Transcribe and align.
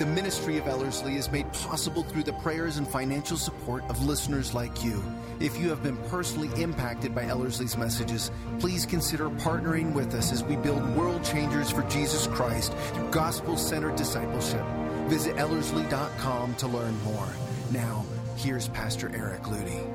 The 0.00 0.06
ministry 0.06 0.56
of 0.56 0.66
Ellerslie 0.66 1.16
is 1.16 1.30
made 1.30 1.52
possible 1.52 2.02
through 2.02 2.22
the 2.22 2.32
prayers 2.32 2.78
and 2.78 2.88
financial 2.88 3.36
support 3.36 3.84
of 3.90 4.02
listeners 4.02 4.54
like 4.54 4.82
you. 4.82 5.04
If 5.40 5.58
you 5.58 5.68
have 5.68 5.82
been 5.82 5.98
personally 6.08 6.48
impacted 6.58 7.14
by 7.14 7.24
Ellerslie's 7.24 7.76
messages, 7.76 8.30
please 8.60 8.86
consider 8.86 9.28
partnering 9.28 9.92
with 9.92 10.14
us 10.14 10.32
as 10.32 10.42
we 10.42 10.56
build 10.56 10.96
world 10.96 11.22
changers 11.22 11.70
for 11.70 11.82
Jesus 11.82 12.26
Christ 12.28 12.72
through 12.94 13.10
gospel 13.10 13.58
centered 13.58 13.96
discipleship. 13.96 14.64
Visit 15.08 15.36
Ellerslie.com 15.36 16.54
to 16.54 16.66
learn 16.66 16.98
more. 17.02 17.28
Now, 17.70 18.06
here's 18.36 18.68
Pastor 18.70 19.14
Eric 19.14 19.42
Ludy. 19.42 19.86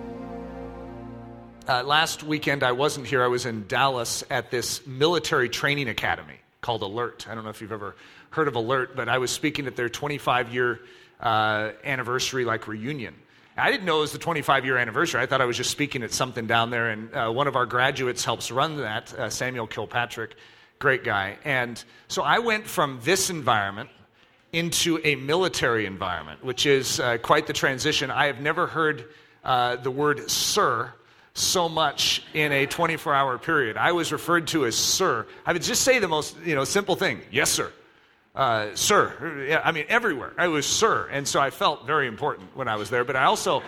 Uh, 1.67 1.81
last 1.81 2.21
weekend, 2.21 2.61
I 2.61 2.73
wasn't 2.73 3.07
here. 3.07 3.23
I 3.23 3.27
was 3.27 3.47
in 3.47 3.65
Dallas 3.65 4.23
at 4.29 4.51
this 4.51 4.85
military 4.85 5.49
training 5.49 5.89
academy 5.89 6.41
called 6.65 6.81
Alert. 6.81 7.27
I 7.29 7.35
don't 7.35 7.43
know 7.43 7.51
if 7.51 7.61
you've 7.61 7.71
ever 7.71 7.95
heard 8.31 8.47
of 8.47 8.55
Alert, 8.55 8.95
but 8.95 9.07
I 9.07 9.19
was 9.19 9.29
speaking 9.29 9.67
at 9.67 9.75
their 9.75 9.87
25 9.87 10.51
year 10.51 10.79
uh, 11.21 11.73
anniversary, 11.83 12.43
like 12.43 12.67
reunion. 12.67 13.13
I 13.55 13.69
didn't 13.69 13.85
know 13.85 13.99
it 13.99 14.01
was 14.01 14.13
the 14.13 14.17
25 14.17 14.65
year 14.65 14.75
anniversary. 14.75 15.21
I 15.21 15.27
thought 15.27 15.41
I 15.41 15.45
was 15.45 15.57
just 15.57 15.69
speaking 15.69 16.01
at 16.01 16.11
something 16.11 16.47
down 16.47 16.71
there. 16.71 16.89
And 16.89 17.13
uh, 17.13 17.29
one 17.29 17.45
of 17.47 17.55
our 17.55 17.67
graduates 17.67 18.25
helps 18.25 18.49
run 18.49 18.77
that, 18.77 19.13
uh, 19.13 19.29
Samuel 19.29 19.67
Kilpatrick, 19.67 20.35
great 20.79 21.03
guy. 21.03 21.37
And 21.45 21.81
so 22.07 22.23
I 22.23 22.39
went 22.39 22.65
from 22.65 22.99
this 23.03 23.29
environment 23.29 23.91
into 24.51 24.99
a 25.03 25.13
military 25.13 25.85
environment, 25.85 26.43
which 26.43 26.65
is 26.65 26.99
uh, 26.99 27.19
quite 27.19 27.45
the 27.45 27.53
transition. 27.53 28.09
I 28.09 28.25
have 28.25 28.41
never 28.41 28.65
heard 28.65 29.05
uh, 29.43 29.75
the 29.75 29.91
word 29.91 30.31
sir 30.31 30.91
so 31.35 31.69
much 31.69 32.23
in 32.33 32.51
a 32.51 32.65
24 32.65 33.13
hour 33.13 33.37
period. 33.37 33.77
I 33.77 33.91
was 33.91 34.11
referred 34.11 34.47
to 34.47 34.65
as 34.65 34.75
sir. 34.75 35.27
I 35.45 35.53
would 35.53 35.61
just 35.61 35.83
say 35.83 35.99
the 35.99 36.07
most 36.07 36.35
you 36.43 36.55
know, 36.55 36.63
simple 36.63 36.95
thing 36.95 37.21
yes, 37.31 37.51
sir 37.51 37.71
uh, 38.35 38.75
sir. 38.75 39.61
I 39.63 39.71
mean, 39.71 39.85
everywhere. 39.87 40.33
I 40.37 40.47
was 40.47 40.65
sir. 40.65 41.07
And 41.11 41.27
so 41.27 41.39
I 41.39 41.49
felt 41.49 41.87
very 41.87 42.07
important 42.07 42.55
when 42.55 42.67
I 42.67 42.75
was 42.75 42.89
there. 42.89 43.03
But 43.03 43.15
I 43.15 43.25
also, 43.25 43.63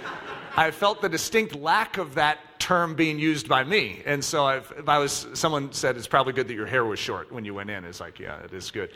I 0.55 0.71
felt 0.71 1.01
the 1.01 1.09
distinct 1.09 1.55
lack 1.55 1.97
of 1.97 2.15
that 2.15 2.39
term 2.59 2.95
being 2.95 3.17
used 3.17 3.47
by 3.47 3.63
me. 3.63 4.01
And 4.05 4.23
so 4.23 4.45
I've, 4.45 4.71
if 4.77 4.89
I 4.89 4.97
was, 4.97 5.27
someone 5.33 5.71
said 5.71 5.95
it's 5.95 6.07
probably 6.07 6.33
good 6.33 6.49
that 6.49 6.53
your 6.53 6.65
hair 6.65 6.83
was 6.83 6.99
short 6.99 7.31
when 7.31 7.45
you 7.45 7.53
went 7.53 7.69
in. 7.69 7.85
It's 7.85 7.99
like, 7.99 8.19
yeah, 8.19 8.39
it 8.43 8.53
is 8.53 8.71
good. 8.71 8.89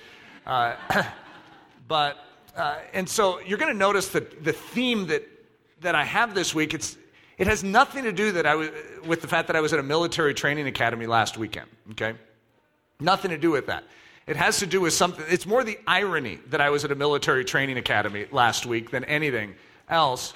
Uh, 0.46 0.76
but, 1.88 2.18
uh, 2.56 2.80
and 2.94 3.08
so 3.08 3.40
you're 3.40 3.58
going 3.58 3.72
to 3.72 3.78
notice 3.78 4.10
that 4.10 4.44
the 4.44 4.54
theme 4.54 5.08
that, 5.08 5.28
that 5.82 5.96
I 5.96 6.04
have 6.04 6.36
this 6.36 6.54
week, 6.54 6.74
it's, 6.74 6.98
it 7.42 7.48
has 7.48 7.64
nothing 7.64 8.04
to 8.04 8.12
do 8.12 8.34
that 8.34 8.46
I 8.46 8.54
was, 8.54 8.70
with 9.04 9.24
the 9.24 9.28
fact 9.28 9.48
that 9.48 9.56
I 9.56 9.62
was 9.62 9.74
at 9.74 9.80
a 9.80 9.84
military 9.84 10.36
training 10.36 10.68
academy 10.68 11.08
last 11.08 11.40
weekend, 11.40 11.68
okay? 11.90 12.14
Nothing 13.00 13.32
to 13.32 13.38
do 13.40 13.50
with 13.50 13.66
that. 13.66 13.84
It 14.28 14.36
has 14.36 14.60
to 14.60 14.68
do 14.68 14.80
with 14.80 14.94
something, 14.94 15.26
it's 15.28 15.48
more 15.48 15.64
the 15.64 15.80
irony 15.88 16.38
that 16.50 16.62
I 16.62 16.70
was 16.70 16.86
at 16.86 16.92
a 16.92 16.96
military 16.96 17.44
training 17.44 17.80
academy 17.80 18.28
last 18.32 18.68
week 18.68 18.92
than 18.92 19.06
anything 19.06 19.56
else. 19.90 20.36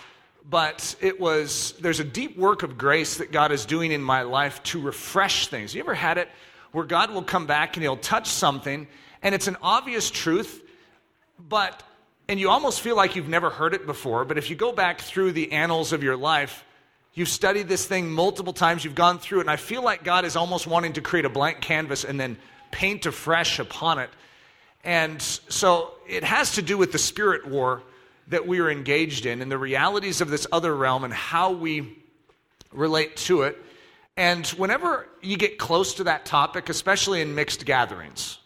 But 0.49 0.95
it 0.99 1.19
was, 1.19 1.75
there's 1.79 1.99
a 1.99 2.03
deep 2.03 2.39
work 2.39 2.63
of 2.63 2.75
grace 2.75 3.17
that 3.17 3.31
God 3.31 3.51
is 3.51 3.67
doing 3.67 3.91
in 3.91 4.01
my 4.01 4.23
life 4.23 4.63
to 4.63 4.81
refresh 4.81 5.45
things. 5.45 5.75
You 5.75 5.81
ever 5.81 5.93
had 5.93 6.17
it 6.17 6.27
where 6.71 6.85
God 6.85 7.11
will 7.11 7.21
come 7.21 7.45
back 7.45 7.77
and 7.77 7.83
He'll 7.83 7.97
touch 7.97 8.31
something 8.31 8.87
and 9.21 9.35
it's 9.35 9.47
an 9.47 9.57
obvious 9.61 10.09
truth, 10.09 10.59
but, 11.37 11.83
and 12.27 12.39
you 12.39 12.49
almost 12.49 12.81
feel 12.81 12.95
like 12.95 13.15
you've 13.15 13.29
never 13.29 13.51
heard 13.51 13.75
it 13.75 13.85
before, 13.85 14.25
but 14.25 14.39
if 14.39 14.49
you 14.49 14.55
go 14.55 14.71
back 14.71 15.01
through 15.01 15.33
the 15.33 15.51
annals 15.51 15.93
of 15.93 16.01
your 16.01 16.17
life, 16.17 16.64
You've 17.15 17.29
studied 17.29 17.69
this 17.69 17.85
thing 17.85 18.11
multiple 18.11 18.51
times, 18.51 18.83
you've 18.83 18.93
gone 18.93 19.19
through 19.19 19.39
it, 19.39 19.41
and 19.43 19.49
I 19.49 19.55
feel 19.55 19.81
like 19.81 20.03
God 20.03 20.25
is 20.25 20.35
almost 20.35 20.67
wanting 20.67 20.93
to 20.93 21.01
create 21.01 21.23
a 21.23 21.29
blank 21.29 21.61
canvas 21.61 22.03
and 22.03 22.19
then 22.19 22.37
paint 22.71 23.05
afresh 23.05 23.57
upon 23.57 23.99
it. 23.99 24.09
And 24.83 25.21
so 25.21 25.93
it 26.07 26.25
has 26.25 26.55
to 26.55 26.61
do 26.61 26.77
with 26.77 26.91
the 26.91 26.99
spirit 26.99 27.47
war 27.47 27.81
that 28.27 28.45
we 28.45 28.59
are 28.59 28.69
engaged 28.69 29.25
in 29.25 29.41
and 29.41 29.49
the 29.49 29.57
realities 29.57 30.19
of 30.19 30.29
this 30.29 30.45
other 30.51 30.75
realm 30.75 31.05
and 31.05 31.13
how 31.13 31.51
we 31.51 31.97
relate 32.73 33.15
to 33.15 33.43
it. 33.43 33.57
And 34.17 34.45
whenever 34.47 35.07
you 35.21 35.37
get 35.37 35.57
close 35.57 35.93
to 35.95 36.05
that 36.05 36.25
topic, 36.25 36.67
especially 36.67 37.21
in 37.21 37.33
mixed 37.33 37.65
gatherings, 37.65 38.39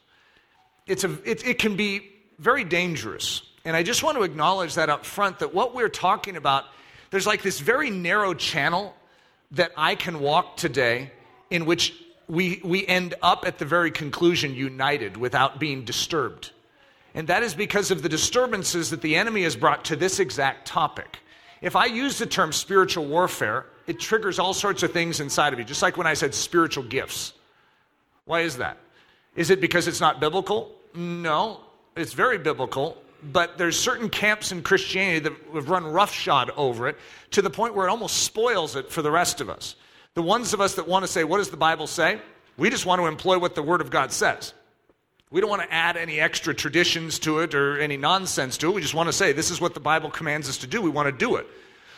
it's 0.86 1.04
a, 1.04 1.12
it, 1.24 1.46
it 1.46 1.60
can 1.60 1.76
be 1.76 2.10
very 2.38 2.64
dangerous. 2.64 3.42
And 3.66 3.76
I 3.76 3.84
just 3.84 4.04
want 4.04 4.18
to 4.18 4.24
acknowledge 4.24 4.76
that 4.76 4.90
up 4.90 5.06
front 5.06 5.40
that 5.40 5.54
what 5.54 5.76
we're 5.76 5.90
talking 5.90 6.36
about, 6.36 6.66
there's 7.10 7.28
like 7.28 7.42
this 7.42 7.60
very 7.60 7.90
narrow 7.90 8.34
channel 8.34 8.96
that 9.52 9.72
I 9.76 9.96
can 9.96 10.20
walk 10.20 10.58
today 10.58 11.12
in 11.50 11.66
which 11.66 11.94
we, 12.28 12.62
we 12.64 12.86
end 12.86 13.16
up 13.22 13.46
at 13.46 13.58
the 13.58 13.66
very 13.66 13.90
conclusion 13.92 14.54
united 14.54 15.18
without 15.18 15.60
being 15.60 15.84
disturbed. 15.84 16.52
And 17.16 17.28
that 17.28 17.42
is 17.42 17.56
because 17.56 17.90
of 17.90 18.04
the 18.04 18.10
disturbances 18.10 18.92
that 18.92 19.02
the 19.02 19.16
enemy 19.16 19.44
has 19.44 19.56
brought 19.56 19.86
to 19.86 19.96
this 19.96 20.20
exact 20.20 20.68
topic. 20.68 21.20
If 21.62 21.76
I 21.76 21.86
use 21.86 22.20
the 22.20 22.28
term 22.28 22.54
spiritual 22.54 23.06
warfare, 23.06 23.66
it 23.88 24.00
triggers 24.00 24.38
all 24.38 24.54
sorts 24.54 24.84
of 24.84 24.92
things 24.92 25.20
inside 25.20 25.52
of 25.52 25.60
you, 25.60 25.66
just 25.66 25.82
like 25.82 25.98
when 25.98 26.08
I 26.08 26.14
said 26.14 26.36
spiritual 26.36 26.84
gifts. 26.84 27.34
Why 28.26 28.42
is 28.42 28.58
that? 28.58 28.78
Is 29.36 29.50
it 29.50 29.60
because 29.60 29.88
it's 29.88 30.00
not 30.00 30.20
biblical? 30.20 30.76
No, 30.94 31.62
it's 31.96 32.14
very 32.14 32.38
biblical, 32.38 32.98
but 33.24 33.58
there's 33.58 33.80
certain 33.80 34.10
camps 34.10 34.52
in 34.52 34.62
Christianity 34.62 35.20
that 35.20 35.34
have 35.54 35.70
run 35.70 35.86
roughshod 35.86 36.52
over 36.56 36.88
it 36.88 36.98
to 37.32 37.42
the 37.42 37.50
point 37.50 37.76
where 37.76 37.88
it 37.88 37.90
almost 37.90 38.24
spoils 38.24 38.76
it 38.76 38.92
for 38.92 39.02
the 39.02 39.12
rest 39.12 39.42
of 39.42 39.50
us. 39.50 39.76
The 40.14 40.22
ones 40.22 40.54
of 40.54 40.62
us 40.62 40.76
that 40.76 40.88
want 40.88 41.04
to 41.04 41.12
say, 41.12 41.24
what 41.24 41.38
does 41.38 41.50
the 41.50 41.58
Bible 41.58 41.88
say? 41.88 42.20
We 42.58 42.70
just 42.70 42.86
want 42.86 43.02
to 43.02 43.08
employ 43.08 43.40
what 43.40 43.56
the 43.56 43.64
Word 43.64 43.82
of 43.82 43.90
God 43.90 44.12
says. 44.12 44.54
We 45.32 45.42
don't 45.42 45.50
want 45.50 45.62
to 45.62 45.72
add 45.72 45.96
any 45.96 46.20
extra 46.20 46.56
traditions 46.56 47.20
to 47.20 47.40
it 47.40 47.54
or 47.54 47.80
any 47.80 47.98
nonsense 47.98 48.58
to 48.58 48.70
it. 48.70 48.74
We 48.74 48.82
just 48.82 48.96
want 48.96 49.08
to 49.08 49.14
say, 49.14 49.32
this 49.32 49.52
is 49.52 49.62
what 49.62 49.76
the 49.76 49.80
Bible 49.80 50.10
commands 50.10 50.50
us 50.50 50.58
to 50.60 50.68
do. 50.68 50.82
We 50.82 50.90
want 50.90 51.06
to 51.06 51.12
do 51.12 51.36
it. 51.36 51.46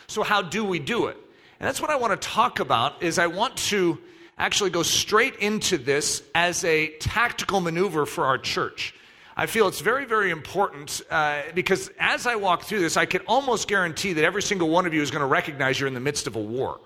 So 0.06 0.22
how 0.22 0.42
do 0.42 0.64
we 0.64 0.78
do 0.78 1.06
it? 1.06 1.16
And 1.58 1.66
that's 1.66 1.80
what 1.80 1.90
I 1.90 1.96
want 1.96 2.20
to 2.20 2.28
talk 2.28 2.60
about 2.60 3.02
is 3.02 3.18
I 3.18 3.28
want 3.28 3.56
to 3.68 3.98
actually 4.36 4.70
go 4.70 4.82
straight 4.82 5.36
into 5.36 5.78
this 5.78 6.22
as 6.34 6.64
a 6.64 6.88
tactical 6.98 7.60
maneuver 7.60 8.04
for 8.04 8.26
our 8.26 8.36
church. 8.36 8.94
I 9.36 9.46
feel 9.46 9.66
it's 9.66 9.80
very, 9.80 10.04
very 10.04 10.30
important 10.30 11.00
uh, 11.10 11.42
because 11.54 11.90
as 11.98 12.26
I 12.26 12.36
walk 12.36 12.64
through 12.64 12.80
this, 12.80 12.96
I 12.96 13.06
can 13.06 13.22
almost 13.26 13.66
guarantee 13.66 14.12
that 14.12 14.24
every 14.24 14.42
single 14.42 14.68
one 14.68 14.84
of 14.84 14.92
you 14.92 15.00
is 15.00 15.10
going 15.10 15.22
to 15.22 15.26
recognize 15.26 15.80
you're 15.80 15.88
in 15.88 15.94
the 15.94 16.00
midst 16.00 16.26
of 16.26 16.36
a 16.36 16.40
war. 16.40 16.80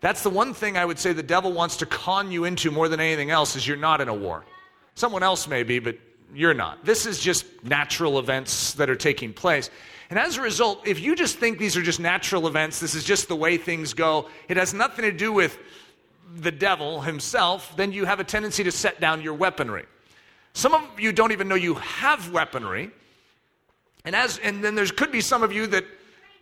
That's 0.00 0.22
the 0.22 0.30
one 0.30 0.54
thing 0.54 0.76
I 0.76 0.84
would 0.84 0.98
say 0.98 1.12
the 1.12 1.22
devil 1.22 1.52
wants 1.52 1.78
to 1.78 1.86
con 1.86 2.30
you 2.30 2.44
into 2.44 2.70
more 2.70 2.88
than 2.88 3.00
anything 3.00 3.30
else 3.30 3.56
is 3.56 3.66
you're 3.66 3.76
not 3.76 4.00
in 4.00 4.08
a 4.08 4.14
war. 4.14 4.44
Someone 4.94 5.22
else 5.22 5.48
may 5.48 5.64
be, 5.64 5.78
but 5.78 5.98
you're 6.32 6.54
not. 6.54 6.84
This 6.84 7.06
is 7.06 7.18
just 7.18 7.46
natural 7.64 8.18
events 8.18 8.74
that 8.74 8.88
are 8.88 8.96
taking 8.96 9.32
place. 9.32 9.70
And 10.08 10.18
as 10.18 10.36
a 10.36 10.42
result, 10.42 10.86
if 10.86 11.00
you 11.00 11.16
just 11.16 11.38
think 11.38 11.58
these 11.58 11.76
are 11.76 11.82
just 11.82 11.98
natural 11.98 12.46
events, 12.46 12.78
this 12.78 12.94
is 12.94 13.02
just 13.02 13.26
the 13.26 13.34
way 13.34 13.56
things 13.56 13.94
go, 13.94 14.28
it 14.48 14.56
has 14.56 14.72
nothing 14.72 15.04
to 15.04 15.12
do 15.12 15.32
with 15.32 15.58
the 16.36 16.52
devil 16.52 17.00
himself, 17.00 17.74
then 17.76 17.92
you 17.92 18.04
have 18.04 18.20
a 18.20 18.24
tendency 18.24 18.62
to 18.64 18.72
set 18.72 19.00
down 19.00 19.22
your 19.22 19.34
weaponry. 19.34 19.86
Some 20.56 20.72
of 20.72 20.82
you 20.98 21.12
don't 21.12 21.32
even 21.32 21.48
know 21.48 21.54
you 21.54 21.74
have 21.74 22.32
weaponry. 22.32 22.90
And 24.06 24.16
as 24.16 24.38
and 24.38 24.64
then 24.64 24.74
there 24.74 24.86
could 24.86 25.12
be 25.12 25.20
some 25.20 25.42
of 25.42 25.52
you 25.52 25.66
that 25.66 25.84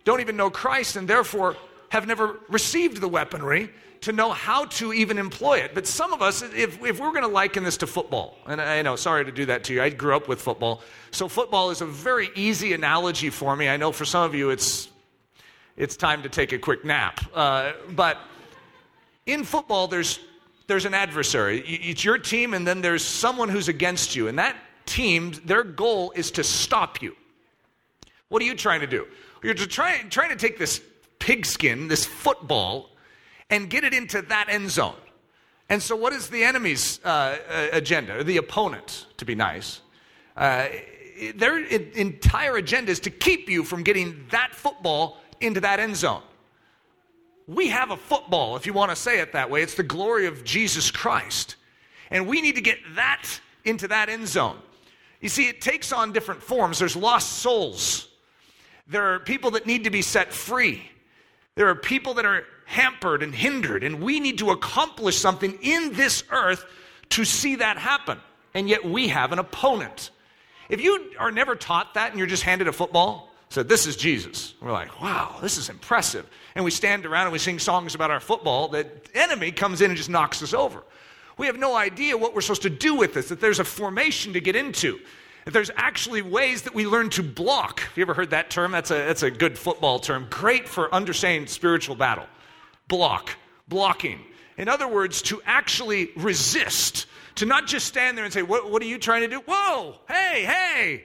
don't 0.05 0.21
even 0.21 0.37
know 0.37 0.49
Christ 0.49 0.95
and 0.95 1.05
therefore 1.05 1.57
have 1.89 2.07
never 2.07 2.39
received 2.47 3.01
the 3.01 3.09
weaponry 3.09 3.69
to 3.99 4.13
know 4.13 4.31
how 4.31 4.65
to 4.65 4.93
even 4.93 5.17
employ 5.17 5.57
it. 5.57 5.75
But 5.75 5.85
some 5.85 6.13
of 6.13 6.21
us, 6.21 6.41
if, 6.41 6.81
if 6.81 6.97
we're 6.97 7.11
going 7.11 7.23
to 7.23 7.27
liken 7.27 7.65
this 7.65 7.75
to 7.77 7.87
football, 7.87 8.37
and 8.45 8.61
I 8.61 8.81
know, 8.83 8.95
sorry 8.95 9.25
to 9.25 9.33
do 9.33 9.47
that 9.47 9.65
to 9.65 9.73
you, 9.73 9.81
I 9.81 9.89
grew 9.89 10.15
up 10.15 10.29
with 10.29 10.41
football. 10.41 10.81
So 11.11 11.27
football 11.27 11.69
is 11.71 11.81
a 11.81 11.85
very 11.85 12.29
easy 12.35 12.71
analogy 12.71 13.29
for 13.29 13.53
me. 13.53 13.67
I 13.67 13.75
know 13.75 13.91
for 13.91 14.05
some 14.05 14.23
of 14.23 14.33
you 14.33 14.49
it's, 14.49 14.87
it's 15.75 15.97
time 15.97 16.23
to 16.23 16.29
take 16.29 16.53
a 16.53 16.57
quick 16.57 16.85
nap. 16.85 17.19
Uh, 17.33 17.73
but 17.89 18.17
in 19.25 19.43
football, 19.43 19.89
there's, 19.89 20.19
there's 20.67 20.85
an 20.85 20.93
adversary. 20.93 21.59
It's 21.61 22.03
your 22.03 22.17
team, 22.17 22.53
and 22.53 22.65
then 22.65 22.81
there's 22.81 23.03
someone 23.03 23.49
who's 23.49 23.67
against 23.67 24.15
you. 24.15 24.27
And 24.27 24.39
that 24.39 24.55
team, 24.85 25.33
their 25.45 25.63
goal 25.63 26.11
is 26.15 26.31
to 26.31 26.43
stop 26.43 27.01
you. 27.01 27.15
What 28.29 28.41
are 28.41 28.45
you 28.45 28.55
trying 28.55 28.81
to 28.81 28.87
do? 28.87 29.07
You're 29.43 29.53
try, 29.53 29.99
trying 30.09 30.29
to 30.29 30.35
take 30.35 30.57
this 30.57 30.81
pigskin, 31.19 31.87
this 31.87 32.05
football, 32.05 32.89
and 33.49 33.69
get 33.69 33.83
it 33.83 33.93
into 33.93 34.23
that 34.23 34.47
end 34.49 34.71
zone. 34.71 34.95
And 35.69 35.81
so, 35.81 35.95
what 35.95 36.13
is 36.13 36.29
the 36.29 36.43
enemy's 36.43 36.99
uh, 37.03 37.37
uh 37.49 37.67
agenda, 37.71 38.19
or 38.19 38.23
the 38.23 38.37
opponent, 38.37 39.05
to 39.17 39.25
be 39.25 39.35
nice? 39.35 39.81
Uh, 40.35 40.67
their 41.35 41.63
entire 41.63 42.57
agenda 42.57 42.91
is 42.91 42.99
to 43.01 43.09
keep 43.09 43.49
you 43.49 43.63
from 43.63 43.83
getting 43.83 44.25
that 44.31 44.53
football 44.53 45.17
into 45.39 45.61
that 45.61 45.79
end 45.79 45.95
zone. 45.95 46.21
We 47.47 47.67
have 47.67 47.91
a 47.91 47.97
football, 47.97 48.55
if 48.55 48.65
you 48.65 48.73
want 48.73 48.91
to 48.91 48.95
say 48.95 49.19
it 49.19 49.33
that 49.33 49.49
way. 49.49 49.61
It's 49.61 49.75
the 49.75 49.83
glory 49.83 50.25
of 50.25 50.43
Jesus 50.43 50.89
Christ. 50.89 51.55
And 52.09 52.27
we 52.27 52.41
need 52.41 52.55
to 52.55 52.61
get 52.61 52.79
that 52.95 53.27
into 53.63 53.87
that 53.87 54.09
end 54.09 54.27
zone. 54.27 54.57
You 55.21 55.29
see, 55.29 55.47
it 55.47 55.61
takes 55.61 55.91
on 55.91 56.11
different 56.11 56.41
forms. 56.41 56.79
There's 56.79 56.95
lost 56.95 57.33
souls, 57.39 58.07
there 58.87 59.13
are 59.13 59.19
people 59.19 59.51
that 59.51 59.65
need 59.65 59.85
to 59.85 59.89
be 59.89 60.01
set 60.01 60.31
free, 60.33 60.83
there 61.55 61.67
are 61.69 61.75
people 61.75 62.15
that 62.15 62.25
are 62.25 62.43
hampered 62.65 63.23
and 63.23 63.33
hindered, 63.33 63.83
and 63.83 64.01
we 64.01 64.19
need 64.19 64.39
to 64.39 64.51
accomplish 64.51 65.17
something 65.17 65.57
in 65.61 65.93
this 65.93 66.23
earth 66.31 66.65
to 67.09 67.25
see 67.25 67.55
that 67.55 67.77
happen. 67.77 68.19
And 68.53 68.69
yet 68.69 68.85
we 68.85 69.09
have 69.09 69.31
an 69.31 69.39
opponent. 69.39 70.11
If 70.69 70.81
you 70.81 71.11
are 71.19 71.31
never 71.31 71.55
taught 71.55 71.93
that 71.93 72.11
and 72.11 72.17
you're 72.17 72.27
just 72.27 72.43
handed 72.43 72.67
a 72.67 72.73
football, 72.73 73.29
said, 73.49 73.69
This 73.69 73.87
is 73.87 73.95
Jesus. 73.95 74.53
We're 74.61 74.71
like, 74.71 75.01
Wow, 75.01 75.37
this 75.41 75.57
is 75.57 75.69
impressive. 75.69 76.27
And 76.55 76.63
we 76.63 76.71
stand 76.71 77.05
around 77.05 77.23
and 77.23 77.33
we 77.33 77.39
sing 77.39 77.59
songs 77.59 77.95
about 77.95 78.11
our 78.11 78.19
football. 78.19 78.67
The 78.67 78.89
enemy 79.13 79.51
comes 79.51 79.81
in 79.81 79.91
and 79.91 79.97
just 79.97 80.09
knocks 80.09 80.41
us 80.43 80.53
over. 80.53 80.83
We 81.37 81.47
have 81.47 81.57
no 81.57 81.75
idea 81.75 82.17
what 82.17 82.33
we're 82.33 82.41
supposed 82.41 82.61
to 82.63 82.69
do 82.69 82.95
with 82.95 83.13
this, 83.13 83.29
that 83.29 83.41
there's 83.41 83.59
a 83.59 83.65
formation 83.65 84.33
to 84.33 84.39
get 84.39 84.55
into, 84.55 84.99
that 85.43 85.51
there's 85.51 85.71
actually 85.75 86.21
ways 86.21 86.61
that 86.61 86.73
we 86.73 86.87
learn 86.87 87.09
to 87.11 87.23
block. 87.23 87.81
Have 87.81 87.97
you 87.97 88.03
ever 88.03 88.13
heard 88.13 88.29
that 88.29 88.49
term? 88.49 88.71
That's 88.71 88.89
a, 88.91 88.95
that's 88.95 89.23
a 89.23 89.31
good 89.31 89.57
football 89.57 89.99
term. 89.99 90.27
Great 90.29 90.67
for 90.67 90.93
understanding 90.93 91.47
spiritual 91.47 91.95
battle. 91.95 92.25
Block, 92.87 93.31
blocking. 93.67 94.21
In 94.57 94.69
other 94.69 94.87
words, 94.87 95.21
to 95.23 95.41
actually 95.45 96.11
resist, 96.15 97.07
to 97.35 97.45
not 97.45 97.67
just 97.67 97.85
stand 97.85 98.17
there 98.17 98.23
and 98.23 98.33
say, 98.33 98.43
What, 98.43 98.71
what 98.71 98.81
are 98.81 98.85
you 98.85 98.97
trying 98.97 99.21
to 99.21 99.27
do? 99.27 99.41
Whoa, 99.45 99.95
hey, 100.07 100.45
hey 100.45 101.03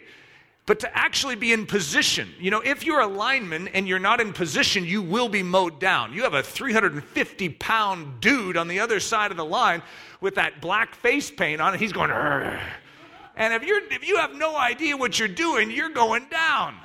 but 0.70 0.78
to 0.78 0.96
actually 0.96 1.34
be 1.34 1.52
in 1.52 1.66
position. 1.66 2.32
You 2.38 2.52
know, 2.52 2.60
if 2.60 2.86
you're 2.86 3.00
a 3.00 3.06
lineman 3.08 3.66
and 3.66 3.88
you're 3.88 3.98
not 3.98 4.20
in 4.20 4.32
position, 4.32 4.84
you 4.84 5.02
will 5.02 5.28
be 5.28 5.42
mowed 5.42 5.80
down. 5.80 6.12
You 6.12 6.22
have 6.22 6.34
a 6.34 6.44
350 6.44 7.48
pound 7.48 8.20
dude 8.20 8.56
on 8.56 8.68
the 8.68 8.78
other 8.78 9.00
side 9.00 9.32
of 9.32 9.36
the 9.36 9.44
line 9.44 9.82
with 10.20 10.36
that 10.36 10.60
black 10.60 10.94
face 10.94 11.28
paint 11.28 11.60
on, 11.60 11.72
and 11.72 11.82
he's 11.82 11.92
going, 11.92 12.12
and 12.12 13.52
if, 13.52 13.64
you're, 13.64 13.82
if 13.92 14.06
you 14.06 14.18
have 14.18 14.32
no 14.36 14.56
idea 14.56 14.96
what 14.96 15.18
you're 15.18 15.26
doing, 15.26 15.72
you're 15.72 15.88
going 15.88 16.28
down. 16.30 16.76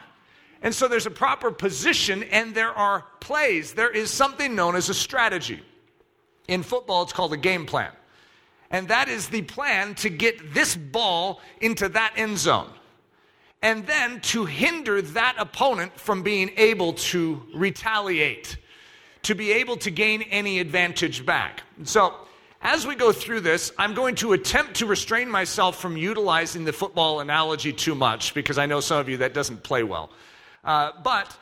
And 0.64 0.74
so 0.74 0.88
there's 0.88 1.06
a 1.06 1.12
proper 1.12 1.52
position, 1.52 2.24
and 2.24 2.56
there 2.56 2.72
are 2.72 3.06
plays. 3.20 3.76
There 3.76 3.92
is 3.92 4.10
something 4.10 4.56
known 4.56 4.76
as 4.76 4.90
a 4.90 4.96
strategy. 4.96 5.62
In 6.48 6.64
football, 6.64 7.04
it's 7.04 7.14
called 7.14 7.34
a 7.34 7.38
game 7.38 7.68
plan. 7.68 7.92
And 8.72 8.88
that 8.88 9.10
is 9.10 9.30
the 9.30 9.44
plan 9.44 9.94
to 9.94 10.10
get 10.10 10.56
this 10.56 10.76
ball 10.76 11.40
into 11.62 11.88
that 11.90 12.14
end 12.16 12.40
zone 12.40 12.72
and 13.66 13.88
then 13.88 14.22
to 14.22 14.46
hinder 14.46 15.02
that 15.02 15.36
opponent 15.40 16.00
from 16.00 16.22
being 16.22 16.52
able 16.56 16.94
to 16.94 17.42
retaliate, 17.52 18.58
to 19.24 19.34
be 19.34 19.54
able 19.54 19.76
to 19.76 19.90
gain 19.90 20.22
any 20.22 20.60
advantage 20.60 21.26
back. 21.26 21.64
So, 21.84 22.14
as 22.62 22.86
we 22.86 22.94
go 22.94 23.12
through 23.12 23.40
this, 23.42 23.72
I'm 23.80 23.96
going 23.96 24.14
to 24.16 24.34
attempt 24.34 24.76
to 24.76 24.86
restrain 24.86 25.28
myself 25.30 25.80
from 25.80 25.98
utilizing 25.98 26.64
the 26.64 26.74
football 26.74 27.22
analogy 27.22 27.74
too 27.74 27.96
much 27.96 28.36
because 28.36 28.60
I 28.60 28.68
know 28.68 28.82
some 28.82 29.00
of 29.00 29.10
you 29.10 29.18
that 29.18 29.34
doesn't 29.34 29.64
play 29.64 29.82
well. 29.82 30.12
Uh, 30.64 30.92
but 31.04 31.36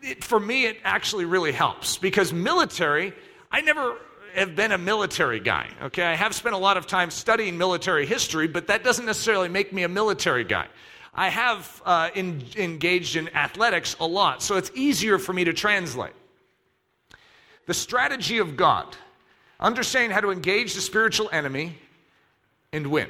it, 0.00 0.24
for 0.24 0.40
me, 0.40 0.64
it 0.64 0.78
actually 0.84 1.26
really 1.26 1.52
helps 1.52 1.98
because 1.98 2.32
military, 2.32 3.12
I 3.52 3.60
never 3.60 3.98
have 4.34 4.56
been 4.56 4.72
a 4.72 4.78
military 4.78 5.40
guy, 5.40 5.68
okay? 5.82 6.04
I 6.04 6.14
have 6.14 6.34
spent 6.34 6.54
a 6.54 6.58
lot 6.58 6.78
of 6.78 6.86
time 6.86 7.10
studying 7.10 7.58
military 7.58 8.06
history, 8.06 8.48
but 8.48 8.68
that 8.68 8.84
doesn't 8.84 9.04
necessarily 9.04 9.50
make 9.50 9.70
me 9.70 9.82
a 9.82 9.88
military 9.88 10.44
guy. 10.44 10.68
I 11.16 11.30
have 11.30 11.82
uh, 11.86 12.10
in, 12.14 12.44
engaged 12.56 13.16
in 13.16 13.34
athletics 13.34 13.96
a 13.98 14.06
lot, 14.06 14.42
so 14.42 14.56
it's 14.56 14.70
easier 14.74 15.18
for 15.18 15.32
me 15.32 15.44
to 15.44 15.54
translate. 15.54 16.12
The 17.64 17.72
strategy 17.72 18.36
of 18.36 18.54
God, 18.54 18.94
understanding 19.58 20.10
how 20.10 20.20
to 20.20 20.30
engage 20.30 20.74
the 20.74 20.82
spiritual 20.82 21.30
enemy 21.32 21.78
and 22.70 22.88
win. 22.88 23.08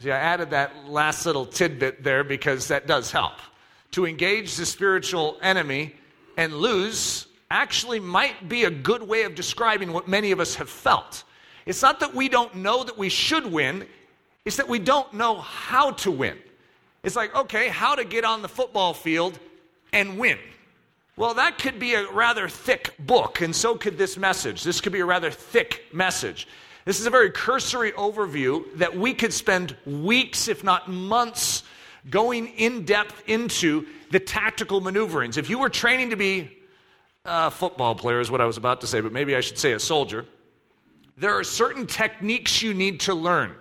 See, 0.00 0.10
I 0.10 0.18
added 0.18 0.50
that 0.50 0.88
last 0.88 1.26
little 1.26 1.44
tidbit 1.44 2.02
there 2.02 2.24
because 2.24 2.68
that 2.68 2.86
does 2.86 3.10
help. 3.10 3.34
To 3.92 4.06
engage 4.06 4.56
the 4.56 4.66
spiritual 4.66 5.36
enemy 5.42 5.94
and 6.38 6.54
lose 6.54 7.26
actually 7.50 8.00
might 8.00 8.48
be 8.48 8.64
a 8.64 8.70
good 8.70 9.02
way 9.02 9.24
of 9.24 9.34
describing 9.34 9.92
what 9.92 10.08
many 10.08 10.32
of 10.32 10.40
us 10.40 10.54
have 10.54 10.70
felt. 10.70 11.24
It's 11.66 11.82
not 11.82 12.00
that 12.00 12.14
we 12.14 12.30
don't 12.30 12.56
know 12.56 12.82
that 12.82 12.96
we 12.96 13.10
should 13.10 13.46
win, 13.46 13.86
it's 14.46 14.56
that 14.56 14.68
we 14.68 14.78
don't 14.78 15.12
know 15.12 15.36
how 15.36 15.92
to 15.92 16.10
win. 16.10 16.38
It's 17.04 17.14
like, 17.14 17.36
okay, 17.36 17.68
how 17.68 17.94
to 17.94 18.04
get 18.04 18.24
on 18.24 18.42
the 18.42 18.48
football 18.48 18.94
field 18.94 19.38
and 19.92 20.18
win. 20.18 20.38
Well, 21.16 21.34
that 21.34 21.58
could 21.58 21.78
be 21.78 21.94
a 21.94 22.10
rather 22.10 22.48
thick 22.48 22.94
book, 22.98 23.40
and 23.40 23.54
so 23.54 23.76
could 23.76 23.96
this 23.96 24.16
message. 24.16 24.64
This 24.64 24.80
could 24.80 24.92
be 24.92 25.00
a 25.00 25.04
rather 25.04 25.30
thick 25.30 25.84
message. 25.92 26.48
This 26.86 26.98
is 26.98 27.06
a 27.06 27.10
very 27.10 27.30
cursory 27.30 27.92
overview 27.92 28.64
that 28.78 28.96
we 28.96 29.14
could 29.14 29.32
spend 29.32 29.76
weeks, 29.86 30.48
if 30.48 30.64
not 30.64 30.90
months, 30.90 31.62
going 32.10 32.48
in 32.48 32.84
depth 32.84 33.22
into 33.26 33.86
the 34.10 34.18
tactical 34.18 34.80
maneuverings. 34.80 35.36
If 35.36 35.48
you 35.48 35.58
were 35.58 35.70
training 35.70 36.10
to 36.10 36.16
be 36.16 36.50
a 37.24 37.50
football 37.50 37.94
player, 37.94 38.20
is 38.20 38.30
what 38.30 38.40
I 38.40 38.44
was 38.44 38.56
about 38.56 38.80
to 38.80 38.86
say, 38.86 39.00
but 39.00 39.12
maybe 39.12 39.36
I 39.36 39.40
should 39.40 39.58
say 39.58 39.72
a 39.72 39.80
soldier, 39.80 40.26
there 41.16 41.38
are 41.38 41.44
certain 41.44 41.86
techniques 41.86 42.60
you 42.60 42.74
need 42.74 43.00
to 43.00 43.14
learn. 43.14 43.54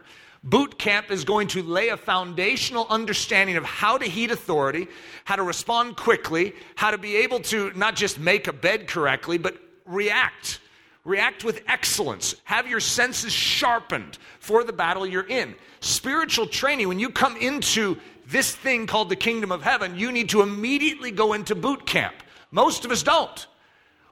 Boot 0.44 0.78
camp 0.78 1.10
is 1.10 1.24
going 1.24 1.48
to 1.48 1.64
lay 1.64 1.90
a 1.90 1.98
foundational 1.98 2.86
understanding 2.90 3.56
of 3.56 3.64
how 3.64 3.98
to 3.98 4.06
heed 4.06 4.30
authority, 4.30 4.88
how 5.24 5.38
to 5.38 5.44
respond 5.44 5.96
quickly, 5.96 6.54
how 6.76 6.92
to 6.92 6.98
be 6.98 7.16
able 7.18 7.40
to 7.40 7.72
not 7.76 7.96
just 7.96 8.20
make 8.20 8.48
a 8.48 8.54
bed 8.54 8.88
correctly, 8.88 9.38
but 9.38 9.58
react. 9.86 10.60
React 11.06 11.46
with 11.46 11.64
excellence. 11.68 12.36
Have 12.44 12.68
your 12.68 12.82
senses 12.82 13.32
sharpened 13.32 14.18
for 14.40 14.66
the 14.66 14.74
battle 14.74 15.06
you're 15.06 15.28
in. 15.28 15.56
Spiritual 15.80 16.48
training, 16.48 16.90
when 16.90 17.00
you 17.00 17.10
come 17.10 17.38
into 17.38 17.98
this 18.28 18.54
thing 18.54 18.86
called 18.86 19.10
the 19.10 19.16
kingdom 19.16 19.52
of 19.52 19.62
heaven, 19.62 19.98
you 19.98 20.12
need 20.12 20.30
to 20.30 20.42
immediately 20.42 21.12
go 21.12 21.34
into 21.34 21.56
boot 21.56 21.86
camp. 21.86 22.16
Most 22.52 22.84
of 22.84 22.92
us 22.92 23.04
don't. 23.04 23.48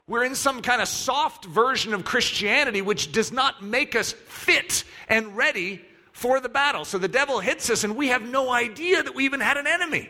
We're 0.06 0.24
in 0.24 0.34
some 0.34 0.62
kind 0.62 0.82
of 0.82 0.88
soft 0.88 1.44
version 1.44 1.92
of 1.94 2.04
Christianity 2.04 2.82
which 2.82 3.12
does 3.12 3.32
not 3.32 3.62
make 3.62 3.94
us 3.94 4.12
fit 4.12 4.84
and 5.08 5.36
ready 5.36 5.82
for 6.22 6.38
the 6.38 6.48
battle. 6.48 6.84
So 6.84 6.98
the 6.98 7.08
devil 7.08 7.40
hits 7.40 7.68
us, 7.68 7.82
and 7.82 7.96
we 7.96 8.08
have 8.08 8.22
no 8.22 8.48
idea 8.48 9.02
that 9.02 9.12
we 9.12 9.24
even 9.24 9.40
had 9.40 9.56
an 9.56 9.66
enemy. 9.66 10.08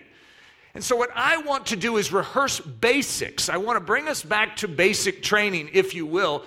And 0.74 0.84
so, 0.84 0.94
what 0.94 1.10
I 1.14 1.38
want 1.38 1.66
to 1.66 1.76
do 1.76 1.96
is 1.96 2.12
rehearse 2.12 2.60
basics. 2.60 3.48
I 3.48 3.56
want 3.56 3.76
to 3.76 3.84
bring 3.84 4.08
us 4.08 4.22
back 4.22 4.56
to 4.56 4.68
basic 4.68 5.22
training, 5.22 5.70
if 5.72 5.94
you 5.94 6.04
will, 6.04 6.44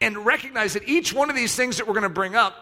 and 0.00 0.24
recognize 0.24 0.74
that 0.74 0.88
each 0.88 1.12
one 1.12 1.30
of 1.30 1.36
these 1.36 1.54
things 1.54 1.76
that 1.76 1.86
we're 1.86 1.94
going 1.94 2.02
to 2.04 2.08
bring 2.08 2.36
up 2.36 2.54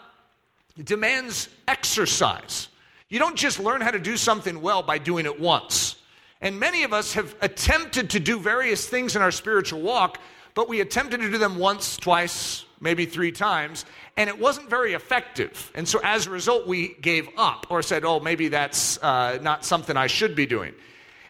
demands 0.83 1.49
exercise. 1.69 2.69
You 3.11 3.19
don't 3.19 3.37
just 3.37 3.61
learn 3.61 3.83
how 3.83 3.91
to 3.91 3.99
do 3.99 4.17
something 4.17 4.63
well 4.63 4.83
by 4.83 4.99
doing 4.99 5.27
it 5.27 5.41
once. 5.41 5.97
And 6.41 6.59
many 6.59 6.85
of 6.85 6.95
us 6.95 7.13
have 7.15 7.35
attempted 7.43 8.11
to 8.11 8.21
do 8.21 8.39
various 8.39 8.87
things 8.87 9.15
in 9.15 9.21
our 9.21 9.31
spiritual 9.31 9.83
walk, 9.83 10.19
but 10.55 10.69
we 10.69 10.81
attempted 10.81 11.21
to 11.21 11.31
do 11.31 11.37
them 11.39 11.59
once, 11.59 11.99
twice, 11.99 12.65
maybe 12.81 13.07
three 13.07 13.31
times, 13.31 13.85
and 14.17 14.29
it 14.29 14.39
wasn't 14.39 14.69
very 14.69 14.95
effective. 14.95 15.71
And 15.75 15.87
so 15.87 16.01
as 16.03 16.27
a 16.27 16.31
result, 16.31 16.67
we 16.67 16.95
gave 17.01 17.29
up 17.37 17.67
or 17.71 17.83
said, 17.83 18.05
oh, 18.05 18.21
maybe 18.21 18.49
that's 18.49 18.99
uh, 19.03 19.39
not 19.43 19.65
something 19.65 19.97
I 19.97 20.07
should 20.07 20.35
be 20.35 20.47
doing. 20.47 20.75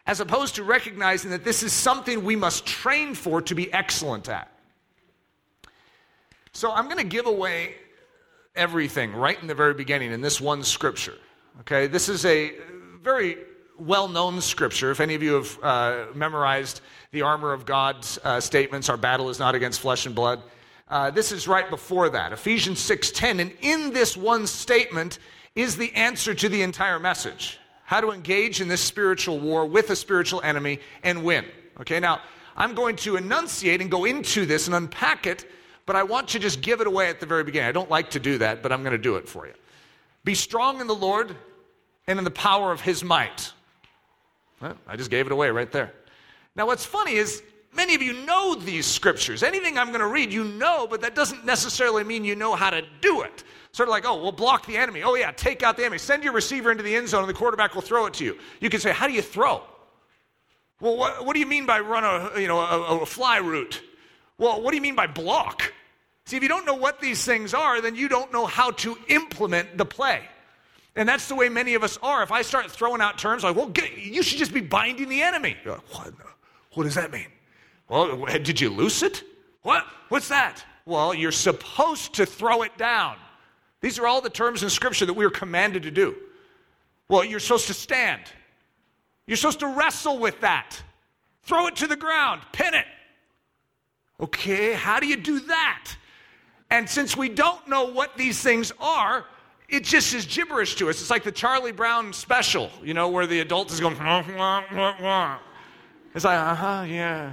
As 0.06 0.20
opposed 0.20 0.54
to 0.56 0.64
recognizing 0.64 1.30
that 1.30 1.44
this 1.44 1.62
is 1.62 1.72
something 1.72 2.24
we 2.24 2.36
must 2.36 2.66
train 2.66 3.14
for 3.14 3.42
to 3.42 3.54
be 3.54 3.72
excellent 3.72 4.28
at. 4.28 4.50
So 6.52 6.72
I'm 6.72 6.86
going 6.86 6.98
to 6.98 7.04
give 7.04 7.26
away 7.26 7.74
everything 8.56 9.12
right 9.12 9.40
in 9.40 9.46
the 9.46 9.54
very 9.54 9.74
beginning 9.74 10.12
in 10.12 10.20
this 10.20 10.40
one 10.40 10.64
scripture. 10.64 11.16
Okay, 11.60 11.86
this 11.86 12.08
is 12.08 12.24
a 12.24 12.52
very 13.02 13.36
well 13.78 14.08
known 14.08 14.40
scripture. 14.40 14.90
If 14.90 15.00
any 15.00 15.14
of 15.14 15.22
you 15.22 15.34
have 15.34 15.58
uh, 15.62 16.04
memorized 16.14 16.80
the 17.12 17.22
armor 17.22 17.52
of 17.52 17.66
God's 17.66 18.18
uh, 18.24 18.40
statements, 18.40 18.88
our 18.88 18.96
battle 18.96 19.30
is 19.30 19.38
not 19.38 19.54
against 19.54 19.80
flesh 19.80 20.06
and 20.06 20.14
blood. 20.14 20.42
Uh, 20.90 21.08
this 21.08 21.30
is 21.30 21.46
right 21.46 21.70
before 21.70 22.08
that, 22.10 22.32
Ephesians 22.32 22.80
6:10, 22.80 23.38
and 23.38 23.52
in 23.60 23.92
this 23.92 24.16
one 24.16 24.44
statement 24.46 25.20
is 25.54 25.76
the 25.76 25.94
answer 25.94 26.34
to 26.34 26.48
the 26.48 26.62
entire 26.62 26.98
message. 26.98 27.58
How 27.84 28.00
to 28.00 28.10
engage 28.10 28.60
in 28.60 28.66
this 28.66 28.82
spiritual 28.82 29.38
war 29.38 29.64
with 29.66 29.90
a 29.90 29.96
spiritual 29.96 30.42
enemy 30.42 30.80
and 31.04 31.22
win. 31.22 31.44
Okay, 31.80 32.00
now 32.00 32.20
I'm 32.56 32.74
going 32.74 32.96
to 32.96 33.16
enunciate 33.16 33.80
and 33.80 33.90
go 33.90 34.04
into 34.04 34.46
this 34.46 34.66
and 34.66 34.74
unpack 34.74 35.26
it, 35.26 35.48
but 35.86 35.94
I 35.94 36.02
want 36.02 36.28
to 36.30 36.40
just 36.40 36.60
give 36.60 36.80
it 36.80 36.88
away 36.88 37.08
at 37.08 37.20
the 37.20 37.26
very 37.26 37.44
beginning. 37.44 37.68
I 37.68 37.72
don't 37.72 37.90
like 37.90 38.10
to 38.10 38.20
do 38.20 38.38
that, 38.38 38.60
but 38.60 38.72
I'm 38.72 38.82
going 38.82 38.92
to 38.92 38.98
do 38.98 39.14
it 39.14 39.28
for 39.28 39.46
you. 39.46 39.54
Be 40.24 40.34
strong 40.34 40.80
in 40.80 40.88
the 40.88 40.94
Lord 40.94 41.34
and 42.08 42.18
in 42.18 42.24
the 42.24 42.30
power 42.32 42.72
of 42.72 42.80
his 42.80 43.04
might. 43.04 43.52
Well, 44.60 44.76
I 44.88 44.96
just 44.96 45.10
gave 45.10 45.26
it 45.26 45.32
away 45.32 45.50
right 45.50 45.70
there. 45.70 45.92
Now, 46.56 46.66
what's 46.66 46.84
funny 46.84 47.14
is 47.14 47.42
Many 47.72 47.94
of 47.94 48.02
you 48.02 48.24
know 48.24 48.54
these 48.54 48.86
scriptures. 48.86 49.42
Anything 49.42 49.78
I'm 49.78 49.88
going 49.88 50.00
to 50.00 50.06
read, 50.06 50.32
you 50.32 50.44
know, 50.44 50.86
but 50.88 51.00
that 51.02 51.14
doesn't 51.14 51.44
necessarily 51.44 52.02
mean 52.02 52.24
you 52.24 52.34
know 52.34 52.54
how 52.54 52.70
to 52.70 52.82
do 53.00 53.22
it. 53.22 53.44
Sort 53.72 53.88
of 53.88 53.92
like, 53.92 54.04
oh, 54.04 54.20
we'll 54.20 54.32
block 54.32 54.66
the 54.66 54.76
enemy. 54.76 55.02
Oh, 55.04 55.14
yeah, 55.14 55.30
take 55.30 55.62
out 55.62 55.76
the 55.76 55.82
enemy. 55.82 55.98
Send 55.98 56.24
your 56.24 56.32
receiver 56.32 56.72
into 56.72 56.82
the 56.82 56.94
end 56.96 57.08
zone 57.08 57.20
and 57.20 57.28
the 57.28 57.34
quarterback 57.34 57.74
will 57.74 57.82
throw 57.82 58.06
it 58.06 58.14
to 58.14 58.24
you. 58.24 58.36
You 58.60 58.68
can 58.68 58.80
say, 58.80 58.90
how 58.90 59.06
do 59.06 59.12
you 59.12 59.22
throw? 59.22 59.62
Well, 60.80 60.96
what, 60.96 61.24
what 61.24 61.34
do 61.34 61.40
you 61.40 61.46
mean 61.46 61.66
by 61.66 61.78
run 61.78 62.04
a, 62.04 62.40
you 62.40 62.48
know, 62.48 62.58
a, 62.58 63.00
a 63.00 63.06
fly 63.06 63.36
route? 63.36 63.80
Well, 64.38 64.60
what 64.62 64.70
do 64.70 64.76
you 64.76 64.82
mean 64.82 64.96
by 64.96 65.06
block? 65.06 65.72
See, 66.24 66.36
if 66.36 66.42
you 66.42 66.48
don't 66.48 66.66
know 66.66 66.74
what 66.74 67.00
these 67.00 67.24
things 67.24 67.54
are, 67.54 67.80
then 67.80 67.94
you 67.94 68.08
don't 68.08 68.32
know 68.32 68.46
how 68.46 68.72
to 68.72 68.96
implement 69.08 69.76
the 69.78 69.84
play. 69.84 70.22
And 70.96 71.08
that's 71.08 71.28
the 71.28 71.34
way 71.34 71.48
many 71.48 71.74
of 71.74 71.84
us 71.84 71.98
are. 72.02 72.22
If 72.22 72.32
I 72.32 72.42
start 72.42 72.70
throwing 72.70 73.00
out 73.00 73.18
terms 73.18 73.44
like, 73.44 73.54
well, 73.54 73.68
get, 73.68 73.96
you 73.98 74.22
should 74.22 74.38
just 74.38 74.52
be 74.52 74.60
binding 74.60 75.08
the 75.08 75.22
enemy. 75.22 75.56
Like, 75.64 75.94
what? 75.94 76.12
what 76.72 76.84
does 76.84 76.96
that 76.96 77.12
mean? 77.12 77.26
Well, 77.90 78.24
did 78.24 78.60
you 78.60 78.70
loose 78.70 79.02
it? 79.02 79.24
What? 79.62 79.84
What's 80.08 80.28
that? 80.28 80.64
Well, 80.86 81.12
you're 81.12 81.32
supposed 81.32 82.14
to 82.14 82.24
throw 82.24 82.62
it 82.62 82.78
down. 82.78 83.16
These 83.80 83.98
are 83.98 84.06
all 84.06 84.20
the 84.20 84.30
terms 84.30 84.62
in 84.62 84.70
Scripture 84.70 85.06
that 85.06 85.14
we 85.14 85.24
are 85.24 85.30
commanded 85.30 85.82
to 85.82 85.90
do. 85.90 86.14
Well, 87.08 87.24
you're 87.24 87.40
supposed 87.40 87.66
to 87.66 87.74
stand. 87.74 88.22
You're 89.26 89.36
supposed 89.36 89.60
to 89.60 89.66
wrestle 89.66 90.18
with 90.18 90.40
that. 90.40 90.80
Throw 91.42 91.66
it 91.66 91.76
to 91.76 91.88
the 91.88 91.96
ground, 91.96 92.42
pin 92.52 92.74
it. 92.74 92.86
Okay, 94.20 94.72
how 94.72 95.00
do 95.00 95.06
you 95.06 95.16
do 95.16 95.40
that? 95.40 95.92
And 96.70 96.88
since 96.88 97.16
we 97.16 97.28
don't 97.28 97.66
know 97.68 97.86
what 97.86 98.16
these 98.16 98.40
things 98.40 98.70
are, 98.78 99.24
it 99.68 99.82
just 99.82 100.14
is 100.14 100.26
gibberish 100.26 100.76
to 100.76 100.90
us. 100.90 101.00
It's 101.00 101.10
like 101.10 101.24
the 101.24 101.32
Charlie 101.32 101.72
Brown 101.72 102.12
special, 102.12 102.70
you 102.84 102.94
know, 102.94 103.08
where 103.08 103.26
the 103.26 103.40
adult 103.40 103.72
is 103.72 103.80
going, 103.80 103.98
wah, 103.98 104.24
wah, 104.36 104.94
wah, 105.00 105.38
it's 106.14 106.24
like, 106.24 106.38
uh 106.38 106.54
huh, 106.54 106.84
yeah. 106.86 107.32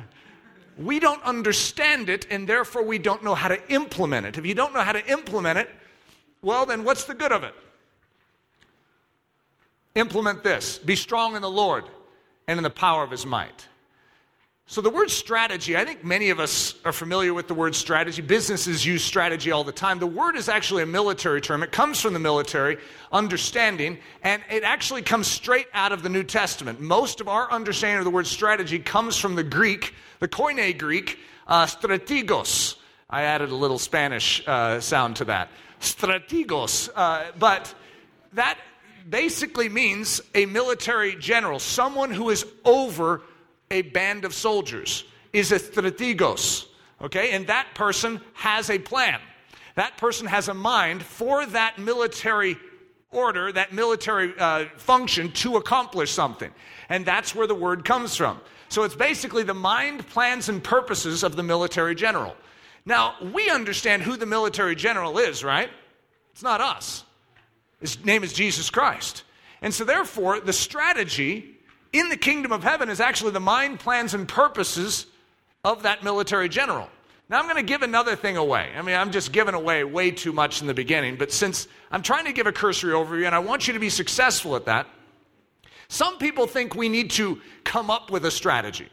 We 0.77 0.99
don't 0.99 1.23
understand 1.23 2.09
it, 2.09 2.27
and 2.29 2.47
therefore 2.47 2.83
we 2.83 2.99
don't 2.99 3.23
know 3.23 3.35
how 3.35 3.47
to 3.47 3.71
implement 3.71 4.25
it. 4.25 4.37
If 4.37 4.45
you 4.45 4.53
don't 4.53 4.73
know 4.73 4.81
how 4.81 4.91
to 4.91 5.05
implement 5.11 5.57
it, 5.57 5.69
well, 6.41 6.65
then 6.65 6.83
what's 6.83 7.05
the 7.05 7.15
good 7.15 7.31
of 7.31 7.43
it? 7.43 7.55
Implement 9.95 10.43
this 10.43 10.77
be 10.77 10.95
strong 10.95 11.35
in 11.35 11.41
the 11.41 11.49
Lord 11.49 11.85
and 12.47 12.57
in 12.57 12.63
the 12.63 12.69
power 12.69 13.03
of 13.03 13.11
his 13.11 13.25
might. 13.25 13.67
So, 14.69 14.81
the 14.81 14.89
word 14.89 15.09
strategy, 15.09 15.77
I 15.77 15.85
think 15.85 16.03
many 16.03 16.29
of 16.29 16.41
us 16.41 16.75
are 16.83 16.91
familiar 16.91 17.33
with 17.33 17.47
the 17.47 17.53
word 17.53 17.73
strategy. 17.73 18.21
Businesses 18.21 18.85
use 18.85 19.01
strategy 19.01 19.49
all 19.49 19.63
the 19.63 19.71
time. 19.71 19.97
The 19.99 20.05
word 20.05 20.35
is 20.35 20.49
actually 20.49 20.83
a 20.83 20.85
military 20.85 21.39
term. 21.39 21.63
It 21.63 21.71
comes 21.71 22.01
from 22.01 22.11
the 22.11 22.19
military 22.19 22.77
understanding, 23.09 23.97
and 24.23 24.43
it 24.51 24.63
actually 24.63 25.03
comes 25.03 25.27
straight 25.27 25.67
out 25.73 25.93
of 25.93 26.03
the 26.03 26.09
New 26.09 26.25
Testament. 26.25 26.81
Most 26.81 27.21
of 27.21 27.29
our 27.29 27.49
understanding 27.49 27.99
of 27.99 28.03
the 28.03 28.11
word 28.11 28.27
strategy 28.27 28.77
comes 28.77 29.15
from 29.15 29.35
the 29.35 29.43
Greek, 29.43 29.93
the 30.19 30.27
Koine 30.27 30.77
Greek, 30.77 31.17
uh, 31.47 31.65
strategos. 31.65 32.75
I 33.09 33.21
added 33.21 33.51
a 33.51 33.55
little 33.55 33.79
Spanish 33.79 34.45
uh, 34.45 34.81
sound 34.81 35.15
to 35.15 35.25
that. 35.25 35.49
Strategos. 35.79 36.89
Uh, 36.93 37.23
but 37.39 37.73
that 38.33 38.57
basically 39.09 39.69
means 39.69 40.19
a 40.35 40.45
military 40.45 41.15
general, 41.15 41.59
someone 41.59 42.11
who 42.11 42.29
is 42.31 42.45
over 42.65 43.21
a 43.71 43.83
band 43.83 44.25
of 44.25 44.33
soldiers, 44.33 45.03
is 45.33 45.51
a 45.51 45.59
strategos. 45.59 46.67
Okay? 47.01 47.31
And 47.31 47.47
that 47.47 47.67
person 47.75 48.21
has 48.33 48.69
a 48.69 48.79
plan. 48.79 49.19
That 49.75 49.97
person 49.97 50.25
has 50.27 50.47
a 50.47 50.53
mind 50.53 51.03
for 51.03 51.45
that 51.45 51.77
military 51.77 52.57
order, 53.11 53.51
that 53.51 53.73
military 53.73 54.33
uh, 54.37 54.65
function 54.77 55.31
to 55.31 55.57
accomplish 55.57 56.11
something. 56.11 56.51
And 56.89 57.05
that's 57.05 57.35
where 57.35 57.47
the 57.47 57.55
word 57.55 57.85
comes 57.85 58.15
from. 58.15 58.39
So 58.69 58.83
it's 58.83 58.95
basically 58.95 59.43
the 59.43 59.53
mind, 59.53 60.07
plans, 60.07 60.49
and 60.49 60.63
purposes 60.63 61.23
of 61.23 61.35
the 61.35 61.43
military 61.43 61.95
general. 61.95 62.35
Now, 62.85 63.15
we 63.33 63.49
understand 63.49 64.01
who 64.01 64.17
the 64.17 64.25
military 64.25 64.75
general 64.75 65.17
is, 65.17 65.43
right? 65.43 65.69
It's 66.31 66.43
not 66.43 66.61
us. 66.61 67.03
His 67.79 68.03
name 68.03 68.23
is 68.23 68.33
Jesus 68.33 68.69
Christ. 68.69 69.23
And 69.61 69.73
so, 69.73 69.83
therefore, 69.83 70.39
the 70.39 70.53
strategy 70.53 71.56
in 71.93 72.09
the 72.09 72.17
kingdom 72.17 72.51
of 72.51 72.63
heaven 72.63 72.89
is 72.89 72.99
actually 72.99 73.31
the 73.31 73.39
mind, 73.39 73.79
plans, 73.79 74.13
and 74.13 74.27
purposes 74.27 75.05
of 75.63 75.83
that 75.83 76.03
military 76.03 76.49
general. 76.49 76.89
Now, 77.29 77.39
I'm 77.39 77.45
going 77.45 77.57
to 77.57 77.63
give 77.63 77.81
another 77.81 78.15
thing 78.15 78.37
away. 78.37 78.71
I 78.75 78.81
mean, 78.81 78.95
I'm 78.95 79.11
just 79.11 79.33
giving 79.33 79.53
away 79.53 79.83
way 79.83 80.11
too 80.11 80.31
much 80.31 80.61
in 80.61 80.67
the 80.67 80.73
beginning, 80.73 81.17
but 81.17 81.31
since 81.31 81.67
I'm 81.91 82.01
trying 82.01 82.25
to 82.25 82.31
give 82.31 82.47
a 82.47 82.53
cursory 82.53 82.93
overview 82.93 83.25
and 83.25 83.35
I 83.35 83.39
want 83.39 83.67
you 83.67 83.73
to 83.73 83.79
be 83.79 83.89
successful 83.89 84.55
at 84.55 84.65
that, 84.65 84.87
some 85.89 86.17
people 86.17 86.47
think 86.47 86.75
we 86.75 86.89
need 86.89 87.11
to 87.11 87.41
come 87.63 87.89
up 87.89 88.11
with 88.11 88.25
a 88.25 88.31
strategy. 88.31 88.87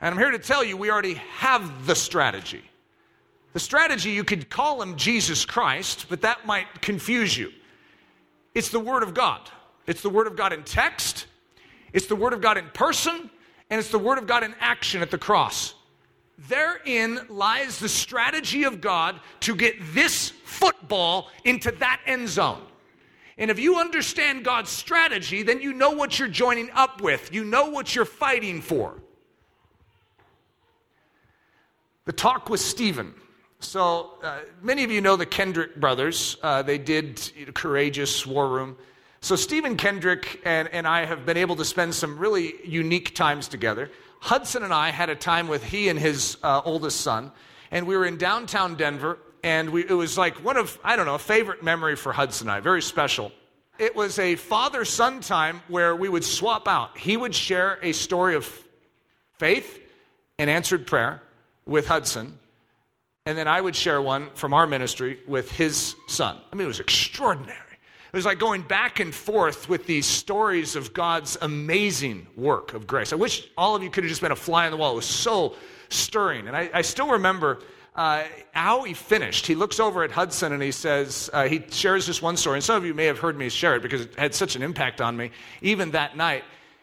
And 0.00 0.14
I'm 0.14 0.18
here 0.18 0.30
to 0.30 0.38
tell 0.38 0.64
you 0.64 0.76
we 0.76 0.90
already 0.90 1.14
have 1.14 1.86
the 1.86 1.94
strategy. 1.94 2.62
The 3.52 3.60
strategy, 3.60 4.10
you 4.10 4.24
could 4.24 4.48
call 4.48 4.80
him 4.80 4.96
Jesus 4.96 5.44
Christ, 5.44 6.06
but 6.08 6.22
that 6.22 6.46
might 6.46 6.82
confuse 6.82 7.36
you. 7.36 7.52
It's 8.54 8.68
the 8.68 8.80
Word 8.80 9.02
of 9.02 9.14
God. 9.14 9.40
It's 9.86 10.02
the 10.02 10.10
Word 10.10 10.26
of 10.26 10.36
God 10.36 10.52
in 10.52 10.62
text, 10.62 11.26
it's 11.92 12.06
the 12.06 12.16
Word 12.16 12.32
of 12.32 12.40
God 12.40 12.58
in 12.58 12.68
person, 12.70 13.30
and 13.68 13.78
it's 13.78 13.90
the 13.90 13.98
Word 13.98 14.18
of 14.18 14.26
God 14.26 14.42
in 14.42 14.54
action 14.60 15.02
at 15.02 15.10
the 15.10 15.18
cross. 15.18 15.74
Therein 16.48 17.20
lies 17.28 17.78
the 17.78 17.88
strategy 17.88 18.64
of 18.64 18.80
God 18.80 19.20
to 19.40 19.54
get 19.54 19.76
this 19.92 20.30
football 20.44 21.28
into 21.44 21.70
that 21.72 22.00
end 22.06 22.28
zone. 22.28 22.62
And 23.36 23.50
if 23.50 23.58
you 23.58 23.76
understand 23.76 24.44
God's 24.44 24.70
strategy, 24.70 25.42
then 25.42 25.60
you 25.60 25.72
know 25.72 25.90
what 25.90 26.18
you're 26.18 26.28
joining 26.28 26.70
up 26.72 27.00
with, 27.00 27.32
you 27.32 27.44
know 27.44 27.70
what 27.70 27.94
you're 27.94 28.04
fighting 28.04 28.60
for. 28.60 29.00
The 32.06 32.12
talk 32.12 32.48
with 32.48 32.60
Stephen. 32.60 33.14
So, 33.60 34.14
uh, 34.22 34.40
many 34.62 34.84
of 34.84 34.90
you 34.90 35.02
know 35.02 35.16
the 35.16 35.26
Kendrick 35.26 35.76
brothers. 35.76 36.38
Uh, 36.42 36.62
they 36.62 36.78
did 36.78 37.20
Courageous, 37.54 38.26
War 38.26 38.48
Room. 38.48 38.76
So, 39.22 39.36
Stephen 39.36 39.76
Kendrick 39.76 40.40
and, 40.46 40.68
and 40.68 40.86
I 40.86 41.04
have 41.04 41.26
been 41.26 41.36
able 41.36 41.56
to 41.56 41.64
spend 41.64 41.94
some 41.94 42.18
really 42.18 42.54
unique 42.64 43.14
times 43.14 43.48
together. 43.48 43.90
Hudson 44.18 44.62
and 44.62 44.72
I 44.72 44.90
had 44.90 45.10
a 45.10 45.14
time 45.14 45.46
with 45.46 45.62
he 45.62 45.88
and 45.88 45.98
his 45.98 46.38
uh, 46.42 46.62
oldest 46.64 47.02
son, 47.02 47.30
and 47.70 47.86
we 47.86 47.96
were 47.98 48.06
in 48.06 48.16
downtown 48.16 48.76
Denver, 48.76 49.18
and 49.42 49.70
we, 49.70 49.82
it 49.86 49.92
was 49.92 50.16
like 50.16 50.42
one 50.42 50.56
of, 50.56 50.78
I 50.82 50.96
don't 50.96 51.04
know, 51.04 51.16
a 51.16 51.18
favorite 51.18 51.62
memory 51.62 51.96
for 51.96 52.12
Hudson 52.12 52.48
and 52.48 52.56
I, 52.56 52.60
very 52.60 52.80
special. 52.80 53.30
It 53.78 53.94
was 53.94 54.18
a 54.18 54.36
father 54.36 54.86
son 54.86 55.20
time 55.20 55.60
where 55.68 55.94
we 55.94 56.08
would 56.08 56.24
swap 56.24 56.66
out. 56.66 56.96
He 56.96 57.16
would 57.16 57.34
share 57.34 57.78
a 57.82 57.92
story 57.92 58.34
of 58.34 58.46
faith 59.38 59.80
and 60.38 60.48
answered 60.48 60.86
prayer 60.86 61.22
with 61.66 61.86
Hudson, 61.86 62.38
and 63.26 63.36
then 63.36 63.48
I 63.48 63.60
would 63.60 63.76
share 63.76 64.00
one 64.00 64.30
from 64.34 64.54
our 64.54 64.66
ministry 64.66 65.20
with 65.26 65.52
his 65.52 65.94
son. 66.08 66.38
I 66.50 66.56
mean, 66.56 66.64
it 66.64 66.68
was 66.68 66.80
extraordinary. 66.80 67.69
It 68.12 68.16
was 68.16 68.26
like 68.26 68.40
going 68.40 68.62
back 68.62 68.98
and 68.98 69.14
forth 69.14 69.68
with 69.68 69.86
these 69.86 70.04
stories 70.04 70.74
of 70.74 70.92
God's 70.92 71.38
amazing 71.40 72.26
work 72.36 72.74
of 72.74 72.86
grace. 72.86 73.12
I 73.12 73.16
wish 73.16 73.48
all 73.56 73.76
of 73.76 73.84
you 73.84 73.90
could 73.90 74.02
have 74.02 74.08
just 74.08 74.20
been 74.20 74.32
a 74.32 74.36
fly 74.36 74.64
on 74.64 74.72
the 74.72 74.76
wall. 74.76 74.92
It 74.92 74.96
was 74.96 75.06
so 75.06 75.54
stirring. 75.90 76.48
And 76.48 76.56
I, 76.56 76.70
I 76.74 76.82
still 76.82 77.12
remember 77.12 77.60
uh, 77.94 78.24
how 78.52 78.82
he 78.82 78.94
finished. 78.94 79.46
He 79.46 79.54
looks 79.54 79.78
over 79.78 80.02
at 80.02 80.10
Hudson 80.10 80.52
and 80.52 80.60
he 80.60 80.72
says, 80.72 81.30
uh, 81.32 81.46
he 81.46 81.64
shares 81.70 82.04
this 82.04 82.20
one 82.20 82.36
story. 82.36 82.56
And 82.56 82.64
some 82.64 82.76
of 82.76 82.84
you 82.84 82.94
may 82.94 83.06
have 83.06 83.20
heard 83.20 83.38
me 83.38 83.48
share 83.48 83.76
it 83.76 83.82
because 83.82 84.00
it 84.00 84.16
had 84.16 84.34
such 84.34 84.56
an 84.56 84.62
impact 84.62 85.00
on 85.00 85.16
me, 85.16 85.30
even 85.62 85.92
that 85.92 86.16
night. 86.16 86.42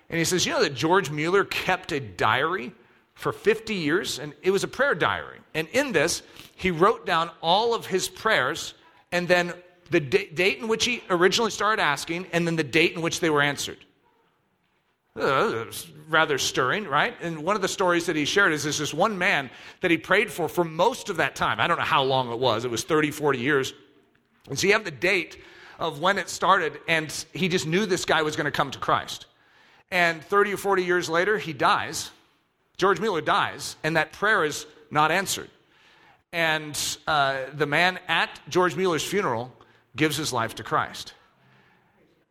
And 0.10 0.18
he 0.18 0.24
says, 0.24 0.46
You 0.46 0.54
know 0.54 0.62
that 0.62 0.76
George 0.76 1.10
Mueller 1.10 1.44
kept 1.44 1.92
a 1.92 2.00
diary 2.00 2.74
for 3.16 3.34
50 3.34 3.74
years? 3.74 4.20
And 4.20 4.34
it 4.42 4.52
was 4.52 4.64
a 4.64 4.68
prayer 4.68 4.96
diary. 4.96 5.40
And 5.54 5.68
in 5.70 5.92
this, 5.92 6.24
he 6.56 6.72
wrote 6.72 7.06
down 7.06 7.32
all 7.42 7.74
of 7.74 7.86
his 7.86 8.08
prayers 8.08 8.74
and 9.12 9.28
then 9.28 9.54
the 9.90 10.00
d- 10.00 10.30
date 10.34 10.60
in 10.60 10.68
which 10.68 10.86
he 10.86 11.04
originally 11.10 11.52
started 11.52 11.82
asking 11.82 12.28
and 12.34 12.46
then 12.48 12.56
the 12.56 12.64
date 12.64 12.94
in 12.94 13.02
which 13.02 13.20
they 13.20 13.30
were 13.30 13.42
answered. 13.42 13.78
Uh, 15.16 15.66
rather 16.10 16.38
stirring, 16.38 16.86
right? 16.86 17.16
And 17.22 17.44
one 17.44 17.56
of 17.56 17.62
the 17.62 17.68
stories 17.68 18.06
that 18.06 18.16
he 18.16 18.26
shared 18.26 18.54
is 18.54 18.64
this 18.64 18.94
one 18.94 19.18
man 19.18 19.50
that 19.82 19.90
he 19.90 19.98
prayed 19.98 20.32
for 20.32 20.48
for 20.48 20.64
most 20.64 21.10
of 21.10 21.18
that 21.18 21.36
time. 21.36 21.60
I 21.60 21.68
don't 21.68 21.78
know 21.78 21.84
how 21.84 22.04
long 22.04 22.32
it 22.32 22.40
was, 22.40 22.66
it 22.66 22.72
was 22.72 22.84
30, 22.84 23.12
40 23.12 23.40
years. 23.40 23.74
And 24.48 24.58
so 24.58 24.68
you 24.68 24.74
have 24.74 24.86
the 24.86 24.92
date 24.92 25.42
of 25.80 26.00
when 26.00 26.18
it 26.18 26.30
started, 26.30 26.80
and 26.88 27.12
he 27.34 27.50
just 27.50 27.68
knew 27.68 27.86
this 27.86 28.06
guy 28.06 28.22
was 28.22 28.36
going 28.36 28.46
to 28.46 28.52
come 28.52 28.72
to 28.72 28.80
Christ. 28.80 29.26
And 29.92 30.24
30 30.24 30.54
or 30.54 30.58
40 30.58 30.84
years 30.84 31.10
later, 31.10 31.38
he 31.38 31.54
dies. 31.54 32.12
George 32.78 33.00
Mueller 33.00 33.22
dies, 33.22 33.76
and 33.84 33.98
that 33.98 34.14
prayer 34.14 34.46
is 34.46 34.66
not 34.92 35.12
answered. 35.12 35.50
And 36.32 36.78
uh, 37.08 37.46
the 37.54 37.66
man 37.66 38.00
at 38.08 38.30
George 38.50 38.76
Mueller's 38.76 39.04
funeral 39.04 39.52
gives 39.98 40.16
his 40.16 40.32
life 40.32 40.56
to 40.56 40.64
Christ. 40.64 41.14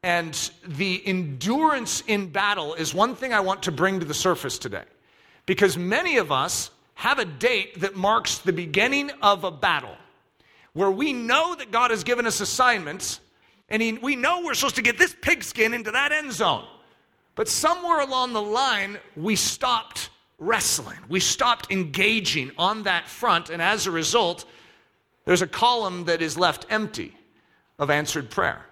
And 0.02 0.32
the 0.66 1.02
endurance 1.06 2.02
in 2.06 2.28
battle 2.28 2.74
is 2.74 2.94
one 2.94 3.16
thing 3.16 3.34
I 3.34 3.40
want 3.40 3.64
to 3.64 3.72
bring 3.72 4.00
to 4.00 4.06
the 4.06 4.14
surface 4.14 4.58
today. 4.58 4.84
Because 5.46 5.76
many 5.76 6.16
of 6.16 6.32
us 6.32 6.70
have 6.94 7.18
a 7.18 7.24
date 7.24 7.80
that 7.80 7.96
marks 7.96 8.38
the 8.38 8.52
beginning 8.52 9.10
of 9.20 9.44
a 9.44 9.50
battle 9.50 9.96
where 10.72 10.90
we 10.90 11.12
know 11.12 11.54
that 11.54 11.70
God 11.70 11.90
has 11.90 12.04
given 12.04 12.26
us 12.26 12.40
assignments 12.40 13.20
and 13.68 13.82
he, 13.82 13.92
we 13.94 14.14
know 14.14 14.42
we're 14.44 14.54
supposed 14.54 14.76
to 14.76 14.82
get 14.82 14.98
this 14.98 15.14
pigskin 15.20 15.74
into 15.74 15.90
that 15.90 16.12
end 16.12 16.32
zone. 16.32 16.64
But 17.34 17.48
somewhere 17.48 18.00
along 18.00 18.32
the 18.32 18.42
line, 18.42 18.98
we 19.16 19.34
stopped 19.36 20.10
wrestling. 20.38 20.98
We 21.08 21.20
stopped 21.20 21.72
engaging 21.72 22.52
on 22.58 22.84
that 22.84 23.08
front, 23.08 23.50
and 23.50 23.60
as 23.60 23.86
a 23.86 23.90
result, 23.90 24.44
there's 25.24 25.42
a 25.42 25.46
column 25.46 26.04
that 26.04 26.22
is 26.22 26.38
left 26.38 26.66
empty 26.70 27.15
of 27.78 27.90
answered 27.90 28.30
prayer. 28.30 28.64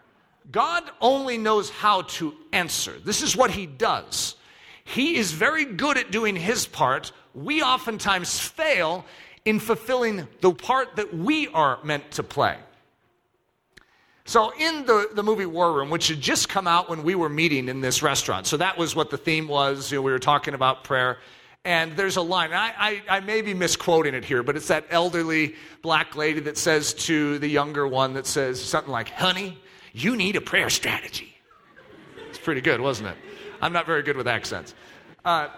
God 0.51 0.85
only 1.01 1.39
knows 1.39 1.71
how 1.71 2.03
to 2.03 2.35
answer. 2.53 2.95
This 3.05 3.23
is 3.23 3.37
what 3.37 3.51
He 3.51 3.67
does. 3.67 4.37
He 4.85 5.17
is 5.17 5.33
very 5.33 5.65
good 5.65 5.97
at 5.97 6.11
doing 6.11 6.37
His 6.37 6.67
part. 6.67 7.13
We 7.35 7.63
oftentimes 7.63 8.39
fail 8.39 9.05
in 9.45 9.59
fulfilling 9.59 10.27
the 10.41 10.53
part 10.53 10.97
that 10.97 11.15
we 11.15 11.49
are 11.49 11.79
meant 11.83 12.11
to 12.13 12.23
play. 12.23 12.57
So, 14.27 14.53
in 14.59 14.87
the, 14.87 15.11
the 15.13 15.23
movie 15.23 15.45
War 15.45 15.73
Room, 15.75 15.91
which 15.91 16.09
had 16.09 16.21
just 16.21 16.49
come 16.49 16.67
out 16.67 16.89
when 16.89 17.03
we 17.03 17.15
were 17.15 17.29
meeting 17.29 17.69
in 17.69 17.83
this 17.83 18.03
restaurant, 18.03 18.47
so 18.47 18.57
that 18.57 18.79
was 18.79 18.97
what 18.97 19.11
the 19.11 19.19
theme 19.19 19.49
was. 19.49 19.93
You 19.93 19.99
know, 19.99 20.03
we 20.03 20.13
were 20.13 20.19
talking 20.19 20.55
about 20.55 20.83
prayer. 20.83 21.19
And 21.64 21.97
there's 21.97 22.16
a 22.16 22.23
line, 22.23 22.52
I, 22.52 22.75
I, 22.78 23.02
I, 23.09 23.21
may 23.21 23.40
be 23.40 23.54
misquoting 23.54 24.12
it 24.14 24.23
here, 24.23 24.42
but 24.42 24.54
it's 24.54 24.68
that 24.68 24.85
elderly 24.90 25.54
black 25.80 26.14
lady 26.14 26.40
that 26.40 26.59
says 26.59 26.92
to 26.92 27.38
the 27.38 27.49
younger 27.49 27.88
one 27.88 28.12
that 28.14 28.26
says 28.26 28.62
something 28.62 28.92
like, 28.92 29.09
Honey, 29.09 29.59
you 29.94 30.14
need 30.14 30.37
a 30.37 30.42
prayer 30.42 30.68
strategy. 30.68 31.35
It's 32.28 32.38
pretty 32.38 32.61
good, 32.61 32.83
wasn't 32.83 33.09
it? 33.09 33.16
I'm 33.62 33.73
not 33.73 33.87
very 33.87 34.02
good 34.02 34.18
with 34.18 34.28
accents. 34.28 34.75
Uh, 35.25 35.49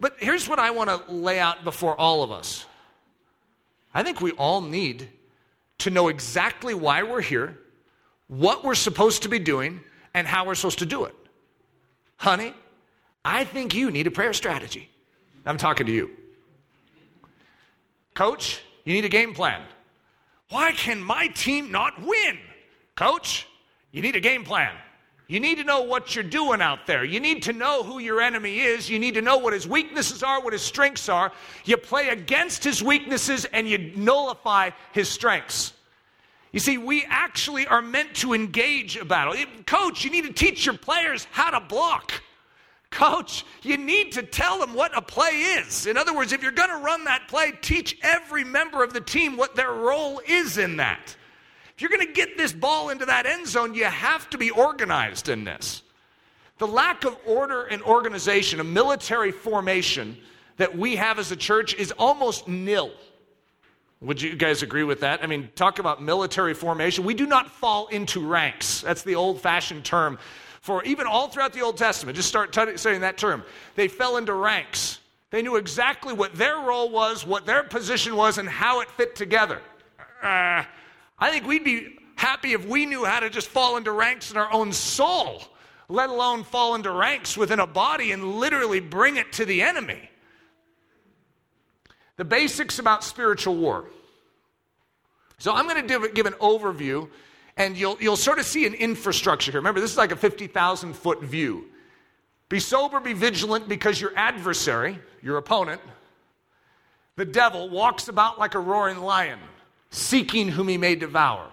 but 0.00 0.16
here's 0.18 0.48
what 0.48 0.58
I 0.58 0.70
want 0.70 0.90
to 0.90 1.12
lay 1.12 1.38
out 1.38 1.62
before 1.62 1.98
all 1.98 2.22
of 2.22 2.32
us 2.32 2.66
I 3.94 4.02
think 4.02 4.20
we 4.20 4.32
all 4.32 4.60
need 4.60 5.08
to 5.78 5.90
know 5.90 6.08
exactly 6.08 6.74
why 6.74 7.02
we're 7.02 7.20
here, 7.20 7.58
what 8.26 8.64
we're 8.64 8.74
supposed 8.74 9.22
to 9.22 9.28
be 9.28 9.38
doing, 9.38 9.80
and 10.12 10.26
how 10.26 10.44
we're 10.44 10.54
supposed 10.54 10.80
to 10.80 10.86
do 10.86 11.04
it. 11.04 11.14
Honey, 12.16 12.52
I 13.24 13.44
think 13.44 13.74
you 13.74 13.90
need 13.90 14.06
a 14.06 14.10
prayer 14.10 14.32
strategy. 14.32 14.88
I'm 15.44 15.58
talking 15.58 15.86
to 15.86 15.92
you. 15.92 16.10
Coach, 18.14 18.60
you 18.84 18.92
need 18.92 19.04
a 19.04 19.08
game 19.08 19.34
plan. 19.34 19.62
Why 20.50 20.72
can 20.72 21.02
my 21.02 21.28
team 21.28 21.70
not 21.70 22.02
win? 22.02 22.38
Coach, 22.96 23.46
you 23.92 24.02
need 24.02 24.16
a 24.16 24.20
game 24.20 24.44
plan. 24.44 24.72
You 25.28 25.40
need 25.40 25.58
to 25.58 25.64
know 25.64 25.82
what 25.82 26.14
you're 26.14 26.24
doing 26.24 26.62
out 26.62 26.86
there. 26.86 27.04
You 27.04 27.20
need 27.20 27.42
to 27.44 27.52
know 27.52 27.82
who 27.82 27.98
your 27.98 28.20
enemy 28.20 28.60
is. 28.60 28.88
You 28.88 28.98
need 28.98 29.12
to 29.14 29.22
know 29.22 29.36
what 29.36 29.52
his 29.52 29.68
weaknesses 29.68 30.22
are, 30.22 30.40
what 30.42 30.54
his 30.54 30.62
strengths 30.62 31.08
are. 31.10 31.32
You 31.66 31.76
play 31.76 32.08
against 32.08 32.64
his 32.64 32.82
weaknesses 32.82 33.44
and 33.52 33.68
you 33.68 33.92
nullify 33.94 34.70
his 34.92 35.08
strengths. 35.08 35.74
You 36.50 36.60
see, 36.60 36.78
we 36.78 37.04
actually 37.08 37.66
are 37.66 37.82
meant 37.82 38.14
to 38.16 38.32
engage 38.32 38.96
a 38.96 39.04
battle. 39.04 39.34
Coach, 39.66 40.02
you 40.02 40.10
need 40.10 40.24
to 40.24 40.32
teach 40.32 40.64
your 40.64 40.78
players 40.78 41.26
how 41.30 41.50
to 41.50 41.60
block. 41.60 42.12
Coach, 42.90 43.44
you 43.62 43.76
need 43.76 44.12
to 44.12 44.22
tell 44.22 44.58
them 44.58 44.74
what 44.74 44.96
a 44.96 45.02
play 45.02 45.30
is. 45.30 45.86
In 45.86 45.96
other 45.96 46.14
words, 46.14 46.32
if 46.32 46.42
you're 46.42 46.52
going 46.52 46.70
to 46.70 46.78
run 46.78 47.04
that 47.04 47.28
play, 47.28 47.52
teach 47.60 47.98
every 48.02 48.44
member 48.44 48.82
of 48.82 48.92
the 48.92 49.00
team 49.00 49.36
what 49.36 49.54
their 49.54 49.72
role 49.72 50.20
is 50.26 50.58
in 50.58 50.78
that. 50.78 51.14
If 51.74 51.82
you're 51.82 51.90
going 51.90 52.06
to 52.06 52.12
get 52.12 52.36
this 52.36 52.52
ball 52.52 52.88
into 52.88 53.06
that 53.06 53.26
end 53.26 53.46
zone, 53.46 53.74
you 53.74 53.84
have 53.84 54.28
to 54.30 54.38
be 54.38 54.50
organized 54.50 55.28
in 55.28 55.44
this. 55.44 55.82
The 56.56 56.66
lack 56.66 57.04
of 57.04 57.16
order 57.24 57.64
and 57.64 57.82
organization, 57.82 58.58
a 58.58 58.64
military 58.64 59.30
formation 59.30 60.16
that 60.56 60.76
we 60.76 60.96
have 60.96 61.20
as 61.20 61.30
a 61.30 61.36
church 61.36 61.74
is 61.74 61.92
almost 61.92 62.48
nil. 62.48 62.90
Would 64.00 64.22
you 64.22 64.34
guys 64.34 64.62
agree 64.62 64.84
with 64.84 65.00
that? 65.00 65.22
I 65.22 65.26
mean, 65.26 65.50
talk 65.54 65.78
about 65.78 66.02
military 66.02 66.54
formation. 66.54 67.04
We 67.04 67.14
do 67.14 67.26
not 67.26 67.50
fall 67.50 67.88
into 67.88 68.26
ranks. 68.26 68.80
That's 68.80 69.02
the 69.02 69.14
old 69.14 69.40
fashioned 69.40 69.84
term 69.84 70.18
for 70.60 70.82
even 70.84 71.06
all 71.06 71.28
throughout 71.28 71.52
the 71.52 71.62
Old 71.62 71.76
Testament. 71.76 72.16
Just 72.16 72.28
start 72.28 72.54
saying 72.78 73.00
that 73.00 73.18
term. 73.18 73.42
They 73.74 73.88
fell 73.88 74.16
into 74.16 74.34
ranks. 74.34 75.00
They 75.30 75.42
knew 75.42 75.56
exactly 75.56 76.14
what 76.14 76.34
their 76.34 76.56
role 76.56 76.90
was, 76.90 77.26
what 77.26 77.44
their 77.44 77.62
position 77.62 78.16
was, 78.16 78.38
and 78.38 78.48
how 78.48 78.80
it 78.80 78.90
fit 78.92 79.14
together. 79.14 79.60
Uh, 80.22 80.64
I 81.18 81.30
think 81.30 81.46
we'd 81.46 81.64
be 81.64 81.98
happy 82.16 82.52
if 82.52 82.66
we 82.66 82.86
knew 82.86 83.04
how 83.04 83.20
to 83.20 83.30
just 83.30 83.48
fall 83.48 83.76
into 83.76 83.92
ranks 83.92 84.30
in 84.30 84.36
our 84.36 84.52
own 84.52 84.72
soul, 84.72 85.42
let 85.88 86.08
alone 86.08 86.44
fall 86.44 86.74
into 86.74 86.90
ranks 86.90 87.36
within 87.36 87.60
a 87.60 87.66
body 87.66 88.12
and 88.12 88.36
literally 88.36 88.80
bring 88.80 89.16
it 89.16 89.32
to 89.34 89.44
the 89.44 89.62
enemy. 89.62 90.10
The 92.16 92.24
basics 92.24 92.78
about 92.78 93.04
spiritual 93.04 93.56
war. 93.56 93.84
So 95.38 95.54
I'm 95.54 95.68
going 95.68 95.86
to 95.86 96.08
give 96.08 96.26
an 96.26 96.32
overview 96.34 97.08
and 97.58 97.76
you'll, 97.76 97.98
you'll 98.00 98.16
sort 98.16 98.38
of 98.38 98.46
see 98.46 98.64
an 98.64 98.72
infrastructure 98.72 99.50
here. 99.50 99.60
Remember, 99.60 99.80
this 99.80 99.90
is 99.90 99.98
like 99.98 100.12
a 100.12 100.16
50,000 100.16 100.94
foot 100.94 101.22
view. 101.22 101.66
Be 102.48 102.60
sober, 102.60 103.00
be 103.00 103.12
vigilant, 103.12 103.68
because 103.68 104.00
your 104.00 104.12
adversary, 104.16 104.98
your 105.20 105.36
opponent, 105.36 105.82
the 107.16 107.26
devil, 107.26 107.68
walks 107.68 108.08
about 108.08 108.38
like 108.38 108.54
a 108.54 108.60
roaring 108.60 108.98
lion, 108.98 109.40
seeking 109.90 110.48
whom 110.48 110.68
he 110.68 110.78
may 110.78 110.94
devour. 110.94 111.46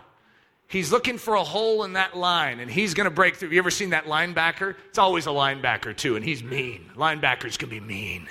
He's 0.67 0.91
looking 0.91 1.17
for 1.17 1.35
a 1.35 1.43
hole 1.43 1.83
in 1.83 1.93
that 1.93 2.15
line 2.15 2.59
and 2.59 2.69
he's 2.69 2.93
going 2.93 3.05
to 3.05 3.11
break 3.11 3.35
through. 3.35 3.49
You 3.49 3.59
ever 3.59 3.71
seen 3.71 3.91
that 3.91 4.05
linebacker? 4.05 4.75
It's 4.89 4.97
always 4.97 5.25
a 5.25 5.31
linebacker, 5.31 5.95
too, 5.95 6.15
and 6.15 6.23
he's 6.23 6.43
mean. 6.43 6.89
Linebackers 6.95 7.57
can 7.57 7.69
be 7.69 7.79
mean. 7.79 8.27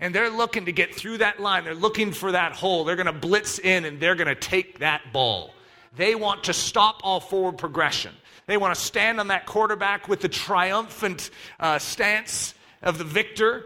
And 0.00 0.14
they're 0.14 0.30
looking 0.30 0.66
to 0.66 0.72
get 0.72 0.94
through 0.94 1.18
that 1.18 1.40
line. 1.40 1.64
They're 1.64 1.74
looking 1.74 2.12
for 2.12 2.32
that 2.32 2.52
hole. 2.52 2.84
They're 2.84 2.96
going 2.96 3.06
to 3.06 3.12
blitz 3.12 3.58
in 3.58 3.84
and 3.84 3.98
they're 3.98 4.14
going 4.14 4.28
to 4.28 4.36
take 4.36 4.78
that 4.78 5.12
ball. 5.12 5.52
They 5.98 6.14
want 6.14 6.44
to 6.44 6.54
stop 6.54 7.00
all 7.02 7.18
forward 7.18 7.58
progression. 7.58 8.14
They 8.46 8.56
want 8.56 8.72
to 8.74 8.80
stand 8.80 9.18
on 9.18 9.28
that 9.28 9.46
quarterback 9.46 10.08
with 10.08 10.20
the 10.20 10.28
triumphant 10.28 11.30
uh, 11.58 11.80
stance 11.80 12.54
of 12.82 12.98
the 12.98 13.04
victor. 13.04 13.64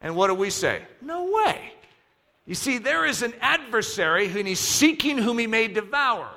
And 0.00 0.14
what 0.14 0.28
do 0.28 0.34
we 0.34 0.50
say? 0.50 0.82
No 1.02 1.30
way. 1.32 1.72
You 2.46 2.54
see, 2.54 2.78
there 2.78 3.04
is 3.04 3.22
an 3.22 3.34
adversary 3.40 4.26
and 4.26 4.46
he's 4.46 4.60
seeking 4.60 5.18
whom 5.18 5.36
he 5.36 5.48
may 5.48 5.66
devour. 5.66 6.28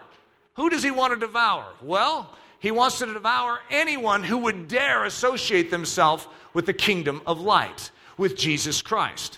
Who 0.55 0.71
does 0.71 0.81
he 0.81 0.89
want 0.89 1.13
to 1.13 1.19
devour? 1.19 1.65
Well, 1.83 2.35
he 2.59 2.71
wants 2.71 2.97
to 2.99 3.05
devour 3.05 3.59
anyone 3.69 4.23
who 4.23 4.39
would 4.39 4.67
dare 4.67 5.05
associate 5.05 5.69
themselves 5.69 6.27
with 6.53 6.65
the 6.65 6.73
kingdom 6.73 7.21
of 7.27 7.39
light, 7.39 7.91
with 8.17 8.35
Jesus 8.35 8.81
Christ. 8.81 9.37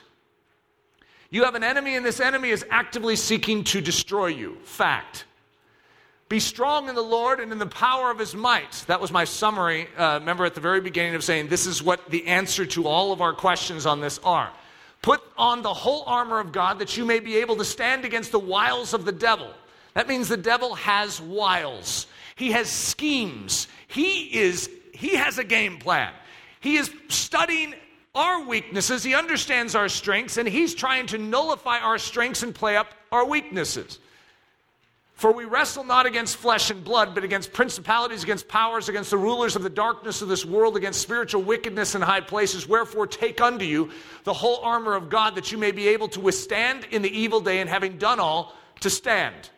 You 1.29 1.43
have 1.43 1.55
an 1.55 1.63
enemy, 1.63 1.95
and 1.95 2.05
this 2.05 2.21
enemy 2.21 2.51
is 2.51 2.65
actively 2.69 3.17
seeking 3.17 3.65
to 3.65 3.81
destroy 3.81 4.27
you. 4.27 4.55
Fact. 4.63 5.25
Be 6.29 6.39
strong 6.41 6.89
in 6.89 6.95
the 6.95 7.01
Lord 7.01 7.39
and 7.39 7.53
in 7.53 7.57
the 7.57 7.65
power 7.65 8.11
of 8.11 8.19
his 8.19 8.35
might. 8.35 8.83
That 8.87 8.99
was 8.99 9.11
my 9.11 9.23
summary. 9.23 9.87
Uh, 9.97 10.17
remember 10.19 10.45
at 10.45 10.55
the 10.55 10.61
very 10.61 10.81
beginning 10.81 11.15
of 11.15 11.23
saying 11.23 11.47
this 11.47 11.65
is 11.65 11.81
what 11.81 12.09
the 12.09 12.27
answer 12.27 12.65
to 12.65 12.87
all 12.87 13.13
of 13.13 13.21
our 13.21 13.33
questions 13.33 13.85
on 13.85 14.01
this 14.01 14.19
are. 14.25 14.51
Put 15.01 15.21
on 15.37 15.61
the 15.61 15.73
whole 15.73 16.03
armor 16.05 16.39
of 16.39 16.51
God 16.51 16.79
that 16.79 16.97
you 16.97 17.05
may 17.05 17.21
be 17.21 17.37
able 17.37 17.55
to 17.57 17.65
stand 17.65 18.03
against 18.03 18.33
the 18.33 18.39
wiles 18.39 18.93
of 18.93 19.05
the 19.05 19.11
devil. 19.13 19.49
That 19.93 20.09
means 20.09 20.27
the 20.27 20.35
devil 20.35 20.75
has 20.75 21.21
wiles. 21.21 22.07
He 22.35 22.51
has 22.51 22.69
schemes. 22.69 23.67
He 23.87 24.37
is 24.37 24.69
he 24.93 25.15
has 25.15 25.37
a 25.37 25.43
game 25.45 25.77
plan. 25.77 26.11
He 26.59 26.75
is 26.75 26.91
studying 27.07 27.73
our 28.13 28.43
weaknesses. 28.43 29.03
He 29.03 29.13
understands 29.13 29.75
our 29.75 29.87
strengths 29.87 30.37
and 30.37 30.47
he's 30.47 30.75
trying 30.75 31.05
to 31.07 31.17
nullify 31.17 31.79
our 31.79 31.99
strengths 31.99 32.43
and 32.43 32.53
play 32.53 32.75
up 32.75 32.87
our 33.13 33.25
weaknesses. 33.25 33.99
For 35.17 35.31
we 35.31 35.45
wrestle 35.45 35.83
not 35.83 36.05
against 36.05 36.37
flesh 36.37 36.69
and 36.69 36.83
blood, 36.83 37.15
but 37.15 37.23
against 37.23 37.51
principalities, 37.51 38.23
against 38.23 38.47
powers, 38.47 38.87
against 38.87 39.09
the 39.09 39.17
rulers 39.17 39.55
of 39.55 39.63
the 39.63 39.69
darkness 39.69 40.21
of 40.21 40.27
this 40.27 40.45
world, 40.45 40.77
against 40.77 41.01
spiritual 41.01 41.41
wickedness 41.41 41.95
in 41.95 42.03
high 42.03 42.21
places. 42.21 42.69
Wherefore, 42.69 43.07
take 43.07 43.41
unto 43.41 43.65
you 43.65 43.89
the 44.25 44.33
whole 44.33 44.59
armor 44.61 44.93
of 44.93 45.09
God, 45.09 45.33
that 45.33 45.51
you 45.51 45.57
may 45.57 45.71
be 45.71 45.87
able 45.87 46.07
to 46.09 46.19
withstand 46.19 46.85
in 46.91 47.01
the 47.01 47.09
evil 47.09 47.41
day, 47.41 47.61
and 47.61 47.69
having 47.69 47.97
done 47.97 48.19
all, 48.19 48.53
to 48.81 48.91
stand. 48.91 49.49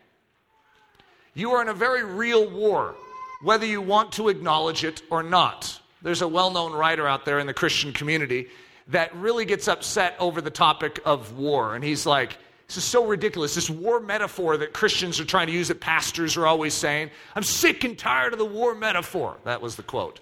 You 1.34 1.52
are 1.52 1.60
in 1.60 1.68
a 1.68 1.74
very 1.74 2.04
real 2.04 2.48
war, 2.48 2.94
whether 3.42 3.66
you 3.66 3.82
want 3.82 4.12
to 4.12 4.30
acknowledge 4.30 4.82
it 4.82 5.02
or 5.10 5.22
not. 5.22 5.78
There's 6.00 6.22
a 6.22 6.28
well 6.28 6.50
known 6.50 6.72
writer 6.72 7.06
out 7.06 7.26
there 7.26 7.38
in 7.38 7.46
the 7.46 7.52
Christian 7.52 7.92
community 7.92 8.48
that 8.88 9.14
really 9.14 9.44
gets 9.44 9.68
upset 9.68 10.16
over 10.18 10.40
the 10.40 10.50
topic 10.50 11.00
of 11.04 11.34
war. 11.36 11.74
And 11.74 11.84
he's 11.84 12.06
like, 12.06 12.38
this 12.70 12.76
is 12.76 12.84
so 12.84 13.04
ridiculous. 13.04 13.56
This 13.56 13.68
war 13.68 13.98
metaphor 13.98 14.56
that 14.58 14.72
Christians 14.72 15.18
are 15.18 15.24
trying 15.24 15.48
to 15.48 15.52
use, 15.52 15.66
that 15.66 15.80
pastors 15.80 16.36
are 16.36 16.46
always 16.46 16.72
saying. 16.72 17.10
I'm 17.34 17.42
sick 17.42 17.82
and 17.82 17.98
tired 17.98 18.32
of 18.32 18.38
the 18.38 18.44
war 18.44 18.76
metaphor. 18.76 19.38
That 19.42 19.60
was 19.60 19.74
the 19.74 19.82
quote. 19.82 20.20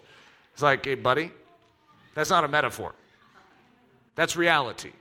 It's 0.54 0.62
like, 0.62 0.82
hey, 0.86 0.94
buddy, 0.94 1.30
that's 2.14 2.30
not 2.30 2.44
a 2.44 2.48
metaphor. 2.48 2.94
That's 4.14 4.34
reality. 4.34 4.92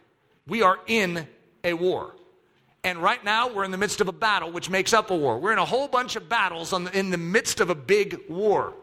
We 0.45 0.61
are 0.61 0.77
in 0.87 1.25
a 1.63 1.71
war. 1.71 2.15
And 2.83 3.01
right 3.01 3.23
now, 3.23 3.47
we're 3.47 3.63
in 3.63 3.71
the 3.71 3.77
midst 3.77 4.01
of 4.01 4.09
a 4.09 4.11
battle 4.11 4.51
which 4.51 4.69
makes 4.69 4.91
up 4.91 5.09
a 5.09 5.15
war. 5.15 5.39
We're 5.39 5.53
in 5.53 5.57
a 5.57 5.63
whole 5.63 5.87
bunch 5.87 6.17
of 6.17 6.27
battles 6.27 6.71
the, 6.71 6.89
in 6.91 7.11
the 7.11 7.17
midst 7.17 7.61
of 7.61 7.69
a 7.69 7.75
big 7.75 8.19
war. 8.27 8.73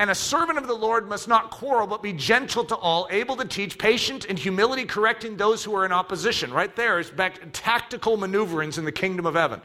And 0.00 0.10
a 0.10 0.14
servant 0.14 0.58
of 0.58 0.68
the 0.68 0.74
Lord 0.74 1.08
must 1.08 1.26
not 1.26 1.50
quarrel, 1.50 1.88
but 1.88 2.04
be 2.04 2.12
gentle 2.12 2.64
to 2.66 2.76
all, 2.76 3.08
able 3.10 3.36
to 3.36 3.44
teach, 3.44 3.78
patient 3.78 4.26
and 4.26 4.38
humility, 4.38 4.84
correcting 4.84 5.36
those 5.36 5.64
who 5.64 5.74
are 5.74 5.84
in 5.84 5.90
opposition. 5.90 6.52
Right 6.52 6.74
there 6.76 7.00
is 7.00 7.10
back 7.10 7.40
tactical 7.52 8.16
maneuverings 8.16 8.78
in 8.78 8.84
the 8.84 8.92
kingdom 8.92 9.26
of 9.26 9.34
heaven. 9.34 9.60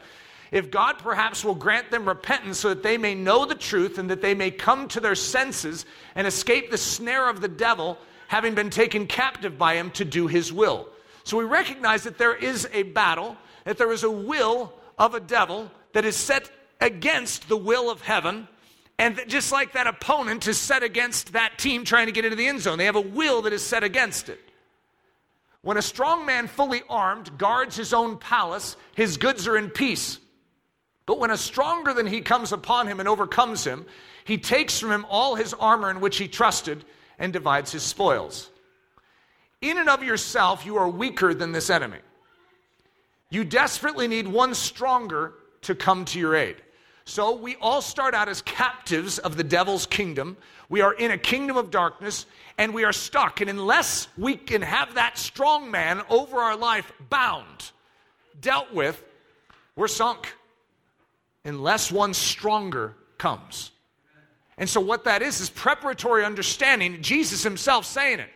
If 0.50 0.72
God 0.72 0.98
perhaps 0.98 1.44
will 1.44 1.54
grant 1.54 1.92
them 1.92 2.06
repentance 2.06 2.58
so 2.58 2.70
that 2.70 2.82
they 2.82 2.98
may 2.98 3.14
know 3.14 3.44
the 3.44 3.54
truth 3.54 3.98
and 3.98 4.10
that 4.10 4.22
they 4.22 4.34
may 4.34 4.50
come 4.50 4.88
to 4.88 5.00
their 5.00 5.14
senses 5.14 5.86
and 6.16 6.26
escape 6.26 6.70
the 6.70 6.78
snare 6.78 7.28
of 7.28 7.40
the 7.40 7.48
devil, 7.48 7.96
having 8.26 8.56
been 8.56 8.70
taken 8.70 9.06
captive 9.06 9.56
by 9.56 9.76
him 9.76 9.92
to 9.92 10.04
do 10.04 10.26
his 10.26 10.52
will. 10.52 10.88
So 11.22 11.36
we 11.36 11.44
recognize 11.44 12.02
that 12.04 12.18
there 12.18 12.34
is 12.34 12.68
a 12.72 12.82
battle, 12.82 13.36
that 13.64 13.78
there 13.78 13.92
is 13.92 14.02
a 14.02 14.10
will 14.10 14.72
of 14.98 15.14
a 15.14 15.20
devil 15.20 15.70
that 15.92 16.04
is 16.04 16.16
set 16.16 16.50
against 16.80 17.48
the 17.48 17.56
will 17.56 17.88
of 17.88 18.02
heaven 18.02 18.48
and 18.98 19.20
just 19.26 19.50
like 19.50 19.72
that 19.72 19.86
opponent 19.86 20.46
is 20.46 20.58
set 20.58 20.82
against 20.82 21.32
that 21.32 21.58
team 21.58 21.84
trying 21.84 22.06
to 22.06 22.12
get 22.12 22.24
into 22.24 22.36
the 22.36 22.46
end 22.46 22.60
zone, 22.60 22.78
they 22.78 22.84
have 22.84 22.96
a 22.96 23.00
will 23.00 23.42
that 23.42 23.52
is 23.52 23.62
set 23.62 23.82
against 23.82 24.28
it. 24.28 24.40
When 25.62 25.76
a 25.76 25.82
strong 25.82 26.26
man 26.26 26.46
fully 26.46 26.82
armed 26.88 27.36
guards 27.38 27.74
his 27.76 27.92
own 27.92 28.18
palace, 28.18 28.76
his 28.94 29.16
goods 29.16 29.48
are 29.48 29.56
in 29.56 29.70
peace. 29.70 30.18
But 31.06 31.18
when 31.18 31.30
a 31.30 31.36
stronger 31.36 31.92
than 31.92 32.06
he 32.06 32.20
comes 32.20 32.52
upon 32.52 32.86
him 32.86 33.00
and 33.00 33.08
overcomes 33.08 33.64
him, 33.64 33.86
he 34.24 34.38
takes 34.38 34.78
from 34.78 34.90
him 34.90 35.06
all 35.08 35.34
his 35.34 35.54
armor 35.54 35.90
in 35.90 36.00
which 36.00 36.18
he 36.18 36.28
trusted 36.28 36.84
and 37.18 37.32
divides 37.32 37.72
his 37.72 37.82
spoils. 37.82 38.50
In 39.60 39.78
and 39.78 39.88
of 39.88 40.02
yourself, 40.02 40.64
you 40.66 40.76
are 40.76 40.88
weaker 40.88 41.34
than 41.34 41.52
this 41.52 41.70
enemy. 41.70 41.98
You 43.30 43.44
desperately 43.44 44.06
need 44.06 44.28
one 44.28 44.54
stronger 44.54 45.34
to 45.62 45.74
come 45.74 46.04
to 46.06 46.18
your 46.18 46.36
aid. 46.36 46.56
So 47.04 47.36
we 47.36 47.56
all 47.56 47.82
start 47.82 48.14
out 48.14 48.28
as 48.28 48.40
captives 48.42 49.18
of 49.18 49.36
the 49.36 49.44
devil's 49.44 49.84
kingdom. 49.86 50.36
We 50.68 50.80
are 50.80 50.94
in 50.94 51.10
a 51.10 51.18
kingdom 51.18 51.56
of 51.56 51.70
darkness 51.70 52.24
and 52.56 52.72
we 52.72 52.84
are 52.84 52.92
stuck. 52.92 53.40
And 53.40 53.50
unless 53.50 54.08
we 54.16 54.36
can 54.36 54.62
have 54.62 54.94
that 54.94 55.18
strong 55.18 55.70
man 55.70 56.02
over 56.08 56.38
our 56.38 56.56
life 56.56 56.90
bound, 57.10 57.72
dealt 58.40 58.72
with, 58.72 59.02
we're 59.76 59.88
sunk. 59.88 60.34
Unless 61.44 61.92
one 61.92 62.14
stronger 62.14 62.94
comes. 63.18 63.70
And 64.56 64.68
so, 64.68 64.80
what 64.80 65.04
that 65.04 65.20
is, 65.20 65.40
is 65.40 65.50
preparatory 65.50 66.24
understanding. 66.24 67.02
Jesus 67.02 67.42
himself 67.42 67.84
saying 67.84 68.20
it. 68.20 68.30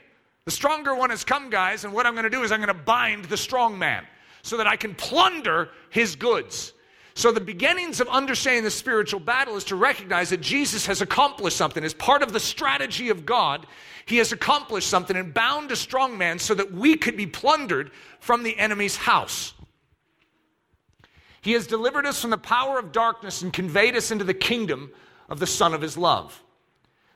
The 0.44 0.50
stronger 0.50 0.94
one 0.94 1.10
has 1.10 1.24
come, 1.24 1.48
guys, 1.48 1.84
and 1.84 1.92
what 1.92 2.06
I'm 2.06 2.14
going 2.14 2.24
to 2.24 2.30
do 2.30 2.42
is 2.42 2.52
I'm 2.52 2.60
going 2.60 2.68
to 2.68 2.74
bind 2.74 3.26
the 3.26 3.36
strong 3.36 3.78
man 3.78 4.04
so 4.42 4.56
that 4.56 4.66
I 4.66 4.76
can 4.76 4.94
plunder 4.94 5.70
his 5.90 6.16
goods. 6.16 6.72
So, 7.18 7.32
the 7.32 7.40
beginnings 7.40 8.00
of 8.00 8.06
understanding 8.06 8.62
the 8.62 8.70
spiritual 8.70 9.18
battle 9.18 9.56
is 9.56 9.64
to 9.64 9.74
recognize 9.74 10.30
that 10.30 10.40
Jesus 10.40 10.86
has 10.86 11.02
accomplished 11.02 11.56
something. 11.56 11.82
As 11.82 11.92
part 11.92 12.22
of 12.22 12.32
the 12.32 12.38
strategy 12.38 13.08
of 13.08 13.26
God, 13.26 13.66
he 14.06 14.18
has 14.18 14.30
accomplished 14.30 14.88
something 14.88 15.16
and 15.16 15.34
bound 15.34 15.72
a 15.72 15.76
strong 15.76 16.16
man 16.16 16.38
so 16.38 16.54
that 16.54 16.72
we 16.72 16.96
could 16.96 17.16
be 17.16 17.26
plundered 17.26 17.90
from 18.20 18.44
the 18.44 18.56
enemy's 18.56 18.94
house. 18.94 19.52
He 21.40 21.54
has 21.54 21.66
delivered 21.66 22.06
us 22.06 22.20
from 22.20 22.30
the 22.30 22.38
power 22.38 22.78
of 22.78 22.92
darkness 22.92 23.42
and 23.42 23.52
conveyed 23.52 23.96
us 23.96 24.12
into 24.12 24.22
the 24.22 24.32
kingdom 24.32 24.92
of 25.28 25.40
the 25.40 25.46
Son 25.48 25.74
of 25.74 25.82
his 25.82 25.98
love. 25.98 26.40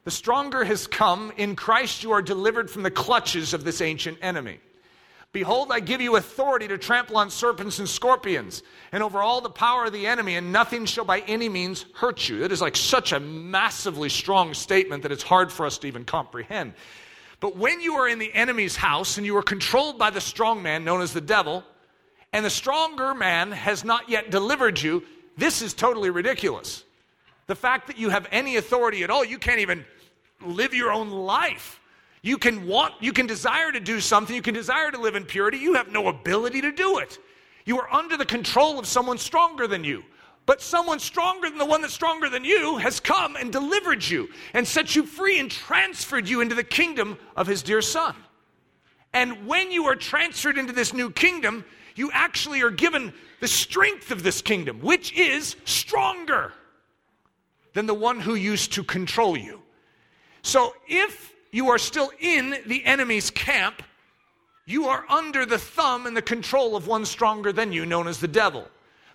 The 0.02 0.10
stronger 0.10 0.64
has 0.64 0.88
come. 0.88 1.32
In 1.36 1.54
Christ, 1.54 2.02
you 2.02 2.10
are 2.10 2.22
delivered 2.22 2.72
from 2.72 2.82
the 2.82 2.90
clutches 2.90 3.54
of 3.54 3.62
this 3.62 3.80
ancient 3.80 4.18
enemy. 4.20 4.58
Behold, 5.32 5.72
I 5.72 5.80
give 5.80 6.02
you 6.02 6.16
authority 6.16 6.68
to 6.68 6.76
trample 6.76 7.16
on 7.16 7.30
serpents 7.30 7.78
and 7.78 7.88
scorpions 7.88 8.62
and 8.92 9.02
over 9.02 9.22
all 9.22 9.40
the 9.40 9.48
power 9.48 9.86
of 9.86 9.92
the 9.94 10.06
enemy, 10.06 10.36
and 10.36 10.52
nothing 10.52 10.84
shall 10.84 11.06
by 11.06 11.20
any 11.20 11.48
means 11.48 11.86
hurt 11.94 12.28
you. 12.28 12.40
That 12.40 12.52
is 12.52 12.60
like 12.60 12.76
such 12.76 13.12
a 13.12 13.20
massively 13.20 14.10
strong 14.10 14.52
statement 14.52 15.02
that 15.04 15.12
it's 15.12 15.22
hard 15.22 15.50
for 15.50 15.64
us 15.64 15.78
to 15.78 15.86
even 15.86 16.04
comprehend. 16.04 16.74
But 17.40 17.56
when 17.56 17.80
you 17.80 17.94
are 17.94 18.08
in 18.08 18.18
the 18.18 18.32
enemy's 18.34 18.76
house 18.76 19.16
and 19.16 19.24
you 19.24 19.36
are 19.38 19.42
controlled 19.42 19.98
by 19.98 20.10
the 20.10 20.20
strong 20.20 20.62
man 20.62 20.84
known 20.84 21.00
as 21.00 21.14
the 21.14 21.20
devil, 21.22 21.64
and 22.34 22.44
the 22.44 22.50
stronger 22.50 23.14
man 23.14 23.52
has 23.52 23.84
not 23.84 24.10
yet 24.10 24.30
delivered 24.30 24.80
you, 24.80 25.02
this 25.38 25.62
is 25.62 25.72
totally 25.72 26.10
ridiculous. 26.10 26.84
The 27.46 27.54
fact 27.54 27.86
that 27.86 27.98
you 27.98 28.10
have 28.10 28.28
any 28.30 28.56
authority 28.56 29.02
at 29.02 29.10
all, 29.10 29.24
you 29.24 29.38
can't 29.38 29.60
even 29.60 29.84
live 30.44 30.74
your 30.74 30.92
own 30.92 31.10
life. 31.10 31.80
You 32.22 32.38
can 32.38 32.66
want, 32.68 32.94
you 33.00 33.12
can 33.12 33.26
desire 33.26 33.72
to 33.72 33.80
do 33.80 34.00
something, 34.00 34.34
you 34.34 34.42
can 34.42 34.54
desire 34.54 34.90
to 34.90 35.00
live 35.00 35.16
in 35.16 35.24
purity, 35.24 35.58
you 35.58 35.74
have 35.74 35.90
no 35.90 36.08
ability 36.08 36.60
to 36.60 36.70
do 36.70 36.98
it. 36.98 37.18
You 37.64 37.80
are 37.80 37.92
under 37.92 38.16
the 38.16 38.24
control 38.24 38.78
of 38.78 38.86
someone 38.86 39.18
stronger 39.18 39.66
than 39.66 39.84
you. 39.84 40.04
But 40.44 40.60
someone 40.60 40.98
stronger 40.98 41.48
than 41.48 41.58
the 41.58 41.66
one 41.66 41.82
that's 41.82 41.94
stronger 41.94 42.28
than 42.28 42.44
you 42.44 42.78
has 42.78 42.98
come 42.98 43.36
and 43.36 43.52
delivered 43.52 44.04
you 44.04 44.28
and 44.54 44.66
set 44.66 44.96
you 44.96 45.06
free 45.06 45.38
and 45.38 45.48
transferred 45.50 46.28
you 46.28 46.40
into 46.40 46.56
the 46.56 46.64
kingdom 46.64 47.16
of 47.36 47.46
his 47.46 47.62
dear 47.62 47.80
son. 47.80 48.16
And 49.12 49.46
when 49.46 49.70
you 49.70 49.84
are 49.86 49.94
transferred 49.94 50.58
into 50.58 50.72
this 50.72 50.92
new 50.92 51.10
kingdom, 51.10 51.64
you 51.94 52.10
actually 52.12 52.62
are 52.62 52.70
given 52.70 53.12
the 53.40 53.48
strength 53.48 54.10
of 54.10 54.22
this 54.22 54.42
kingdom, 54.42 54.80
which 54.80 55.12
is 55.12 55.54
stronger 55.64 56.52
than 57.74 57.86
the 57.86 57.94
one 57.94 58.18
who 58.18 58.34
used 58.34 58.72
to 58.72 58.82
control 58.82 59.36
you. 59.36 59.62
So 60.42 60.74
if 60.88 61.31
you 61.52 61.68
are 61.68 61.78
still 61.78 62.10
in 62.18 62.56
the 62.66 62.84
enemy's 62.84 63.30
camp. 63.30 63.82
You 64.64 64.86
are 64.86 65.04
under 65.08 65.44
the 65.44 65.58
thumb 65.58 66.06
and 66.06 66.16
the 66.16 66.22
control 66.22 66.74
of 66.74 66.86
one 66.86 67.04
stronger 67.04 67.52
than 67.52 67.72
you, 67.72 67.84
known 67.84 68.08
as 68.08 68.18
the 68.18 68.28
devil. 68.28 68.66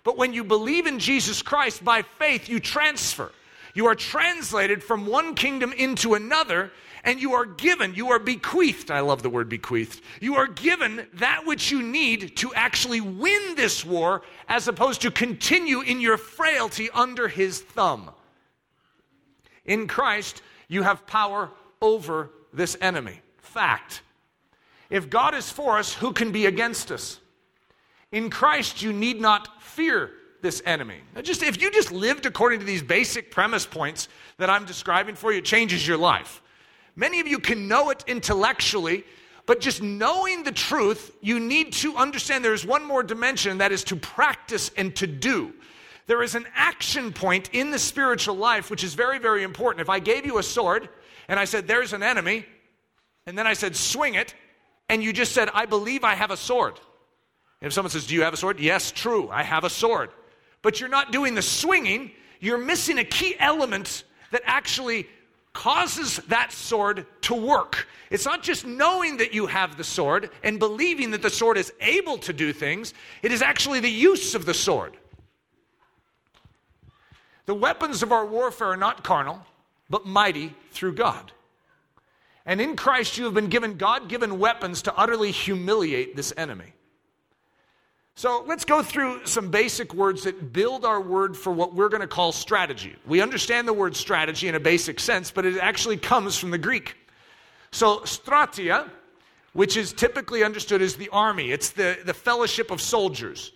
But 0.04 0.18
when 0.18 0.34
you 0.34 0.44
believe 0.44 0.86
in 0.86 1.00
Jesus 1.00 1.42
Christ 1.42 1.84
by 1.84 2.04
faith, 2.04 2.48
you 2.48 2.60
transfer. 2.60 3.32
You 3.74 3.88
are 3.88 3.96
translated 3.96 4.84
from 4.84 5.08
one 5.08 5.36
kingdom 5.36 5.74
into 5.74 6.14
another, 6.14 6.72
and 7.04 7.20
you 7.20 7.34
are 7.34 7.46
given, 7.46 7.96
you 7.96 8.12
are 8.12 8.20
bequeathed. 8.20 8.92
I 8.92 9.00
love 9.00 9.24
the 9.24 9.30
word 9.30 9.50
bequeathed. 9.50 10.02
You 10.22 10.36
are 10.36 10.48
given 10.48 11.08
that 11.16 11.46
which 11.46 11.72
you 11.72 11.82
need 11.82 12.38
to 12.38 12.54
actually 12.54 13.02
win 13.02 13.56
this 13.56 13.84
war, 13.84 14.22
as 14.48 14.68
opposed 14.68 15.02
to 15.02 15.12
continue 15.12 15.82
in 15.82 16.02
your 16.02 16.18
frailty 16.18 16.90
under 16.92 17.28
his 17.28 17.62
thumb. 17.62 18.12
In 19.66 19.88
Christ, 19.88 20.42
you 20.68 20.84
have 20.84 21.08
power 21.08 21.50
over 21.82 22.32
this 22.54 22.78
enemy. 22.82 23.22
Fact. 23.38 24.02
If 24.90 25.10
God 25.10 25.34
is 25.36 25.50
for 25.50 25.78
us, 25.78 25.94
who 25.94 26.14
can 26.14 26.32
be 26.32 26.46
against 26.46 26.92
us? 26.92 27.20
In 28.12 28.30
Christ, 28.30 28.82
you 28.82 28.94
need 28.94 29.20
not 29.20 29.62
fear 29.62 30.12
this 30.42 30.62
enemy. 30.66 31.00
Now 31.16 31.22
just 31.22 31.44
if 31.44 31.62
you 31.62 31.72
just 31.72 31.92
lived 31.92 32.26
according 32.26 32.60
to 32.60 32.66
these 32.66 32.84
basic 32.84 33.32
premise 33.32 33.66
points 33.66 34.08
that 34.38 34.50
I'm 34.50 34.66
describing 34.66 35.16
for 35.16 35.32
you, 35.32 35.40
it 35.40 35.46
changes 35.46 35.88
your 35.88 35.98
life. 35.98 36.42
Many 36.96 37.20
of 37.20 37.28
you 37.28 37.40
can 37.40 37.68
know 37.68 37.90
it 37.90 38.04
intellectually, 38.08 39.04
but 39.46 39.60
just 39.60 39.82
knowing 39.82 40.44
the 40.44 40.52
truth, 40.52 41.16
you 41.22 41.40
need 41.40 41.74
to 41.74 41.96
understand 41.96 42.44
there 42.44 42.54
is 42.54 42.66
one 42.66 42.86
more 42.86 43.04
dimension 43.04 43.58
that 43.60 43.72
is 43.72 43.84
to 43.86 43.96
practice 43.96 44.72
and 44.78 44.96
to 44.96 45.08
do. 45.08 45.54
There 46.06 46.24
is 46.24 46.36
an 46.36 46.48
action 46.56 47.12
point 47.12 47.50
in 47.54 47.70
the 47.70 47.80
spiritual 47.80 48.36
life 48.36 48.70
which 48.72 48.84
is 48.84 48.94
very, 48.94 49.20
very 49.20 49.44
important. 49.44 49.82
If 49.82 49.90
I 49.90 50.00
gave 50.00 50.26
you 50.26 50.38
a 50.38 50.44
sword 50.44 50.90
and 51.28 51.40
I 51.40 51.46
said, 51.46 51.68
There's 51.68 51.94
an 51.94 52.04
enemy, 52.04 52.46
and 53.26 53.38
then 53.38 53.48
I 53.48 53.54
said, 53.54 53.76
Swing 53.76 54.16
it, 54.16 54.34
and 54.90 55.04
you 55.04 55.14
just 55.14 55.34
said, 55.34 55.50
I 55.54 55.66
believe 55.66 56.04
I 56.04 56.16
have 56.16 56.32
a 56.32 56.38
sword. 56.38 56.80
if 57.62 57.74
someone 57.74 57.92
says, 57.92 58.08
Do 58.08 58.16
you 58.16 58.22
have 58.24 58.34
a 58.34 58.38
sword? 58.38 58.60
Yes, 58.60 58.92
true, 58.92 59.30
I 59.30 59.44
have 59.44 59.64
a 59.64 59.70
sword. 59.70 60.10
But 60.62 60.80
you're 60.80 60.90
not 60.90 61.12
doing 61.12 61.36
the 61.36 61.42
swinging, 61.42 62.12
you're 62.40 62.58
missing 62.58 62.98
a 62.98 63.04
key 63.04 63.36
element 63.40 64.04
that 64.32 64.42
actually 64.46 65.08
causes 65.54 66.18
that 66.28 66.52
sword 66.52 67.06
to 67.22 67.34
work. 67.34 67.88
It's 68.12 68.26
not 68.26 68.44
just 68.44 68.66
knowing 68.66 69.18
that 69.18 69.34
you 69.34 69.48
have 69.48 69.76
the 69.76 69.84
sword 69.84 70.30
and 70.44 70.60
believing 70.60 71.12
that 71.12 71.22
the 71.22 71.30
sword 71.30 71.58
is 71.58 71.74
able 71.82 72.20
to 72.20 72.34
do 72.34 72.54
things, 72.54 72.94
it 73.24 73.32
is 73.32 73.42
actually 73.42 73.80
the 73.80 73.90
use 73.90 74.36
of 74.36 74.46
the 74.46 74.54
sword. 74.54 74.96
The 77.48 77.56
weapons 77.56 78.04
of 78.04 78.12
our 78.12 78.26
warfare 78.26 78.68
are 78.68 78.78
not 78.78 79.04
carnal, 79.04 79.42
but 79.90 80.06
mighty 80.06 80.56
through 80.72 80.94
God. 80.94 81.32
And 82.46 82.62
in 82.62 82.76
Christ, 82.76 83.18
you 83.18 83.26
have 83.26 83.34
been 83.34 83.50
given 83.50 83.78
God 83.78 84.08
given 84.08 84.40
weapons 84.40 84.84
to 84.84 84.96
utterly 84.96 85.32
humiliate 85.32 86.16
this 86.16 86.34
enemy. 86.38 86.74
So 88.16 88.44
let's 88.48 88.66
go 88.66 88.82
through 88.82 89.28
some 89.28 89.52
basic 89.52 89.94
words 89.94 90.24
that 90.24 90.52
build 90.52 90.86
our 90.86 91.00
word 91.00 91.38
for 91.38 91.52
what 91.52 91.76
we're 91.76 91.90
going 91.90 92.02
to 92.02 92.08
call 92.08 92.32
strategy. 92.32 92.96
We 93.06 93.22
understand 93.22 93.68
the 93.68 93.74
word 93.74 93.96
strategy 93.96 94.48
in 94.48 94.56
a 94.56 94.60
basic 94.60 95.00
sense, 95.00 95.30
but 95.30 95.46
it 95.46 95.58
actually 95.58 95.98
comes 95.98 96.36
from 96.36 96.50
the 96.50 96.58
Greek. 96.58 96.96
So, 97.72 98.00
stratia, 98.00 98.90
which 99.54 99.78
is 99.78 99.94
typically 99.94 100.44
understood 100.44 100.82
as 100.82 100.96
the 100.96 101.10
army, 101.10 101.52
it's 101.52 101.72
the, 101.72 102.00
the 102.06 102.14
fellowship 102.14 102.72
of 102.72 102.82
soldiers. 102.82 103.52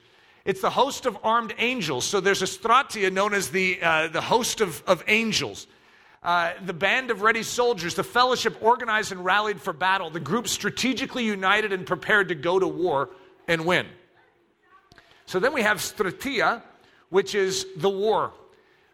It's 0.45 0.61
the 0.61 0.69
host 0.69 1.05
of 1.05 1.17
armed 1.23 1.53
angels. 1.57 2.05
So 2.05 2.19
there's 2.19 2.41
a 2.41 2.45
stratia 2.45 3.11
known 3.11 3.33
as 3.33 3.49
the, 3.49 3.81
uh, 3.81 4.07
the 4.07 4.21
host 4.21 4.61
of, 4.61 4.83
of 4.87 5.03
angels. 5.07 5.67
Uh, 6.23 6.53
the 6.65 6.73
band 6.73 7.09
of 7.09 7.23
ready 7.23 7.41
soldiers, 7.41 7.95
the 7.95 8.03
fellowship 8.03 8.55
organized 8.61 9.11
and 9.11 9.25
rallied 9.25 9.59
for 9.59 9.73
battle, 9.73 10.09
the 10.11 10.19
group 10.19 10.47
strategically 10.47 11.25
united 11.25 11.73
and 11.73 11.85
prepared 11.85 12.27
to 12.27 12.35
go 12.35 12.59
to 12.59 12.67
war 12.67 13.09
and 13.47 13.65
win. 13.65 13.87
So 15.25 15.39
then 15.39 15.51
we 15.53 15.63
have 15.63 15.77
stratia, 15.77 16.61
which 17.09 17.33
is 17.33 17.65
the 17.77 17.89
war, 17.89 18.33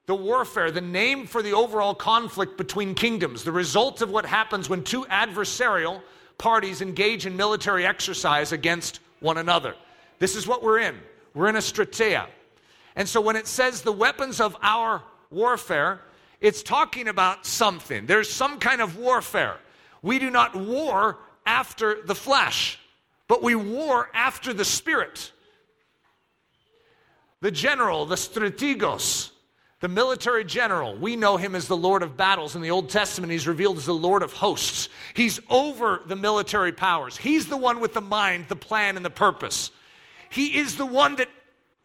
the 0.05 0.15
warfare, 0.15 0.71
the 0.71 0.79
name 0.79 1.27
for 1.27 1.41
the 1.41 1.51
overall 1.51 1.93
conflict 1.93 2.57
between 2.57 2.95
kingdoms, 2.95 3.43
the 3.43 3.51
result 3.51 4.01
of 4.01 4.09
what 4.09 4.25
happens 4.25 4.69
when 4.69 4.83
two 4.83 5.03
adversarial 5.05 6.01
parties 6.37 6.81
engage 6.81 7.25
in 7.25 7.35
military 7.35 7.85
exercise 7.85 8.53
against 8.53 9.01
one 9.19 9.37
another. 9.37 9.75
This 10.19 10.35
is 10.35 10.47
what 10.47 10.63
we're 10.63 10.79
in. 10.79 10.95
We're 11.33 11.49
in 11.49 11.57
a 11.57 11.59
stratia. 11.59 12.27
And 12.95 13.07
so 13.09 13.19
when 13.19 13.35
it 13.35 13.47
says 13.47 13.81
the 13.81 13.91
weapons 13.91 14.39
of 14.39 14.55
our 14.61 15.03
warfare, 15.29 16.01
it's 16.39 16.63
talking 16.63 17.07
about 17.07 17.45
something. 17.45 18.05
There's 18.05 18.29
some 18.29 18.59
kind 18.59 18.81
of 18.81 18.97
warfare. 18.97 19.57
We 20.01 20.19
do 20.19 20.29
not 20.29 20.55
war 20.55 21.17
after 21.45 22.01
the 22.03 22.15
flesh, 22.15 22.79
but 23.27 23.41
we 23.41 23.55
war 23.55 24.09
after 24.13 24.53
the 24.53 24.65
spirit. 24.65 25.31
The 27.41 27.51
general, 27.51 28.05
the 28.05 28.15
strategos, 28.15 29.31
the 29.79 29.87
military 29.87 30.43
general. 30.43 30.95
We 30.95 31.15
know 31.15 31.37
him 31.37 31.55
as 31.55 31.67
the 31.67 31.77
Lord 31.77 32.01
of 32.01 32.17
battles. 32.17 32.55
In 32.55 32.61
the 32.61 32.71
Old 32.71 32.89
Testament, 32.89 33.31
he's 33.31 33.47
revealed 33.47 33.77
as 33.77 33.85
the 33.85 33.93
Lord 33.93 34.23
of 34.23 34.33
hosts. 34.33 34.89
He's 35.13 35.39
over 35.49 36.01
the 36.05 36.15
military 36.15 36.71
powers. 36.71 37.17
He's 37.17 37.47
the 37.47 37.57
one 37.57 37.79
with 37.79 37.93
the 37.93 38.01
mind, 38.01 38.47
the 38.47 38.55
plan, 38.55 38.95
and 38.95 39.05
the 39.05 39.11
purpose. 39.11 39.71
He 40.29 40.57
is 40.57 40.77
the 40.77 40.85
one 40.85 41.15
that 41.17 41.29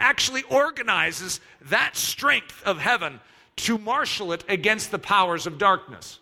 actually 0.01 0.43
organizes 0.45 1.41
that 1.63 1.97
strength 1.97 2.63
of 2.65 2.79
heaven 2.79 3.21
to 3.57 3.79
marshal 3.79 4.33
it 4.33 4.45
against 4.49 4.91
the 4.91 4.99
powers 4.99 5.47
of 5.47 5.59
darkness. 5.59 6.19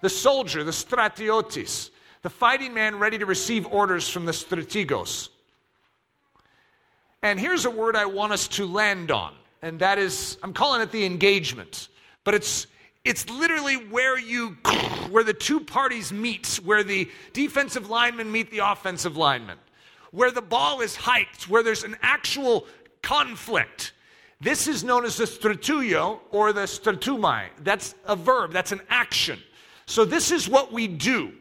The 0.00 0.10
soldier, 0.10 0.64
the 0.64 0.70
stratiotes, 0.70 1.90
the 2.22 2.30
fighting 2.30 2.74
man 2.74 2.98
ready 2.98 3.18
to 3.18 3.26
receive 3.26 3.66
orders 3.66 4.08
from 4.08 4.26
the 4.26 4.32
strategos. 4.32 5.28
And 7.22 7.40
here's 7.40 7.64
a 7.64 7.70
word 7.70 7.96
I 7.96 8.06
want 8.06 8.32
us 8.32 8.48
to 8.48 8.66
land 8.66 9.10
on 9.10 9.34
and 9.64 9.78
that 9.78 9.98
is 9.98 10.36
I'm 10.42 10.52
calling 10.52 10.82
it 10.82 10.92
the 10.92 11.06
engagement. 11.06 11.88
But 12.22 12.34
it's 12.34 12.66
it's 13.02 13.28
literally 13.30 13.76
where 13.76 14.18
you 14.18 14.50
where 15.10 15.24
the 15.24 15.32
two 15.32 15.58
parties 15.58 16.12
meet, 16.12 16.60
where 16.62 16.84
the 16.84 17.10
defensive 17.32 17.88
linemen 17.88 18.30
meet 18.30 18.50
the 18.50 18.58
offensive 18.58 19.16
linemen, 19.16 19.56
where 20.10 20.30
the 20.30 20.42
ball 20.42 20.82
is 20.82 20.94
hiked, 20.94 21.48
where 21.48 21.62
there's 21.62 21.82
an 21.82 21.96
actual 22.02 22.66
conflict. 23.02 23.93
This 24.44 24.68
is 24.68 24.84
known 24.84 25.06
as 25.06 25.16
the 25.16 25.24
stratouio 25.24 26.20
or 26.30 26.52
the 26.52 26.64
stratumai. 26.64 27.46
That's 27.62 27.94
a 28.04 28.14
verb, 28.14 28.52
that's 28.52 28.72
an 28.72 28.82
action. 28.90 29.42
So 29.86 30.04
this 30.04 30.30
is 30.30 30.46
what 30.46 30.70
we 30.70 30.86
do. 30.86 31.32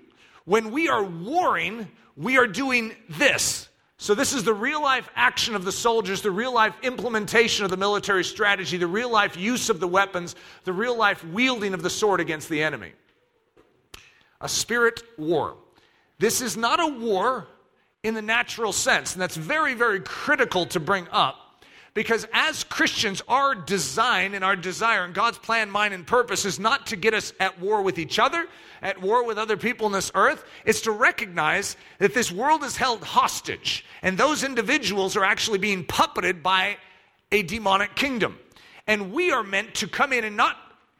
When 0.46 0.72
we 0.72 0.88
are 0.88 1.04
warring, 1.04 1.90
we 2.16 2.38
are 2.38 2.48
doing 2.48 2.96
this. 3.10 3.68
So, 3.98 4.16
this 4.16 4.34
is 4.34 4.44
the 4.44 4.54
real 4.54 4.82
life 4.82 5.10
action 5.16 5.56
of 5.56 5.64
the 5.64 5.72
soldiers, 5.72 6.22
the 6.22 6.32
real 6.32 6.54
life 6.54 6.74
implementation 6.84 7.64
of 7.64 7.72
the 7.72 7.78
military 7.78 8.24
strategy, 8.26 8.76
the 8.76 8.88
real 8.88 9.10
life 9.10 9.38
use 9.38 9.70
of 9.70 9.80
the 9.80 9.88
weapons, 9.88 10.36
the 10.66 10.74
real 10.74 10.98
life 10.98 11.24
wielding 11.24 11.74
of 11.74 11.84
the 11.84 11.90
sword 11.90 12.20
against 12.20 12.50
the 12.50 12.62
enemy. 12.62 12.92
A 14.42 14.50
spirit 14.50 15.02
war. 15.18 15.56
This 16.20 16.42
is 16.42 16.58
not 16.58 16.82
a 16.82 16.88
war 16.88 17.48
in 18.02 18.14
the 18.14 18.22
natural 18.22 18.74
sense, 18.74 19.14
and 19.14 19.22
that's 19.22 19.38
very, 19.38 19.74
very 19.74 20.02
critical 20.02 20.66
to 20.66 20.82
bring 20.82 21.08
up 21.12 21.43
because 21.94 22.26
as 22.34 22.64
Christians, 22.64 23.22
our 23.28 23.54
design 23.54 24.34
and 24.34 24.44
our 24.44 24.56
desire 24.56 25.04
and 25.04 25.14
God's 25.14 25.38
plan, 25.38 25.70
mind, 25.70 25.94
and 25.94 26.06
purpose 26.06 26.44
is 26.44 26.60
not 26.60 26.88
to 26.88 26.96
get 26.96 27.14
us 27.14 27.34
at 27.40 27.60
war 27.60 27.84
with 27.84 28.00
each 28.00 28.18
other, 28.18 28.48
at 28.82 29.00
war 29.00 29.26
with 29.26 29.38
other 29.38 29.58
people 29.58 29.86
in 29.86 29.94
this 29.94 30.12
earth. 30.16 30.44
It's 30.66 30.82
to 30.82 30.92
recognize 30.92 31.78
that 32.00 32.16
this 32.16 32.32
world 32.32 32.64
is 32.64 32.76
held 32.76 33.04
hostage, 33.04 33.86
and 34.02 34.18
those 34.18 34.44
individuals 34.44 35.16
are 35.16 35.24
actually 35.24 35.60
being 35.60 35.86
puppeted 35.86 36.42
by 36.42 36.78
a 37.32 37.44
demonic 37.44 37.96
kingdom. 37.96 38.40
And 38.88 39.14
we 39.14 39.32
are 39.32 39.44
meant 39.44 39.76
to 39.76 39.88
come 39.88 40.14
in 40.14 40.24
and 40.24 40.36
not 40.36 40.58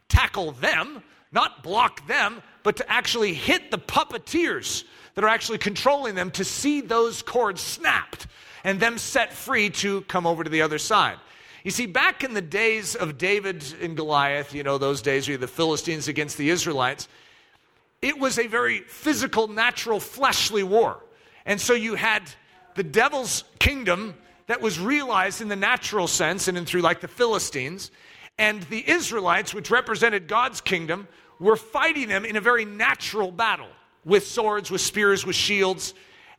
tackle 0.10 0.52
them, 0.52 1.02
not 1.32 1.64
block 1.64 2.08
them, 2.08 2.44
but 2.62 2.78
to 2.78 2.92
actually 2.92 3.34
hit 3.34 3.72
the 3.72 3.80
puppeteers 3.80 4.84
that 5.16 5.24
are 5.24 5.30
actually 5.30 5.58
controlling 5.58 6.16
them 6.16 6.30
to 6.32 6.46
see 6.46 6.82
those 6.82 7.22
cords 7.24 7.62
snapped 7.62 8.28
and 8.64 8.80
them 8.80 8.98
set 8.98 9.34
free 9.34 9.70
to 9.70 10.02
come 10.02 10.26
over 10.26 10.44
to 10.44 10.50
the 10.50 10.62
other 10.62 10.78
side. 10.78 11.18
You 11.64 11.72
see, 11.72 11.86
back 11.86 12.24
in 12.24 12.34
the 12.34 12.42
days 12.42 12.96
of 12.96 13.18
David 13.18 13.64
and 13.82 13.96
Goliath, 13.96 14.54
you 14.54 14.64
know, 14.64 14.78
those 14.78 15.02
days 15.02 15.28
where 15.28 15.38
the 15.38 15.48
Philistines 15.48 16.08
against 16.08 16.38
the 16.38 16.50
Israelites, 16.50 17.08
it 18.02 18.20
was 18.20 18.38
a 18.38 18.48
very 18.48 18.82
physical, 18.82 19.48
natural, 19.48 20.00
fleshly 20.00 20.64
war. 20.64 21.00
And 21.46 21.60
so 21.60 21.74
you 21.74 21.96
had 21.96 22.24
the 22.76 22.84
devil's 22.84 23.46
kingdom 23.60 24.16
that 24.48 24.60
was 24.60 24.78
realized 24.78 25.42
in 25.42 25.48
the 25.48 25.56
natural 25.56 26.08
sense 26.08 26.50
and 26.50 26.58
in 26.58 26.66
through 26.66 26.82
like 26.82 27.00
the 27.00 27.08
Philistines, 27.08 27.92
and 28.38 28.64
the 28.64 28.90
Israelites, 28.90 29.54
which 29.54 29.70
represented 29.70 30.28
God's 30.28 30.60
kingdom, 30.60 31.08
were 31.40 31.56
fighting 31.56 32.08
them 32.08 32.26
in 32.26 32.36
a 32.36 32.42
very 32.42 32.66
natural 32.66 33.32
battle 33.32 33.70
with 34.04 34.28
swords, 34.28 34.72
with 34.72 34.82
spears, 34.82 35.26
with 35.26 35.36
shields. 35.36 35.94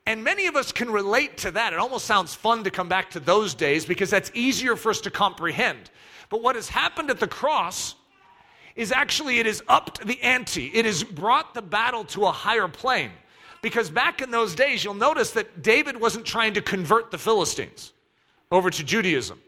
And 0.06 0.22
many 0.22 0.46
of 0.46 0.56
us 0.56 0.70
can 0.70 0.90
relate 0.90 1.38
to 1.38 1.50
that. 1.52 1.72
It 1.72 1.78
almost 1.78 2.04
sounds 2.04 2.34
fun 2.34 2.64
to 2.64 2.70
come 2.70 2.88
back 2.88 3.10
to 3.12 3.20
those 3.20 3.54
days 3.54 3.86
because 3.86 4.10
that's 4.10 4.30
easier 4.34 4.76
for 4.76 4.90
us 4.90 5.00
to 5.02 5.10
comprehend. 5.10 5.90
But 6.28 6.42
what 6.42 6.56
has 6.56 6.68
happened 6.68 7.10
at 7.10 7.20
the 7.20 7.26
cross 7.26 7.94
is 8.76 8.92
actually 8.92 9.38
it 9.38 9.46
has 9.46 9.62
upped 9.68 10.04
the 10.06 10.20
ante, 10.20 10.66
it 10.66 10.84
has 10.84 11.04
brought 11.04 11.54
the 11.54 11.62
battle 11.62 12.04
to 12.04 12.26
a 12.26 12.32
higher 12.32 12.68
plane. 12.68 13.12
Because 13.62 13.88
back 13.88 14.20
in 14.20 14.30
those 14.30 14.54
days, 14.54 14.84
you'll 14.84 14.92
notice 14.92 15.30
that 15.32 15.62
David 15.62 15.98
wasn't 15.98 16.26
trying 16.26 16.54
to 16.54 16.60
convert 16.60 17.10
the 17.10 17.16
Philistines 17.16 17.92
over 18.50 18.68
to 18.68 18.84
Judaism, 18.84 19.40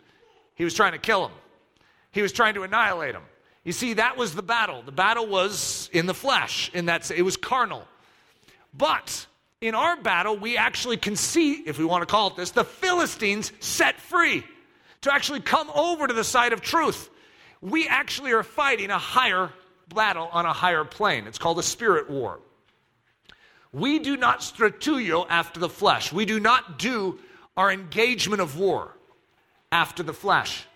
he 0.55 0.65
was 0.65 0.73
trying 0.73 0.93
to 0.93 0.99
kill 0.99 1.29
them, 1.29 1.37
he 2.13 2.23
was 2.23 2.33
trying 2.33 2.55
to 2.55 2.63
annihilate 2.63 3.13
them. 3.13 3.25
You 3.65 3.73
see, 3.73 3.95
that 3.95 4.17
was 4.17 4.33
the 4.33 4.43
battle. 4.43 4.83
The 4.83 4.93
battle 4.93 5.27
was 5.27 5.91
in 5.93 6.07
the 6.07 6.15
flesh, 6.15 6.71
in 6.73 6.87
that 6.87 7.11
it 7.11 7.23
was 7.23 7.37
carnal. 7.37 7.83
But 8.73 9.27
in 9.61 9.75
our 9.75 9.97
battle, 9.97 10.37
we 10.37 10.57
actually 10.57 10.97
can 10.97 11.17
see, 11.17 11.55
if 11.67 11.79
we 11.79 11.85
want 11.85 12.03
to 12.03 12.07
call 12.07 12.29
it 12.29 12.37
this, 12.37 12.51
the 12.51 12.65
Philistines 12.65 13.53
set 13.61 13.99
free 14.01 14.45
to 15.03 15.13
actually 15.13 15.41
come 15.41 15.71
over 15.75 16.07
to 16.07 16.15
the 16.15 16.25
side 16.25 16.53
of 16.53 16.61
truth. 16.61 17.09
We 17.61 17.89
actually 17.89 18.33
are 18.33 18.43
fighting 18.43 18.91
a 18.91 18.99
higher 18.99 19.51
battle 19.89 20.29
on 20.31 20.45
a 20.45 20.53
higher 20.53 20.85
plane. 20.85 21.27
It's 21.27 21.39
called 21.39 21.59
a 21.59 21.63
spirit 21.63 22.11
war. 22.11 22.41
We 23.73 23.99
do 23.99 24.17
not 24.17 24.41
stratouio 24.41 25.27
after 25.29 25.61
the 25.61 25.69
flesh. 25.69 26.13
We 26.13 26.25
do 26.25 26.39
not 26.39 26.79
do 26.79 27.19
our 27.57 27.73
engagement 27.73 28.43
of 28.43 28.59
war 28.59 28.93
after 29.73 30.03
the 30.03 30.13
flesh. 30.13 30.67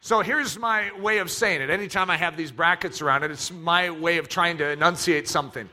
So 0.00 0.20
here's 0.20 0.58
my 0.58 0.90
way 1.00 1.18
of 1.18 1.30
saying 1.30 1.62
it. 1.62 1.70
Anytime 1.70 2.10
I 2.10 2.16
have 2.16 2.36
these 2.36 2.52
brackets 2.52 3.00
around 3.00 3.24
it, 3.24 3.30
it's 3.30 3.50
my 3.50 3.90
way 3.90 4.18
of 4.18 4.28
trying 4.28 4.58
to 4.58 4.68
enunciate 4.68 5.28
something. 5.28 5.68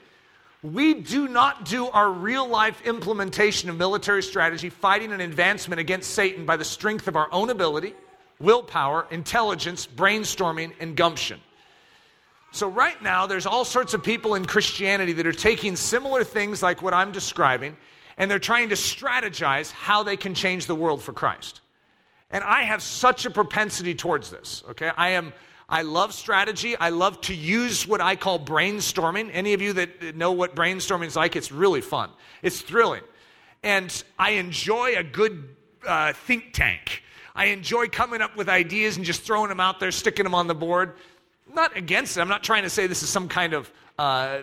We 0.63 0.93
do 0.93 1.27
not 1.27 1.65
do 1.65 1.87
our 1.87 2.11
real 2.11 2.47
life 2.47 2.85
implementation 2.85 3.69
of 3.69 3.77
military 3.77 4.21
strategy, 4.21 4.69
fighting 4.69 5.11
an 5.11 5.19
advancement 5.19 5.79
against 5.79 6.11
Satan 6.11 6.45
by 6.45 6.55
the 6.55 6.65
strength 6.65 7.07
of 7.07 7.15
our 7.15 7.27
own 7.31 7.49
ability, 7.49 7.95
willpower, 8.39 9.07
intelligence, 9.09 9.87
brainstorming, 9.87 10.73
and 10.79 10.95
gumption. 10.95 11.39
So, 12.51 12.67
right 12.67 13.01
now, 13.01 13.25
there's 13.25 13.47
all 13.47 13.65
sorts 13.65 13.93
of 13.95 14.03
people 14.03 14.35
in 14.35 14.45
Christianity 14.45 15.13
that 15.13 15.25
are 15.25 15.31
taking 15.31 15.75
similar 15.75 16.23
things 16.23 16.61
like 16.61 16.81
what 16.81 16.93
I'm 16.93 17.11
describing, 17.11 17.75
and 18.17 18.29
they're 18.29 18.39
trying 18.39 18.69
to 18.69 18.75
strategize 18.75 19.71
how 19.71 20.03
they 20.03 20.17
can 20.17 20.35
change 20.35 20.67
the 20.67 20.75
world 20.75 21.01
for 21.01 21.13
Christ. 21.13 21.61
And 22.29 22.43
I 22.43 22.63
have 22.63 22.83
such 22.83 23.25
a 23.25 23.31
propensity 23.31 23.95
towards 23.95 24.29
this, 24.29 24.63
okay? 24.69 24.91
I 24.95 25.09
am 25.11 25.33
I 25.71 25.83
love 25.83 26.13
strategy. 26.13 26.75
I 26.75 26.89
love 26.89 27.21
to 27.21 27.33
use 27.33 27.87
what 27.87 28.01
I 28.01 28.17
call 28.17 28.37
brainstorming. 28.37 29.29
Any 29.31 29.53
of 29.53 29.61
you 29.61 29.71
that 29.73 30.17
know 30.17 30.33
what 30.33 30.53
brainstorming 30.53 31.05
is 31.05 31.15
like, 31.15 31.37
it's 31.37 31.49
really 31.49 31.79
fun. 31.79 32.09
It's 32.41 32.59
thrilling. 32.59 33.03
And 33.63 34.03
I 34.19 34.31
enjoy 34.31 34.97
a 34.97 35.03
good 35.03 35.47
uh, 35.87 36.11
think 36.11 36.51
tank. 36.51 37.03
I 37.33 37.45
enjoy 37.45 37.87
coming 37.87 38.21
up 38.21 38.35
with 38.35 38.49
ideas 38.49 38.97
and 38.97 39.05
just 39.05 39.21
throwing 39.21 39.47
them 39.47 39.61
out 39.61 39.79
there, 39.79 39.91
sticking 39.91 40.25
them 40.25 40.35
on 40.35 40.47
the 40.47 40.55
board. 40.55 40.95
I'm 41.47 41.55
not 41.55 41.77
against 41.77 42.17
it. 42.17 42.21
I'm 42.21 42.27
not 42.27 42.43
trying 42.43 42.63
to 42.63 42.69
say 42.69 42.85
this 42.85 43.01
is 43.01 43.09
some 43.09 43.29
kind 43.29 43.53
of 43.53 43.71
uh, 43.97 44.39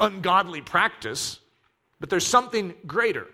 ungodly 0.00 0.62
practice, 0.62 1.40
but 2.00 2.08
there's 2.08 2.26
something 2.26 2.72
greater. 2.86 3.26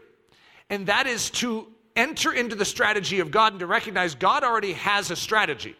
And 0.68 0.88
that 0.88 1.06
is 1.06 1.30
to 1.30 1.68
enter 1.94 2.32
into 2.32 2.56
the 2.56 2.64
strategy 2.64 3.20
of 3.20 3.30
God 3.30 3.52
and 3.52 3.60
to 3.60 3.68
recognize 3.68 4.16
God 4.16 4.42
already 4.42 4.72
has 4.72 5.12
a 5.12 5.16
strategy. 5.16 5.76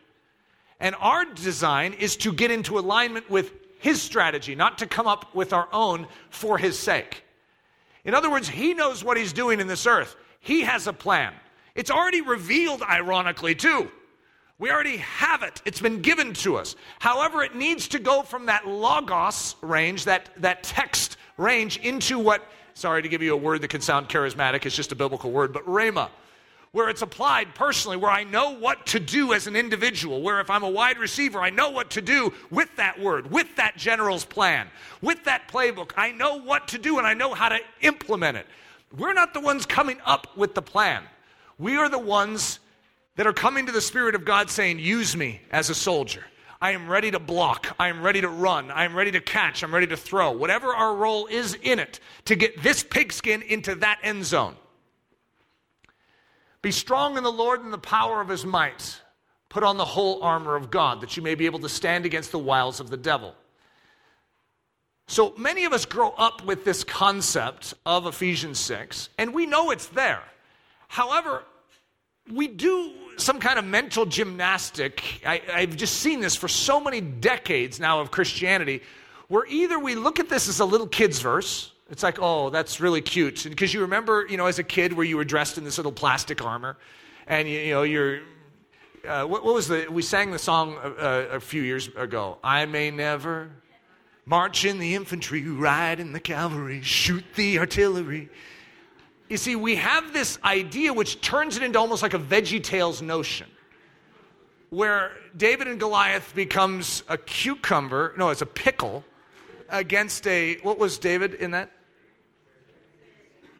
And 0.81 0.95
our 0.99 1.25
design 1.25 1.95
is 1.95 2.17
to 2.19 2.33
get 2.33 2.51
into 2.51 2.79
alignment 2.79 3.31
with 3.31 3.53
His 3.79 4.03
strategy, 4.03 4.55
not 4.55 4.79
to 4.79 4.87
come 4.87 5.07
up 5.07 5.35
with 5.35 5.53
our 5.53 5.69
own 5.73 6.07
for 6.31 6.59
His 6.59 6.79
sake. 6.79 7.25
In 8.05 8.15
other 8.15 8.31
words, 8.31 8.49
He 8.49 8.75
knows 8.75 9.03
what 9.03 9.17
He's 9.17 9.33
doing 9.33 9.61
in 9.61 9.67
this 9.67 9.87
earth, 9.87 10.17
He 10.41 10.63
has 10.63 10.87
a 10.87 10.93
plan. 10.93 11.33
It's 11.75 11.91
already 11.91 12.23
revealed, 12.23 12.83
ironically, 12.83 13.55
too. 13.55 13.91
We 14.59 14.71
already 14.71 14.97
have 14.97 15.43
it. 15.43 15.61
It's 15.67 15.81
been 15.83 16.01
given 16.01 16.33
to 16.35 16.57
us. 16.57 16.77
However, 16.99 17.43
it 17.43 17.55
needs 17.55 17.89
to 17.89 17.99
go 17.99 18.23
from 18.23 18.47
that 18.47 18.67
logos 18.67 19.55
range, 19.61 20.07
that, 20.07 20.31
that 20.39 20.63
text 20.63 21.19
range, 21.37 21.77
into 21.79 22.19
what, 22.19 22.43
sorry 22.73 23.03
to 23.03 23.09
give 23.09 23.21
you 23.21 23.35
a 23.35 23.37
word 23.37 23.61
that 23.61 23.69
can 23.69 23.83
sound 23.83 24.09
charismatic, 24.09 24.65
it's 24.65 24.75
just 24.75 24.93
a 24.93 24.97
biblical 24.97 25.31
word, 25.31 25.53
but 25.53 25.67
rhema 25.67 26.09
where 26.73 26.89
it's 26.89 27.03
applied 27.03 27.55
personally, 27.55 27.97
where 27.97 28.11
I 28.11 28.25
know 28.25 28.51
what 28.51 28.87
to 28.89 29.01
do 29.01 29.33
as 29.33 29.47
an 29.47 29.57
individual, 29.57 30.21
where 30.21 30.41
if 30.41 30.51
I'm 30.51 30.63
a 30.63 30.69
wide 30.69 30.99
receiver, 30.99 31.41
I 31.41 31.51
know 31.51 31.71
what 31.71 31.91
to 31.91 32.03
do 32.03 32.33
with 32.51 32.75
that 32.77 33.01
word, 33.01 33.31
with 33.31 33.57
that 33.57 33.77
general's 33.77 34.25
plan, 34.25 34.69
with 35.01 35.25
that 35.25 35.49
playbook. 35.49 35.93
I 35.97 36.13
know 36.13 36.37
what 36.37 36.69
to 36.69 36.79
do 36.79 36.99
and 36.99 37.07
I 37.07 37.15
know 37.15 37.35
how 37.35 37.49
to 37.49 37.59
implement 37.81 38.37
it. 38.37 38.47
We're 38.97 39.15
not 39.15 39.35
the 39.35 39.41
ones 39.41 39.67
coming 39.67 39.99
up 40.05 40.37
with 40.37 40.55
the 40.55 40.63
plan. 40.63 41.03
We 41.59 41.77
are 41.77 41.89
the 41.89 41.99
ones 41.99 42.61
that 43.17 43.27
are 43.27 43.33
coming 43.33 43.67
to 43.67 43.73
the 43.73 43.81
Spirit 43.81 44.15
of 44.15 44.25
God 44.25 44.51
saying, 44.51 44.79
Use 44.79 45.17
me 45.17 45.41
as 45.51 45.71
a 45.71 45.75
soldier. 45.75 46.25
I 46.61 46.71
am 46.73 46.89
ready 46.89 47.11
to 47.11 47.19
block. 47.19 47.75
I 47.79 47.89
am 47.89 48.03
ready 48.03 48.21
to 48.21 48.29
run. 48.29 48.71
I 48.71 48.85
am 48.85 48.95
ready 48.95 49.11
to 49.13 49.21
catch. 49.21 49.63
I'm 49.63 49.75
ready 49.75 49.87
to 49.89 49.97
throw. 49.97 50.33
Whatever 50.33 50.75
our 50.75 50.95
role 50.95 51.27
is 51.27 51.55
in 51.55 51.79
it 51.79 52.01
to 52.27 52.35
get 52.35 52.63
this 52.63 52.83
pigskin 52.83 53.43
into 53.43 53.75
that 53.77 53.99
end 54.03 54.25
zone. 54.25 54.57
Be 56.67 56.73
strong 56.73 57.17
in 57.17 57.23
the 57.23 57.31
Lord 57.31 57.63
and 57.63 57.73
the 57.73 57.79
power 57.79 58.21
of 58.21 58.29
his 58.29 58.45
might. 58.45 59.01
Put 59.49 59.63
on 59.63 59.77
the 59.77 59.85
whole 59.85 60.25
armor 60.25 60.57
of 60.57 60.69
God, 60.69 61.01
that 61.01 61.17
you 61.17 61.23
may 61.23 61.37
be 61.37 61.47
able 61.47 61.61
to 61.61 61.69
stand 61.69 62.05
against 62.05 62.33
the 62.33 62.41
wiles 62.41 62.81
of 62.81 62.91
the 62.91 62.97
devil. 62.97 63.37
So 65.07 65.33
many 65.39 65.65
of 65.65 65.73
us 65.73 65.85
grow 65.85 66.09
up 66.19 66.45
with 66.45 66.65
this 66.65 66.83
concept 66.83 67.75
of 67.87 68.05
Ephesians 68.07 68.59
6, 68.59 69.11
and 69.17 69.33
we 69.33 69.47
know 69.47 69.71
it's 69.71 69.87
there. 69.87 70.25
However, 70.89 71.45
we 72.33 72.49
do 72.49 72.95
some 73.17 73.39
kind 73.39 73.61
of 73.61 73.65
mental 73.65 74.05
gymnastic. 74.05 75.23
I, 75.25 75.43
have 75.47 75.77
just 75.77 75.99
seen 75.99 76.19
this 76.19 76.35
for 76.35 76.49
so 76.49 76.81
many 76.81 77.01
decades 77.01 77.79
now 77.79 78.01
of 78.01 78.11
Christianity, 78.11 78.83
where 79.29 79.47
either 79.47 79.79
we 79.79 79.95
look 79.95 80.19
at 80.19 80.29
this 80.29 80.49
as 80.49 80.59
a 80.59 80.65
little 80.65 80.89
kid's 80.89 81.21
verse, 81.21 81.71
it's 81.91 82.03
like, 82.03 82.19
oh, 82.21 82.51
that's 82.51 82.81
really 82.81 83.01
cute. 83.01 83.45
Because 83.49 83.73
you 83.73 83.81
remember, 83.81 84.27
you 84.29 84.37
know, 84.37 84.47
as 84.47 84.59
a 84.59 84.65
kid 84.65 84.93
where 84.93 85.07
you 85.07 85.17
were 85.17 85.25
dressed 85.25 85.57
in 85.57 85.65
this 85.65 85.79
little 85.79 85.93
plastic 85.93 86.45
armor, 86.45 86.77
and 87.27 87.49
you, 87.49 87.59
you 87.59 87.71
know, 87.73 87.83
you're. 87.83 88.21
Uh, 89.07 89.25
what, 89.25 89.45
what, 89.45 89.55
was 89.55 89.69
the? 89.69 89.87
We 89.89 90.03
sang 90.03 90.33
the 90.33 90.39
song 90.39 90.77
uh, 90.77 91.27
a 91.31 91.41
few 91.41 91.63
years 91.63 91.89
ago. 91.97 92.39
I 92.43 92.67
may 92.67 92.91
never 92.91 93.51
march 94.25 94.65
in 94.65 94.81
the 94.81 94.95
infantry, 94.97 95.43
ride 95.43 96.01
in 96.01 96.13
the 96.13 96.21
cavalry, 96.21 96.83
shoot 96.83 97.25
the 97.37 97.61
artillery. 97.61 98.29
You 99.29 99.37
see, 99.37 99.57
we 99.57 99.77
have 99.77 100.13
this 100.13 100.39
idea 100.45 100.93
which 100.93 101.21
turns 101.21 101.57
it 101.57 101.63
into 101.63 101.79
almost 101.79 102.03
like 102.03 102.15
a 102.15 102.19
Veggie 102.19 102.63
Tales 102.63 103.01
notion, 103.01 103.47
where 104.71 105.13
David 105.37 105.69
and 105.69 105.79
Goliath 105.79 106.35
becomes 106.35 107.05
a 107.09 107.17
cucumber. 107.17 108.13
No, 108.17 108.31
it's 108.31 108.43
a 108.43 108.47
pickle 108.47 109.05
against 109.69 110.27
a 110.27 110.57
what 110.63 110.79
was 110.79 110.99
David 110.99 111.35
in 111.35 111.53
that? 111.53 111.71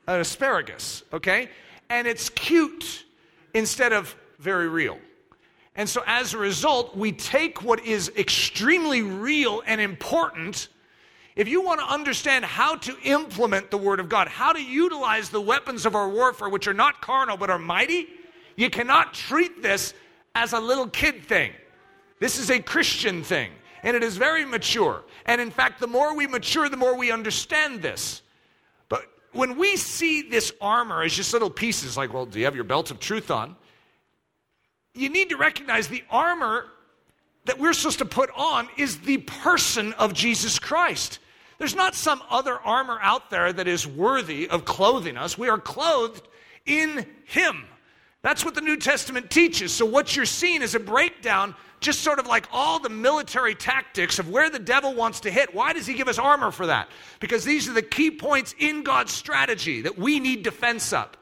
An 0.07 0.21
asparagus, 0.21 1.03
okay? 1.13 1.49
And 1.89 2.07
it's 2.07 2.29
cute 2.31 3.05
instead 3.55 3.93
of 3.93 4.15
very 4.39 4.69
real. 4.69 4.99
And 5.75 5.89
so 5.89 6.03
as 6.07 6.33
a 6.33 6.39
result, 6.39 6.97
we 6.97 7.13
take 7.13 7.63
what 7.63 7.85
is 7.85 8.11
extremely 8.17 9.03
real 9.03 9.63
and 9.67 9.81
important. 9.81 10.69
If 11.35 11.49
you 11.49 11.61
want 11.61 11.81
to 11.81 11.87
understand 11.87 12.47
how 12.47 12.77
to 12.77 12.97
implement 13.05 13.71
the 13.71 13.77
Word 13.77 14.01
of 14.01 14.09
God, 14.09 14.29
how 14.29 14.53
to 14.53 14.63
utilize 14.63 15.29
the 15.29 15.41
weapons 15.41 15.85
of 15.85 15.95
our 15.95 16.09
warfare, 16.09 16.49
which 16.49 16.67
are 16.67 16.75
not 16.75 17.03
carnal 17.03 17.37
but 17.37 17.51
are 17.51 17.59
mighty, 17.59 18.09
you 18.57 18.71
cannot 18.71 19.13
treat 19.13 19.63
this 19.63 19.93
as 20.35 20.55
a 20.55 20.61
little 20.61 20.89
kid 20.89 21.27
thing. 21.27 21.53
This 22.21 22.39
is 22.39 22.51
a 22.51 22.59
Christian 22.59 23.23
thing, 23.23 23.51
and 23.83 23.95
it 23.95 24.03
is 24.03 24.17
very 24.17 24.47
mature. 24.47 25.03
And 25.27 25.41
in 25.41 25.51
fact, 25.51 25.79
the 25.81 25.87
more 25.87 26.17
we 26.17 26.27
mature, 26.27 26.71
the 26.71 26.77
more 26.79 26.97
we 26.97 27.11
understand 27.11 27.83
this. 27.83 28.23
When 29.37 29.59
we 29.59 29.77
see 29.77 30.23
this 30.23 30.53
armor 30.61 31.03
as 31.03 31.13
just 31.13 31.33
little 31.33 31.51
pieces, 31.51 31.97
like, 31.97 32.13
well, 32.13 32.27
do 32.27 32.39
you 32.39 32.47
have 32.47 32.55
your 32.55 32.65
belt 32.65 32.91
of 32.91 32.99
truth 32.99 33.31
on? 33.31 33.57
you 34.97 35.11
need 35.11 35.29
to 35.29 35.37
recognize 35.37 35.89
the 35.89 36.03
armor 36.11 36.65
that 37.45 37.59
we're 37.59 37.75
supposed 37.75 37.99
to 37.99 38.05
put 38.05 38.31
on 38.35 38.69
is 38.77 39.01
the 39.01 39.19
person 39.19 39.93
of 39.95 40.15
Jesus 40.15 40.59
Christ. 40.59 41.21
There's 41.59 41.77
not 41.77 41.95
some 41.95 42.23
other 42.29 42.59
armor 42.59 42.99
out 43.01 43.31
there 43.31 43.53
that 43.53 43.69
is 43.69 43.87
worthy 43.87 44.49
of 44.49 44.65
clothing 44.65 45.17
us. 45.17 45.39
We 45.39 45.49
are 45.49 45.59
clothed 45.59 46.27
in 46.65 47.07
Him. 47.27 47.65
That's 48.23 48.45
what 48.45 48.55
the 48.55 48.61
New 48.61 48.77
Testament 48.77 49.31
teaches. 49.31 49.73
So, 49.73 49.87
what 49.87 50.17
you're 50.17 50.27
seeing 50.27 50.61
is 50.61 50.75
a 50.75 50.81
breakdown, 50.81 51.55
just 51.81 52.01
sort 52.01 52.19
of 52.19 52.27
like 52.27 52.47
all 52.53 52.79
the 52.79 52.89
military 52.89 53.55
tactics 53.55 54.19
of 54.19 54.29
where 54.31 54.51
the 54.51 54.59
devil 54.59 54.95
wants 54.95 55.21
to 55.21 55.31
hit. 55.31 55.55
Why 55.55 55.73
does 55.73 55.87
he 55.87 55.95
give 55.95 56.09
us 56.09 56.19
armor 56.19 56.51
for 56.51 56.67
that? 56.67 56.89
Because 57.21 57.45
these 57.45 57.69
are 57.69 57.73
the 57.73 57.83
key 57.83 58.11
points 58.11 58.55
in 58.59 58.83
God's 58.83 59.13
strategy 59.13 59.83
that 59.83 59.99
we 59.99 60.21
need 60.21 60.43
defense 60.43 60.93
up. 60.93 61.17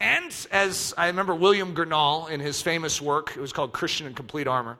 And 0.00 0.34
as 0.50 0.92
I 0.98 1.06
remember 1.06 1.34
William 1.34 1.74
Gurnall 1.74 2.28
in 2.28 2.40
his 2.40 2.60
famous 2.60 3.00
work, 3.00 3.32
it 3.36 3.40
was 3.40 3.52
called 3.52 3.72
Christian 3.72 4.06
in 4.06 4.14
Complete 4.14 4.46
Armor. 4.46 4.78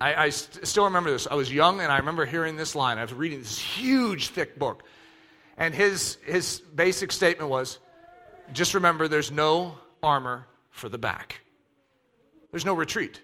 I, 0.00 0.14
I 0.14 0.28
st- 0.30 0.66
still 0.66 0.84
remember 0.84 1.10
this. 1.10 1.26
I 1.30 1.34
was 1.34 1.52
young 1.52 1.80
and 1.80 1.90
I 1.90 1.98
remember 1.98 2.26
hearing 2.26 2.56
this 2.56 2.74
line. 2.74 2.98
I 2.98 3.02
was 3.02 3.14
reading 3.14 3.38
this 3.38 3.58
huge, 3.58 4.28
thick 4.28 4.58
book. 4.58 4.82
And 5.56 5.74
his, 5.74 6.18
his 6.24 6.60
basic 6.60 7.10
statement 7.10 7.50
was 7.50 7.78
just 8.52 8.74
remember 8.74 9.08
there's 9.08 9.32
no 9.32 9.74
armor 10.02 10.46
for 10.70 10.88
the 10.88 10.98
back, 10.98 11.40
there's 12.50 12.64
no 12.64 12.74
retreat. 12.74 13.20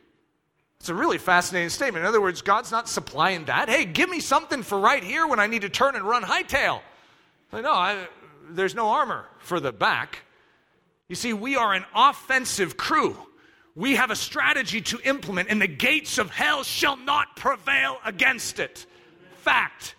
It's 0.85 0.90
a 0.90 0.94
really 0.94 1.16
fascinating 1.16 1.70
statement. 1.70 2.03
In 2.03 2.07
other 2.07 2.20
words, 2.20 2.42
God's 2.42 2.70
not 2.70 2.90
supplying 2.90 3.47
that. 3.47 3.70
Hey, 3.70 3.87
give 3.87 4.11
me 4.11 4.20
something 4.20 4.62
for 4.62 4.79
right 4.79 5.03
here 5.03 5.27
when 5.27 5.40
I 5.40 5.47
need 5.47 5.62
to 5.62 5.70
turn 5.70 5.97
and 5.97 6.05
run 6.05 6.23
hightail. 6.23 6.83
No, 7.55 7.73
I, 7.73 8.07
there's 8.51 8.75
no 8.75 8.90
armor 8.90 9.25
for 9.38 9.61
the 9.61 9.73
back. 9.73 10.18
You 11.09 11.16
see, 11.16 11.33
we 11.33 11.57
are 11.57 11.73
an 11.73 11.87
offensive 11.94 12.77
crew. 12.77 13.16
We 13.75 13.94
have 13.94 14.11
a 14.11 14.14
strategy 14.14 14.83
to 14.83 15.01
implement, 15.05 15.49
and 15.49 15.59
the 15.59 15.66
gates 15.66 16.18
of 16.18 16.29
hell 16.29 16.64
shall 16.64 16.99
not 16.99 17.35
prevail 17.35 17.97
against 18.05 18.59
it. 18.59 18.85
Fact. 19.37 19.94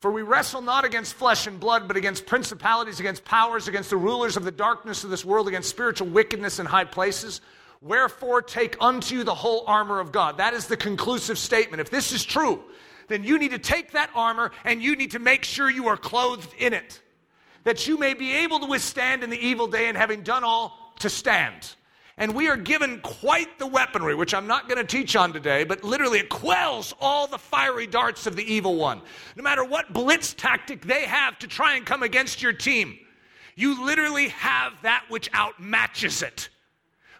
For 0.00 0.10
we 0.10 0.22
wrestle 0.22 0.62
not 0.62 0.84
against 0.84 1.14
flesh 1.14 1.46
and 1.46 1.60
blood, 1.60 1.86
but 1.86 1.96
against 1.96 2.26
principalities, 2.26 2.98
against 2.98 3.24
powers, 3.24 3.68
against 3.68 3.90
the 3.90 3.96
rulers 3.96 4.36
of 4.36 4.42
the 4.42 4.50
darkness 4.50 5.04
of 5.04 5.10
this 5.10 5.24
world, 5.24 5.46
against 5.46 5.70
spiritual 5.70 6.08
wickedness 6.08 6.58
in 6.58 6.66
high 6.66 6.82
places. 6.82 7.40
Wherefore, 7.84 8.42
take 8.42 8.76
unto 8.80 9.14
you 9.14 9.24
the 9.24 9.34
whole 9.34 9.62
armor 9.68 10.00
of 10.00 10.10
God. 10.10 10.38
That 10.38 10.54
is 10.54 10.66
the 10.66 10.76
conclusive 10.76 11.38
statement. 11.38 11.80
If 11.80 11.90
this 11.90 12.10
is 12.10 12.24
true, 12.24 12.64
then 13.06 13.22
you 13.22 13.38
need 13.38 13.52
to 13.52 13.58
take 13.58 13.92
that 13.92 14.10
armor 14.14 14.50
and 14.64 14.82
you 14.82 14.96
need 14.96 15.12
to 15.12 15.20
make 15.20 15.44
sure 15.44 15.70
you 15.70 15.86
are 15.86 15.96
clothed 15.96 16.52
in 16.58 16.72
it 16.72 17.00
that 17.64 17.86
you 17.86 17.98
may 17.98 18.14
be 18.14 18.32
able 18.32 18.60
to 18.60 18.66
withstand 18.66 19.24
in 19.24 19.30
the 19.30 19.38
evil 19.38 19.66
day 19.66 19.88
and 19.88 19.96
having 19.96 20.22
done 20.22 20.44
all 20.44 20.92
to 21.00 21.10
stand. 21.10 21.74
And 22.16 22.34
we 22.34 22.48
are 22.48 22.56
given 22.56 23.00
quite 23.00 23.58
the 23.58 23.66
weaponry, 23.66 24.14
which 24.14 24.34
I'm 24.34 24.46
not 24.46 24.68
going 24.68 24.78
to 24.78 24.86
teach 24.86 25.16
on 25.16 25.32
today, 25.32 25.64
but 25.64 25.82
literally 25.82 26.20
it 26.20 26.28
quells 26.28 26.94
all 27.00 27.26
the 27.26 27.38
fiery 27.38 27.88
darts 27.88 28.26
of 28.26 28.36
the 28.36 28.44
evil 28.44 28.76
one. 28.76 29.00
No 29.34 29.42
matter 29.42 29.64
what 29.64 29.92
blitz 29.92 30.32
tactic 30.32 30.82
they 30.82 31.06
have 31.06 31.38
to 31.40 31.48
try 31.48 31.74
and 31.74 31.84
come 31.84 32.04
against 32.04 32.40
your 32.40 32.52
team, 32.52 32.98
you 33.56 33.84
literally 33.84 34.28
have 34.28 34.74
that 34.82 35.04
which 35.08 35.30
outmatches 35.32 36.22
it. 36.22 36.50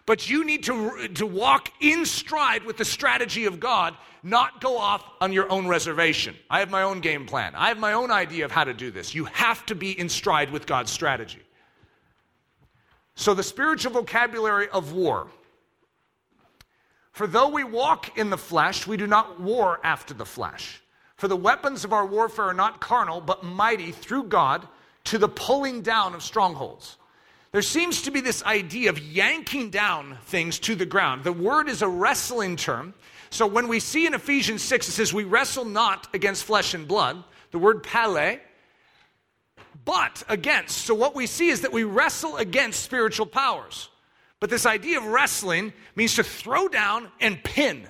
But 0.05 0.29
you 0.29 0.45
need 0.45 0.63
to, 0.63 1.07
to 1.07 1.25
walk 1.25 1.69
in 1.79 2.05
stride 2.05 2.63
with 2.63 2.77
the 2.77 2.85
strategy 2.85 3.45
of 3.45 3.59
God, 3.59 3.95
not 4.21 4.61
go 4.61 4.77
off 4.77 5.03
on 5.19 5.33
your 5.33 5.51
own 5.51 5.67
reservation. 5.67 6.35
I 6.49 6.59
have 6.59 6.69
my 6.69 6.83
own 6.83 6.99
game 6.99 7.25
plan. 7.25 7.53
I 7.55 7.69
have 7.69 7.79
my 7.79 7.93
own 7.93 8.11
idea 8.11 8.45
of 8.45 8.51
how 8.51 8.63
to 8.63 8.73
do 8.73 8.91
this. 8.91 9.15
You 9.15 9.25
have 9.25 9.65
to 9.67 9.75
be 9.75 9.97
in 9.97 10.09
stride 10.09 10.51
with 10.51 10.67
God's 10.67 10.91
strategy. 10.91 11.41
So, 13.15 13.33
the 13.33 13.43
spiritual 13.43 13.93
vocabulary 13.93 14.67
of 14.69 14.91
war. 14.91 15.27
For 17.11 17.27
though 17.27 17.47
we 17.47 17.63
walk 17.63 18.17
in 18.17 18.29
the 18.29 18.37
flesh, 18.37 18.85
we 18.85 18.97
do 18.97 19.07
not 19.07 19.39
war 19.39 19.79
after 19.83 20.13
the 20.13 20.25
flesh. 20.25 20.81
For 21.15 21.29
the 21.29 21.37
weapons 21.37 21.85
of 21.85 21.93
our 21.93 22.05
warfare 22.05 22.45
are 22.45 22.53
not 22.53 22.81
carnal, 22.81 23.21
but 23.21 23.43
mighty 23.43 23.93
through 23.93 24.25
God 24.25 24.67
to 25.05 25.17
the 25.17 25.29
pulling 25.29 25.81
down 25.81 26.13
of 26.13 26.21
strongholds. 26.21 26.97
There 27.55 27.61
seems 27.61 28.01
to 28.01 28.11
be 28.11 28.19
this 28.19 28.43
idea 28.43 28.89
of 28.89 28.99
yanking 28.99 29.69
down 29.69 30.17
things 30.25 30.59
to 30.59 30.75
the 30.75 30.85
ground. 30.85 31.23
The 31.23 31.31
word 31.31 31.69
is 31.69 31.81
a 31.81 31.87
wrestling 31.87 32.57
term. 32.57 32.93
So 33.29 33.47
when 33.47 33.69
we 33.69 33.79
see 33.79 34.05
in 34.05 34.13
Ephesians 34.13 34.61
6, 34.61 34.89
it 34.89 34.91
says, 34.91 35.13
We 35.13 35.23
wrestle 35.23 35.63
not 35.63 36.13
against 36.13 36.43
flesh 36.43 36.73
and 36.73 36.85
blood, 36.85 37.23
the 37.51 37.57
word 37.57 37.81
pale, 37.81 38.39
but 39.85 40.21
against. 40.27 40.79
So 40.79 40.93
what 40.93 41.15
we 41.15 41.27
see 41.27 41.47
is 41.47 41.61
that 41.61 41.71
we 41.71 41.85
wrestle 41.85 42.35
against 42.35 42.83
spiritual 42.83 43.25
powers. 43.25 43.87
But 44.41 44.49
this 44.49 44.65
idea 44.65 44.97
of 44.97 45.05
wrestling 45.05 45.71
means 45.95 46.15
to 46.15 46.23
throw 46.23 46.67
down 46.67 47.09
and 47.21 47.41
pin 47.41 47.87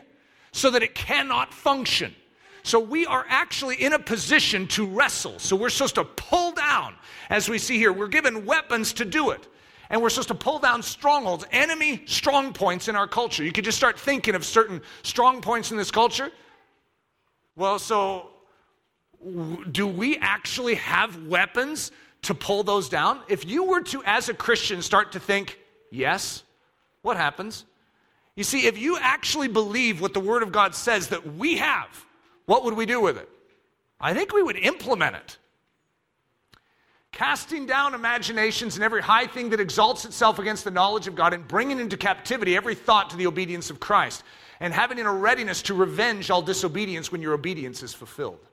so 0.52 0.70
that 0.70 0.84
it 0.84 0.94
cannot 0.94 1.56
function. 1.56 2.14
So 2.62 2.80
we 2.80 3.08
are 3.08 3.26
actually 3.28 3.82
in 3.82 3.94
a 3.94 4.00
position 4.00 4.68
to 4.68 4.86
wrestle. 4.86 5.40
So 5.40 5.56
we're 5.56 5.70
supposed 5.70 5.96
to 5.96 6.04
pull 6.04 6.52
down, 6.52 6.94
as 7.32 7.50
we 7.50 7.58
see 7.58 7.80
here. 7.80 7.92
We're 7.92 8.10
given 8.10 8.46
weapons 8.46 8.94
to 8.94 9.06
do 9.06 9.32
it 9.32 9.48
and 9.90 10.02
we're 10.02 10.10
supposed 10.10 10.30
to 10.30 10.36
pull 10.36 10.60
down 10.60 10.84
strongholds, 10.84 11.46
enemy 11.52 12.02
strong 12.06 12.54
points 12.54 12.88
in 12.88 12.96
our 12.96 13.08
culture. 13.08 13.44
You 13.44 13.52
could 13.52 13.66
just 13.66 13.78
start 13.78 14.00
thinking 14.00 14.36
of 14.36 14.46
certain 14.46 14.82
strong 15.04 15.42
points 15.42 15.72
in 15.72 15.78
this 15.78 15.92
culture. 15.92 16.32
Well, 17.56 17.80
so 17.80 18.32
do 19.72 19.88
we 19.88 20.18
actually 20.18 20.76
have 20.76 21.28
weapons 21.28 21.92
to 22.24 22.34
pull 22.34 22.64
those 22.64 22.90
down? 22.90 23.22
If 23.28 23.46
you 23.46 23.64
were 23.64 23.82
to, 23.82 24.04
as 24.06 24.30
a 24.30 24.34
Christian, 24.34 24.82
start 24.82 25.14
to 25.14 25.20
think, 25.20 25.60
yes, 25.92 26.44
what 27.02 27.18
happens? 27.18 27.66
You 28.36 28.44
see, 28.44 28.68
if 28.68 28.78
you 28.78 28.98
actually 29.00 29.48
believe 29.48 30.02
what 30.02 30.14
the 30.14 30.20
Word 30.20 30.44
of 30.44 30.52
God 30.52 30.76
says 30.76 31.10
that 31.10 31.36
we 31.36 31.58
have, 31.58 32.06
what 32.46 32.64
would 32.66 32.74
we 32.74 32.86
do 32.86 33.00
with 33.00 33.18
it? 33.18 33.30
I 34.00 34.14
think 34.14 34.34
we 34.34 34.44
would 34.44 34.58
implement 34.58 35.16
it 35.16 35.38
casting 37.16 37.66
down 37.66 37.96
imaginations 37.96 38.76
and 38.76 38.84
every 38.84 39.02
high 39.02 39.26
thing 39.26 39.50
that 39.50 39.60
exalts 39.62 40.04
itself 40.04 40.38
against 40.38 40.66
the 40.66 40.72
knowledge 40.72 41.08
of 41.08 41.16
God, 41.16 41.34
and 41.34 41.48
bringing 41.48 41.80
into 41.80 41.96
captivity 41.98 42.58
every 42.58 42.76
thought 42.76 43.10
to 43.10 43.18
the 43.18 43.26
obedience 43.26 43.70
of 43.70 43.80
Christ, 43.80 44.22
and 44.60 44.74
having 44.74 45.00
in 45.00 45.06
a 45.06 45.14
readiness 45.14 45.62
to 45.64 45.74
revenge 45.74 46.30
all 46.30 46.42
disobedience 46.42 47.12
when 47.12 47.22
your 47.22 47.34
obedience 47.34 47.82
is 47.84 47.94
fulfilled. 47.94 48.46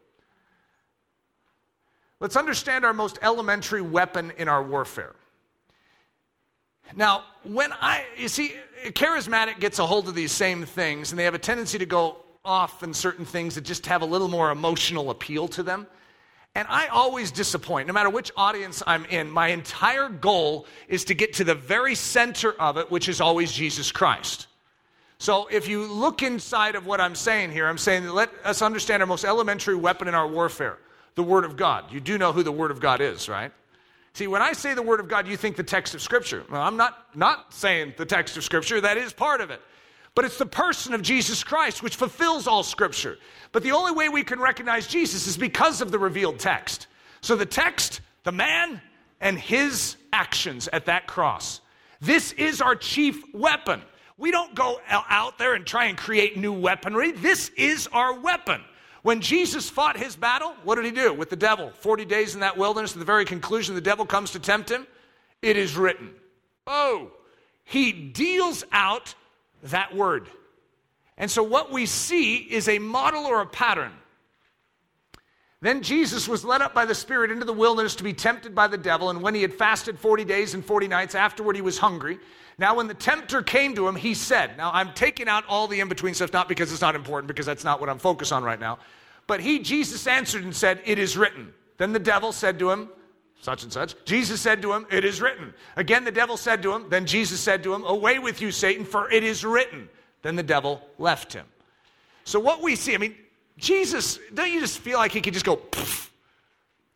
Let's 2.21 2.37
understand 2.37 2.85
our 2.85 2.95
most 2.95 3.19
elementary 3.21 3.83
weapon 3.83 4.33
in 4.39 4.47
our 4.47 4.63
warfare. 4.63 5.17
Now, 6.95 7.25
when 7.43 7.73
I, 7.73 8.05
you 8.17 8.29
see, 8.29 8.55
charismatic 8.85 9.59
gets 9.59 9.81
a 9.81 9.87
hold 9.87 10.07
of 10.07 10.15
these 10.15 10.31
same 10.31 10.65
things, 10.65 11.11
and 11.11 11.19
they 11.19 11.25
have 11.25 11.35
a 11.35 11.39
tendency 11.39 11.79
to 11.79 11.87
go 11.87 12.19
off 12.45 12.85
in 12.85 12.95
certain 12.95 13.25
things 13.25 13.57
that 13.57 13.65
just 13.65 13.87
have 13.87 14.03
a 14.03 14.07
little 14.07 14.29
more 14.29 14.53
emotional 14.53 15.11
appeal 15.11 15.49
to 15.49 15.65
them. 15.65 15.89
And 16.55 16.69
I 16.69 16.89
always 16.89 17.31
disappoint, 17.31 17.87
no 17.87 17.95
matter 17.95 18.11
which 18.11 18.31
audience 18.37 18.83
I'm 18.87 19.07
in. 19.07 19.31
My 19.31 19.49
entire 19.49 20.09
goal 20.09 20.67
is 20.87 21.05
to 21.07 21.15
get 21.15 21.35
to 21.35 21.45
the 21.45 21.55
very 21.55 21.95
center 21.95 22.53
of 22.53 22.77
it, 22.77 22.91
which 22.91 23.09
is 23.09 23.21
always 23.21 23.51
Jesus 23.53 23.91
Christ. 23.91 24.49
So 25.19 25.47
if 25.47 25.69
you 25.69 25.87
look 25.87 26.23
inside 26.23 26.75
of 26.75 26.85
what 26.85 27.01
I'm 27.01 27.15
saying 27.15 27.53
here, 27.53 27.67
I'm 27.67 27.79
saying 27.79 28.09
let 28.09 28.31
us 28.45 28.61
understand 28.61 29.03
our 29.03 29.07
most 29.07 29.25
elementary 29.25 29.77
weapon 29.77 30.09
in 30.09 30.15
our 30.15 30.29
warfare 30.29 30.79
the 31.15 31.23
Word 31.23 31.45
of 31.45 31.57
God. 31.57 31.93
You 31.93 32.01
do 32.01 32.19
know 32.19 32.33
who 32.33 32.43
the 32.43 32.53
Word 32.53 32.71
of 32.71 32.81
God 32.81 33.01
is, 33.01 33.29
right? 33.29 33.53
See, 34.15 34.27
when 34.27 34.43
I 34.43 34.53
say 34.53 34.75
the 34.75 34.83
Word 34.83 35.01
of 35.01 35.09
God, 35.09 35.27
you 35.27 35.37
think 35.37 35.57
the 35.57 35.63
text 35.63 35.95
of 35.95 36.03
Scripture. 36.03 36.45
Well, 36.51 36.61
I'm 36.61 36.77
not, 36.77 37.07
not 37.15 37.53
saying 37.53 37.95
the 37.97 38.05
text 38.05 38.37
of 38.37 38.45
Scripture, 38.45 38.81
that 38.81 38.97
is 38.97 39.13
part 39.13 39.41
of 39.41 39.51
it. 39.51 39.61
But 40.15 40.25
it's 40.25 40.39
the 40.39 40.47
person 40.47 40.95
of 40.95 41.03
Jesus 41.03 41.43
Christ 41.43 41.83
which 41.83 41.97
fulfills 41.97 42.47
all 42.47 42.63
Scripture. 42.63 43.19
But 43.53 43.63
the 43.63 43.73
only 43.73 43.93
way 43.93 44.09
we 44.09 44.23
can 44.23 44.41
recognize 44.41 44.87
Jesus 44.87 45.27
is 45.27 45.37
because 45.37 45.81
of 45.81 45.91
the 45.91 45.99
revealed 45.99 46.39
text. 46.39 46.87
So 47.21 47.37
the 47.37 47.47
text, 47.47 48.01
the 48.25 48.33
man, 48.33 48.81
and 49.21 49.39
his 49.39 49.97
actions 50.13 50.69
at 50.73 50.87
that 50.87 51.07
cross. 51.07 51.61
This 52.01 52.33
is 52.33 52.61
our 52.61 52.75
chief 52.75 53.23
weapon. 53.33 53.81
We 54.19 54.31
don't 54.31 54.55
go 54.55 54.81
out 54.89 55.39
there 55.39 55.55
and 55.55 55.65
try 55.65 55.87
and 55.87 55.97
create 55.97 56.37
new 56.37 56.53
weaponry. 56.53 57.13
This 57.13 57.49
is 57.57 57.89
our 57.93 58.19
weapon. 58.19 58.61
When 59.03 59.21
Jesus 59.21 59.69
fought 59.71 59.97
his 59.97 60.15
battle, 60.15 60.55
what 60.63 60.77
did 60.77 60.85
he 60.85 60.91
do 60.91 61.13
with 61.13 61.31
the 61.31 61.37
devil? 61.37 61.71
40 61.81 62.05
days 62.05 62.35
in 62.35 62.41
that 62.41 62.57
wilderness, 62.57 62.93
at 62.93 62.99
the 62.99 63.05
very 63.05 63.25
conclusion, 63.25 63.75
the 63.75 63.81
devil 63.81 64.05
comes 64.05 64.31
to 64.33 64.39
tempt 64.39 64.71
him. 64.71 64.87
It 65.41 65.57
is 65.57 65.77
written. 65.77 66.11
Oh, 66.67 67.11
he 67.65 67.93
deals 67.93 68.65
out 68.71 69.15
that 69.63 69.95
word. 69.95 70.29
And 71.17 71.31
so 71.31 71.43
what 71.43 71.71
we 71.71 71.87
see 71.87 72.37
is 72.37 72.69
a 72.69 72.79
model 72.79 73.25
or 73.25 73.41
a 73.41 73.47
pattern. 73.47 73.93
Then 75.61 75.83
Jesus 75.83 76.27
was 76.27 76.45
led 76.45 76.61
up 76.61 76.75
by 76.75 76.85
the 76.87 76.95
Spirit 76.95 77.31
into 77.31 77.45
the 77.45 77.53
wilderness 77.53 77.95
to 77.97 78.03
be 78.03 78.13
tempted 78.13 78.53
by 78.53 78.67
the 78.67 78.77
devil, 78.77 79.11
and 79.11 79.23
when 79.23 79.35
he 79.35 79.43
had 79.43 79.55
fasted 79.55 79.97
40 79.97 80.25
days 80.25 80.55
and 80.55 80.65
40 80.65 80.89
nights, 80.89 81.15
afterward 81.15 81.55
he 81.55 81.63
was 81.63 81.79
hungry. 81.79 82.19
Now, 82.59 82.75
when 82.75 82.89
the 82.89 82.95
tempter 82.95 83.43
came 83.43 83.75
to 83.77 83.87
him, 83.87 83.95
he 83.95 84.15
said, 84.15 84.57
Now 84.57 84.73
I'm 84.75 84.93
taking 84.93 85.29
out 85.29 85.45
all 85.49 85.69
the 85.69 85.79
in 85.79 85.89
between 85.89 86.15
stuff, 86.15 86.33
not 86.33 86.49
because 86.49 86.73
it's 86.73 86.81
not 86.81 86.97
important, 86.97 87.29
because 87.29 87.47
that's 87.47 87.63
not 87.63 87.81
what 87.81 87.89
I'm 87.89 87.99
focused 87.99 88.33
on 88.33 88.43
right 88.43 88.59
now. 88.59 88.81
But 89.29 89.41
he, 89.41 89.61
Jesus, 89.61 90.07
answered 90.09 90.43
and 90.43 90.55
said, 90.55 90.83
It 90.85 90.99
is 90.99 91.17
written. 91.17 91.55
Then 91.79 91.93
the 91.93 92.01
devil 92.01 92.33
said 92.33 92.59
to 92.59 92.71
him, 92.71 92.89
such 93.43 93.65
and 93.65 93.73
such. 93.73 93.97
Jesus 94.05 94.41
said 94.41 94.63
to 94.63 94.73
him, 94.73 94.87
It 94.89 95.05
is 95.05 95.21
written. 95.21 95.53
Again, 95.77 96.05
the 96.05 96.13
devil 96.13 96.37
said 96.37 96.63
to 96.63 96.73
him, 96.73 96.89
Then 96.89 97.07
Jesus 97.07 97.41
said 97.41 97.65
to 97.65 97.75
him, 97.75 97.83
Away 97.85 98.21
with 98.21 98.41
you, 98.41 98.53
Satan, 98.53 98.85
for 98.85 99.11
it 99.11 99.25
is 99.25 99.45
written. 99.45 99.89
Then 100.23 100.37
the 100.37 100.45
devil 100.45 100.81
left 100.97 101.33
him. 101.33 101.45
So, 102.23 102.39
what 102.39 102.63
we 102.63 102.77
see, 102.77 102.95
I 102.95 102.99
mean, 102.99 103.17
Jesus, 103.59 104.21
don't 104.33 104.51
you 104.51 104.61
just 104.61 104.79
feel 104.79 104.97
like 104.97 105.11
he 105.11 105.21
could 105.21 105.35
just 105.35 105.45
go, 105.45 105.57
Pff. 105.57 106.09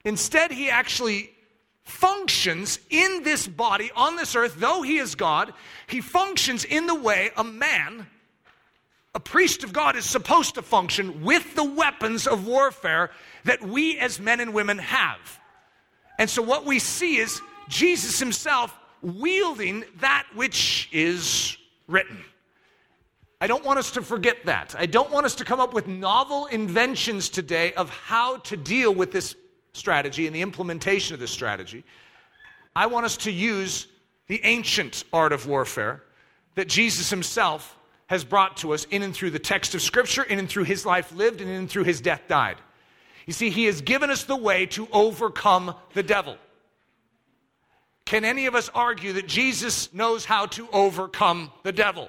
Instead, 0.04 0.52
he 0.52 0.70
actually 0.70 1.32
functions 1.82 2.78
in 2.90 3.24
this 3.24 3.48
body 3.48 3.90
on 3.96 4.14
this 4.14 4.36
earth, 4.36 4.54
though 4.58 4.82
he 4.82 4.98
is 4.98 5.16
God, 5.16 5.52
he 5.88 6.00
functions 6.00 6.64
in 6.64 6.86
the 6.86 6.94
way 6.94 7.32
a 7.36 7.42
man, 7.42 8.06
a 9.16 9.20
priest 9.20 9.64
of 9.64 9.72
God, 9.72 9.96
is 9.96 10.04
supposed 10.04 10.54
to 10.54 10.62
function 10.62 11.24
with 11.24 11.56
the 11.56 11.64
weapons 11.64 12.28
of 12.28 12.46
warfare 12.46 13.10
that 13.44 13.62
we 13.62 13.98
as 13.98 14.20
men 14.20 14.38
and 14.38 14.54
women 14.54 14.78
have. 14.78 15.40
And 16.18 16.28
so 16.28 16.42
what 16.42 16.64
we 16.64 16.78
see 16.78 17.16
is 17.18 17.40
Jesus 17.68 18.18
himself 18.18 18.76
wielding 19.02 19.84
that 20.00 20.26
which 20.34 20.88
is 20.92 21.56
written. 21.86 22.24
I 23.40 23.46
don't 23.46 23.64
want 23.64 23.78
us 23.78 23.90
to 23.92 24.02
forget 24.02 24.46
that. 24.46 24.74
I 24.78 24.86
don't 24.86 25.10
want 25.10 25.26
us 25.26 25.34
to 25.36 25.44
come 25.44 25.60
up 25.60 25.74
with 25.74 25.86
novel 25.86 26.46
inventions 26.46 27.28
today 27.28 27.74
of 27.74 27.90
how 27.90 28.38
to 28.38 28.56
deal 28.56 28.94
with 28.94 29.12
this 29.12 29.34
strategy 29.76 30.26
and 30.26 30.34
the 30.34 30.42
implementation 30.42 31.14
of 31.14 31.20
this 31.20 31.30
strategy, 31.30 31.84
I 32.74 32.86
want 32.86 33.06
us 33.06 33.16
to 33.18 33.30
use 33.30 33.86
the 34.26 34.40
ancient 34.44 35.04
art 35.12 35.32
of 35.32 35.46
warfare 35.46 36.02
that 36.54 36.68
Jesus 36.68 37.10
himself 37.10 37.76
has 38.06 38.24
brought 38.24 38.56
to 38.58 38.72
us 38.72 38.86
in 38.90 39.02
and 39.02 39.14
through 39.14 39.30
the 39.30 39.38
text 39.38 39.74
of 39.74 39.82
Scripture, 39.82 40.22
in 40.22 40.38
and 40.38 40.48
through 40.48 40.64
his 40.64 40.86
life 40.86 41.12
lived, 41.12 41.40
and 41.40 41.50
in 41.50 41.56
and 41.56 41.70
through 41.70 41.84
his 41.84 42.00
death 42.00 42.22
died. 42.28 42.56
You 43.26 43.32
see, 43.32 43.50
he 43.50 43.64
has 43.64 43.80
given 43.80 44.10
us 44.10 44.24
the 44.24 44.36
way 44.36 44.66
to 44.66 44.88
overcome 44.92 45.74
the 45.94 46.02
devil. 46.02 46.36
Can 48.04 48.24
any 48.24 48.46
of 48.46 48.54
us 48.54 48.70
argue 48.72 49.12
that 49.14 49.26
Jesus 49.26 49.92
knows 49.92 50.24
how 50.24 50.46
to 50.46 50.68
overcome 50.72 51.50
the 51.64 51.72
devil? 51.72 52.08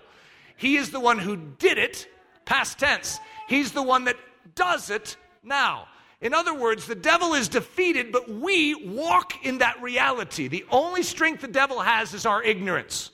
He 0.56 0.78
is 0.78 0.92
the 0.92 1.00
one 1.00 1.18
who 1.18 1.36
did 1.36 1.80
it, 1.80 2.08
past 2.46 2.78
tense. 2.78 3.20
He's 3.50 3.72
the 3.72 3.82
one 3.82 4.06
that 4.06 4.18
does 4.54 4.92
it 4.92 5.18
now. 5.44 5.88
In 6.22 6.34
other 6.34 6.54
words, 6.54 6.86
the 6.86 6.96
devil 6.96 7.34
is 7.34 7.48
defeated, 7.48 8.12
but 8.12 8.30
we 8.30 8.76
walk 8.76 9.44
in 9.46 9.60
that 9.60 9.82
reality. 9.82 10.48
The 10.48 10.66
only 10.72 11.04
strength 11.04 11.42
the 11.42 11.48
devil 11.48 11.80
has 11.80 12.14
is 12.14 12.26
our 12.26 12.44
ignorance. 12.44 13.12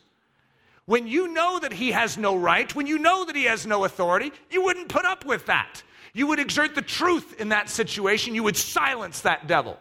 When 0.85 1.07
you 1.07 1.29
know 1.29 1.59
that 1.59 1.71
he 1.71 1.91
has 1.91 2.17
no 2.17 2.35
right, 2.35 2.73
when 2.75 2.87
you 2.87 2.97
know 2.97 3.23
that 3.25 3.35
he 3.35 3.45
has 3.45 3.65
no 3.65 3.85
authority, 3.85 4.33
you 4.49 4.61
wouldn't 4.63 4.89
put 4.89 5.05
up 5.05 5.25
with 5.25 5.45
that. 5.45 5.83
You 6.13 6.27
would 6.27 6.39
exert 6.39 6.75
the 6.75 6.81
truth 6.81 7.39
in 7.39 7.49
that 7.49 7.69
situation, 7.69 8.35
you 8.35 8.43
would 8.43 8.57
silence 8.57 9.21
that 9.21 9.47
devil. 9.47 9.77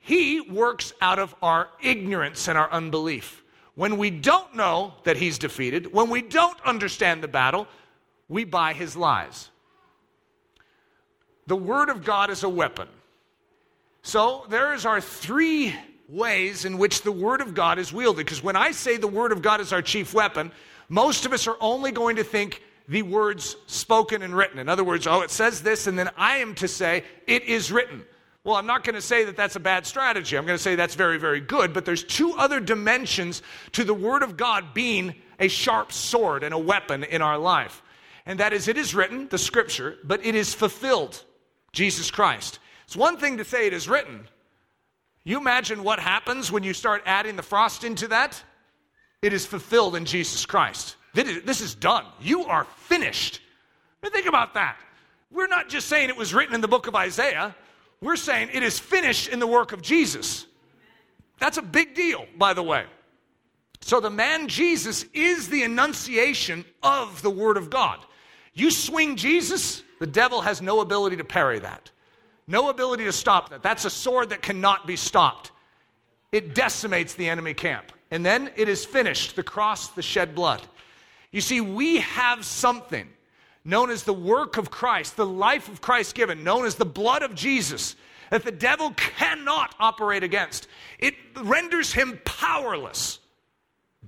He 0.00 0.40
works 0.40 0.92
out 1.00 1.18
of 1.18 1.34
our 1.42 1.68
ignorance 1.80 2.48
and 2.48 2.56
our 2.56 2.70
unbelief. 2.70 3.42
When 3.74 3.98
we 3.98 4.10
don't 4.10 4.54
know 4.54 4.94
that 5.04 5.16
he's 5.16 5.38
defeated, 5.38 5.92
when 5.92 6.10
we 6.10 6.22
don't 6.22 6.60
understand 6.62 7.22
the 7.22 7.28
battle, 7.28 7.66
we 8.28 8.44
buy 8.44 8.72
his 8.72 8.96
lies 8.96 9.50
the 11.46 11.56
Word 11.56 11.88
of 11.88 12.04
God 12.04 12.30
is 12.30 12.44
a 12.44 12.48
weapon. 12.48 12.88
So 14.02 14.46
there's 14.48 14.86
our 14.86 15.00
three 15.00 15.74
ways 16.08 16.64
in 16.64 16.78
which 16.78 17.02
the 17.02 17.12
Word 17.12 17.40
of 17.40 17.54
God 17.54 17.78
is 17.78 17.92
wielded. 17.92 18.24
Because 18.24 18.42
when 18.42 18.56
I 18.56 18.70
say 18.70 18.96
the 18.96 19.08
Word 19.08 19.32
of 19.32 19.42
God 19.42 19.60
is 19.60 19.72
our 19.72 19.82
chief 19.82 20.14
weapon, 20.14 20.52
most 20.88 21.26
of 21.26 21.32
us 21.32 21.46
are 21.46 21.56
only 21.60 21.92
going 21.92 22.16
to 22.16 22.24
think 22.24 22.62
the 22.88 23.02
words 23.02 23.56
spoken 23.66 24.22
and 24.22 24.36
written. 24.36 24.58
In 24.58 24.68
other 24.68 24.84
words, 24.84 25.06
oh, 25.06 25.20
it 25.22 25.30
says 25.30 25.62
this, 25.62 25.86
and 25.86 25.98
then 25.98 26.10
I 26.16 26.38
am 26.38 26.54
to 26.56 26.68
say, 26.68 27.04
it 27.26 27.44
is 27.44 27.70
written. 27.72 28.04
Well, 28.44 28.56
I'm 28.56 28.66
not 28.66 28.82
going 28.82 28.96
to 28.96 29.02
say 29.02 29.24
that 29.24 29.36
that's 29.36 29.54
a 29.54 29.60
bad 29.60 29.86
strategy. 29.86 30.36
I'm 30.36 30.46
going 30.46 30.58
to 30.58 30.62
say 30.62 30.74
that's 30.74 30.96
very, 30.96 31.18
very 31.18 31.40
good. 31.40 31.72
But 31.72 31.84
there's 31.84 32.02
two 32.02 32.32
other 32.32 32.58
dimensions 32.58 33.40
to 33.72 33.84
the 33.84 33.94
Word 33.94 34.22
of 34.22 34.36
God 34.36 34.74
being 34.74 35.14
a 35.38 35.48
sharp 35.48 35.92
sword 35.92 36.42
and 36.42 36.52
a 36.52 36.58
weapon 36.58 37.04
in 37.04 37.22
our 37.22 37.38
life. 37.38 37.82
And 38.26 38.40
that 38.40 38.52
is, 38.52 38.66
it 38.66 38.76
is 38.76 38.94
written, 38.94 39.28
the 39.28 39.38
Scripture, 39.38 39.96
but 40.02 40.24
it 40.24 40.34
is 40.34 40.54
fulfilled. 40.54 41.22
Jesus 41.72 42.10
Christ. 42.10 42.58
It's 42.84 42.96
one 42.96 43.16
thing 43.16 43.38
to 43.38 43.44
say 43.44 43.66
it 43.66 43.72
is 43.72 43.88
written. 43.88 44.28
You 45.24 45.38
imagine 45.38 45.82
what 45.82 45.98
happens 45.98 46.52
when 46.52 46.62
you 46.62 46.74
start 46.74 47.02
adding 47.06 47.36
the 47.36 47.42
frost 47.42 47.84
into 47.84 48.08
that? 48.08 48.42
It 49.22 49.32
is 49.32 49.46
fulfilled 49.46 49.96
in 49.96 50.04
Jesus 50.04 50.44
Christ. 50.44 50.96
This 51.14 51.60
is 51.60 51.74
done. 51.74 52.04
You 52.20 52.44
are 52.44 52.64
finished. 52.64 53.40
think 54.02 54.26
about 54.26 54.54
that. 54.54 54.76
We're 55.30 55.46
not 55.46 55.68
just 55.68 55.88
saying 55.88 56.08
it 56.08 56.16
was 56.16 56.34
written 56.34 56.54
in 56.54 56.60
the 56.60 56.68
book 56.68 56.86
of 56.86 56.94
Isaiah, 56.94 57.54
we're 58.00 58.16
saying 58.16 58.50
it 58.52 58.62
is 58.62 58.78
finished 58.78 59.28
in 59.28 59.38
the 59.38 59.46
work 59.46 59.72
of 59.72 59.80
Jesus. 59.80 60.46
That's 61.38 61.56
a 61.56 61.62
big 61.62 61.94
deal, 61.94 62.26
by 62.36 62.52
the 62.52 62.62
way. 62.62 62.84
So 63.80 64.00
the 64.00 64.10
man 64.10 64.48
Jesus 64.48 65.04
is 65.12 65.48
the 65.48 65.62
enunciation 65.62 66.64
of 66.82 67.20
the 67.22 67.30
Word 67.30 67.56
of 67.56 67.70
God. 67.70 67.98
You 68.54 68.70
swing 68.70 69.16
Jesus, 69.16 69.82
the 69.98 70.06
devil 70.06 70.40
has 70.40 70.60
no 70.60 70.80
ability 70.80 71.16
to 71.16 71.24
parry 71.24 71.58
that, 71.60 71.90
no 72.46 72.68
ability 72.68 73.04
to 73.04 73.12
stop 73.12 73.50
that. 73.50 73.62
That's 73.62 73.84
a 73.84 73.90
sword 73.90 74.30
that 74.30 74.42
cannot 74.42 74.86
be 74.86 74.96
stopped. 74.96 75.52
It 76.32 76.54
decimates 76.54 77.14
the 77.14 77.28
enemy 77.28 77.54
camp. 77.54 77.92
And 78.10 78.24
then 78.24 78.50
it 78.56 78.68
is 78.68 78.84
finished 78.84 79.36
the 79.36 79.42
cross, 79.42 79.88
the 79.88 80.02
shed 80.02 80.34
blood. 80.34 80.60
You 81.32 81.40
see, 81.40 81.60
we 81.60 81.98
have 81.98 82.44
something 82.44 83.08
known 83.64 83.90
as 83.90 84.04
the 84.04 84.12
work 84.12 84.58
of 84.58 84.70
Christ, 84.70 85.16
the 85.16 85.26
life 85.26 85.68
of 85.68 85.80
Christ 85.80 86.14
given, 86.14 86.44
known 86.44 86.66
as 86.66 86.76
the 86.76 86.84
blood 86.84 87.22
of 87.22 87.34
Jesus, 87.34 87.96
that 88.30 88.44
the 88.44 88.52
devil 88.52 88.92
cannot 88.92 89.74
operate 89.80 90.22
against. 90.22 90.68
It 90.98 91.14
renders 91.36 91.92
him 91.92 92.20
powerless. 92.24 93.18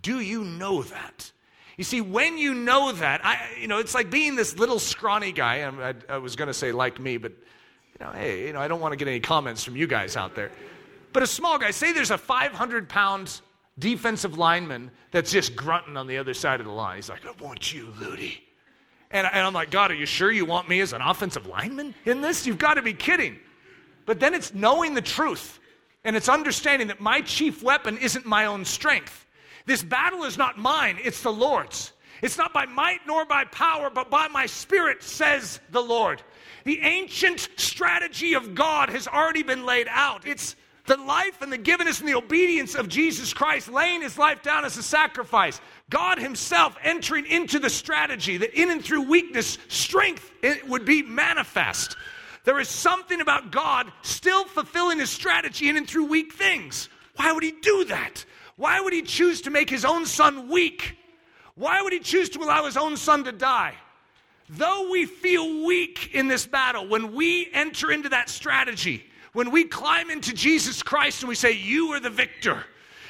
Do 0.01 0.21
you 0.21 0.45
know 0.45 0.83
that? 0.83 1.33
You 1.77 1.85
see, 1.85 2.01
when 2.01 2.39
you 2.39 2.55
know 2.55 2.93
that, 2.93 3.25
I, 3.25 3.39
you 3.61 3.69
know, 3.69 3.79
it's 3.79 3.95
like 3.95 4.11
being 4.11 4.37
this 4.37 4.57
little 4.59 4.79
scrawny 4.79 5.33
guy. 5.33 5.65
I, 5.65 5.95
I 6.09 6.19
was 6.19 6.37
going 6.37 6.49
to 6.49 6.55
say 6.55 6.73
like 6.73 7.01
me, 7.01 7.17
but 7.17 7.33
you 7.33 8.05
know, 8.05 8.13
hey, 8.13 8.47
you 8.47 8.53
know, 8.53 8.61
I 8.61 8.69
don't 8.69 8.81
want 8.81 8.93
to 8.93 8.97
get 8.97 9.09
any 9.09 9.21
comments 9.21 9.65
from 9.65 9.77
you 9.77 9.87
guys 9.87 10.17
out 10.17 10.35
there. 10.35 10.51
But 11.13 11.23
a 11.23 11.27
small 11.27 11.59
guy, 11.59 11.71
say 11.71 11.93
there's 11.93 12.11
a 12.11 12.19
500 12.19 12.89
pound 12.89 13.41
defensive 13.79 14.39
lineman 14.39 14.91
that's 15.11 15.31
just 15.31 15.57
grunting 15.57 15.97
on 15.97 16.07
the 16.07 16.19
other 16.19 16.35
side 16.35 16.61
of 16.61 16.67
the 16.67 16.73
line. 16.73 16.97
He's 16.97 17.09
like, 17.09 17.27
I 17.27 17.33
want 17.43 17.73
you, 17.73 17.87
Ludy. 17.99 18.39
And, 19.11 19.27
and 19.27 19.47
I'm 19.47 19.53
like, 19.53 19.71
God, 19.71 19.91
are 19.91 19.95
you 19.95 20.07
sure 20.07 20.31
you 20.31 20.45
want 20.45 20.69
me 20.69 20.81
as 20.81 20.93
an 20.93 21.01
offensive 21.01 21.47
lineman 21.47 21.95
in 22.05 22.21
this? 22.21 22.47
You've 22.47 22.59
got 22.59 22.75
to 22.75 22.83
be 22.83 22.95
kidding. 22.95 23.39
But 24.07 24.21
then 24.21 24.35
it's 24.35 24.53
knowing 24.53 24.95
the 24.95 25.03
truth 25.03 25.61
and 26.05 26.17
it's 26.17 26.29
understanding 26.29 26.89
that 26.89 27.01
my 27.01 27.23
chief 27.23 27.63
weapon 27.63 27.97
isn't 27.99 28.27
my 28.27 28.47
own 28.47 28.65
strength. 28.65 29.27
This 29.67 29.83
battle 29.83 30.25
is 30.25 30.37
not 30.37 30.59
mine, 30.59 30.99
it's 31.03 31.23
the 31.23 31.33
Lord's. 31.33 31.93
It's 32.23 32.39
not 32.39 32.53
by 32.53 32.67
might 32.67 33.01
nor 33.07 33.25
by 33.25 33.45
power, 33.45 33.91
but 33.91 34.11
by 34.11 34.29
my 34.29 34.47
spirit, 34.47 35.03
says 35.03 35.61
the 35.71 35.83
Lord. 35.83 36.23
The 36.65 36.81
ancient 36.81 37.49
strategy 37.57 38.35
of 38.35 38.55
God 38.55 38.89
has 38.89 39.07
already 39.07 39.43
been 39.43 39.67
laid 39.67 39.89
out. 39.91 40.27
It's 40.27 40.57
the 40.87 40.97
life 40.99 41.41
and 41.41 41.53
the 41.53 41.59
givenness 41.59 42.01
and 42.01 42.09
the 42.09 42.15
obedience 42.15 42.75
of 42.75 42.89
Jesus 42.89 43.33
Christ, 43.33 43.69
laying 43.71 44.03
his 44.03 44.19
life 44.19 44.43
down 44.43 44.65
as 44.65 44.77
a 44.77 44.83
sacrifice. 44.83 45.61
God 45.89 46.19
himself 46.19 46.77
entering 46.83 47.27
into 47.27 47.59
the 47.59 47.71
strategy 47.71 48.37
that 48.37 48.61
in 48.61 48.71
and 48.71 48.85
through 48.85 49.03
weakness, 49.03 49.59
strength 49.69 50.31
would 50.67 50.85
be 50.85 51.03
manifest. 51.03 51.97
There 52.45 52.61
is 52.61 52.69
something 52.69 53.23
about 53.23 53.51
God 53.51 53.91
still 54.03 54.45
fulfilling 54.45 54.99
his 54.99 55.09
strategy 55.09 55.71
in 55.71 55.79
and 55.79 55.89
through 55.89 56.05
weak 56.05 56.35
things. 56.35 56.91
Why 57.17 57.33
would 57.33 57.43
he 57.43 57.53
do 57.53 57.85
that? 57.87 58.25
Why 58.57 58.81
would 58.81 58.93
he 58.93 59.03
choose 59.03 59.41
to 59.43 59.51
make 59.51 59.71
his 59.71 59.87
own 59.87 60.05
son 60.05 60.49
weak? 60.51 60.99
Why 61.55 61.81
would 61.81 61.95
he 61.95 62.01
choose 62.01 62.29
to 62.31 62.41
allow 62.41 62.67
his 62.67 62.77
own 62.77 62.99
son 62.99 63.25
to 63.25 63.33
die? 63.33 63.75
Though 64.51 64.91
we 64.91 65.07
feel 65.07 65.65
weak 65.65 66.11
in 66.13 66.29
this 66.29 66.47
battle, 66.47 66.87
when 66.87 67.15
we 67.15 67.49
enter 67.55 67.91
into 67.91 68.11
that 68.11 68.29
strategy, 68.29 69.07
when 69.35 69.51
we 69.51 69.65
climb 69.65 70.11
into 70.11 70.33
Jesus 70.33 70.83
Christ 70.83 71.23
and 71.23 71.29
we 71.29 71.35
say, 71.35 71.53
You 71.53 71.93
are 71.93 72.01
the 72.01 72.09
victor, 72.09 72.65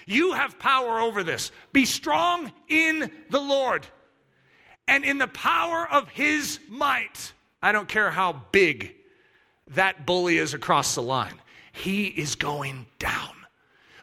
you 0.06 0.32
have 0.32 0.58
power 0.58 0.98
over 0.98 1.22
this, 1.22 1.52
be 1.72 1.84
strong 1.84 2.52
in 2.68 3.10
the 3.30 3.40
Lord 3.40 3.86
and 4.88 5.04
in 5.04 5.18
the 5.18 5.28
power 5.28 5.88
of 5.90 6.08
his 6.08 6.58
might. 6.68 7.32
I 7.62 7.72
don't 7.72 7.88
care 7.88 8.10
how 8.10 8.42
big 8.52 8.94
that 9.68 10.04
bully 10.04 10.38
is 10.38 10.52
across 10.52 10.94
the 10.94 11.02
line, 11.02 11.40
he 11.72 12.06
is 12.06 12.34
going 12.34 12.86
down. 12.98 13.30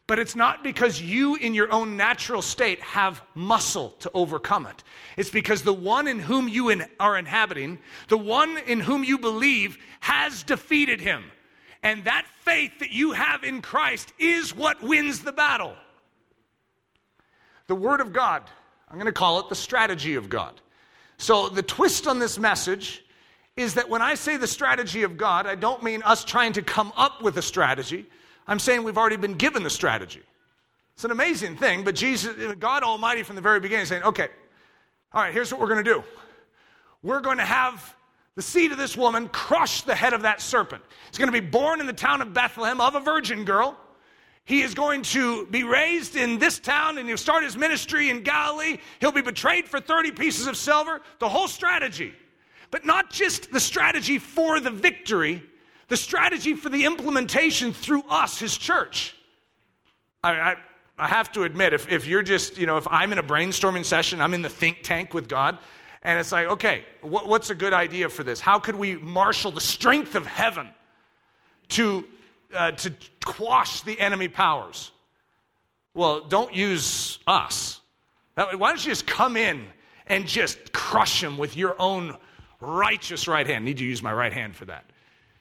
But 0.07 0.19
it's 0.19 0.35
not 0.35 0.61
because 0.61 1.01
you, 1.01 1.35
in 1.35 1.53
your 1.53 1.71
own 1.71 1.95
natural 1.95 2.41
state, 2.41 2.81
have 2.81 3.21
muscle 3.33 3.91
to 3.99 4.11
overcome 4.13 4.65
it. 4.65 4.83
It's 5.15 5.29
because 5.29 5.61
the 5.61 5.73
one 5.73 6.05
in 6.05 6.19
whom 6.19 6.49
you 6.49 6.67
in, 6.67 6.83
are 6.99 7.17
inhabiting, 7.17 7.79
the 8.09 8.17
one 8.17 8.57
in 8.57 8.81
whom 8.81 9.05
you 9.05 9.17
believe, 9.17 9.77
has 10.01 10.43
defeated 10.43 10.99
him. 10.99 11.23
And 11.83 12.03
that 12.05 12.25
faith 12.43 12.79
that 12.79 12.91
you 12.91 13.13
have 13.13 13.43
in 13.43 13.61
Christ 13.61 14.13
is 14.19 14.55
what 14.55 14.81
wins 14.83 15.21
the 15.21 15.31
battle. 15.31 15.73
The 17.67 17.75
Word 17.75 18.01
of 18.01 18.13
God, 18.13 18.43
I'm 18.89 18.95
going 18.95 19.05
to 19.07 19.11
call 19.11 19.39
it 19.39 19.49
the 19.49 19.55
strategy 19.55 20.15
of 20.15 20.29
God. 20.29 20.59
So, 21.17 21.49
the 21.49 21.63
twist 21.63 22.07
on 22.07 22.19
this 22.19 22.39
message 22.39 23.03
is 23.55 23.75
that 23.75 23.89
when 23.89 24.01
I 24.01 24.15
say 24.15 24.37
the 24.37 24.47
strategy 24.47 25.03
of 25.03 25.17
God, 25.17 25.45
I 25.45 25.55
don't 25.55 25.83
mean 25.83 26.01
us 26.03 26.23
trying 26.23 26.53
to 26.53 26.61
come 26.61 26.91
up 26.95 27.21
with 27.21 27.37
a 27.37 27.41
strategy. 27.41 28.05
I'm 28.47 28.59
saying 28.59 28.83
we've 28.83 28.97
already 28.97 29.17
been 29.17 29.35
given 29.35 29.63
the 29.63 29.69
strategy. 29.69 30.21
It's 30.93 31.05
an 31.05 31.11
amazing 31.11 31.57
thing, 31.57 31.83
but 31.83 31.95
Jesus, 31.95 32.35
God 32.59 32.83
Almighty 32.83 33.23
from 33.23 33.35
the 33.35 33.41
very 33.41 33.59
beginning 33.59 33.85
saying, 33.85 34.03
okay, 34.03 34.29
all 35.13 35.21
right, 35.21 35.33
here's 35.33 35.51
what 35.51 35.59
we're 35.59 35.67
going 35.67 35.83
to 35.83 35.93
do. 35.93 36.03
We're 37.03 37.21
going 37.21 37.37
to 37.37 37.45
have 37.45 37.95
the 38.35 38.41
seed 38.41 38.71
of 38.71 38.77
this 38.77 38.95
woman 38.95 39.27
crushed 39.29 39.85
the 39.85 39.95
head 39.95 40.13
of 40.13 40.21
that 40.21 40.41
serpent. 40.41 40.83
He's 41.09 41.17
going 41.17 41.31
to 41.31 41.41
be 41.41 41.45
born 41.45 41.79
in 41.81 41.87
the 41.87 41.93
town 41.93 42.21
of 42.21 42.33
Bethlehem 42.33 42.79
of 42.79 42.95
a 42.95 42.99
virgin 42.99 43.43
girl. 43.43 43.77
He 44.45 44.61
is 44.61 44.73
going 44.73 45.03
to 45.03 45.45
be 45.47 45.63
raised 45.63 46.15
in 46.15 46.39
this 46.39 46.57
town 46.57 46.97
and 46.97 47.07
he'll 47.07 47.17
start 47.17 47.43
his 47.43 47.55
ministry 47.55 48.09
in 48.09 48.23
Galilee. 48.23 48.77
He'll 48.99 49.11
be 49.11 49.21
betrayed 49.21 49.67
for 49.67 49.79
30 49.79 50.11
pieces 50.11 50.47
of 50.47 50.57
silver. 50.57 51.01
The 51.19 51.29
whole 51.29 51.47
strategy. 51.47 52.13
But 52.71 52.85
not 52.85 53.11
just 53.11 53.51
the 53.51 53.59
strategy 53.59 54.17
for 54.17 54.59
the 54.59 54.71
victory, 54.71 55.43
the 55.89 55.97
strategy 55.97 56.53
for 56.53 56.69
the 56.69 56.85
implementation 56.85 57.73
through 57.73 58.03
us, 58.09 58.39
his 58.39 58.57
church. 58.57 59.13
I, 60.23 60.31
I, 60.31 60.55
I 60.97 61.07
have 61.07 61.31
to 61.33 61.43
admit, 61.43 61.73
if, 61.73 61.91
if 61.91 62.07
you're 62.07 62.23
just, 62.23 62.57
you 62.57 62.65
know, 62.65 62.77
if 62.77 62.87
I'm 62.89 63.11
in 63.11 63.17
a 63.17 63.23
brainstorming 63.23 63.83
session, 63.83 64.21
I'm 64.21 64.33
in 64.33 64.41
the 64.41 64.49
think 64.49 64.83
tank 64.83 65.13
with 65.13 65.27
God, 65.27 65.57
and 66.03 66.19
it's 66.19 66.31
like, 66.31 66.47
okay, 66.47 66.83
what, 67.01 67.27
what's 67.27 67.49
a 67.49 67.55
good 67.55 67.73
idea 67.73 68.09
for 68.09 68.23
this? 68.23 68.39
How 68.39 68.59
could 68.59 68.75
we 68.75 68.95
marshal 68.95 69.51
the 69.51 69.61
strength 69.61 70.15
of 70.15 70.25
heaven 70.25 70.69
to, 71.69 72.05
uh, 72.53 72.71
to 72.71 72.93
quash 73.23 73.81
the 73.81 73.99
enemy 73.99 74.27
powers? 74.27 74.91
Well, 75.93 76.21
don't 76.21 76.53
use 76.53 77.19
us. 77.27 77.81
Why 78.35 78.51
don't 78.51 78.83
you 78.83 78.91
just 78.91 79.05
come 79.05 79.37
in 79.37 79.65
and 80.07 80.25
just 80.25 80.73
crush 80.73 81.21
him 81.21 81.37
with 81.37 81.55
your 81.55 81.79
own 81.79 82.17
righteous 82.59 83.27
right 83.27 83.45
hand? 83.45 83.65
Need 83.65 83.77
to 83.77 83.85
use 83.85 84.01
my 84.01 84.13
right 84.13 84.33
hand 84.33 84.55
for 84.55 84.65
that. 84.65 84.85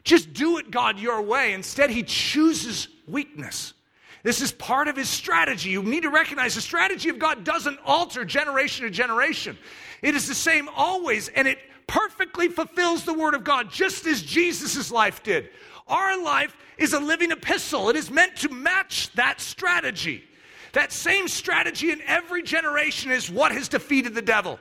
Just 0.05 0.33
do 0.33 0.59
it, 0.59 0.71
God, 0.71 0.99
your 0.99 1.23
way. 1.23 1.53
Instead, 1.53 1.91
he 1.91 2.03
chooses 2.03 2.89
weakness. 3.07 3.75
This 4.23 4.43
is 4.43 4.53
part 4.53 4.89
of 4.89 4.97
his 4.97 5.09
strategy. 5.09 5.71
You 5.71 5.83
need 5.83 6.03
to 6.03 6.11
recognize 6.11 6.55
the 6.55 6.61
strategy 6.61 7.09
of 7.09 7.19
God 7.19 7.45
doesn't 7.45 7.79
alter 7.85 8.25
generation 8.25 8.85
to 8.85 8.91
generation. 8.91 9.57
It 10.03 10.15
is 10.15 10.29
the 10.29 10.35
same 10.35 10.69
always, 10.75 11.29
and 11.29 11.47
it 11.47 11.59
perfectly 11.87 12.49
fulfills 12.49 13.05
the 13.05 13.15
word 13.15 13.35
of 13.35 13.45
God, 13.45 13.71
just 13.71 14.07
as 14.07 14.23
Jesus' 14.23 14.91
life 14.91 15.23
did. 15.23 15.51
Our 15.89 16.23
life 16.23 16.57
is 16.79 16.93
a 16.93 17.01
living 17.01 17.33
epistle. 17.33 17.91
It 17.91 17.97
is 17.97 18.11
meant 18.11 18.37
to 18.37 18.49
match 18.49 19.13
that 19.15 19.41
strategy. 19.41 20.25
That 20.73 20.93
same 20.93 21.27
strategy 21.27 21.91
in 21.91 22.01
every 22.03 22.43
generation 22.43 23.11
is 23.11 23.29
what 23.29 23.53
has 23.53 23.69
defeated 23.69 24.15
the 24.15 24.23
devil. 24.23 24.61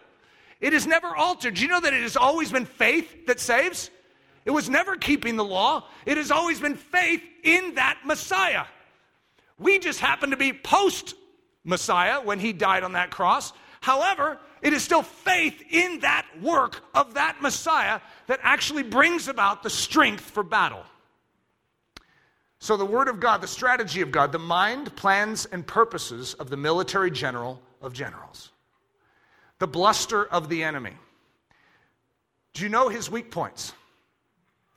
It 0.60 0.74
has 0.74 0.88
never 0.88 1.16
altered. 1.16 1.54
Do 1.54 1.62
you 1.62 1.68
know 1.68 1.80
that 1.80 1.94
it 1.94 2.02
has 2.02 2.18
always 2.18 2.52
been 2.52 2.66
faith 2.66 3.28
that 3.28 3.40
saves? 3.40 3.92
It 4.46 4.52
was 4.52 4.70
never 4.70 4.96
keeping 4.96 5.36
the 5.36 5.44
law, 5.44 5.86
it 6.06 6.18
has 6.18 6.32
always 6.32 6.60
been 6.60 6.76
faith 6.76 7.22
in 7.44 7.76
that 7.76 8.00
Messiah. 8.04 8.66
We 9.60 9.78
just 9.78 10.00
happen 10.00 10.32
to 10.32 10.38
be 10.38 10.54
post 10.54 11.14
Messiah 11.64 12.22
when 12.22 12.40
he 12.40 12.54
died 12.54 12.84
on 12.84 12.94
that 12.94 13.12
cross. 13.12 13.54
However, 13.82 14.38
it 14.62 14.74
is 14.74 14.84
still 14.84 15.04
faith 15.04 15.62
in 15.70 16.00
that 16.02 16.26
work 16.42 16.82
of 16.94 17.14
that 17.14 17.42
Messiah 17.42 18.02
that 18.28 18.40
actually 18.44 18.84
brings 18.84 19.28
about 19.28 19.64
the 19.64 19.70
strength 19.70 20.24
for 20.24 20.44
battle. 20.44 20.84
So, 22.60 22.76
the 22.76 22.86
Word 22.86 23.08
of 23.08 23.22
God, 23.22 23.40
the 23.40 23.48
strategy 23.48 24.02
of 24.02 24.12
God, 24.12 24.34
the 24.34 24.40
mind, 24.40 24.94
plans, 24.98 25.46
and 25.46 25.66
purposes 25.66 26.34
of 26.34 26.50
the 26.50 26.58
military 26.58 27.10
general 27.10 27.62
of 27.82 27.94
generals, 27.94 28.52
the 29.60 29.68
bluster 29.68 30.26
of 30.26 30.50
the 30.50 30.64
enemy. 30.64 30.94
Do 32.54 32.64
you 32.64 32.70
know 32.70 32.90
his 32.90 33.10
weak 33.10 33.32
points? 33.32 33.72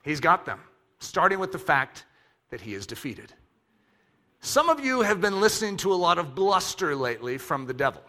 He's 0.05 0.21
got 0.21 0.47
them, 0.47 0.61
starting 1.01 1.41
with 1.41 1.51
the 1.51 1.59
fact 1.59 2.05
that 2.51 2.61
he 2.61 2.75
is 2.75 2.87
defeated. 2.87 3.33
Some 4.41 4.69
of 4.69 4.85
you 4.85 5.03
have 5.03 5.21
been 5.21 5.41
listening 5.41 5.77
to 5.79 5.93
a 5.93 5.95
lot 5.95 6.19
of 6.19 6.37
bluster 6.37 6.95
lately 6.95 7.39
from 7.39 7.67
the 7.67 7.75
devil. 7.75 8.03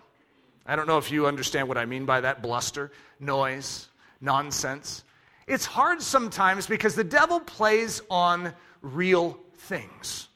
I 0.66 0.76
don't 0.76 0.88
know 0.88 0.97
if 0.97 1.11
you 1.11 1.28
understand 1.28 1.68
what 1.68 1.78
I 1.78 1.86
mean 1.86 2.05
by 2.05 2.22
that 2.22 2.41
bluster, 2.41 2.91
noise, 3.20 3.88
nonsense. 4.22 5.03
It's 5.47 5.66
hard 5.66 6.01
sometimes 6.01 6.68
because 6.68 6.95
the 6.95 7.03
devil 7.03 7.39
plays 7.39 8.01
on 8.09 8.53
real 8.82 9.38
things. 9.55 10.30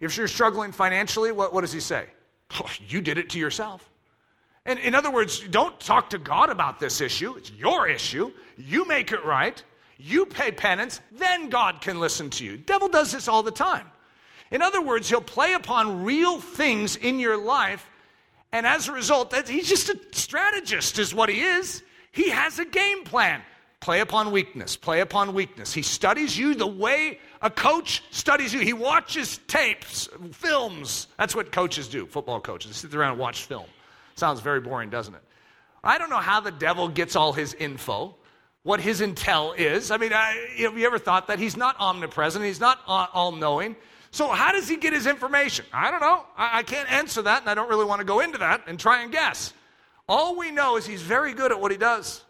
If 0.00 0.16
you're 0.16 0.28
struggling 0.28 0.72
financially, 0.72 1.32
what, 1.32 1.54
what 1.54 1.62
does 1.62 1.72
he 1.72 1.80
say? 1.80 2.06
Oh, 2.60 2.68
you 2.86 3.00
did 3.00 3.16
it 3.16 3.30
to 3.30 3.38
yourself. 3.38 3.88
And 4.66 4.78
in 4.78 4.94
other 4.94 5.10
words, 5.10 5.40
don't 5.40 5.80
talk 5.80 6.10
to 6.10 6.18
God 6.18 6.50
about 6.50 6.78
this 6.78 7.00
issue. 7.00 7.34
It's 7.38 7.50
your 7.50 7.88
issue. 7.88 8.30
You 8.58 8.86
make 8.86 9.10
it 9.10 9.24
right. 9.24 9.62
You 9.96 10.26
pay 10.26 10.50
penance, 10.50 11.00
then 11.12 11.48
God 11.48 11.80
can 11.80 12.00
listen 12.00 12.28
to 12.30 12.44
you. 12.44 12.56
Devil 12.56 12.88
does 12.88 13.12
this 13.12 13.28
all 13.28 13.42
the 13.42 13.52
time. 13.52 13.86
In 14.50 14.60
other 14.60 14.82
words, 14.82 15.08
he'll 15.08 15.20
play 15.20 15.54
upon 15.54 16.04
real 16.04 16.40
things 16.40 16.96
in 16.96 17.20
your 17.20 17.36
life, 17.36 17.88
and 18.52 18.66
as 18.66 18.88
a 18.88 18.92
result, 18.92 19.34
he's 19.48 19.68
just 19.68 19.88
a 19.88 19.98
strategist, 20.12 20.98
is 20.98 21.14
what 21.14 21.28
he 21.28 21.40
is. 21.40 21.82
He 22.12 22.30
has 22.30 22.58
a 22.58 22.64
game 22.64 23.04
plan. 23.04 23.42
Play 23.80 23.98
upon 23.98 24.30
weakness, 24.30 24.76
play 24.76 25.00
upon 25.00 25.34
weakness. 25.34 25.72
He 25.74 25.82
studies 25.82 26.38
you 26.38 26.54
the 26.54 26.66
way 26.66 27.18
a 27.40 27.50
coach 27.50 28.04
studies 28.12 28.54
you. 28.54 28.60
He 28.60 28.72
watches 28.72 29.40
tapes, 29.48 30.08
films. 30.30 31.08
That's 31.18 31.34
what 31.34 31.50
coaches 31.50 31.88
do, 31.88 32.06
football 32.06 32.40
coaches. 32.40 32.76
Sit 32.76 32.94
around 32.94 33.12
and 33.12 33.18
watch 33.18 33.44
film. 33.46 33.66
Sounds 34.14 34.40
very 34.40 34.60
boring, 34.60 34.88
doesn't 34.88 35.14
it? 35.14 35.22
I 35.82 35.98
don't 35.98 36.10
know 36.10 36.18
how 36.18 36.38
the 36.38 36.52
devil 36.52 36.86
gets 36.86 37.16
all 37.16 37.32
his 37.32 37.54
info 37.54 38.14
what 38.62 38.80
his 38.80 39.00
intel 39.00 39.56
is. 39.56 39.90
I 39.90 39.96
mean, 39.96 40.12
I, 40.12 40.34
have 40.58 40.78
you 40.78 40.86
ever 40.86 40.98
thought 40.98 41.26
that? 41.28 41.38
He's 41.38 41.56
not 41.56 41.76
omnipresent, 41.78 42.44
he's 42.44 42.60
not 42.60 42.80
all 42.86 43.32
knowing. 43.32 43.76
So, 44.12 44.28
how 44.28 44.52
does 44.52 44.68
he 44.68 44.76
get 44.76 44.92
his 44.92 45.06
information? 45.06 45.64
I 45.72 45.90
don't 45.90 46.00
know. 46.00 46.24
I, 46.36 46.58
I 46.58 46.62
can't 46.62 46.90
answer 46.92 47.22
that, 47.22 47.40
and 47.40 47.50
I 47.50 47.54
don't 47.54 47.68
really 47.68 47.86
want 47.86 48.00
to 48.00 48.04
go 48.04 48.20
into 48.20 48.38
that 48.38 48.62
and 48.66 48.78
try 48.78 49.02
and 49.02 49.10
guess. 49.10 49.54
All 50.06 50.36
we 50.36 50.50
know 50.50 50.76
is 50.76 50.86
he's 50.86 51.00
very 51.00 51.32
good 51.32 51.50
at 51.50 51.58
what 51.58 51.70
he 51.70 51.78
does. 51.78 52.22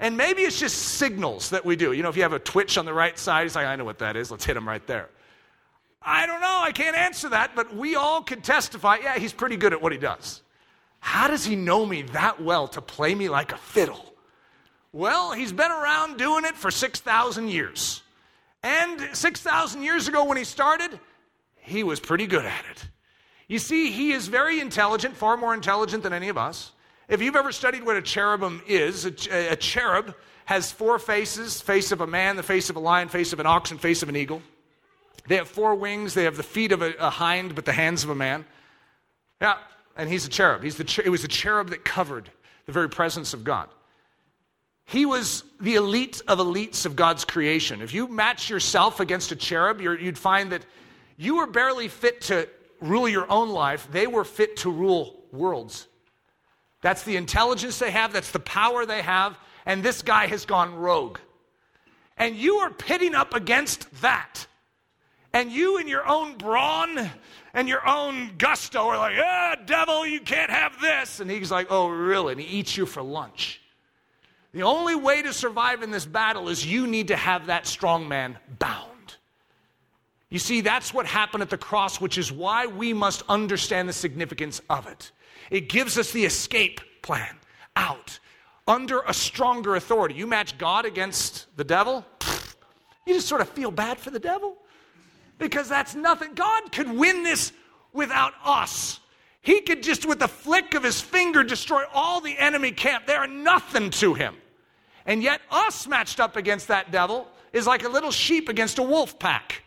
And 0.00 0.16
maybe 0.16 0.42
it's 0.42 0.58
just 0.58 0.76
signals 0.76 1.50
that 1.50 1.64
we 1.64 1.76
do. 1.76 1.92
You 1.92 2.02
know, 2.02 2.08
if 2.08 2.16
you 2.16 2.22
have 2.22 2.32
a 2.32 2.40
twitch 2.40 2.76
on 2.76 2.84
the 2.84 2.92
right 2.92 3.16
side, 3.16 3.44
he's 3.44 3.54
like, 3.54 3.66
I 3.66 3.76
know 3.76 3.84
what 3.84 3.98
that 3.98 4.16
is. 4.16 4.30
Let's 4.30 4.44
hit 4.44 4.56
him 4.56 4.66
right 4.66 4.84
there. 4.86 5.08
I 6.02 6.26
don't 6.26 6.40
know. 6.40 6.60
I 6.60 6.72
can't 6.72 6.96
answer 6.96 7.28
that, 7.30 7.52
but 7.54 7.74
we 7.74 7.94
all 7.94 8.22
can 8.22 8.40
testify. 8.40 8.98
Yeah, 9.02 9.18
he's 9.18 9.32
pretty 9.32 9.56
good 9.56 9.72
at 9.72 9.80
what 9.80 9.92
he 9.92 9.98
does. 9.98 10.42
How 11.00 11.28
does 11.28 11.44
he 11.44 11.54
know 11.54 11.86
me 11.86 12.02
that 12.02 12.42
well 12.42 12.66
to 12.68 12.80
play 12.80 13.14
me 13.14 13.28
like 13.28 13.52
a 13.52 13.56
fiddle? 13.56 14.12
Well, 14.92 15.32
he's 15.32 15.52
been 15.52 15.70
around 15.70 16.16
doing 16.18 16.44
it 16.44 16.56
for 16.56 16.70
6,000 16.70 17.48
years. 17.48 18.02
And 18.62 19.00
6,000 19.12 19.82
years 19.82 20.08
ago, 20.08 20.24
when 20.24 20.36
he 20.36 20.44
started, 20.44 20.98
he 21.68 21.84
was 21.84 22.00
pretty 22.00 22.26
good 22.26 22.44
at 22.44 22.64
it. 22.70 22.88
You 23.46 23.58
see, 23.58 23.90
he 23.90 24.12
is 24.12 24.28
very 24.28 24.60
intelligent, 24.60 25.16
far 25.16 25.36
more 25.36 25.54
intelligent 25.54 26.02
than 26.02 26.12
any 26.12 26.28
of 26.28 26.36
us. 26.36 26.72
If 27.08 27.22
you've 27.22 27.36
ever 27.36 27.52
studied 27.52 27.84
what 27.84 27.96
a 27.96 28.02
cherubim 28.02 28.60
is, 28.66 29.06
a, 29.06 29.52
a 29.52 29.56
cherub 29.56 30.14
has 30.44 30.70
four 30.70 30.98
faces 30.98 31.60
face 31.60 31.92
of 31.92 32.00
a 32.00 32.06
man, 32.06 32.36
the 32.36 32.42
face 32.42 32.68
of 32.68 32.76
a 32.76 32.80
lion, 32.80 33.08
face 33.08 33.32
of 33.32 33.40
an 33.40 33.46
ox, 33.46 33.70
and 33.70 33.80
face 33.80 34.02
of 34.02 34.08
an 34.08 34.16
eagle. 34.16 34.42
They 35.26 35.36
have 35.36 35.48
four 35.48 35.74
wings. 35.74 36.14
They 36.14 36.24
have 36.24 36.36
the 36.36 36.42
feet 36.42 36.72
of 36.72 36.82
a, 36.82 36.94
a 36.98 37.10
hind, 37.10 37.54
but 37.54 37.64
the 37.64 37.72
hands 37.72 38.04
of 38.04 38.10
a 38.10 38.14
man. 38.14 38.44
Yeah, 39.40 39.56
and 39.96 40.08
he's 40.08 40.26
a 40.26 40.30
cherub. 40.30 40.62
He's 40.62 40.76
the, 40.76 41.02
it 41.04 41.10
was 41.10 41.22
the 41.22 41.28
cherub 41.28 41.70
that 41.70 41.84
covered 41.84 42.30
the 42.66 42.72
very 42.72 42.88
presence 42.88 43.34
of 43.34 43.44
God. 43.44 43.68
He 44.84 45.04
was 45.04 45.44
the 45.60 45.74
elite 45.74 46.22
of 46.28 46.38
elites 46.38 46.86
of 46.86 46.96
God's 46.96 47.26
creation. 47.26 47.82
If 47.82 47.92
you 47.92 48.08
match 48.08 48.48
yourself 48.48 49.00
against 49.00 49.32
a 49.32 49.36
cherub, 49.36 49.82
you'd 49.82 50.16
find 50.16 50.52
that 50.52 50.64
you 51.18 51.36
were 51.36 51.46
barely 51.46 51.88
fit 51.88 52.22
to 52.22 52.48
rule 52.80 53.08
your 53.08 53.30
own 53.30 53.50
life, 53.50 53.88
they 53.90 54.06
were 54.06 54.24
fit 54.24 54.56
to 54.58 54.70
rule 54.70 55.20
worlds. 55.32 55.88
That's 56.80 57.02
the 57.02 57.16
intelligence 57.16 57.78
they 57.78 57.90
have, 57.90 58.12
that's 58.12 58.30
the 58.30 58.38
power 58.38 58.86
they 58.86 59.02
have, 59.02 59.36
and 59.66 59.82
this 59.82 60.00
guy 60.00 60.28
has 60.28 60.46
gone 60.46 60.76
rogue. 60.76 61.18
And 62.16 62.36
you 62.36 62.56
are 62.56 62.70
pitting 62.70 63.14
up 63.14 63.34
against 63.34 64.00
that. 64.00 64.46
And 65.32 65.52
you, 65.52 65.78
in 65.78 65.88
your 65.88 66.06
own 66.08 66.36
brawn 66.36 67.10
and 67.52 67.68
your 67.68 67.86
own 67.86 68.32
gusto, 68.38 68.88
are 68.88 68.96
like, 68.96 69.16
ah, 69.18 69.56
devil, 69.66 70.06
you 70.06 70.20
can't 70.20 70.50
have 70.50 70.80
this. 70.80 71.20
And 71.20 71.30
he's 71.30 71.50
like, 71.50 71.66
oh, 71.70 71.88
really? 71.88 72.32
And 72.32 72.40
he 72.40 72.58
eats 72.58 72.76
you 72.76 72.86
for 72.86 73.02
lunch. 73.02 73.60
The 74.52 74.62
only 74.62 74.94
way 74.94 75.22
to 75.22 75.32
survive 75.32 75.82
in 75.82 75.90
this 75.90 76.06
battle 76.06 76.48
is 76.48 76.64
you 76.64 76.86
need 76.86 77.08
to 77.08 77.16
have 77.16 77.46
that 77.46 77.66
strong 77.66 78.08
man 78.08 78.38
bound. 78.58 78.87
You 80.30 80.38
see, 80.38 80.60
that's 80.60 80.92
what 80.92 81.06
happened 81.06 81.42
at 81.42 81.50
the 81.50 81.58
cross, 81.58 82.00
which 82.00 82.18
is 82.18 82.30
why 82.30 82.66
we 82.66 82.92
must 82.92 83.22
understand 83.28 83.88
the 83.88 83.94
significance 83.94 84.60
of 84.68 84.86
it. 84.86 85.10
It 85.50 85.68
gives 85.68 85.96
us 85.96 86.12
the 86.12 86.24
escape 86.24 86.80
plan 87.02 87.36
out 87.76 88.18
under 88.66 89.00
a 89.00 89.14
stronger 89.14 89.76
authority. 89.76 90.14
You 90.14 90.26
match 90.26 90.58
God 90.58 90.84
against 90.84 91.46
the 91.56 91.64
devil, 91.64 92.04
you 93.06 93.14
just 93.14 93.28
sort 93.28 93.40
of 93.40 93.48
feel 93.48 93.70
bad 93.70 93.98
for 93.98 94.10
the 94.10 94.18
devil 94.18 94.56
because 95.38 95.68
that's 95.68 95.94
nothing. 95.94 96.34
God 96.34 96.70
could 96.72 96.90
win 96.90 97.22
this 97.22 97.52
without 97.94 98.34
us. 98.44 99.00
He 99.40 99.62
could 99.62 99.82
just, 99.82 100.04
with 100.04 100.18
the 100.18 100.28
flick 100.28 100.74
of 100.74 100.82
his 100.82 101.00
finger, 101.00 101.42
destroy 101.42 101.84
all 101.94 102.20
the 102.20 102.36
enemy 102.36 102.70
camp. 102.72 103.06
They 103.06 103.14
are 103.14 103.26
nothing 103.26 103.88
to 103.90 104.12
him. 104.12 104.36
And 105.06 105.22
yet, 105.22 105.40
us 105.50 105.86
matched 105.86 106.20
up 106.20 106.36
against 106.36 106.68
that 106.68 106.90
devil 106.90 107.26
is 107.54 107.66
like 107.66 107.82
a 107.84 107.88
little 107.88 108.10
sheep 108.10 108.50
against 108.50 108.78
a 108.78 108.82
wolf 108.82 109.18
pack. 109.18 109.62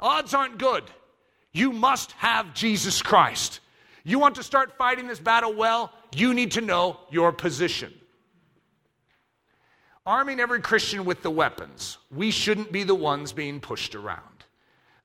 Odds 0.00 0.34
aren't 0.34 0.58
good. 0.58 0.84
You 1.52 1.72
must 1.72 2.12
have 2.12 2.52
Jesus 2.54 3.00
Christ. 3.00 3.60
You 4.02 4.18
want 4.18 4.34
to 4.34 4.42
start 4.42 4.76
fighting 4.76 5.06
this 5.06 5.20
battle 5.20 5.54
well, 5.54 5.92
you 6.14 6.34
need 6.34 6.52
to 6.52 6.60
know 6.60 7.00
your 7.10 7.32
position. 7.32 7.92
Arming 10.06 10.40
every 10.40 10.60
Christian 10.60 11.06
with 11.06 11.22
the 11.22 11.30
weapons, 11.30 11.96
we 12.10 12.30
shouldn't 12.30 12.70
be 12.70 12.82
the 12.82 12.94
ones 12.94 13.32
being 13.32 13.60
pushed 13.60 13.94
around. 13.94 14.44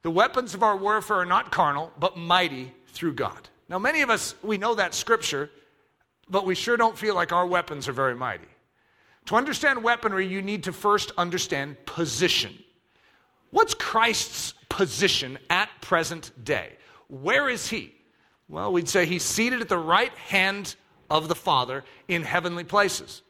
The 0.01 0.11
weapons 0.11 0.53
of 0.53 0.63
our 0.63 0.75
warfare 0.75 1.17
are 1.17 1.25
not 1.25 1.51
carnal, 1.51 1.91
but 1.97 2.17
mighty 2.17 2.73
through 2.87 3.13
God. 3.13 3.47
Now, 3.69 3.79
many 3.79 4.01
of 4.01 4.09
us, 4.09 4.35
we 4.43 4.57
know 4.57 4.75
that 4.75 4.93
scripture, 4.93 5.49
but 6.29 6.45
we 6.45 6.55
sure 6.55 6.75
don't 6.75 6.97
feel 6.97 7.15
like 7.15 7.31
our 7.31 7.45
weapons 7.45 7.87
are 7.87 7.93
very 7.93 8.15
mighty. 8.15 8.47
To 9.27 9.35
understand 9.35 9.83
weaponry, 9.83 10.27
you 10.27 10.41
need 10.41 10.63
to 10.63 10.73
first 10.73 11.11
understand 11.17 11.77
position. 11.85 12.57
What's 13.51 13.73
Christ's 13.73 14.53
position 14.69 15.37
at 15.49 15.69
present 15.81 16.31
day? 16.43 16.73
Where 17.07 17.49
is 17.49 17.67
he? 17.67 17.95
Well, 18.47 18.71
we'd 18.71 18.89
say 18.89 19.05
he's 19.05 19.23
seated 19.23 19.61
at 19.61 19.69
the 19.69 19.77
right 19.77 20.13
hand 20.13 20.75
of 21.09 21.27
the 21.27 21.35
Father 21.35 21.83
in 22.07 22.23
heavenly 22.23 22.63
places. 22.63 23.21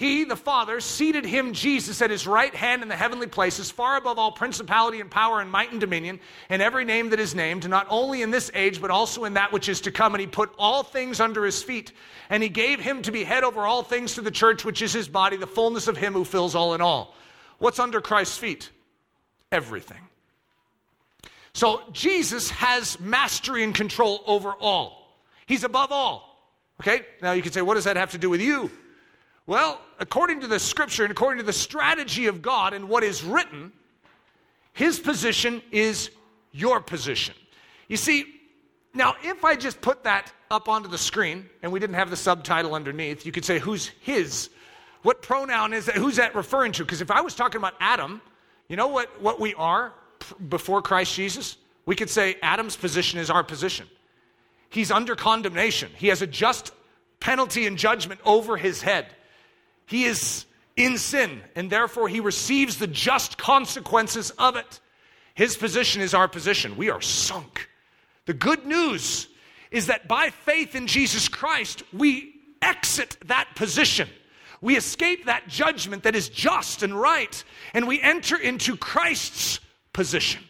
He, 0.00 0.24
the 0.24 0.34
Father, 0.34 0.80
seated 0.80 1.26
him, 1.26 1.52
Jesus, 1.52 2.00
at 2.00 2.08
his 2.08 2.26
right 2.26 2.54
hand 2.54 2.80
in 2.82 2.88
the 2.88 2.96
heavenly 2.96 3.26
places, 3.26 3.70
far 3.70 3.98
above 3.98 4.18
all 4.18 4.32
principality 4.32 4.98
and 4.98 5.10
power 5.10 5.42
and 5.42 5.50
might 5.50 5.72
and 5.72 5.80
dominion, 5.80 6.20
and 6.48 6.62
every 6.62 6.86
name 6.86 7.10
that 7.10 7.20
is 7.20 7.34
named, 7.34 7.68
not 7.68 7.86
only 7.90 8.22
in 8.22 8.30
this 8.30 8.50
age, 8.54 8.80
but 8.80 8.90
also 8.90 9.24
in 9.24 9.34
that 9.34 9.52
which 9.52 9.68
is 9.68 9.82
to 9.82 9.90
come. 9.90 10.14
And 10.14 10.22
he 10.22 10.26
put 10.26 10.54
all 10.58 10.82
things 10.82 11.20
under 11.20 11.44
his 11.44 11.62
feet, 11.62 11.92
and 12.30 12.42
he 12.42 12.48
gave 12.48 12.80
him 12.80 13.02
to 13.02 13.12
be 13.12 13.24
head 13.24 13.44
over 13.44 13.66
all 13.66 13.82
things 13.82 14.14
to 14.14 14.22
the 14.22 14.30
church, 14.30 14.64
which 14.64 14.80
is 14.80 14.94
his 14.94 15.06
body, 15.06 15.36
the 15.36 15.46
fullness 15.46 15.86
of 15.86 15.98
him 15.98 16.14
who 16.14 16.24
fills 16.24 16.54
all 16.54 16.72
in 16.72 16.80
all. 16.80 17.14
What's 17.58 17.78
under 17.78 18.00
Christ's 18.00 18.38
feet? 18.38 18.70
Everything. 19.52 20.00
So 21.52 21.82
Jesus 21.92 22.50
has 22.50 22.98
mastery 23.00 23.64
and 23.64 23.74
control 23.74 24.22
over 24.26 24.52
all. 24.52 25.16
He's 25.46 25.64
above 25.64 25.90
all. 25.90 26.26
Okay? 26.80 27.02
Now 27.20 27.32
you 27.32 27.42
can 27.42 27.52
say, 27.52 27.62
what 27.62 27.74
does 27.74 27.84
that 27.84 27.96
have 27.96 28.12
to 28.12 28.18
do 28.18 28.30
with 28.30 28.40
you? 28.40 28.70
Well, 29.46 29.80
according 29.98 30.40
to 30.42 30.46
the 30.46 30.58
scripture 30.58 31.02
and 31.02 31.10
according 31.10 31.38
to 31.38 31.44
the 31.44 31.52
strategy 31.52 32.26
of 32.26 32.40
God 32.40 32.72
and 32.72 32.88
what 32.88 33.02
is 33.02 33.24
written, 33.24 33.72
his 34.72 35.00
position 35.00 35.60
is 35.72 36.10
your 36.52 36.80
position. 36.80 37.34
You 37.88 37.96
see, 37.96 38.26
now 38.94 39.14
if 39.22 39.44
I 39.44 39.56
just 39.56 39.80
put 39.80 40.04
that 40.04 40.32
up 40.50 40.68
onto 40.68 40.88
the 40.88 40.98
screen 40.98 41.50
and 41.62 41.72
we 41.72 41.80
didn't 41.80 41.96
have 41.96 42.10
the 42.10 42.16
subtitle 42.16 42.74
underneath, 42.74 43.26
you 43.26 43.32
could 43.32 43.44
say, 43.44 43.58
who's 43.58 43.88
his? 44.00 44.50
What 45.02 45.22
pronoun 45.22 45.72
is 45.72 45.86
that? 45.86 45.96
Who's 45.96 46.16
that 46.16 46.34
referring 46.34 46.72
to? 46.72 46.84
Because 46.84 47.00
if 47.00 47.10
I 47.10 47.20
was 47.20 47.34
talking 47.34 47.58
about 47.58 47.74
Adam, 47.80 48.20
you 48.68 48.76
know 48.76 48.88
what, 48.88 49.20
what 49.20 49.40
we 49.40 49.54
are 49.54 49.92
before 50.32 50.82
Christ 50.82 51.14
Jesus? 51.14 51.56
We 51.86 51.96
could 51.96 52.10
say 52.10 52.36
Adam's 52.42 52.76
position 52.76 53.18
is 53.18 53.30
our 53.30 53.42
position. 53.44 53.86
He's 54.68 54.90
under 54.90 55.16
condemnation, 55.16 55.90
he 55.96 56.08
has 56.08 56.22
a 56.22 56.26
just 56.26 56.72
penalty 57.18 57.66
and 57.66 57.76
judgment 57.76 58.20
over 58.24 58.56
his 58.56 58.80
head. 58.80 59.06
He 59.86 60.04
is 60.04 60.46
in 60.76 60.96
sin, 60.96 61.42
and 61.54 61.68
therefore 61.68 62.08
he 62.08 62.20
receives 62.20 62.78
the 62.78 62.86
just 62.86 63.36
consequences 63.36 64.30
of 64.32 64.56
it. 64.56 64.80
His 65.34 65.56
position 65.56 66.00
is 66.00 66.14
our 66.14 66.28
position. 66.28 66.76
We 66.76 66.90
are 66.90 67.00
sunk. 67.00 67.68
The 68.26 68.34
good 68.34 68.64
news 68.64 69.28
is 69.70 69.86
that 69.86 70.08
by 70.08 70.30
faith 70.30 70.74
in 70.74 70.86
Jesus 70.86 71.28
Christ, 71.28 71.82
we 71.92 72.34
exit 72.62 73.16
that 73.26 73.48
position. 73.54 74.08
We 74.60 74.76
escape 74.76 75.26
that 75.26 75.48
judgment 75.48 76.02
that 76.02 76.14
is 76.14 76.28
just 76.28 76.82
and 76.82 76.98
right, 76.98 77.42
and 77.72 77.88
we 77.88 78.00
enter 78.00 78.36
into 78.36 78.76
Christ's 78.76 79.60
position, 79.92 80.42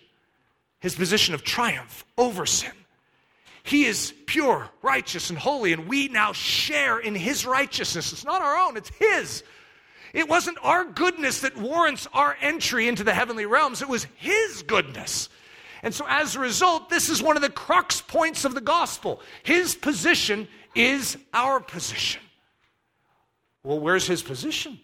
his 0.81 0.95
position 0.95 1.35
of 1.35 1.43
triumph 1.43 2.05
over 2.17 2.47
sin. 2.47 2.73
He 3.63 3.85
is 3.85 4.15
pure, 4.27 4.69
righteous, 4.83 5.31
and 5.31 5.39
holy, 5.39 5.73
and 5.73 5.87
we 5.87 6.09
now 6.09 6.33
share 6.33 6.99
in 6.99 7.15
His 7.15 7.45
righteousness. 7.45 8.13
It's 8.13 8.25
not 8.25 8.43
our 8.43 8.57
own, 8.57 8.77
it's 8.77 8.91
His. 8.91 9.45
It 10.13 10.29
wasn't 10.29 10.59
our 10.63 10.85
goodness 10.85 11.43
that 11.43 11.57
warrants 11.57 12.09
our 12.13 12.37
entry 12.41 12.89
into 12.89 13.05
the 13.05 13.15
heavenly 13.15 13.47
realms, 13.47 13.83
it 13.83 13.89
was 13.89 14.07
His 14.17 14.63
goodness. 14.63 15.29
And 15.83 15.95
so, 15.95 16.05
as 16.09 16.37
a 16.37 16.41
result, 16.41 16.91
this 16.91 17.09
is 17.09 17.23
one 17.23 17.37
of 17.37 17.43
the 17.43 17.51
crux 17.51 18.01
points 18.01 18.45
of 18.45 18.55
the 18.55 18.61
gospel. 18.61 19.21
His 19.43 19.75
position 19.75 20.47
is 20.75 21.17
our 21.33 21.61
position. 21.61 22.21
Well, 23.63 23.79
where's 23.79 24.07
His 24.07 24.23
position? 24.23 24.79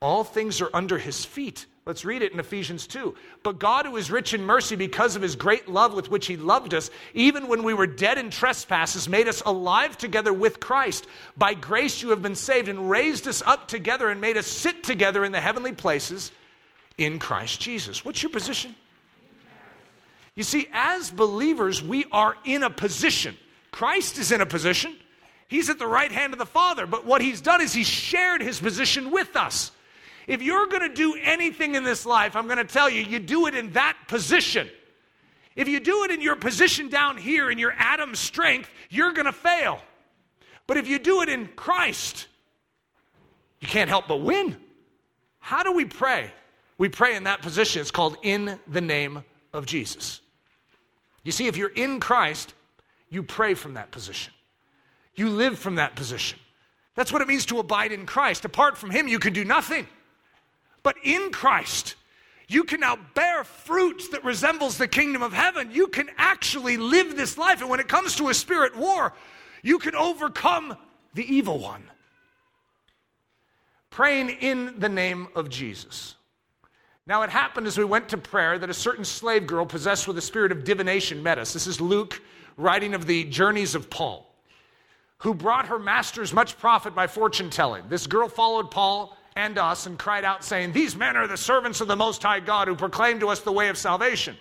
All 0.00 0.24
things 0.24 0.60
are 0.60 0.70
under 0.72 0.96
His 0.96 1.24
feet. 1.24 1.66
Let's 1.88 2.04
read 2.04 2.20
it 2.20 2.34
in 2.34 2.38
Ephesians 2.38 2.86
2. 2.86 3.14
But 3.42 3.58
God, 3.58 3.86
who 3.86 3.96
is 3.96 4.10
rich 4.10 4.34
in 4.34 4.44
mercy 4.44 4.76
because 4.76 5.16
of 5.16 5.22
his 5.22 5.34
great 5.34 5.68
love 5.68 5.94
with 5.94 6.10
which 6.10 6.26
he 6.26 6.36
loved 6.36 6.74
us, 6.74 6.90
even 7.14 7.48
when 7.48 7.62
we 7.62 7.72
were 7.72 7.86
dead 7.86 8.18
in 8.18 8.28
trespasses, 8.28 9.08
made 9.08 9.26
us 9.26 9.40
alive 9.46 9.96
together 9.96 10.30
with 10.30 10.60
Christ. 10.60 11.06
By 11.38 11.54
grace 11.54 12.02
you 12.02 12.10
have 12.10 12.20
been 12.20 12.34
saved 12.34 12.68
and 12.68 12.90
raised 12.90 13.26
us 13.26 13.40
up 13.40 13.68
together 13.68 14.10
and 14.10 14.20
made 14.20 14.36
us 14.36 14.46
sit 14.46 14.84
together 14.84 15.24
in 15.24 15.32
the 15.32 15.40
heavenly 15.40 15.72
places 15.72 16.30
in 16.98 17.18
Christ 17.18 17.58
Jesus. 17.58 18.04
What's 18.04 18.22
your 18.22 18.32
position? 18.32 18.74
You 20.34 20.42
see, 20.42 20.68
as 20.74 21.10
believers, 21.10 21.82
we 21.82 22.04
are 22.12 22.36
in 22.44 22.64
a 22.64 22.70
position. 22.70 23.34
Christ 23.70 24.18
is 24.18 24.30
in 24.30 24.42
a 24.42 24.46
position. 24.46 24.94
He's 25.48 25.70
at 25.70 25.78
the 25.78 25.86
right 25.86 26.12
hand 26.12 26.34
of 26.34 26.38
the 26.38 26.44
Father, 26.44 26.86
but 26.86 27.06
what 27.06 27.22
he's 27.22 27.40
done 27.40 27.62
is 27.62 27.72
he's 27.72 27.88
shared 27.88 28.42
his 28.42 28.60
position 28.60 29.10
with 29.10 29.34
us. 29.36 29.72
If 30.28 30.42
you're 30.42 30.66
going 30.66 30.82
to 30.82 30.94
do 30.94 31.14
anything 31.20 31.74
in 31.74 31.84
this 31.84 32.04
life, 32.04 32.36
I'm 32.36 32.44
going 32.46 32.58
to 32.58 32.64
tell 32.64 32.88
you, 32.88 33.02
you 33.02 33.18
do 33.18 33.46
it 33.46 33.54
in 33.54 33.72
that 33.72 33.96
position. 34.08 34.68
If 35.56 35.68
you 35.68 35.80
do 35.80 36.04
it 36.04 36.10
in 36.10 36.20
your 36.20 36.36
position 36.36 36.90
down 36.90 37.16
here 37.16 37.50
in 37.50 37.58
your 37.58 37.74
Adam 37.76 38.14
strength, 38.14 38.70
you're 38.90 39.14
going 39.14 39.24
to 39.24 39.32
fail. 39.32 39.80
But 40.66 40.76
if 40.76 40.86
you 40.86 40.98
do 40.98 41.22
it 41.22 41.30
in 41.30 41.48
Christ, 41.48 42.28
you 43.60 43.68
can't 43.68 43.88
help 43.88 44.06
but 44.06 44.18
win. 44.18 44.56
How 45.40 45.62
do 45.62 45.72
we 45.72 45.86
pray? 45.86 46.30
We 46.76 46.90
pray 46.90 47.16
in 47.16 47.24
that 47.24 47.40
position. 47.40 47.80
It's 47.80 47.90
called 47.90 48.18
in 48.22 48.60
the 48.68 48.82
name 48.82 49.24
of 49.54 49.64
Jesus. 49.64 50.20
You 51.24 51.32
see, 51.32 51.46
if 51.46 51.56
you're 51.56 51.70
in 51.70 52.00
Christ, 52.00 52.52
you 53.08 53.22
pray 53.22 53.54
from 53.54 53.74
that 53.74 53.90
position. 53.90 54.34
You 55.14 55.30
live 55.30 55.58
from 55.58 55.76
that 55.76 55.96
position. 55.96 56.38
That's 56.94 57.12
what 57.12 57.22
it 57.22 57.28
means 57.28 57.46
to 57.46 57.58
abide 57.60 57.92
in 57.92 58.04
Christ. 58.04 58.44
Apart 58.44 58.76
from 58.76 58.90
Him, 58.90 59.08
you 59.08 59.18
can 59.18 59.32
do 59.32 59.44
nothing. 59.44 59.86
But 60.88 60.96
in 61.04 61.32
Christ, 61.32 61.96
You 62.48 62.64
can 62.64 62.80
now 62.80 62.96
bear 63.14 63.44
fruit 63.44 64.04
that 64.12 64.24
resembles 64.24 64.78
the 64.78 64.88
kingdom 64.88 65.22
of 65.22 65.34
heaven. 65.34 65.70
You 65.70 65.86
can 65.86 66.08
actually 66.16 66.78
live 66.78 67.14
this 67.14 67.36
life. 67.36 67.60
And 67.60 67.68
when 67.68 67.78
it 67.78 67.88
comes 67.88 68.16
to 68.16 68.30
a 68.30 68.34
spirit 68.34 68.74
war, 68.74 69.12
you 69.62 69.78
can 69.78 69.94
overcome 69.94 70.76
the 71.12 71.34
evil 71.34 71.58
one. 71.58 71.84
Praying 73.90 74.30
in 74.30 74.78
the 74.78 74.88
name 74.88 75.28
of 75.34 75.50
Jesus. 75.50 76.14
Now, 77.06 77.22
it 77.22 77.30
happened 77.30 77.66
as 77.66 77.76
we 77.76 77.84
went 77.84 78.08
to 78.10 78.18
prayer 78.18 78.58
that 78.58 78.70
a 78.70 78.74
certain 78.74 79.04
slave 79.04 79.46
girl 79.46 79.66
possessed 79.66 80.08
with 80.08 80.16
a 80.16 80.22
spirit 80.22 80.52
of 80.52 80.64
divination 80.64 81.22
met 81.22 81.38
us. 81.38 81.52
This 81.52 81.66
is 81.66 81.80
Luke 81.80 82.20
writing 82.56 82.94
of 82.94 83.06
the 83.06 83.24
journeys 83.24 83.74
of 83.74 83.90
Paul, 83.90 84.26
who 85.18 85.34
brought 85.34 85.66
her 85.66 85.78
masters 85.78 86.32
much 86.32 86.58
profit 86.58 86.94
by 86.94 87.06
fortune 87.06 87.50
telling. 87.50 87.84
This 87.88 88.06
girl 88.06 88.28
followed 88.28 88.70
Paul 88.70 89.16
and 89.38 89.56
us 89.56 89.86
and 89.86 89.98
cried 89.98 90.24
out, 90.24 90.44
saying, 90.44 90.72
These 90.72 90.96
men 90.96 91.16
are 91.16 91.28
the 91.28 91.36
servants 91.36 91.80
of 91.80 91.88
the 91.88 91.96
Most 91.96 92.22
High 92.22 92.40
God 92.40 92.68
who 92.68 92.74
proclaim 92.74 93.20
to 93.20 93.28
us 93.28 93.40
the 93.40 93.52
way 93.52 93.68
of 93.68 93.78
salvation. 93.78 94.36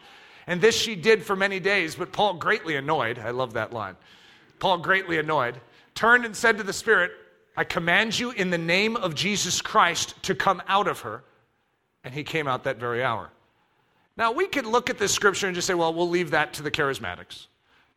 And 0.48 0.60
this 0.60 0.76
she 0.76 0.96
did 0.96 1.24
for 1.24 1.36
many 1.36 1.60
days, 1.60 1.96
but 1.96 2.12
Paul, 2.12 2.34
greatly 2.34 2.76
annoyed, 2.76 3.20
I 3.20 3.30
love 3.30 3.54
that 3.54 3.72
line. 3.72 3.96
Paul, 4.60 4.80
greatly 4.80 5.20
annoyed, 5.20 5.62
turned 5.94 6.26
and 6.26 6.36
said 6.36 6.58
to 6.58 6.64
the 6.64 6.74
Spirit, 6.74 7.12
I 7.56 7.64
command 7.64 8.18
you 8.18 8.32
in 8.32 8.50
the 8.50 8.58
name 8.58 8.96
of 8.96 9.14
Jesus 9.14 9.62
Christ 9.62 10.16
to 10.24 10.34
come 10.34 10.64
out 10.68 10.88
of 10.88 11.02
her. 11.02 11.24
And 12.04 12.14
he 12.14 12.24
came 12.24 12.48
out 12.48 12.64
that 12.64 12.78
very 12.78 13.04
hour. 13.04 13.30
Now, 14.16 14.32
we 14.32 14.48
could 14.48 14.66
look 14.66 14.90
at 14.90 14.98
this 14.98 15.14
scripture 15.14 15.46
and 15.46 15.54
just 15.54 15.68
say, 15.68 15.76
well, 15.76 15.94
we'll 15.94 16.10
leave 16.10 16.32
that 16.32 16.54
to 16.54 16.64
the 16.64 16.72
charismatics. 16.72 17.48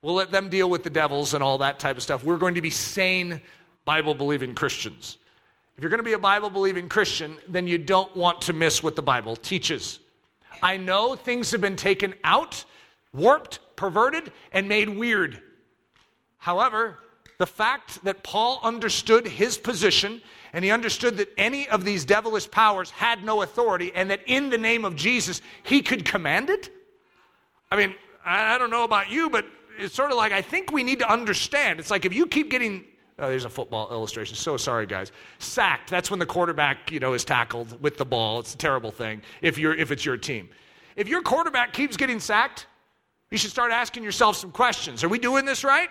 We'll 0.03 0.15
let 0.15 0.31
them 0.31 0.51
deal 0.51 0.69
with 0.69 0.83
the 0.83 0.91
devils 0.91 1.33
and 1.33 1.43
all 1.43 1.59
that 1.59 1.79
type 1.79 1.97
of 1.97 2.03
stuff. 2.03 2.25
We're 2.25 2.37
going 2.37 2.57
to 2.57 2.61
be 2.61 2.71
sane, 2.71 3.41
Bible 3.87 4.15
believing 4.15 4.55
Christians. 4.55 5.17
If 5.81 5.85
you're 5.85 5.89
going 5.89 6.01
to 6.01 6.05
be 6.05 6.13
a 6.13 6.19
Bible 6.19 6.51
believing 6.51 6.91
Christian, 6.91 7.39
then 7.49 7.67
you 7.67 7.79
don't 7.79 8.15
want 8.15 8.43
to 8.43 8.53
miss 8.53 8.83
what 8.83 8.97
the 8.97 9.03
Bible 9.03 9.35
teaches. 9.35 9.99
I 10.63 10.77
know 10.77 11.17
things 11.17 11.51
have 11.53 11.63
been 11.63 11.75
taken 11.75 12.13
out, 12.23 12.67
warped, 13.15 13.61
perverted, 13.77 14.31
and 14.53 14.69
made 14.69 14.91
weird. 14.91 15.41
However, 16.37 16.99
the 17.39 17.47
fact 17.47 18.05
that 18.05 18.23
Paul 18.23 18.61
understood 18.63 19.27
his 19.27 19.57
position 19.57 20.21
and 20.53 20.63
he 20.67 20.71
understood 20.71 21.17
that 21.17 21.33
any 21.39 21.67
of 21.71 21.83
these 21.83 22.05
devilish 22.05 22.51
powers 22.51 22.91
had 22.91 23.25
no 23.25 23.41
authority 23.41 23.91
and 23.95 24.11
that 24.11 24.21
in 24.27 24.51
the 24.51 24.59
name 24.59 24.85
of 24.85 24.97
Jesus 24.97 25.41
he 25.63 25.81
could 25.81 26.05
command 26.05 26.51
it. 26.51 26.69
I 27.71 27.77
mean, 27.77 27.95
I 28.23 28.59
don't 28.59 28.71
know 28.71 28.85
about 28.85 29.09
you, 29.09 29.31
but 29.31 29.47
it's 29.79 29.95
sort 29.95 30.11
of 30.11 30.19
like 30.19 30.33
I 30.33 30.43
think 30.43 30.73
we 30.73 30.85
need 30.85 30.99
to 30.99 31.11
understand. 31.11 31.81
It's 31.81 31.91
like 31.91 32.05
if 32.05 32.13
you 32.13 32.27
keep 32.27 32.51
getting 32.51 32.85
Oh, 33.21 33.29
there's 33.29 33.45
a 33.45 33.51
football 33.51 33.91
illustration. 33.91 34.35
So 34.35 34.57
sorry, 34.57 34.87
guys. 34.87 35.13
Sacked. 35.39 35.91
That's 35.91 36.11
when 36.11 36.19
the 36.19 36.27
quarterback, 36.27 36.91
you 36.91 37.01
know, 37.01 37.13
is 37.13 37.25
tackled 37.25 37.81
with 37.83 37.99
the 37.99 38.05
ball. 38.05 38.41
It's 38.41 38.55
a 38.55 38.59
terrible 38.59 38.91
thing 38.91 39.21
if 39.43 39.59
you're 39.59 39.75
if 39.75 39.91
it's 39.91 40.05
your 40.05 40.17
team. 40.17 40.49
If 40.97 41.07
your 41.07 41.23
quarterback 41.23 41.73
keeps 41.73 41.97
getting 41.97 42.19
sacked, 42.19 42.67
you 43.31 43.39
should 43.39 43.51
start 43.51 43.73
asking 43.73 44.05
yourself 44.05 44.37
some 44.37 44.51
questions. 44.51 45.05
Are 45.05 45.09
we 45.09 45.19
doing 45.19 45.45
this 45.45 45.65
right? 45.65 45.91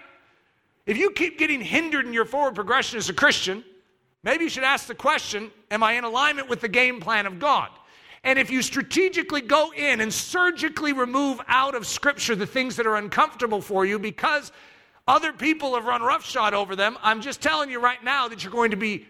If 0.85 0.97
you 0.97 1.11
keep 1.11 1.37
getting 1.37 1.61
hindered 1.61 2.07
in 2.07 2.13
your 2.13 2.25
forward 2.25 2.55
progression 2.55 2.97
as 2.97 3.09
a 3.09 3.13
Christian, 3.13 3.63
maybe 4.23 4.45
you 4.45 4.49
should 4.49 4.63
ask 4.63 4.87
the 4.87 4.95
question 4.95 5.51
Am 5.69 5.83
I 5.83 5.93
in 5.93 6.03
alignment 6.03 6.49
with 6.49 6.61
the 6.61 6.67
game 6.67 6.99
plan 6.99 7.27
of 7.27 7.37
God? 7.37 7.69
And 8.23 8.37
if 8.37 8.49
you 8.49 8.61
strategically 8.61 9.41
go 9.41 9.71
in 9.71 10.01
and 10.01 10.13
surgically 10.13 10.93
remove 10.93 11.39
out 11.47 11.75
of 11.75 11.87
Scripture 11.87 12.35
the 12.35 12.47
things 12.47 12.75
that 12.75 12.87
are 12.87 12.97
uncomfortable 12.97 13.61
for 13.61 13.85
you 13.85 13.97
because 13.97 14.51
other 15.09 15.33
people 15.33 15.73
have 15.73 15.85
run 15.85 16.03
roughshod 16.03 16.53
over 16.53 16.75
them, 16.75 16.95
I'm 17.01 17.21
just 17.21 17.41
telling 17.41 17.71
you 17.71 17.81
right 17.81 18.01
now 18.03 18.27
that 18.27 18.43
you're 18.43 18.53
going 18.53 18.71
to 18.71 18.77
be 18.77 19.07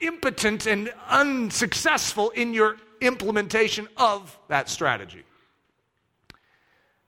impotent 0.00 0.66
and 0.66 0.92
unsuccessful 1.08 2.28
in 2.30 2.52
your 2.52 2.76
implementation 3.00 3.88
of 3.96 4.38
that 4.48 4.68
strategy. 4.68 5.24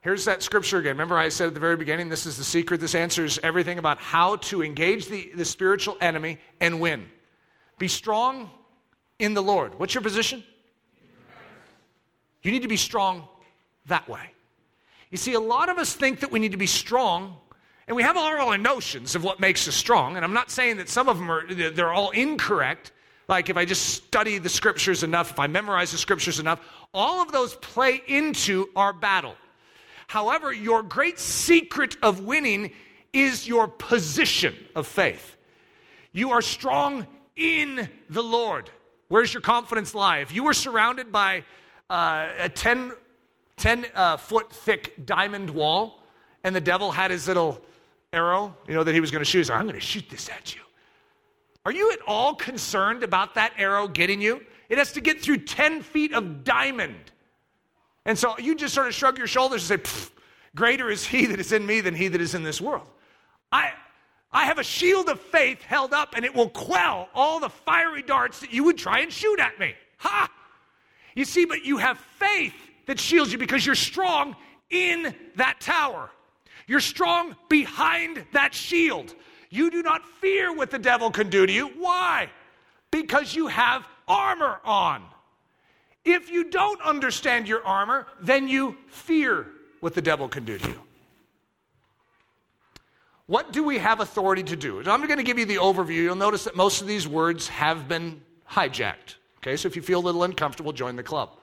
Here's 0.01 0.25
that 0.25 0.41
scripture 0.41 0.79
again. 0.79 0.93
Remember, 0.93 1.15
I 1.15 1.29
said 1.29 1.47
at 1.47 1.53
the 1.53 1.59
very 1.59 1.77
beginning, 1.77 2.09
this 2.09 2.25
is 2.25 2.37
the 2.37 2.43
secret. 2.43 2.81
This 2.81 2.95
answers 2.95 3.39
everything 3.43 3.77
about 3.77 3.99
how 3.99 4.37
to 4.37 4.63
engage 4.63 5.07
the, 5.07 5.31
the 5.35 5.45
spiritual 5.45 5.95
enemy 6.01 6.39
and 6.59 6.79
win. 6.79 7.05
Be 7.77 7.87
strong 7.87 8.49
in 9.19 9.35
the 9.35 9.43
Lord. 9.43 9.77
What's 9.77 9.93
your 9.93 10.01
position? 10.03 10.43
You 12.41 12.51
need 12.51 12.63
to 12.63 12.67
be 12.67 12.77
strong 12.77 13.27
that 13.87 14.09
way. 14.09 14.31
You 15.11 15.17
see, 15.17 15.33
a 15.33 15.39
lot 15.39 15.69
of 15.69 15.77
us 15.77 15.93
think 15.93 16.21
that 16.21 16.31
we 16.31 16.39
need 16.39 16.53
to 16.53 16.57
be 16.57 16.67
strong, 16.67 17.37
and 17.87 17.95
we 17.95 18.03
have 18.03 18.17
all 18.17 18.25
our 18.25 18.57
notions 18.57 19.15
of 19.15 19.23
what 19.23 19.39
makes 19.39 19.67
us 19.67 19.75
strong. 19.75 20.17
And 20.17 20.25
I'm 20.25 20.33
not 20.33 20.51
saying 20.51 20.77
that 20.77 20.89
some 20.89 21.07
of 21.07 21.17
them 21.17 21.31
are, 21.31 21.53
they're 21.53 21.93
all 21.93 22.09
incorrect. 22.11 22.91
Like 23.29 23.49
if 23.49 23.55
I 23.55 23.65
just 23.65 23.85
study 23.85 24.39
the 24.39 24.49
scriptures 24.49 25.03
enough, 25.03 25.31
if 25.31 25.39
I 25.39 25.47
memorize 25.47 25.91
the 25.91 25.97
scriptures 25.97 26.39
enough, 26.39 26.59
all 26.93 27.21
of 27.21 27.31
those 27.31 27.55
play 27.55 28.01
into 28.07 28.69
our 28.75 28.91
battle. 28.91 29.35
However, 30.07 30.51
your 30.51 30.83
great 30.83 31.17
secret 31.19 31.95
of 32.01 32.21
winning 32.21 32.71
is 33.13 33.47
your 33.47 33.67
position 33.67 34.55
of 34.75 34.85
faith. 34.85 35.37
You 36.11 36.31
are 36.31 36.41
strong 36.41 37.07
in 37.35 37.89
the 38.09 38.23
Lord. 38.23 38.69
Where's 39.07 39.33
your 39.33 39.41
confidence 39.41 39.95
lie? 39.95 40.19
If 40.19 40.33
you 40.33 40.43
were 40.43 40.53
surrounded 40.53 41.11
by 41.11 41.43
uh, 41.89 42.27
a 42.39 42.49
10, 42.49 42.91
10 43.57 43.85
uh, 43.95 44.17
foot 44.17 44.51
thick 44.51 45.05
diamond 45.05 45.49
wall 45.49 46.03
and 46.43 46.55
the 46.55 46.61
devil 46.61 46.91
had 46.91 47.11
his 47.11 47.27
little 47.27 47.61
arrow, 48.13 48.55
you 48.67 48.73
know, 48.73 48.83
that 48.83 48.93
he 48.93 49.01
was 49.01 49.11
going 49.11 49.23
to 49.23 49.29
shoot, 49.29 49.49
I'm 49.49 49.63
going 49.63 49.75
to 49.75 49.79
shoot 49.79 50.09
this 50.09 50.29
at 50.29 50.55
you. 50.55 50.61
Are 51.65 51.71
you 51.71 51.91
at 51.91 51.99
all 52.07 52.33
concerned 52.33 53.03
about 53.03 53.35
that 53.35 53.53
arrow 53.57 53.87
getting 53.87 54.21
you? 54.21 54.41
It 54.69 54.77
has 54.77 54.93
to 54.93 55.01
get 55.01 55.21
through 55.21 55.39
10 55.39 55.81
feet 55.81 56.13
of 56.13 56.43
diamond. 56.43 57.11
And 58.05 58.17
so 58.17 58.37
you 58.37 58.55
just 58.55 58.73
sort 58.73 58.87
of 58.87 58.93
shrug 58.93 59.17
your 59.17 59.27
shoulders 59.27 59.69
and 59.69 59.85
say, 59.85 59.91
Greater 60.55 60.89
is 60.89 61.05
he 61.05 61.25
that 61.27 61.39
is 61.39 61.51
in 61.51 61.65
me 61.65 61.81
than 61.81 61.93
he 61.93 62.07
that 62.07 62.21
is 62.21 62.33
in 62.33 62.43
this 62.43 62.59
world. 62.61 62.87
I, 63.51 63.73
I 64.31 64.45
have 64.45 64.57
a 64.57 64.63
shield 64.63 65.09
of 65.09 65.19
faith 65.19 65.61
held 65.61 65.93
up 65.93 66.13
and 66.15 66.25
it 66.25 66.33
will 66.33 66.49
quell 66.49 67.09
all 67.13 67.39
the 67.39 67.49
fiery 67.49 68.01
darts 68.01 68.39
that 68.39 68.51
you 68.51 68.63
would 68.63 68.77
try 68.77 68.99
and 68.99 69.11
shoot 69.11 69.39
at 69.39 69.59
me. 69.59 69.75
Ha! 69.97 70.29
You 71.15 71.25
see, 71.25 71.45
but 71.45 71.65
you 71.65 71.77
have 71.77 71.97
faith 72.17 72.55
that 72.85 72.99
shields 72.99 73.31
you 73.31 73.37
because 73.37 73.65
you're 73.65 73.75
strong 73.75 74.35
in 74.69 75.13
that 75.35 75.59
tower. 75.59 76.09
You're 76.67 76.81
strong 76.81 77.35
behind 77.49 78.25
that 78.33 78.53
shield. 78.53 79.15
You 79.49 79.71
do 79.71 79.81
not 79.81 80.05
fear 80.19 80.53
what 80.53 80.69
the 80.69 80.79
devil 80.79 81.09
can 81.09 81.29
do 81.29 81.45
to 81.45 81.51
you. 81.51 81.67
Why? 81.67 82.29
Because 82.91 83.33
you 83.33 83.47
have 83.47 83.87
armor 84.07 84.59
on. 84.65 85.03
If 86.03 86.29
you 86.29 86.49
don't 86.49 86.81
understand 86.81 87.47
your 87.47 87.65
armor, 87.65 88.07
then 88.21 88.47
you 88.47 88.77
fear 88.87 89.47
what 89.79 89.93
the 89.93 90.01
devil 90.01 90.27
can 90.27 90.45
do 90.45 90.57
to 90.57 90.67
you. 90.69 90.81
What 93.27 93.51
do 93.51 93.63
we 93.63 93.77
have 93.77 93.99
authority 93.99 94.43
to 94.43 94.55
do? 94.55 94.79
I'm 94.79 95.05
going 95.05 95.17
to 95.17 95.23
give 95.23 95.37
you 95.37 95.45
the 95.45 95.57
overview. 95.57 96.03
You'll 96.03 96.15
notice 96.15 96.45
that 96.45 96.55
most 96.55 96.81
of 96.81 96.87
these 96.87 97.07
words 97.07 97.49
have 97.49 97.87
been 97.87 98.21
hijacked. 98.49 99.15
Okay, 99.39 99.57
so 99.57 99.67
if 99.67 99.75
you 99.75 99.81
feel 99.81 99.99
a 99.99 100.05
little 100.05 100.23
uncomfortable, 100.23 100.71
join 100.71 100.95
the 100.95 101.03
club. 101.03 101.36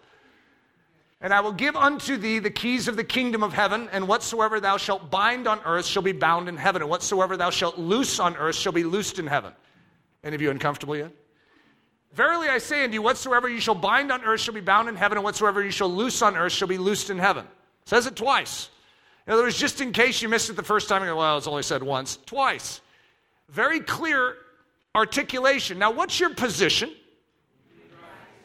And 1.25 1.33
I 1.33 1.41
will 1.41 1.53
give 1.53 1.75
unto 1.75 2.19
thee 2.19 2.39
the 2.39 2.51
keys 2.51 2.87
of 2.87 2.97
the 2.97 3.03
kingdom 3.03 3.43
of 3.43 3.55
heaven, 3.55 3.89
and 3.93 4.07
whatsoever 4.07 4.61
thou 4.61 4.77
shalt 4.77 5.11
bind 5.11 5.49
on 5.49 5.59
earth 5.65 5.87
shall 5.87 6.03
be 6.03 6.13
bound 6.13 6.51
in 6.51 6.59
heaven, 6.59 6.83
and 6.83 6.91
whatsoever 6.91 7.35
thou 7.39 7.49
shalt 7.49 7.79
loose 7.79 8.21
on 8.21 8.37
earth 8.37 8.57
shall 8.57 8.73
be 8.73 8.85
loosed 8.85 9.19
in 9.19 9.27
heaven. 9.27 9.55
Any 10.23 10.35
of 10.35 10.43
you 10.43 10.51
uncomfortable 10.51 10.95
yet? 10.95 11.13
Verily 12.13 12.49
I 12.49 12.59
say 12.59 12.85
unto 12.85 12.93
you, 12.93 13.01
whatsoever 13.01 13.49
you 13.49 13.59
shall 13.59 13.75
bind 13.75 14.13
on 14.13 14.23
earth 14.23 14.43
shall 14.43 14.53
be 14.53 14.61
bound 14.61 14.91
in 14.91 14.97
heaven, 14.97 15.17
and 15.17 15.25
whatsoever 15.25 15.65
you 15.65 15.71
shall 15.71 15.89
loose 15.89 16.21
on 16.21 16.37
earth 16.37 16.53
shall 16.53 16.69
be 16.69 16.77
loosed 16.77 17.09
in 17.09 17.19
heaven. 17.19 17.47
says 17.87 18.07
it 18.07 18.17
twice. 18.17 18.69
In 19.27 19.33
other 19.33 19.45
words, 19.45 19.57
just 19.57 19.81
in 19.81 19.93
case 19.93 20.21
you 20.21 20.29
missed 20.29 20.51
it 20.51 20.57
the 20.57 20.63
first 20.63 20.91
time, 20.91 21.01
you 21.01 21.09
go, 21.09 21.17
well, 21.17 21.39
it's 21.39 21.47
only 21.47 21.63
said 21.63 21.83
once, 21.83 22.19
twice. 22.27 22.83
Very 23.49 23.81
clear 23.81 24.37
articulation. 24.95 25.79
Now, 25.79 25.91
what's 25.91 26.21
your 26.21 26.35
position? 26.35 26.91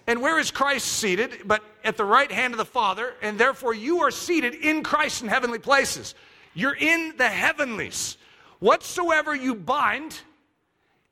And 0.09 0.23
where 0.23 0.39
is 0.39 0.49
Christ 0.49 0.87
seated? 0.87 1.41
But 1.45 1.61
at 1.89 1.97
the 1.97 2.05
right 2.05 2.31
hand 2.31 2.53
of 2.53 2.57
the 2.57 2.65
Father, 2.65 3.13
and 3.21 3.37
therefore 3.37 3.73
you 3.73 4.01
are 4.03 4.11
seated 4.11 4.53
in 4.55 4.83
Christ 4.83 5.21
in 5.21 5.27
heavenly 5.27 5.59
places. 5.59 6.15
You're 6.53 6.75
in 6.75 7.15
the 7.17 7.27
heavenlies. 7.27 8.17
Whatsoever 8.59 9.35
you 9.35 9.55
bind 9.55 10.21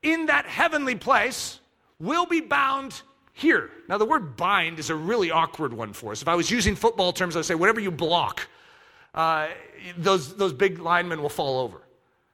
in 0.02 0.26
that 0.26 0.46
heavenly 0.46 0.94
place, 0.94 1.60
will 1.98 2.26
be 2.26 2.40
bound 2.40 3.02
here. 3.32 3.70
Now, 3.88 3.98
the 3.98 4.04
word 4.04 4.36
bind 4.36 4.78
is 4.78 4.90
a 4.90 4.94
really 4.94 5.30
awkward 5.30 5.72
one 5.72 5.92
for 5.92 6.12
us. 6.12 6.22
If 6.22 6.28
I 6.28 6.36
was 6.36 6.50
using 6.50 6.76
football 6.76 7.12
terms, 7.12 7.36
I'd 7.36 7.44
say 7.44 7.56
whatever 7.56 7.80
you 7.80 7.90
block, 7.90 8.48
uh, 9.14 9.48
those, 9.96 10.36
those 10.36 10.52
big 10.52 10.78
linemen 10.78 11.20
will 11.22 11.28
fall 11.28 11.60
over. 11.60 11.80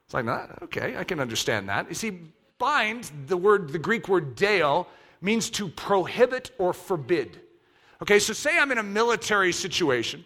It's 0.05 0.13
like, 0.13 0.25
nah, 0.25 0.45
okay, 0.63 0.95
I 0.97 1.03
can 1.03 1.19
understand 1.19 1.69
that. 1.69 1.89
You 1.89 1.95
see, 1.95 2.19
bind, 2.59 3.09
the 3.25 3.37
word, 3.37 3.69
the 3.69 3.79
Greek 3.79 4.07
word 4.07 4.35
deo, 4.35 4.85
means 5.21 5.49
to 5.51 5.67
prohibit 5.69 6.51
or 6.59 6.73
forbid. 6.73 7.39
Okay, 8.01 8.19
so 8.19 8.33
say 8.33 8.57
I'm 8.57 8.71
in 8.71 8.77
a 8.77 8.83
military 8.83 9.51
situation 9.51 10.25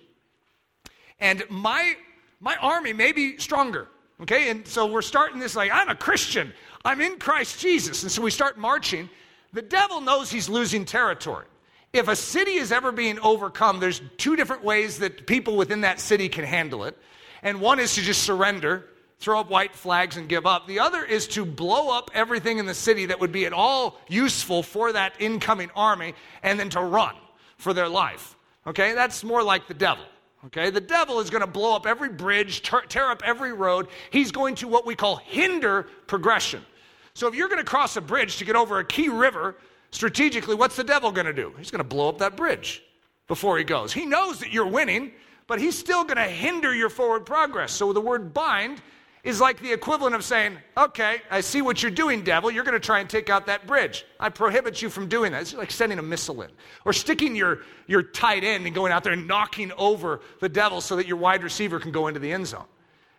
and 1.20 1.44
my, 1.50 1.96
my 2.40 2.56
army 2.58 2.94
may 2.94 3.12
be 3.12 3.38
stronger. 3.38 3.88
Okay, 4.22 4.50
and 4.50 4.68
so 4.68 4.86
we're 4.86 5.02
starting 5.02 5.40
this 5.40 5.56
like, 5.56 5.72
I'm 5.72 5.90
a 5.90 5.96
Christian, 5.96 6.54
I'm 6.84 7.00
in 7.00 7.20
Christ 7.20 7.60
Jesus. 7.60 8.04
And 8.04 8.12
so 8.12 8.22
we 8.22 8.32
start 8.32 8.58
marching 8.58 9.10
the 9.52 9.62
devil 9.64 10.00
knows 10.02 10.30
he's 10.30 10.48
losing 10.48 10.86
territory. 10.86 11.46
if 11.92 12.08
a 12.08 12.16
city 12.16 12.54
is 12.54 12.72
ever 12.72 12.92
being 12.92 13.20
overcome, 13.20 13.80
there's 13.80 14.00
two 14.18 14.36
different 14.36 14.64
ways 14.64 15.00
that 15.00 15.26
people 15.26 15.58
within 15.58 15.82
that 15.82 16.00
city 16.00 16.30
can 16.30 16.46
handle 16.46 16.84
it. 16.84 16.96
And 17.42 17.60
one 17.60 17.80
is 17.80 17.96
to 17.96 18.02
just 18.02 18.22
surrender, 18.22 18.86
throw 19.18 19.40
up 19.40 19.50
white 19.50 19.74
flags 19.74 20.18
and 20.18 20.30
give 20.30 20.46
up. 20.46 20.68
The 20.68 20.82
other 20.82 21.04
is 21.04 21.28
to 21.30 21.46
blow 21.46 21.90
up 21.90 22.12
everything 22.14 22.60
in 22.60 22.68
the 22.68 22.76
city 22.76 23.08
that 23.08 23.20
would 23.20 23.32
be 23.32 23.48
at 23.48 23.54
all 23.54 24.00
useful 24.08 24.62
for 24.62 24.94
that 24.94 25.14
incoming 25.18 25.72
army 25.76 26.14
and 26.44 26.60
then 26.60 26.70
to 26.72 26.82
run 26.82 27.16
for 27.60 27.74
their 27.74 27.88
life. 27.88 28.36
Okay, 28.66 28.94
that's 28.94 29.24
more 29.24 29.44
like 29.44 29.68
the 29.68 29.74
devil. 29.76 30.06
Okay, 30.46 30.70
the 30.70 30.82
devil 30.82 31.20
is 31.20 31.30
going 31.30 31.42
to 31.42 31.48
blow 31.48 31.76
up 31.76 31.86
every 31.86 32.10
bridge, 32.10 32.64
tear, 32.64 32.82
tear 32.82 33.12
up 33.12 33.22
every 33.26 33.54
road. 33.54 33.88
He's 34.10 34.32
going 34.32 34.56
to 34.56 34.68
what 34.68 34.86
we 34.86 34.96
call 34.96 35.18
hinder 35.18 35.88
progression. 36.08 36.66
So 37.14 37.28
if 37.28 37.36
you're 37.36 37.50
going 37.50 37.60
to 37.60 37.70
cross 37.70 37.98
a 37.98 38.02
bridge 38.02 38.38
to 38.38 38.46
get 38.46 38.56
over 38.56 38.80
a 38.80 38.86
key 38.86 39.10
river, 39.10 39.58
strategically, 39.92 40.56
what's 40.56 40.78
the 40.78 40.84
devil 40.84 41.12
going 41.12 41.26
to 41.26 41.34
do? 41.34 41.54
He's 41.58 41.70
going 41.70 41.80
to 41.80 41.88
blow 41.88 42.08
up 42.08 42.18
that 42.20 42.38
bridge 42.38 42.82
before 43.28 43.58
he 43.58 43.66
goes. 43.66 43.92
He 43.92 44.06
knows 44.06 44.40
that 44.40 44.54
you're 44.54 44.68
winning, 44.68 45.12
but 45.46 45.60
he's 45.60 45.78
still 45.78 46.06
going 46.06 46.18
to 46.18 46.24
hinder 46.24 46.74
your 46.74 46.90
forward 46.90 47.26
progress. 47.26 47.74
So 47.74 47.92
the 47.92 48.00
word 48.00 48.34
bind 48.34 48.82
is 49.24 49.42
like 49.42 49.60
the 49.62 49.72
equivalent 49.72 50.16
of 50.16 50.24
saying, 50.24 50.58
Okay, 50.78 51.22
I 51.30 51.42
see 51.42 51.62
what 51.62 51.82
you're 51.82 51.92
doing, 51.92 52.24
devil. 52.24 52.50
You're 52.50 52.64
going 52.64 52.80
to 52.80 52.86
try 52.86 53.00
and 53.00 53.10
take 53.10 53.30
out 53.30 53.46
that 53.48 53.68
bridge. 53.68 54.06
I 54.20 54.30
prohibit 54.30 54.82
you 54.82 54.90
from 54.90 55.08
doing 55.08 55.32
that. 55.34 55.42
It's 55.42 55.54
like 55.54 55.72
sending 55.72 56.00
a 56.00 56.04
missile 56.04 56.42
in 56.42 56.50
or 56.86 56.94
sticking 56.94 57.36
your, 57.36 57.60
your 57.88 58.04
tight 58.04 58.44
end 58.44 58.66
and 58.66 58.74
going 58.74 58.92
out 58.92 59.04
there 59.04 59.14
and 59.14 59.28
knocking 59.28 59.72
over 59.78 60.22
the 60.40 60.50
devil 60.50 60.82
so 60.82 60.96
that 60.96 61.08
your 61.08 61.18
wide 61.18 61.44
receiver 61.44 61.80
can 61.80 61.92
go 61.92 62.08
into 62.08 62.20
the 62.20 62.32
end 62.32 62.48
zone. 62.48 62.66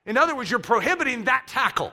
In 0.07 0.17
other 0.17 0.35
words, 0.35 0.51
you're 0.51 0.59
prohibiting 0.61 1.25
that 1.25 1.47
tackle. 1.47 1.93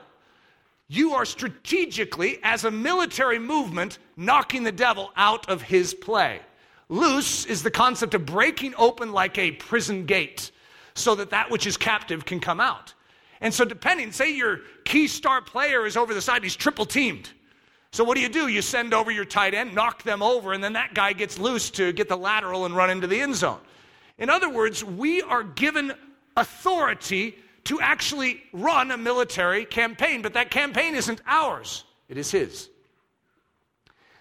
You 0.88 1.12
are 1.12 1.26
strategically, 1.26 2.38
as 2.42 2.64
a 2.64 2.70
military 2.70 3.38
movement, 3.38 3.98
knocking 4.16 4.62
the 4.62 4.72
devil 4.72 5.12
out 5.16 5.50
of 5.50 5.60
his 5.60 5.92
play. 5.92 6.40
Loose 6.88 7.44
is 7.44 7.62
the 7.62 7.70
concept 7.70 8.14
of 8.14 8.24
breaking 8.24 8.74
open 8.78 9.12
like 9.12 9.36
a 9.36 9.52
prison 9.52 10.06
gate 10.06 10.50
so 10.94 11.14
that 11.14 11.30
that 11.30 11.50
which 11.50 11.66
is 11.66 11.76
captive 11.76 12.24
can 12.24 12.40
come 12.40 12.60
out. 12.60 12.94
And 13.40 13.54
so, 13.54 13.64
depending, 13.64 14.12
say 14.12 14.32
your 14.34 14.60
key 14.84 15.06
star 15.06 15.40
player 15.40 15.86
is 15.86 15.96
over 15.96 16.12
the 16.14 16.20
side, 16.20 16.42
he's 16.42 16.56
triple 16.56 16.86
teamed. 16.86 17.30
So, 17.92 18.04
what 18.04 18.16
do 18.16 18.20
you 18.20 18.28
do? 18.28 18.48
You 18.48 18.62
send 18.62 18.92
over 18.92 19.10
your 19.10 19.24
tight 19.24 19.54
end, 19.54 19.74
knock 19.74 20.02
them 20.02 20.22
over, 20.22 20.52
and 20.52 20.62
then 20.62 20.74
that 20.74 20.94
guy 20.94 21.12
gets 21.12 21.38
loose 21.38 21.70
to 21.70 21.92
get 21.92 22.08
the 22.08 22.16
lateral 22.16 22.66
and 22.66 22.76
run 22.76 22.90
into 22.90 23.06
the 23.06 23.20
end 23.20 23.36
zone. 23.36 23.60
In 24.18 24.30
other 24.30 24.50
words, 24.50 24.84
we 24.84 25.22
are 25.22 25.42
given 25.42 25.92
authority 26.36 27.36
to 27.64 27.80
actually 27.80 28.42
run 28.52 28.90
a 28.90 28.96
military 28.96 29.64
campaign, 29.64 30.22
but 30.22 30.34
that 30.34 30.50
campaign 30.50 30.94
isn't 30.94 31.20
ours, 31.26 31.84
it 32.08 32.18
is 32.18 32.30
His. 32.30 32.68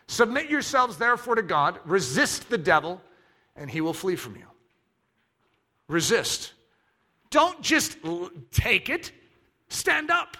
Submit 0.07 0.49
yourselves, 0.49 0.97
therefore, 0.97 1.36
to 1.36 1.41
God, 1.41 1.80
resist 1.86 2.49
the 2.49 2.57
devil, 2.57 3.01
and 3.55 3.70
he 3.70 3.82
will 3.82 3.93
flee 3.93 4.15
from 4.15 4.36
you. 4.36 4.45
Resist. 5.89 6.53
Don't 7.30 7.61
just 7.61 7.97
take 8.51 8.89
it, 8.89 9.11
stand 9.69 10.11
up. 10.11 10.38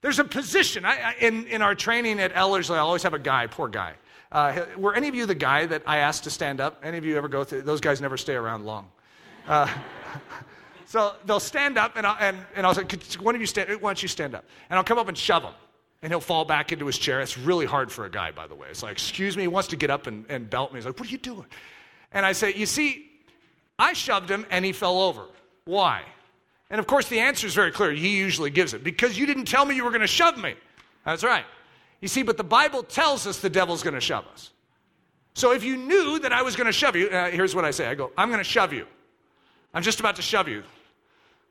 There's 0.00 0.18
a 0.18 0.24
position. 0.24 0.84
I, 0.84 1.00
I, 1.00 1.14
in, 1.20 1.46
in 1.46 1.62
our 1.62 1.74
training 1.74 2.20
at 2.20 2.34
Ellerslie, 2.34 2.76
I 2.76 2.80
always 2.80 3.02
have 3.04 3.14
a 3.14 3.18
guy, 3.18 3.46
poor 3.46 3.68
guy. 3.68 3.94
Uh, 4.32 4.64
were 4.76 4.94
any 4.94 5.08
of 5.08 5.14
you 5.14 5.26
the 5.26 5.34
guy 5.34 5.66
that 5.66 5.82
I 5.86 5.98
asked 5.98 6.24
to 6.24 6.30
stand 6.30 6.60
up? 6.60 6.80
Any 6.82 6.98
of 6.98 7.04
you 7.04 7.16
ever 7.16 7.28
go 7.28 7.44
through? 7.44 7.62
Those 7.62 7.80
guys 7.80 8.00
never 8.00 8.16
stay 8.16 8.34
around 8.34 8.64
long. 8.64 8.88
Uh, 9.46 9.68
so 10.86 11.14
they'll 11.26 11.38
stand 11.38 11.78
up, 11.78 11.96
and, 11.96 12.06
I'll, 12.06 12.16
and, 12.18 12.38
and 12.56 12.66
I'll 12.66 12.74
say, 12.74 12.84
one 13.20 13.34
of 13.34 13.40
you 13.40 13.46
stand, 13.46 13.68
why 13.80 13.90
don't 13.90 14.02
you 14.02 14.08
stand 14.08 14.34
up? 14.34 14.44
And 14.70 14.78
I'll 14.78 14.84
come 14.84 14.98
up 14.98 15.08
and 15.08 15.16
shove 15.16 15.42
him. 15.42 15.54
And 16.02 16.10
he'll 16.10 16.20
fall 16.20 16.44
back 16.44 16.72
into 16.72 16.86
his 16.86 16.98
chair. 16.98 17.20
It's 17.20 17.38
really 17.38 17.66
hard 17.66 17.92
for 17.92 18.06
a 18.06 18.10
guy, 18.10 18.32
by 18.32 18.48
the 18.48 18.56
way. 18.56 18.66
It's 18.70 18.82
like, 18.82 18.92
excuse 18.92 19.36
me, 19.36 19.44
he 19.44 19.48
wants 19.48 19.68
to 19.68 19.76
get 19.76 19.90
up 19.90 20.08
and, 20.08 20.24
and 20.28 20.50
belt 20.50 20.72
me. 20.72 20.78
He's 20.78 20.86
like, 20.86 20.98
what 20.98 21.08
are 21.08 21.12
you 21.12 21.18
doing? 21.18 21.46
And 22.10 22.26
I 22.26 22.32
say, 22.32 22.54
you 22.54 22.66
see, 22.66 23.08
I 23.78 23.92
shoved 23.92 24.28
him 24.28 24.44
and 24.50 24.64
he 24.64 24.72
fell 24.72 25.00
over. 25.00 25.26
Why? 25.64 26.02
And 26.72 26.78
of 26.78 26.86
course, 26.86 27.06
the 27.08 27.20
answer 27.20 27.46
is 27.46 27.54
very 27.54 27.70
clear. 27.70 27.92
He 27.92 28.16
usually 28.16 28.48
gives 28.48 28.72
it 28.72 28.82
because 28.82 29.18
you 29.18 29.26
didn't 29.26 29.44
tell 29.44 29.66
me 29.66 29.76
you 29.76 29.84
were 29.84 29.90
going 29.90 30.00
to 30.00 30.06
shove 30.06 30.38
me. 30.38 30.54
That's 31.04 31.22
right. 31.22 31.44
You 32.00 32.08
see, 32.08 32.22
but 32.22 32.38
the 32.38 32.44
Bible 32.44 32.82
tells 32.82 33.26
us 33.26 33.40
the 33.40 33.50
devil's 33.50 33.82
going 33.82 33.94
to 33.94 34.00
shove 34.00 34.24
us. 34.32 34.50
So 35.34 35.52
if 35.52 35.64
you 35.64 35.76
knew 35.76 36.18
that 36.20 36.32
I 36.32 36.42
was 36.42 36.56
going 36.56 36.66
to 36.66 36.72
shove 36.72 36.96
you, 36.96 37.08
uh, 37.08 37.30
here's 37.30 37.54
what 37.54 37.66
I 37.66 37.72
say 37.72 37.86
I 37.86 37.94
go, 37.94 38.10
I'm 38.16 38.28
going 38.28 38.40
to 38.40 38.44
shove 38.44 38.72
you. 38.72 38.86
I'm 39.74 39.82
just 39.82 40.00
about 40.00 40.16
to 40.16 40.22
shove 40.22 40.48
you. 40.48 40.62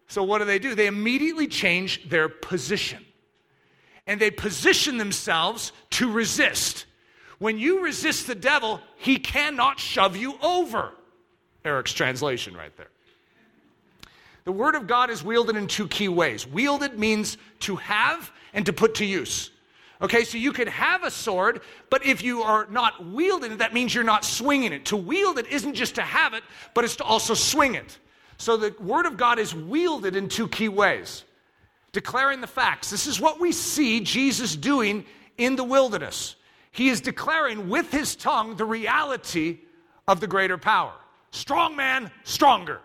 So 0.07 0.23
what 0.23 0.39
do 0.39 0.45
they 0.45 0.59
do? 0.59 0.73
They 0.73 0.87
immediately 0.87 1.47
change 1.47 2.09
their 2.09 2.27
position. 2.27 3.05
And 4.07 4.19
they 4.19 4.31
position 4.31 4.97
themselves 4.97 5.71
to 5.91 6.11
resist. 6.11 6.85
When 7.37 7.59
you 7.59 7.83
resist 7.83 8.25
the 8.25 8.35
devil, 8.35 8.81
he 8.97 9.17
cannot 9.17 9.79
shove 9.79 10.17
you 10.17 10.37
over. 10.41 10.93
Eric's 11.63 11.93
translation 11.93 12.57
right 12.57 12.75
there. 12.75 12.89
The 14.43 14.51
Word 14.51 14.75
of 14.75 14.87
God 14.87 15.09
is 15.09 15.23
wielded 15.23 15.55
in 15.55 15.67
two 15.67 15.87
key 15.87 16.07
ways. 16.07 16.47
Wielded 16.47 16.97
means 16.97 17.37
to 17.61 17.75
have 17.75 18.31
and 18.53 18.65
to 18.65 18.73
put 18.73 18.95
to 18.95 19.05
use. 19.05 19.51
Okay, 20.01 20.23
so 20.23 20.37
you 20.37 20.51
could 20.51 20.67
have 20.67 21.03
a 21.03 21.11
sword, 21.11 21.61
but 21.91 22.03
if 22.03 22.23
you 22.23 22.41
are 22.41 22.65
not 22.71 23.05
wielding 23.05 23.51
it, 23.51 23.57
that 23.59 23.73
means 23.73 23.93
you're 23.93 24.03
not 24.03 24.25
swinging 24.25 24.73
it. 24.73 24.85
To 24.85 24.97
wield 24.97 25.37
it 25.37 25.45
isn't 25.47 25.75
just 25.75 25.95
to 25.95 26.01
have 26.01 26.33
it, 26.33 26.43
but 26.73 26.83
it's 26.83 26.95
to 26.95 27.03
also 27.03 27.35
swing 27.35 27.75
it. 27.75 27.99
So 28.37 28.57
the 28.57 28.73
Word 28.79 29.05
of 29.05 29.15
God 29.15 29.37
is 29.37 29.53
wielded 29.53 30.15
in 30.15 30.27
two 30.27 30.47
key 30.47 30.69
ways. 30.69 31.23
Declaring 31.91 32.41
the 32.41 32.47
facts. 32.47 32.89
This 32.89 33.05
is 33.05 33.19
what 33.19 33.39
we 33.39 33.51
see 33.51 33.99
Jesus 33.99 34.55
doing 34.55 35.05
in 35.37 35.55
the 35.55 35.63
wilderness. 35.63 36.35
He 36.71 36.89
is 36.89 37.01
declaring 37.01 37.69
with 37.69 37.91
his 37.91 38.15
tongue 38.15 38.55
the 38.55 38.65
reality 38.65 39.59
of 40.07 40.19
the 40.19 40.27
greater 40.27 40.57
power. 40.57 40.93
Strong 41.29 41.75
man, 41.75 42.09
stronger. 42.23 42.79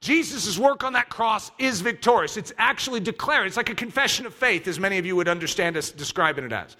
Jesus' 0.00 0.58
work 0.58 0.82
on 0.82 0.94
that 0.94 1.10
cross 1.10 1.50
is 1.58 1.82
victorious. 1.82 2.38
It's 2.38 2.52
actually 2.56 3.00
declaring, 3.00 3.48
It's 3.48 3.58
like 3.58 3.68
a 3.68 3.74
confession 3.74 4.24
of 4.24 4.34
faith, 4.34 4.66
as 4.66 4.80
many 4.80 4.96
of 4.96 5.04
you 5.04 5.14
would 5.16 5.28
understand 5.28 5.76
us 5.76 5.90
describing 5.90 6.44
it 6.44 6.52
as. 6.52 6.76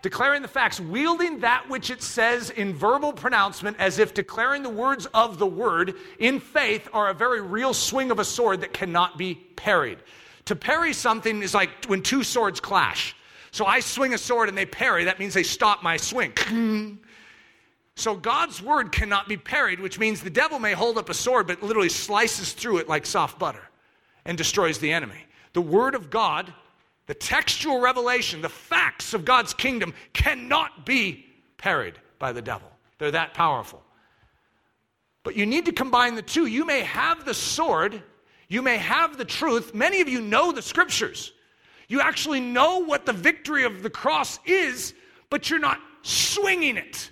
Declaring 0.00 0.42
the 0.42 0.48
facts, 0.48 0.80
wielding 0.80 1.40
that 1.40 1.68
which 1.68 1.90
it 1.90 2.02
says 2.02 2.50
in 2.50 2.74
verbal 2.74 3.12
pronouncement 3.12 3.76
as 3.78 3.98
if 3.98 4.14
declaring 4.14 4.62
the 4.62 4.70
words 4.70 5.06
of 5.14 5.38
the 5.38 5.46
word 5.46 5.94
in 6.18 6.40
faith 6.40 6.88
are 6.92 7.10
a 7.10 7.14
very 7.14 7.40
real 7.40 7.74
swing 7.74 8.10
of 8.10 8.18
a 8.18 8.24
sword 8.24 8.62
that 8.62 8.72
cannot 8.72 9.16
be 9.16 9.34
parried. 9.34 9.98
To 10.46 10.56
parry 10.56 10.92
something 10.92 11.42
is 11.42 11.54
like 11.54 11.84
when 11.86 12.02
two 12.02 12.24
swords 12.24 12.58
clash. 12.58 13.14
So 13.52 13.66
I 13.66 13.80
swing 13.80 14.14
a 14.14 14.18
sword 14.18 14.48
and 14.48 14.56
they 14.56 14.66
parry, 14.66 15.04
that 15.04 15.20
means 15.20 15.34
they 15.34 15.42
stop 15.42 15.82
my 15.82 15.98
swing. 15.98 16.32
So 17.96 18.16
God's 18.16 18.62
word 18.62 18.90
cannot 18.90 19.28
be 19.28 19.36
parried, 19.36 19.80
which 19.80 19.98
means 19.98 20.20
the 20.20 20.30
devil 20.30 20.58
may 20.58 20.72
hold 20.72 20.98
up 20.98 21.08
a 21.08 21.14
sword, 21.14 21.46
but 21.46 21.62
literally 21.62 21.88
slices 21.88 22.52
through 22.52 22.78
it 22.78 22.88
like 22.88 23.04
soft 23.04 23.38
butter 23.38 23.62
and 24.24 24.38
destroys 24.38 24.78
the 24.78 24.92
enemy. 24.92 25.26
The 25.52 25.60
word 25.60 25.94
of 25.94 26.10
God, 26.10 26.52
the 27.06 27.14
textual 27.14 27.80
revelation, 27.80 28.40
the 28.40 28.48
facts 28.48 29.12
of 29.12 29.24
God's 29.24 29.52
kingdom 29.52 29.94
cannot 30.14 30.86
be 30.86 31.26
parried 31.58 31.94
by 32.18 32.32
the 32.32 32.42
devil. 32.42 32.68
They're 32.98 33.10
that 33.10 33.34
powerful. 33.34 33.82
But 35.24 35.36
you 35.36 35.46
need 35.46 35.66
to 35.66 35.72
combine 35.72 36.14
the 36.14 36.22
two. 36.22 36.46
You 36.46 36.64
may 36.64 36.80
have 36.80 37.24
the 37.24 37.34
sword, 37.34 38.02
you 38.48 38.62
may 38.62 38.78
have 38.78 39.16
the 39.16 39.24
truth. 39.24 39.74
Many 39.74 40.00
of 40.00 40.08
you 40.08 40.20
know 40.20 40.52
the 40.52 40.62
scriptures. 40.62 41.32
You 41.88 42.00
actually 42.00 42.40
know 42.40 42.78
what 42.78 43.06
the 43.06 43.12
victory 43.12 43.64
of 43.64 43.82
the 43.82 43.90
cross 43.90 44.38
is, 44.46 44.94
but 45.30 45.50
you're 45.50 45.58
not 45.58 45.78
swinging 46.02 46.76
it. 46.76 47.10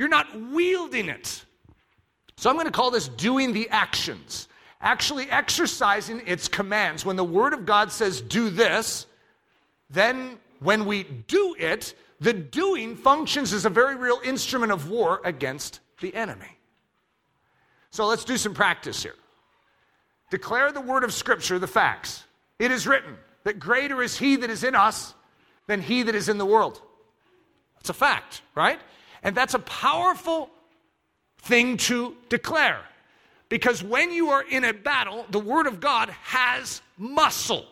You're 0.00 0.08
not 0.08 0.34
wielding 0.34 1.10
it. 1.10 1.44
So 2.38 2.48
I'm 2.48 2.56
going 2.56 2.64
to 2.64 2.72
call 2.72 2.90
this 2.90 3.06
doing 3.06 3.52
the 3.52 3.68
actions, 3.68 4.48
actually 4.80 5.28
exercising 5.28 6.22
its 6.26 6.48
commands. 6.48 7.04
When 7.04 7.16
the 7.16 7.22
Word 7.24 7.52
of 7.52 7.66
God 7.66 7.92
says, 7.92 8.22
do 8.22 8.48
this, 8.48 9.04
then 9.90 10.38
when 10.60 10.86
we 10.86 11.02
do 11.02 11.54
it, 11.58 11.94
the 12.18 12.32
doing 12.32 12.96
functions 12.96 13.52
as 13.52 13.66
a 13.66 13.68
very 13.68 13.94
real 13.94 14.18
instrument 14.24 14.72
of 14.72 14.88
war 14.88 15.20
against 15.22 15.80
the 16.00 16.14
enemy. 16.14 16.56
So 17.90 18.06
let's 18.06 18.24
do 18.24 18.38
some 18.38 18.54
practice 18.54 19.02
here. 19.02 19.16
Declare 20.30 20.72
the 20.72 20.80
word 20.80 21.04
of 21.04 21.12
Scripture, 21.12 21.58
the 21.58 21.66
facts. 21.66 22.24
It 22.58 22.70
is 22.70 22.86
written 22.86 23.18
that 23.44 23.60
greater 23.60 24.02
is 24.02 24.16
He 24.16 24.36
that 24.36 24.48
is 24.48 24.64
in 24.64 24.74
us 24.74 25.12
than 25.66 25.82
He 25.82 26.04
that 26.04 26.14
is 26.14 26.30
in 26.30 26.38
the 26.38 26.46
world. 26.46 26.80
That's 27.76 27.90
a 27.90 27.92
fact, 27.92 28.40
right? 28.54 28.80
And 29.22 29.36
that's 29.36 29.54
a 29.54 29.58
powerful 29.58 30.50
thing 31.38 31.76
to 31.78 32.16
declare. 32.28 32.80
Because 33.48 33.82
when 33.82 34.12
you 34.12 34.30
are 34.30 34.42
in 34.42 34.64
a 34.64 34.72
battle, 34.72 35.26
the 35.30 35.40
Word 35.40 35.66
of 35.66 35.80
God 35.80 36.10
has 36.22 36.80
muscle. 36.96 37.66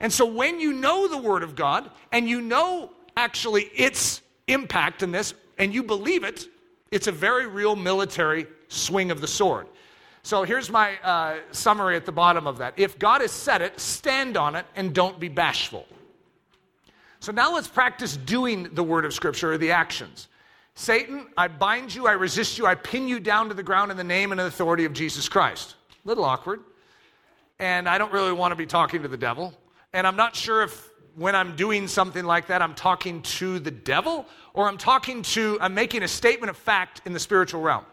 And 0.00 0.12
so 0.12 0.26
when 0.26 0.60
you 0.60 0.72
know 0.72 1.08
the 1.08 1.18
Word 1.18 1.42
of 1.42 1.54
God 1.54 1.90
and 2.10 2.28
you 2.28 2.40
know 2.40 2.90
actually 3.16 3.64
its 3.74 4.22
impact 4.48 5.02
in 5.02 5.12
this 5.12 5.34
and 5.58 5.72
you 5.74 5.82
believe 5.82 6.24
it, 6.24 6.46
it's 6.90 7.06
a 7.06 7.12
very 7.12 7.46
real 7.46 7.76
military 7.76 8.46
swing 8.68 9.10
of 9.10 9.20
the 9.20 9.26
sword. 9.26 9.66
So 10.22 10.42
here's 10.42 10.70
my 10.70 10.96
uh, 11.02 11.36
summary 11.52 11.96
at 11.96 12.06
the 12.06 12.12
bottom 12.12 12.46
of 12.46 12.58
that. 12.58 12.74
If 12.78 12.98
God 12.98 13.20
has 13.20 13.30
said 13.30 13.60
it, 13.60 13.78
stand 13.78 14.38
on 14.38 14.56
it 14.56 14.64
and 14.74 14.94
don't 14.94 15.20
be 15.20 15.28
bashful. 15.28 15.86
So 17.20 17.30
now 17.30 17.54
let's 17.54 17.68
practice 17.68 18.16
doing 18.16 18.74
the 18.74 18.82
word 18.82 19.04
of 19.04 19.12
Scripture 19.12 19.52
or 19.52 19.58
the 19.58 19.72
actions. 19.72 20.28
Satan, 20.74 21.28
I 21.36 21.48
bind 21.48 21.94
you, 21.94 22.06
I 22.06 22.12
resist 22.12 22.58
you, 22.58 22.66
I 22.66 22.74
pin 22.74 23.06
you 23.06 23.20
down 23.20 23.48
to 23.48 23.54
the 23.54 23.62
ground 23.62 23.90
in 23.90 23.96
the 23.96 24.04
name 24.04 24.32
and 24.32 24.40
authority 24.40 24.84
of 24.84 24.92
Jesus 24.92 25.28
Christ. 25.28 25.76
Little 26.04 26.24
awkward. 26.24 26.60
And 27.60 27.88
I 27.88 27.98
don't 27.98 28.12
really 28.12 28.32
want 28.32 28.52
to 28.52 28.56
be 28.56 28.66
talking 28.66 29.02
to 29.02 29.08
the 29.08 29.16
devil. 29.16 29.54
And 29.92 30.06
I'm 30.06 30.16
not 30.16 30.34
sure 30.34 30.62
if 30.62 30.90
when 31.14 31.36
I'm 31.36 31.54
doing 31.54 31.86
something 31.86 32.24
like 32.24 32.48
that, 32.48 32.60
I'm 32.60 32.74
talking 32.74 33.22
to 33.22 33.60
the 33.60 33.70
devil 33.70 34.26
or 34.52 34.66
I'm 34.68 34.78
talking 34.78 35.22
to, 35.22 35.58
I'm 35.60 35.74
making 35.74 36.02
a 36.02 36.08
statement 36.08 36.50
of 36.50 36.56
fact 36.56 37.02
in 37.06 37.12
the 37.12 37.20
spiritual 37.20 37.60
realm. 37.60 37.84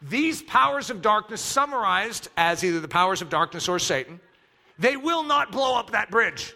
These 0.00 0.42
powers 0.42 0.90
of 0.90 1.02
darkness, 1.02 1.40
summarized 1.40 2.28
as 2.36 2.62
either 2.62 2.78
the 2.78 2.86
powers 2.86 3.20
of 3.20 3.28
darkness 3.28 3.68
or 3.68 3.80
Satan, 3.80 4.20
they 4.78 4.96
will 4.96 5.24
not 5.24 5.50
blow 5.50 5.76
up 5.76 5.90
that 5.90 6.10
bridge. 6.12 6.54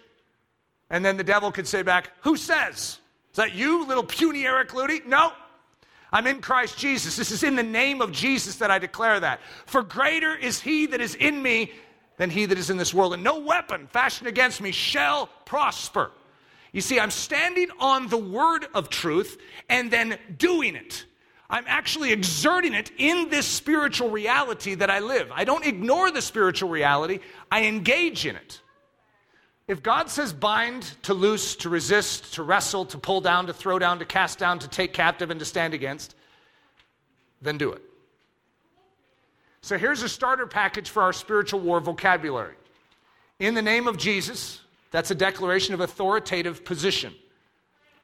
And 0.91 1.05
then 1.05 1.17
the 1.17 1.25
devil 1.25 1.51
could 1.51 1.67
say 1.67 1.83
back, 1.83 2.11
Who 2.21 2.37
says? 2.37 2.99
Is 3.33 3.37
that 3.37 3.55
you, 3.55 3.87
little 3.87 4.05
puny 4.05 4.47
Eric 4.47 4.71
Ludy? 4.71 5.05
No. 5.07 5.33
I'm 6.13 6.27
in 6.27 6.43
Christ 6.43 6.77
Jesus. 6.77 7.17
This 7.17 7.31
is 7.31 7.43
in 7.43 7.57
the 7.57 7.63
name 7.63 8.03
of 8.03 8.13
Jesus 8.13 8.57
that 8.57 8.71
I 8.71 8.79
declare 8.79 9.19
that. 9.21 9.41
For 9.65 9.83
greater 9.83 10.37
is 10.37 10.61
he 10.61 10.85
that 10.87 11.01
is 11.01 11.15
in 11.15 11.43
me 11.43 11.73
than 12.19 12.29
he 12.29 12.45
that 12.45 12.59
is 12.59 12.69
in 12.69 12.77
this 12.77 12.93
world. 12.93 13.15
And 13.15 13.25
no 13.25 13.41
weapon 13.41 13.87
fashioned 13.87 14.29
against 14.29 14.61
me 14.61 14.71
shall 14.71 15.29
prosper. 15.47 16.11
You 16.73 16.83
see, 16.83 17.01
I'm 17.01 17.11
standing 17.11 17.69
on 17.79 18.09
the 18.09 18.19
word 18.19 18.67
of 18.75 18.91
truth 18.91 19.41
and 19.69 19.91
then 19.91 20.19
doing 20.37 20.77
it. 20.77 21.07
I'm 21.49 21.65
actually 21.67 22.13
exerting 22.13 22.73
it 22.73 22.91
in 22.97 23.29
this 23.29 23.47
spiritual 23.47 24.11
reality 24.11 24.75
that 24.75 24.91
I 24.91 25.01
live. 25.01 25.31
I 25.35 25.45
don't 25.45 25.67
ignore 25.67 26.11
the 26.11 26.23
spiritual 26.23 26.71
reality, 26.71 27.21
I 27.51 27.65
engage 27.65 28.27
in 28.27 28.37
it. 28.37 28.62
If 29.69 29.83
God 29.83 30.11
says 30.11 30.33
bind, 30.33 30.83
to 31.03 31.15
loose, 31.15 31.55
to 31.57 31.69
resist, 31.69 32.35
to 32.35 32.43
wrestle, 32.43 32.85
to 32.87 32.99
pull 32.99 33.21
down, 33.21 33.47
to 33.47 33.53
throw 33.53 33.79
down, 33.79 33.99
to 34.01 34.05
cast 34.05 34.39
down, 34.39 34.59
to 34.59 34.69
take 34.69 34.93
captive, 34.93 35.31
and 35.31 35.39
to 35.39 35.47
stand 35.47 35.73
against, 35.73 36.17
then 37.41 37.59
do 37.59 37.73
it. 37.73 37.83
So 39.61 39.79
here's 39.79 40.03
a 40.03 40.09
starter 40.09 40.47
package 40.47 40.91
for 40.91 41.03
our 41.03 41.13
spiritual 41.13 41.61
war 41.61 41.81
vocabulary. 41.81 42.57
In 43.39 43.55
the 43.55 43.63
name 43.63 43.87
of 43.87 43.97
Jesus, 43.97 44.61
that's 44.91 45.13
a 45.13 45.15
declaration 45.15 45.75
of 45.75 45.81
authoritative 45.81 46.65
position. 46.65 47.15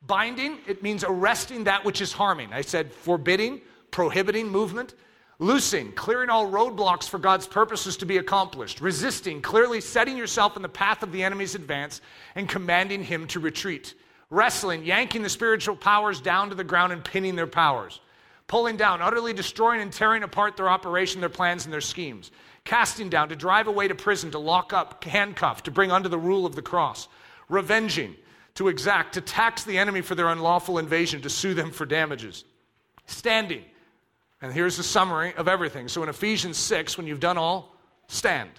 Binding, 0.06 0.58
it 0.68 0.82
means 0.82 1.02
arresting 1.02 1.64
that 1.64 1.84
which 1.84 2.00
is 2.00 2.12
harming. 2.12 2.52
I 2.52 2.60
said 2.60 2.92
forbidding, 2.92 3.60
prohibiting 3.90 4.48
movement. 4.48 4.94
Loosing, 5.40 5.92
clearing 5.92 6.30
all 6.30 6.50
roadblocks 6.50 7.08
for 7.08 7.18
God's 7.18 7.46
purposes 7.46 7.96
to 7.98 8.06
be 8.06 8.16
accomplished. 8.16 8.80
Resisting, 8.80 9.40
clearly 9.40 9.80
setting 9.80 10.16
yourself 10.16 10.56
in 10.56 10.62
the 10.62 10.68
path 10.68 11.04
of 11.04 11.12
the 11.12 11.22
enemy's 11.22 11.54
advance 11.54 12.00
and 12.34 12.48
commanding 12.48 13.04
him 13.04 13.28
to 13.28 13.38
retreat. 13.38 13.94
Wrestling, 14.30 14.84
yanking 14.84 15.22
the 15.22 15.28
spiritual 15.28 15.76
powers 15.76 16.20
down 16.20 16.48
to 16.48 16.56
the 16.56 16.64
ground 16.64 16.92
and 16.92 17.04
pinning 17.04 17.36
their 17.36 17.46
powers. 17.46 18.00
Pulling 18.48 18.76
down, 18.76 19.00
utterly 19.00 19.32
destroying 19.32 19.80
and 19.80 19.92
tearing 19.92 20.24
apart 20.24 20.56
their 20.56 20.68
operation, 20.68 21.20
their 21.20 21.28
plans, 21.28 21.64
and 21.64 21.72
their 21.72 21.80
schemes. 21.80 22.32
Casting 22.64 23.08
down, 23.08 23.28
to 23.28 23.36
drive 23.36 23.68
away 23.68 23.86
to 23.86 23.94
prison, 23.94 24.32
to 24.32 24.38
lock 24.40 24.72
up, 24.72 25.04
handcuff, 25.04 25.62
to 25.62 25.70
bring 25.70 25.92
under 25.92 26.08
the 26.08 26.18
rule 26.18 26.46
of 26.46 26.56
the 26.56 26.62
cross. 26.62 27.06
Revenging, 27.48 28.16
to 28.54 28.68
exact, 28.68 29.14
to 29.14 29.20
tax 29.20 29.62
the 29.62 29.78
enemy 29.78 30.00
for 30.00 30.16
their 30.16 30.28
unlawful 30.28 30.78
invasion, 30.78 31.22
to 31.22 31.30
sue 31.30 31.54
them 31.54 31.70
for 31.70 31.86
damages. 31.86 32.44
Standing, 33.06 33.62
and 34.40 34.52
here's 34.52 34.76
the 34.76 34.82
summary 34.82 35.34
of 35.34 35.48
everything. 35.48 35.88
So 35.88 36.02
in 36.02 36.08
Ephesians 36.08 36.56
6, 36.56 36.96
when 36.96 37.06
you've 37.06 37.20
done 37.20 37.38
all, 37.38 37.74
stand. 38.06 38.50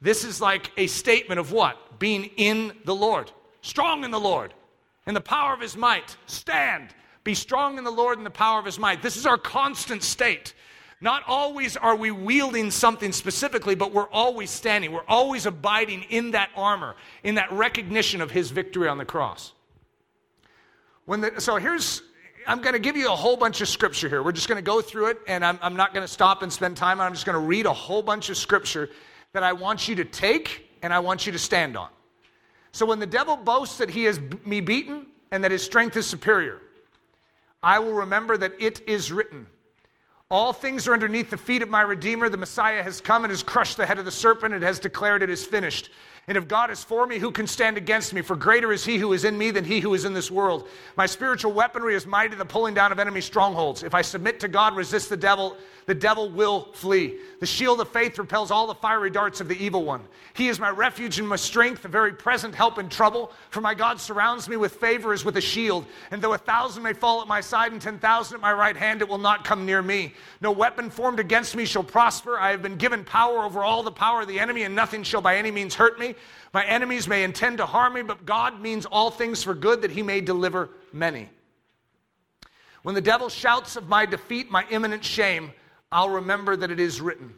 This 0.00 0.24
is 0.24 0.40
like 0.40 0.70
a 0.76 0.86
statement 0.88 1.40
of 1.40 1.52
what? 1.52 1.98
Being 1.98 2.24
in 2.36 2.72
the 2.84 2.94
Lord, 2.94 3.30
strong 3.60 4.04
in 4.04 4.10
the 4.10 4.20
Lord, 4.20 4.52
in 5.06 5.14
the 5.14 5.20
power 5.20 5.54
of 5.54 5.60
his 5.60 5.76
might. 5.76 6.16
Stand. 6.26 6.90
Be 7.24 7.34
strong 7.34 7.78
in 7.78 7.84
the 7.84 7.90
Lord 7.90 8.18
and 8.18 8.26
the 8.26 8.30
power 8.30 8.58
of 8.58 8.66
his 8.66 8.78
might. 8.78 9.00
This 9.00 9.16
is 9.16 9.26
our 9.26 9.38
constant 9.38 10.02
state. 10.02 10.54
Not 11.00 11.22
always 11.26 11.76
are 11.76 11.96
we 11.96 12.10
wielding 12.10 12.70
something 12.70 13.10
specifically, 13.10 13.74
but 13.74 13.92
we're 13.92 14.08
always 14.10 14.50
standing. 14.50 14.92
We're 14.92 15.06
always 15.08 15.46
abiding 15.46 16.04
in 16.10 16.32
that 16.32 16.50
armor, 16.54 16.94
in 17.24 17.36
that 17.36 17.50
recognition 17.52 18.20
of 18.20 18.30
his 18.30 18.50
victory 18.50 18.88
on 18.88 18.98
the 18.98 19.04
cross. 19.04 19.52
When 21.04 21.20
the, 21.20 21.40
so 21.40 21.56
here's 21.56 22.02
I'm 22.46 22.60
going 22.60 22.72
to 22.74 22.78
give 22.78 22.96
you 22.96 23.12
a 23.12 23.16
whole 23.16 23.36
bunch 23.36 23.60
of 23.60 23.68
scripture 23.68 24.08
here. 24.08 24.22
We're 24.22 24.32
just 24.32 24.48
going 24.48 24.56
to 24.56 24.62
go 24.62 24.80
through 24.80 25.06
it, 25.06 25.18
and 25.26 25.44
I'm, 25.44 25.58
I'm 25.62 25.76
not 25.76 25.94
going 25.94 26.06
to 26.06 26.12
stop 26.12 26.42
and 26.42 26.52
spend 26.52 26.76
time. 26.76 27.00
I'm 27.00 27.12
just 27.12 27.26
going 27.26 27.34
to 27.34 27.46
read 27.46 27.66
a 27.66 27.72
whole 27.72 28.02
bunch 28.02 28.30
of 28.30 28.36
scripture 28.36 28.88
that 29.32 29.42
I 29.42 29.52
want 29.52 29.88
you 29.88 29.94
to 29.96 30.04
take 30.04 30.68
and 30.82 30.92
I 30.92 30.98
want 30.98 31.26
you 31.26 31.32
to 31.32 31.38
stand 31.38 31.76
on. 31.76 31.88
So 32.72 32.86
when 32.86 32.98
the 32.98 33.06
devil 33.06 33.36
boasts 33.36 33.78
that 33.78 33.90
he 33.90 34.04
has 34.04 34.20
me 34.44 34.60
beaten 34.60 35.06
and 35.30 35.44
that 35.44 35.50
his 35.50 35.62
strength 35.62 35.96
is 35.96 36.06
superior, 36.06 36.60
I 37.62 37.78
will 37.78 37.92
remember 37.92 38.36
that 38.36 38.54
it 38.58 38.80
is 38.88 39.12
written. 39.12 39.46
All 40.30 40.52
things 40.52 40.88
are 40.88 40.94
underneath 40.94 41.30
the 41.30 41.36
feet 41.36 41.62
of 41.62 41.68
my 41.68 41.82
Redeemer. 41.82 42.28
The 42.28 42.38
Messiah 42.38 42.82
has 42.82 43.00
come 43.00 43.24
and 43.24 43.30
has 43.30 43.42
crushed 43.42 43.76
the 43.76 43.86
head 43.86 43.98
of 43.98 44.06
the 44.06 44.10
serpent 44.10 44.54
and 44.54 44.62
has 44.62 44.78
declared 44.78 45.22
it 45.22 45.30
is 45.30 45.44
finished. 45.44 45.90
And 46.28 46.36
if 46.36 46.46
God 46.46 46.70
is 46.70 46.84
for 46.84 47.04
me, 47.04 47.18
who 47.18 47.32
can 47.32 47.48
stand 47.48 47.76
against 47.76 48.14
me? 48.14 48.22
For 48.22 48.36
greater 48.36 48.72
is 48.72 48.84
he 48.84 48.96
who 48.96 49.12
is 49.12 49.24
in 49.24 49.36
me 49.36 49.50
than 49.50 49.64
he 49.64 49.80
who 49.80 49.92
is 49.92 50.04
in 50.04 50.14
this 50.14 50.30
world. 50.30 50.68
My 50.96 51.06
spiritual 51.06 51.52
weaponry 51.52 51.96
is 51.96 52.06
mighty, 52.06 52.36
the 52.36 52.44
pulling 52.44 52.74
down 52.74 52.92
of 52.92 53.00
enemy 53.00 53.20
strongholds. 53.20 53.82
If 53.82 53.92
I 53.92 54.02
submit 54.02 54.38
to 54.40 54.48
God, 54.48 54.76
resist 54.76 55.08
the 55.08 55.16
devil, 55.16 55.56
the 55.86 55.96
devil 55.96 56.30
will 56.30 56.68
flee. 56.74 57.18
The 57.40 57.46
shield 57.46 57.80
of 57.80 57.88
faith 57.88 58.16
repels 58.18 58.52
all 58.52 58.68
the 58.68 58.74
fiery 58.76 59.10
darts 59.10 59.40
of 59.40 59.48
the 59.48 59.56
evil 59.56 59.84
one. 59.84 60.02
He 60.34 60.48
is 60.48 60.60
my 60.60 60.70
refuge 60.70 61.18
and 61.18 61.28
my 61.28 61.34
strength, 61.34 61.84
a 61.84 61.88
very 61.88 62.12
present 62.12 62.54
help 62.54 62.78
in 62.78 62.88
trouble. 62.88 63.32
For 63.50 63.60
my 63.60 63.74
God 63.74 64.00
surrounds 64.00 64.48
me 64.48 64.56
with 64.56 64.76
favor 64.76 65.12
as 65.12 65.24
with 65.24 65.36
a 65.38 65.40
shield. 65.40 65.86
And 66.12 66.22
though 66.22 66.34
a 66.34 66.38
thousand 66.38 66.84
may 66.84 66.92
fall 66.92 67.20
at 67.20 67.26
my 67.26 67.40
side 67.40 67.72
and 67.72 67.82
ten 67.82 67.98
thousand 67.98 68.36
at 68.36 68.40
my 68.40 68.52
right 68.52 68.76
hand, 68.76 69.02
it 69.02 69.08
will 69.08 69.18
not 69.18 69.44
come 69.44 69.66
near 69.66 69.82
me. 69.82 70.14
No 70.40 70.52
weapon 70.52 70.88
formed 70.88 71.18
against 71.18 71.56
me 71.56 71.64
shall 71.64 71.82
prosper. 71.82 72.38
I 72.38 72.52
have 72.52 72.62
been 72.62 72.76
given 72.76 73.04
power 73.04 73.40
over 73.42 73.64
all 73.64 73.82
the 73.82 73.90
power 73.90 74.20
of 74.20 74.28
the 74.28 74.38
enemy, 74.38 74.62
and 74.62 74.76
nothing 74.76 75.02
shall 75.02 75.20
by 75.20 75.36
any 75.36 75.50
means 75.50 75.74
hurt 75.74 75.98
me. 75.98 76.11
My 76.52 76.64
enemies 76.64 77.08
may 77.08 77.24
intend 77.24 77.58
to 77.58 77.66
harm 77.66 77.94
me, 77.94 78.02
but 78.02 78.26
God 78.26 78.60
means 78.60 78.86
all 78.86 79.10
things 79.10 79.42
for 79.42 79.54
good 79.54 79.82
that 79.82 79.90
he 79.90 80.02
may 80.02 80.20
deliver 80.20 80.70
many. 80.92 81.28
When 82.82 82.94
the 82.94 83.00
devil 83.00 83.28
shouts 83.28 83.76
of 83.76 83.88
my 83.88 84.06
defeat, 84.06 84.50
my 84.50 84.64
imminent 84.70 85.04
shame, 85.04 85.52
I'll 85.90 86.10
remember 86.10 86.56
that 86.56 86.70
it 86.70 86.80
is 86.80 87.00
written. 87.00 87.34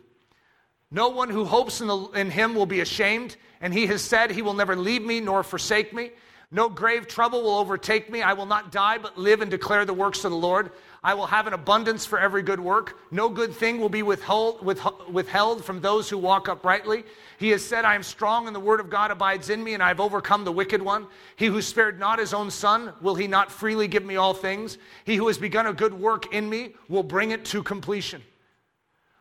No 0.90 1.08
one 1.08 1.28
who 1.28 1.44
hopes 1.44 1.80
in, 1.80 1.88
the, 1.88 1.98
in, 2.14 2.30
him 2.30 2.54
will 2.54 2.66
be 2.66 2.80
ashamed, 2.80 3.36
and 3.60 3.74
he 3.74 3.86
has 3.86 4.00
said, 4.00 4.30
He 4.30 4.42
will 4.42 4.54
never 4.54 4.76
leave 4.76 5.02
me 5.02 5.20
nor 5.20 5.42
forsake 5.42 5.92
me. 5.92 6.12
No 6.50 6.68
grave 6.68 7.08
trouble 7.08 7.42
will 7.42 7.58
overtake 7.58 8.10
me. 8.10 8.22
I 8.22 8.34
will 8.34 8.46
not 8.46 8.70
die, 8.70 8.98
but 8.98 9.18
live 9.18 9.42
and 9.42 9.50
declare 9.50 9.84
the 9.84 9.92
works 9.92 10.24
of 10.24 10.30
the 10.30 10.36
Lord. 10.36 10.70
I 11.05 11.12
will 11.12 11.26
have 11.26 11.46
an 11.46 11.52
abundance 11.52 12.07
for 12.07 12.18
every 12.18 12.42
good 12.42 12.59
work. 12.59 12.98
No 13.11 13.28
good 13.28 13.55
thing 13.55 13.78
will 13.78 13.90
be 13.90 14.02
withhold, 14.02 14.64
withheld 14.64 15.62
from 15.62 15.82
those 15.82 16.09
who 16.09 16.16
walk 16.16 16.48
uprightly. 16.48 17.05
He 17.36 17.50
has 17.50 17.62
said, 17.62 17.84
I 17.84 17.94
am 17.94 18.02
strong, 18.02 18.46
and 18.46 18.57
the 18.57 18.61
word 18.61 18.80
of 18.80 18.88
God 18.88 19.11
abides 19.11 19.50
in 19.50 19.62
me, 19.62 19.74
and 19.74 19.82
I 19.82 19.88
have 19.88 20.00
overcome 20.00 20.44
the 20.44 20.52
wicked 20.52 20.80
one. 20.80 21.07
He 21.36 21.44
who 21.44 21.61
spared 21.61 22.00
not 22.00 22.18
his 22.18 22.32
own 22.32 22.50
son, 22.50 22.94
will 23.02 23.14
he 23.16 23.26
not 23.26 23.52
freely 23.52 23.86
give 23.86 24.02
me 24.02 24.16
all 24.16 24.32
things? 24.32 24.78
He 25.05 25.16
who 25.16 25.26
has 25.26 25.36
begun 25.36 25.66
a 25.66 25.74
good 25.74 25.92
work 25.92 26.32
in 26.32 26.48
me 26.48 26.74
will 26.88 27.02
bring 27.02 27.32
it 27.32 27.44
to 27.46 27.62
completion. 27.62 28.22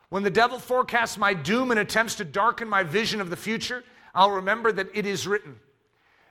When 0.07 0.23
the 0.23 0.29
devil 0.29 0.59
forecasts 0.59 1.17
my 1.17 1.33
doom 1.33 1.69
and 1.69 1.79
attempts 1.81 2.15
to 2.15 2.23
darken 2.23 2.69
my 2.69 2.83
vision 2.83 3.19
of 3.19 3.29
the 3.29 3.35
future, 3.35 3.83
I'll 4.15 4.31
remember 4.31 4.71
that 4.71 4.87
it 4.93 5.05
is 5.05 5.27
written. 5.27 5.59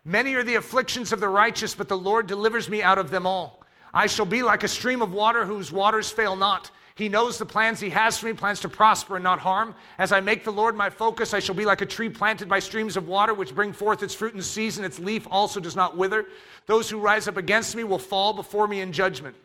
Many 0.03 0.33
are 0.35 0.45
the 0.45 0.55
afflictions 0.55 1.13
of 1.13 1.21
the 1.21 1.29
righteous, 1.29 1.75
but 1.75 1.89
the 1.89 1.99
Lord 1.99 2.27
delivers 2.27 2.71
me 2.71 2.83
out 2.83 2.97
of 2.97 3.11
them 3.11 3.27
all. 3.27 3.62
I 3.95 4.07
shall 4.07 4.27
be 4.27 4.43
like 4.43 4.63
a 4.63 4.69
stream 4.69 5.03
of 5.03 5.13
water 5.13 5.45
whose 5.45 5.71
waters 5.71 6.11
fail 6.11 6.37
not. 6.37 6.71
He 6.95 7.09
knows 7.09 7.39
the 7.39 7.47
plans 7.47 7.81
he 7.81 7.91
has 7.91 8.19
for 8.19 8.27
me, 8.27 8.35
plans 8.35 8.61
to 8.61 8.69
prosper 8.69 9.17
and 9.17 9.25
not 9.25 9.39
harm. 9.39 9.75
As 9.99 10.13
I 10.13 10.21
make 10.21 10.45
the 10.45 10.53
Lord 10.53 10.77
my 10.77 10.91
focus, 10.91 11.33
I 11.33 11.41
shall 11.41 11.55
be 11.55 11.65
like 11.65 11.81
a 11.81 11.87
tree 11.87 12.11
planted 12.11 12.49
by 12.49 12.59
streams 12.59 12.97
of 12.97 13.09
water, 13.09 13.33
which 13.33 13.55
bring 13.55 13.73
forth 13.73 14.03
its 14.03 14.15
fruit 14.15 14.35
in 14.35 14.43
season. 14.43 14.85
Its 14.85 14.99
leaf 14.99 15.27
also 15.31 15.59
does 15.59 15.75
not 15.75 15.97
wither. 15.97 16.27
Those 16.67 16.91
who 16.91 16.99
rise 16.99 17.29
up 17.29 17.39
against 17.39 17.75
me 17.75 17.85
will 17.85 17.99
fall 17.99 18.35
before 18.35 18.69
me 18.69 18.81
in 18.81 18.93
judgment. 18.93 19.37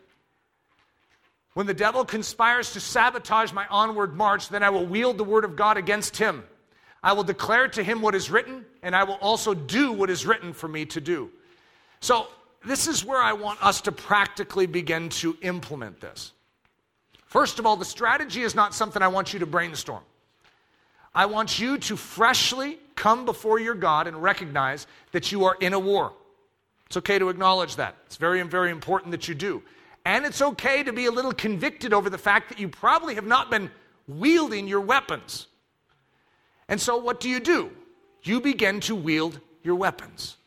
When 1.53 1.67
the 1.67 1.73
devil 1.73 2.05
conspires 2.05 2.73
to 2.73 2.79
sabotage 2.79 3.51
my 3.53 3.65
onward 3.67 4.15
march, 4.15 4.49
then 4.49 4.61
I 4.61 4.69
will 4.69 4.85
wield 4.85 5.17
the 5.17 5.23
word 5.23 5.45
of 5.45 5.55
God 5.55 5.77
against 5.77 6.17
him. 6.17 6.43
I 7.01 7.13
will 7.13 7.23
declare 7.23 7.69
to 7.69 7.83
him 7.83 8.01
what 8.01 8.13
is 8.13 8.29
written, 8.29 8.65
and 8.83 8.95
I 8.95 9.05
will 9.05 9.17
also 9.21 9.53
do 9.53 9.91
what 9.91 10.09
is 10.09 10.25
written 10.25 10.53
for 10.53 10.67
me 10.67 10.85
to 10.87 11.01
do. 11.01 11.31
So, 12.01 12.27
this 12.67 12.87
is 12.87 13.05
where 13.05 13.21
I 13.21 13.33
want 13.33 13.63
us 13.63 13.81
to 13.81 13.91
practically 13.91 14.65
begin 14.65 15.09
to 15.09 15.37
implement 15.41 15.99
this. 16.01 16.33
First 17.25 17.59
of 17.59 17.65
all, 17.65 17.75
the 17.75 17.85
strategy 17.85 18.43
is 18.43 18.55
not 18.55 18.73
something 18.73 19.01
I 19.01 19.07
want 19.07 19.33
you 19.33 19.39
to 19.39 19.45
brainstorm. 19.45 20.03
I 21.13 21.25
want 21.25 21.59
you 21.59 21.77
to 21.77 21.95
freshly 21.95 22.79
come 22.95 23.25
before 23.25 23.59
your 23.59 23.73
God 23.73 24.07
and 24.07 24.21
recognize 24.21 24.87
that 25.11 25.31
you 25.31 25.45
are 25.45 25.57
in 25.59 25.73
a 25.73 25.79
war. 25.79 26.13
It's 26.85 26.97
okay 26.97 27.19
to 27.19 27.29
acknowledge 27.29 27.75
that. 27.75 27.95
It's 28.05 28.17
very, 28.17 28.41
very 28.43 28.71
important 28.71 29.11
that 29.11 29.27
you 29.27 29.35
do. 29.35 29.61
And 30.05 30.25
it's 30.25 30.41
okay 30.41 30.83
to 30.83 30.93
be 30.93 31.05
a 31.05 31.11
little 31.11 31.33
convicted 31.33 31.93
over 31.93 32.09
the 32.09 32.17
fact 32.17 32.49
that 32.49 32.59
you 32.59 32.69
probably 32.69 33.15
have 33.15 33.25
not 33.25 33.49
been 33.49 33.69
wielding 34.07 34.67
your 34.67 34.79
weapons. 34.79 35.47
And 36.69 36.79
so, 36.79 36.97
what 36.97 37.19
do 37.19 37.29
you 37.29 37.39
do? 37.39 37.71
You 38.23 38.39
begin 38.39 38.79
to 38.81 38.95
wield 38.95 39.39
your 39.63 39.75
weapons. 39.75 40.37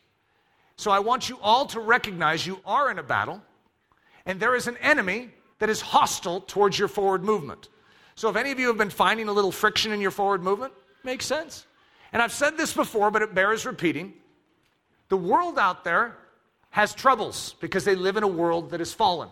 So, 0.81 0.89
I 0.89 0.97
want 0.97 1.29
you 1.29 1.37
all 1.43 1.67
to 1.67 1.79
recognize 1.79 2.47
you 2.47 2.59
are 2.65 2.89
in 2.89 2.97
a 2.97 3.03
battle, 3.03 3.39
and 4.25 4.39
there 4.39 4.55
is 4.55 4.65
an 4.65 4.77
enemy 4.77 5.29
that 5.59 5.69
is 5.69 5.79
hostile 5.79 6.41
towards 6.41 6.79
your 6.79 6.87
forward 6.87 7.23
movement. 7.23 7.69
So 8.15 8.29
if 8.29 8.35
any 8.35 8.51
of 8.51 8.59
you 8.59 8.65
have 8.65 8.79
been 8.79 8.89
finding 8.89 9.27
a 9.27 9.31
little 9.31 9.51
friction 9.51 9.91
in 9.91 10.01
your 10.01 10.09
forward 10.09 10.41
movement, 10.41 10.73
makes 11.03 11.23
sense. 11.23 11.67
And 12.11 12.19
I've 12.19 12.31
said 12.31 12.57
this 12.57 12.73
before, 12.73 13.11
but 13.11 13.21
it 13.21 13.35
bears 13.35 13.63
repeating. 13.63 14.11
The 15.09 15.17
world 15.17 15.59
out 15.59 15.83
there 15.83 16.17
has 16.71 16.95
troubles 16.95 17.53
because 17.59 17.85
they 17.85 17.93
live 17.93 18.17
in 18.17 18.23
a 18.23 18.27
world 18.27 18.71
that 18.71 18.81
is 18.81 18.91
fallen. 18.91 19.29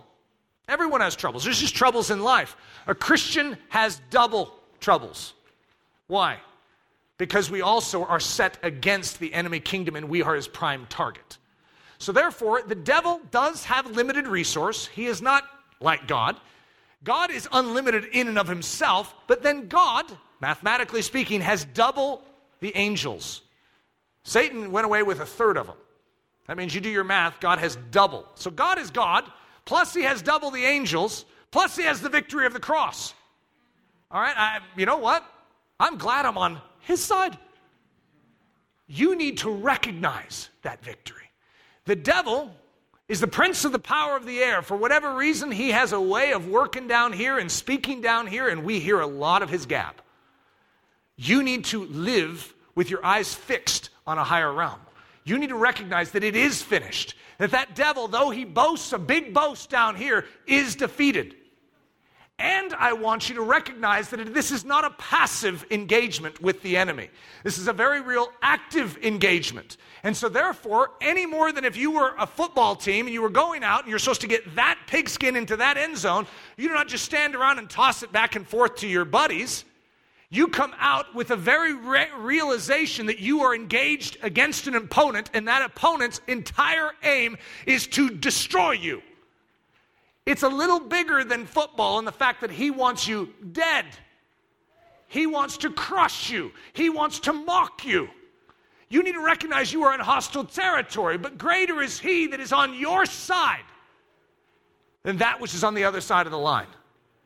Everyone 0.67 1.01
has 1.01 1.15
troubles. 1.15 1.45
There's 1.45 1.59
just 1.59 1.75
troubles 1.75 2.11
in 2.11 2.21
life. 2.21 2.55
A 2.85 2.93
Christian 2.93 3.57
has 3.69 3.99
double 4.11 4.53
troubles. 4.79 5.33
Why? 6.05 6.37
Because 7.17 7.49
we 7.49 7.61
also 7.61 8.05
are 8.05 8.19
set 8.19 8.59
against 8.61 9.17
the 9.17 9.33
enemy 9.33 9.59
kingdom 9.59 9.95
and 9.95 10.09
we 10.09 10.21
are 10.21 10.35
his 10.35 10.47
prime 10.47 10.85
target. 10.89 11.38
So, 11.99 12.11
therefore, 12.11 12.63
the 12.65 12.75
devil 12.75 13.21
does 13.29 13.65
have 13.65 13.91
limited 13.91 14.27
resource. 14.27 14.87
He 14.87 15.05
is 15.05 15.21
not 15.21 15.43
like 15.79 16.07
God. 16.07 16.37
God 17.03 17.31
is 17.31 17.47
unlimited 17.51 18.05
in 18.11 18.27
and 18.27 18.37
of 18.37 18.47
himself, 18.47 19.13
but 19.27 19.43
then 19.43 19.67
God, 19.67 20.05
mathematically 20.41 21.01
speaking, 21.01 21.41
has 21.41 21.65
double 21.65 22.23
the 22.59 22.75
angels. 22.75 23.41
Satan 24.23 24.71
went 24.71 24.85
away 24.85 25.03
with 25.03 25.19
a 25.19 25.25
third 25.25 25.57
of 25.57 25.67
them. 25.67 25.77
That 26.47 26.57
means 26.57 26.73
you 26.73 26.81
do 26.81 26.89
your 26.89 27.03
math, 27.03 27.39
God 27.39 27.59
has 27.59 27.77
double. 27.91 28.25
So 28.35 28.49
God 28.49 28.79
is 28.79 28.89
God, 28.89 29.23
plus 29.65 29.93
he 29.93 30.03
has 30.03 30.21
double 30.21 30.51
the 30.51 30.63
angels, 30.63 31.25
plus 31.51 31.75
he 31.75 31.83
has 31.83 32.01
the 32.01 32.09
victory 32.09 32.45
of 32.45 32.53
the 32.53 32.59
cross. 32.59 33.13
All 34.11 34.19
right, 34.19 34.35
I, 34.35 34.59
you 34.75 34.85
know 34.85 34.97
what? 34.97 35.23
I'm 35.79 35.97
glad 35.97 36.25
I'm 36.25 36.37
on 36.37 36.59
his 36.79 37.03
side. 37.03 37.37
You 38.87 39.15
need 39.15 39.37
to 39.39 39.51
recognize 39.51 40.49
that 40.63 40.83
victory. 40.83 41.28
The 41.85 41.95
devil 41.95 42.51
is 43.07 43.19
the 43.19 43.27
prince 43.27 43.65
of 43.65 43.71
the 43.71 43.79
power 43.79 44.15
of 44.15 44.25
the 44.25 44.39
air. 44.39 44.61
For 44.61 44.77
whatever 44.77 45.15
reason, 45.15 45.51
he 45.51 45.71
has 45.71 45.91
a 45.91 45.99
way 45.99 46.31
of 46.31 46.47
working 46.47 46.87
down 46.87 47.11
here 47.11 47.39
and 47.39 47.51
speaking 47.51 48.01
down 48.01 48.27
here, 48.27 48.47
and 48.47 48.63
we 48.63 48.79
hear 48.79 48.99
a 48.99 49.07
lot 49.07 49.41
of 49.41 49.49
his 49.49 49.65
gap. 49.65 50.01
You 51.15 51.43
need 51.43 51.65
to 51.65 51.85
live 51.85 52.53
with 52.75 52.89
your 52.89 53.03
eyes 53.03 53.33
fixed 53.33 53.89
on 54.05 54.17
a 54.17 54.23
higher 54.23 54.53
realm. 54.53 54.79
You 55.25 55.37
need 55.37 55.49
to 55.49 55.55
recognize 55.55 56.11
that 56.11 56.23
it 56.23 56.35
is 56.35 56.61
finished. 56.61 57.15
That 57.39 57.51
that 57.51 57.75
devil, 57.75 58.07
though 58.07 58.29
he 58.29 58.45
boasts 58.45 58.93
a 58.93 58.99
big 58.99 59.33
boast 59.33 59.69
down 59.69 59.95
here, 59.95 60.25
is 60.47 60.75
defeated. 60.75 61.35
And 62.39 62.73
I 62.73 62.93
want 62.93 63.27
you 63.27 63.35
to 63.35 63.41
recognize 63.41 64.09
that 64.09 64.33
this 64.33 64.51
is 64.51 64.63
not 64.63 64.85
a 64.85 64.91
passive 64.91 65.65
engagement 65.71 66.41
with 66.41 66.61
the 66.61 66.77
enemy. 66.77 67.09
This 67.43 67.57
is 67.57 67.67
a 67.67 67.73
very 67.73 67.99
real 67.99 68.29
active 68.41 68.97
engagement. 69.03 69.75
And 70.03 70.15
so, 70.15 70.29
therefore, 70.29 70.91
any 71.01 71.25
more 71.25 71.51
than 71.51 71.65
if 71.65 71.75
you 71.75 71.91
were 71.91 72.15
a 72.17 72.25
football 72.25 72.77
team 72.77 73.07
and 73.07 73.13
you 73.13 73.21
were 73.21 73.29
going 73.29 73.61
out 73.61 73.81
and 73.81 73.89
you're 73.89 73.99
supposed 73.99 74.21
to 74.21 74.27
get 74.27 74.55
that 74.55 74.79
pigskin 74.87 75.35
into 75.35 75.57
that 75.57 75.75
end 75.75 75.97
zone, 75.97 76.25
you 76.55 76.69
do 76.69 76.73
not 76.73 76.87
just 76.87 77.03
stand 77.03 77.35
around 77.35 77.59
and 77.59 77.69
toss 77.69 78.03
it 78.03 78.11
back 78.13 78.37
and 78.37 78.47
forth 78.47 78.77
to 78.77 78.87
your 78.87 79.03
buddies. 79.03 79.65
You 80.29 80.47
come 80.47 80.73
out 80.79 81.13
with 81.13 81.31
a 81.31 81.35
very 81.35 81.73
re- 81.73 82.07
realization 82.17 83.07
that 83.07 83.19
you 83.19 83.41
are 83.41 83.53
engaged 83.53 84.17
against 84.21 84.67
an 84.67 84.75
opponent, 84.75 85.29
and 85.33 85.47
that 85.49 85.63
opponent's 85.63 86.21
entire 86.27 86.91
aim 87.03 87.37
is 87.65 87.85
to 87.87 88.09
destroy 88.09 88.71
you. 88.71 89.01
It's 90.29 90.43
a 90.43 90.47
little 90.47 90.79
bigger 90.79 91.23
than 91.23 91.47
football 91.47 91.97
in 91.97 92.05
the 92.05 92.11
fact 92.11 92.41
that 92.41 92.51
he 92.51 92.69
wants 92.69 93.07
you 93.07 93.33
dead. 93.51 93.85
He 95.07 95.25
wants 95.25 95.57
to 95.57 95.71
crush 95.71 96.29
you. 96.29 96.51
He 96.73 96.87
wants 96.87 97.19
to 97.21 97.33
mock 97.33 97.83
you. 97.83 98.09
You 98.89 99.01
need 99.01 99.13
to 99.13 99.25
recognize 99.25 99.73
you 99.73 99.81
are 99.85 99.93
in 99.95 99.99
hostile 99.99 100.43
territory, 100.43 101.17
but 101.17 101.39
greater 101.39 101.81
is 101.81 101.99
he 101.99 102.27
that 102.27 102.39
is 102.39 102.53
on 102.53 102.75
your 102.75 103.07
side 103.07 103.63
than 105.01 105.17
that 105.17 105.41
which 105.41 105.55
is 105.55 105.63
on 105.63 105.73
the 105.73 105.83
other 105.83 105.99
side 105.99 106.27
of 106.27 106.31
the 106.31 106.37
line. 106.37 106.67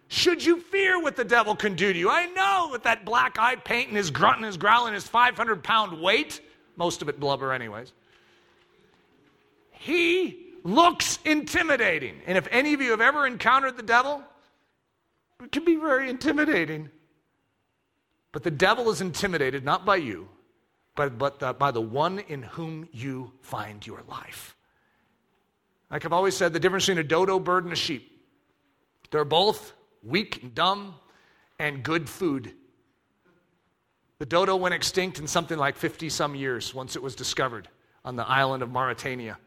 Should 0.07 0.41
you 0.41 0.61
fear 0.61 1.01
what 1.01 1.17
the 1.17 1.25
devil 1.25 1.57
can 1.57 1.75
do 1.75 1.91
to 1.91 1.99
you? 1.99 2.09
I 2.09 2.27
know 2.27 2.69
with 2.71 2.83
that 2.83 3.03
black 3.03 3.37
eye 3.37 3.57
paint 3.57 3.89
and 3.89 3.97
his 3.97 4.11
grunt 4.11 4.37
and 4.37 4.45
his 4.45 4.55
growl 4.55 4.85
and 4.85 4.95
his 4.95 5.05
500 5.05 5.61
pound 5.61 6.01
weight, 6.01 6.39
most 6.77 7.01
of 7.01 7.09
it 7.09 7.19
blubber, 7.19 7.51
anyways. 7.51 7.91
He 9.71 10.42
looks 10.63 11.19
intimidating. 11.25 12.21
And 12.25 12.37
if 12.37 12.47
any 12.51 12.73
of 12.73 12.81
you 12.81 12.91
have 12.91 13.01
ever 13.01 13.27
encountered 13.27 13.77
the 13.77 13.83
devil, 13.83 14.23
it 15.43 15.51
can 15.51 15.65
be 15.65 15.75
very 15.75 16.09
intimidating. 16.09 16.89
But 18.31 18.43
the 18.43 18.51
devil 18.51 18.89
is 18.89 19.01
intimidated 19.01 19.63
not 19.63 19.85
by 19.85 19.97
you, 19.97 20.27
but, 20.95 21.17
but 21.17 21.39
the, 21.39 21.53
by 21.53 21.71
the 21.71 21.81
one 21.81 22.19
in 22.19 22.41
whom 22.43 22.87
you 22.91 23.31
find 23.41 23.85
your 23.85 24.01
life. 24.07 24.55
Like 25.91 26.05
I've 26.05 26.13
always 26.13 26.35
said, 26.35 26.53
the 26.53 26.59
difference 26.59 26.85
between 26.85 27.05
a 27.05 27.07
dodo 27.07 27.39
bird 27.39 27.65
and 27.65 27.73
a 27.73 27.75
sheep. 27.75 28.09
They're 29.11 29.25
both 29.25 29.73
weak 30.01 30.41
and 30.41 30.55
dumb 30.55 30.95
and 31.59 31.83
good 31.83 32.09
food. 32.09 32.53
The 34.17 34.25
dodo 34.25 34.55
went 34.55 34.73
extinct 34.73 35.19
in 35.19 35.27
something 35.27 35.57
like 35.57 35.75
50 35.75 36.09
some 36.09 36.33
years 36.33 36.73
once 36.73 36.95
it 36.95 37.03
was 37.03 37.13
discovered 37.13 37.67
on 38.03 38.15
the 38.15 38.27
island 38.27 38.63
of 38.63 38.71
Mauritania. 38.71 39.37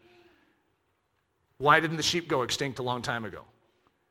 Why 1.59 1.81
didn't 1.81 1.97
the 1.97 2.03
sheep 2.03 2.29
go 2.29 2.43
extinct 2.43 2.79
a 2.79 2.83
long 2.83 3.03
time 3.03 3.25
ago? 3.25 3.43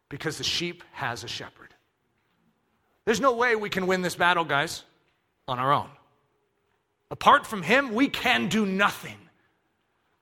Because 0.10 0.38
the 0.38 0.43
sheep 0.43 0.84
has 0.93 1.24
a 1.24 1.28
shepherd. 1.28 1.74
There's 3.06 3.22
no 3.22 3.36
way 3.36 3.56
we 3.56 3.70
can 3.70 3.86
win 3.88 4.02
this 4.02 4.16
battle, 4.16 4.43
guys, 4.43 4.84
on 5.48 5.60
our 5.60 5.72
own. 5.72 5.89
Apart 7.12 7.46
from 7.46 7.62
him, 7.62 7.93
we 7.93 8.08
can 8.08 8.50
do 8.50 8.66
nothing. 8.66 9.18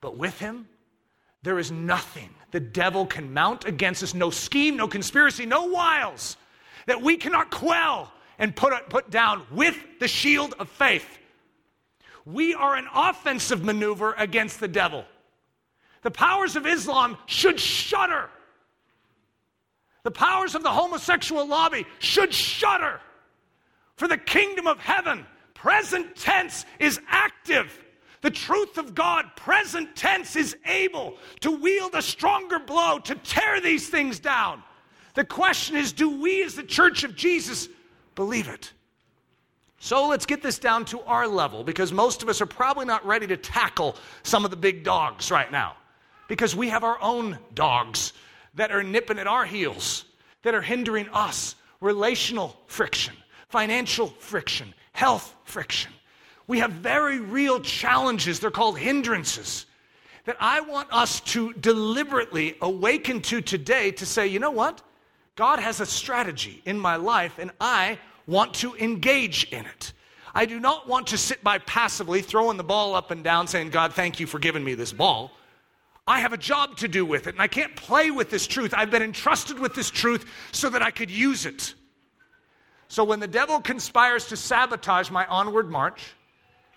But 0.01 0.17
with 0.17 0.38
him, 0.39 0.67
there 1.43 1.59
is 1.59 1.71
nothing 1.71 2.30
the 2.51 2.59
devil 2.59 3.05
can 3.05 3.34
mount 3.34 3.65
against 3.65 4.03
us 4.03 4.13
no 4.13 4.30
scheme, 4.30 4.78
no 4.78 4.88
conspiracy, 4.88 5.45
no 5.45 5.65
wiles 5.65 6.38
that 6.86 7.01
we 7.01 7.17
cannot 7.17 7.51
quell 7.51 8.11
and 8.38 8.55
put, 8.55 8.74
put 8.89 9.09
down 9.09 9.43
with 9.51 9.78
the 9.99 10.07
shield 10.07 10.53
of 10.59 10.69
faith. 10.69 11.07
We 12.26 12.53
are 12.53 12.76
an 12.76 12.88
offensive 12.93 13.63
maneuver 13.63 14.13
against 14.17 14.59
the 14.59 14.67
devil 14.67 15.05
the 16.04 16.12
powers 16.12 16.56
of 16.56 16.68
Islam 16.68 17.18
should 17.26 17.60
shudder. 17.60 18.30
The 20.04 20.12
powers 20.12 20.54
of 20.54 20.64
the 20.64 20.72
homosexual 20.72 21.47
lobby 21.47 21.86
should 21.99 22.34
shudder. 22.34 22.99
For 23.95 24.08
the 24.08 24.18
kingdom 24.18 24.68
of 24.68 24.80
heaven, 24.80 25.26
present 25.54 26.16
tense, 26.18 26.66
is 26.80 26.99
active. 27.08 27.80
The 28.22 28.32
truth 28.32 28.78
of 28.78 28.93
God, 28.93 29.26
present 29.36 29.95
tense, 29.95 30.36
is 30.36 30.58
able 30.66 31.18
to 31.39 31.51
wield 31.51 31.95
a 31.95 32.01
stronger 32.01 32.60
blow 32.60 32.99
to 32.99 33.16
tear 33.16 33.62
these 33.62 33.89
things 33.89 34.20
down. 34.20 34.62
The 35.14 35.24
question 35.24 35.78
is 35.78 35.93
do 35.93 36.22
we, 36.22 36.43
as 36.43 36.56
the 36.56 36.64
church 36.64 37.04
of 37.04 37.16
Jesus, 37.16 37.70
believe 38.16 38.49
it? 38.49 38.74
So 39.80 40.08
let's 40.08 40.26
get 40.26 40.41
this 40.41 40.60
down 40.60 40.86
to 40.86 41.01
our 41.01 41.28
level 41.28 41.64
because 41.64 41.91
most 41.91 42.24
of 42.24 42.30
us 42.30 42.41
are 42.41 42.45
probably 42.45 42.86
not 42.86 43.06
ready 43.06 43.28
to 43.28 43.38
tackle 43.38 43.95
some 44.24 44.43
of 44.43 44.51
the 44.51 44.58
big 44.58 44.84
dogs 44.84 45.30
right 45.30 45.51
now 45.51 45.76
because 46.34 46.55
we 46.55 46.69
have 46.69 46.84
our 46.84 46.99
own 46.99 47.38
dogs 47.53 48.11
that 48.55 48.71
are 48.71 48.82
nipping 48.82 49.20
at 49.20 49.28
our 49.28 49.45
heels, 49.45 50.03
that 50.41 50.55
are 50.55 50.63
hindering 50.63 51.08
us. 51.09 51.53
Relational 51.79 52.58
friction, 52.66 53.13
financial 53.49 54.08
friction, 54.08 54.74
health 54.93 55.36
friction. 55.43 55.91
We 56.47 56.58
have 56.58 56.71
very 56.71 57.20
real 57.20 57.59
challenges. 57.59 58.39
They're 58.39 58.49
called 58.49 58.79
hindrances 58.79 59.67
that 60.25 60.36
I 60.39 60.62
want 60.62 60.91
us 60.91 61.20
to 61.20 61.53
deliberately 61.53 62.58
awaken 62.63 63.21
to 63.24 63.39
today 63.39 63.91
to 63.91 64.05
say, 64.08 64.25
you 64.25 64.39
know 64.39 64.49
what? 64.49 64.82
God 65.36 65.59
has 65.59 65.82
a 65.82 65.86
strategy 65.86 66.63
in 66.66 66.79
my 66.79 66.95
life, 66.95 67.37
and 67.37 67.51
I 67.62 67.99
want 68.25 68.55
to 68.55 68.74
engage 68.78 69.43
in 69.51 69.67
it. 69.67 69.93
I 70.33 70.47
do 70.47 70.59
not 70.59 70.87
want 70.87 71.05
to 71.08 71.17
sit 71.20 71.43
by 71.43 71.59
passively 71.59 72.24
throwing 72.24 72.58
the 72.58 72.63
ball 72.63 72.95
up 72.95 73.12
and 73.12 73.24
down 73.24 73.45
saying, 73.45 73.70
God, 73.70 73.93
thank 73.93 74.20
you 74.20 74.25
for 74.25 74.39
giving 74.39 74.63
me 74.63 74.74
this 74.74 74.91
ball. 74.91 75.32
I 76.05 76.20
have 76.20 76.34
a 76.34 76.38
job 76.38 76.78
to 76.78 76.88
do 76.88 77.05
with 77.05 77.28
it, 77.28 77.36
and 77.36 77.42
I 77.42 77.47
can't 77.47 77.75
play 77.75 78.12
with 78.12 78.30
this 78.30 78.46
truth. 78.46 78.74
I've 78.75 78.92
been 78.92 79.01
entrusted 79.01 79.58
with 79.58 79.74
this 79.74 79.89
truth 79.89 80.25
so 80.51 80.70
that 80.70 80.82
I 80.82 80.92
could 80.92 81.09
use 81.09 81.46
it. 81.46 81.74
So 82.89 83.04
when 83.04 83.20
the 83.20 83.28
devil 83.28 83.62
conspires 83.62 84.28
to 84.28 84.38
sabotage 84.38 85.09
my 85.09 85.25
onward 85.28 85.71
march, 85.71 86.13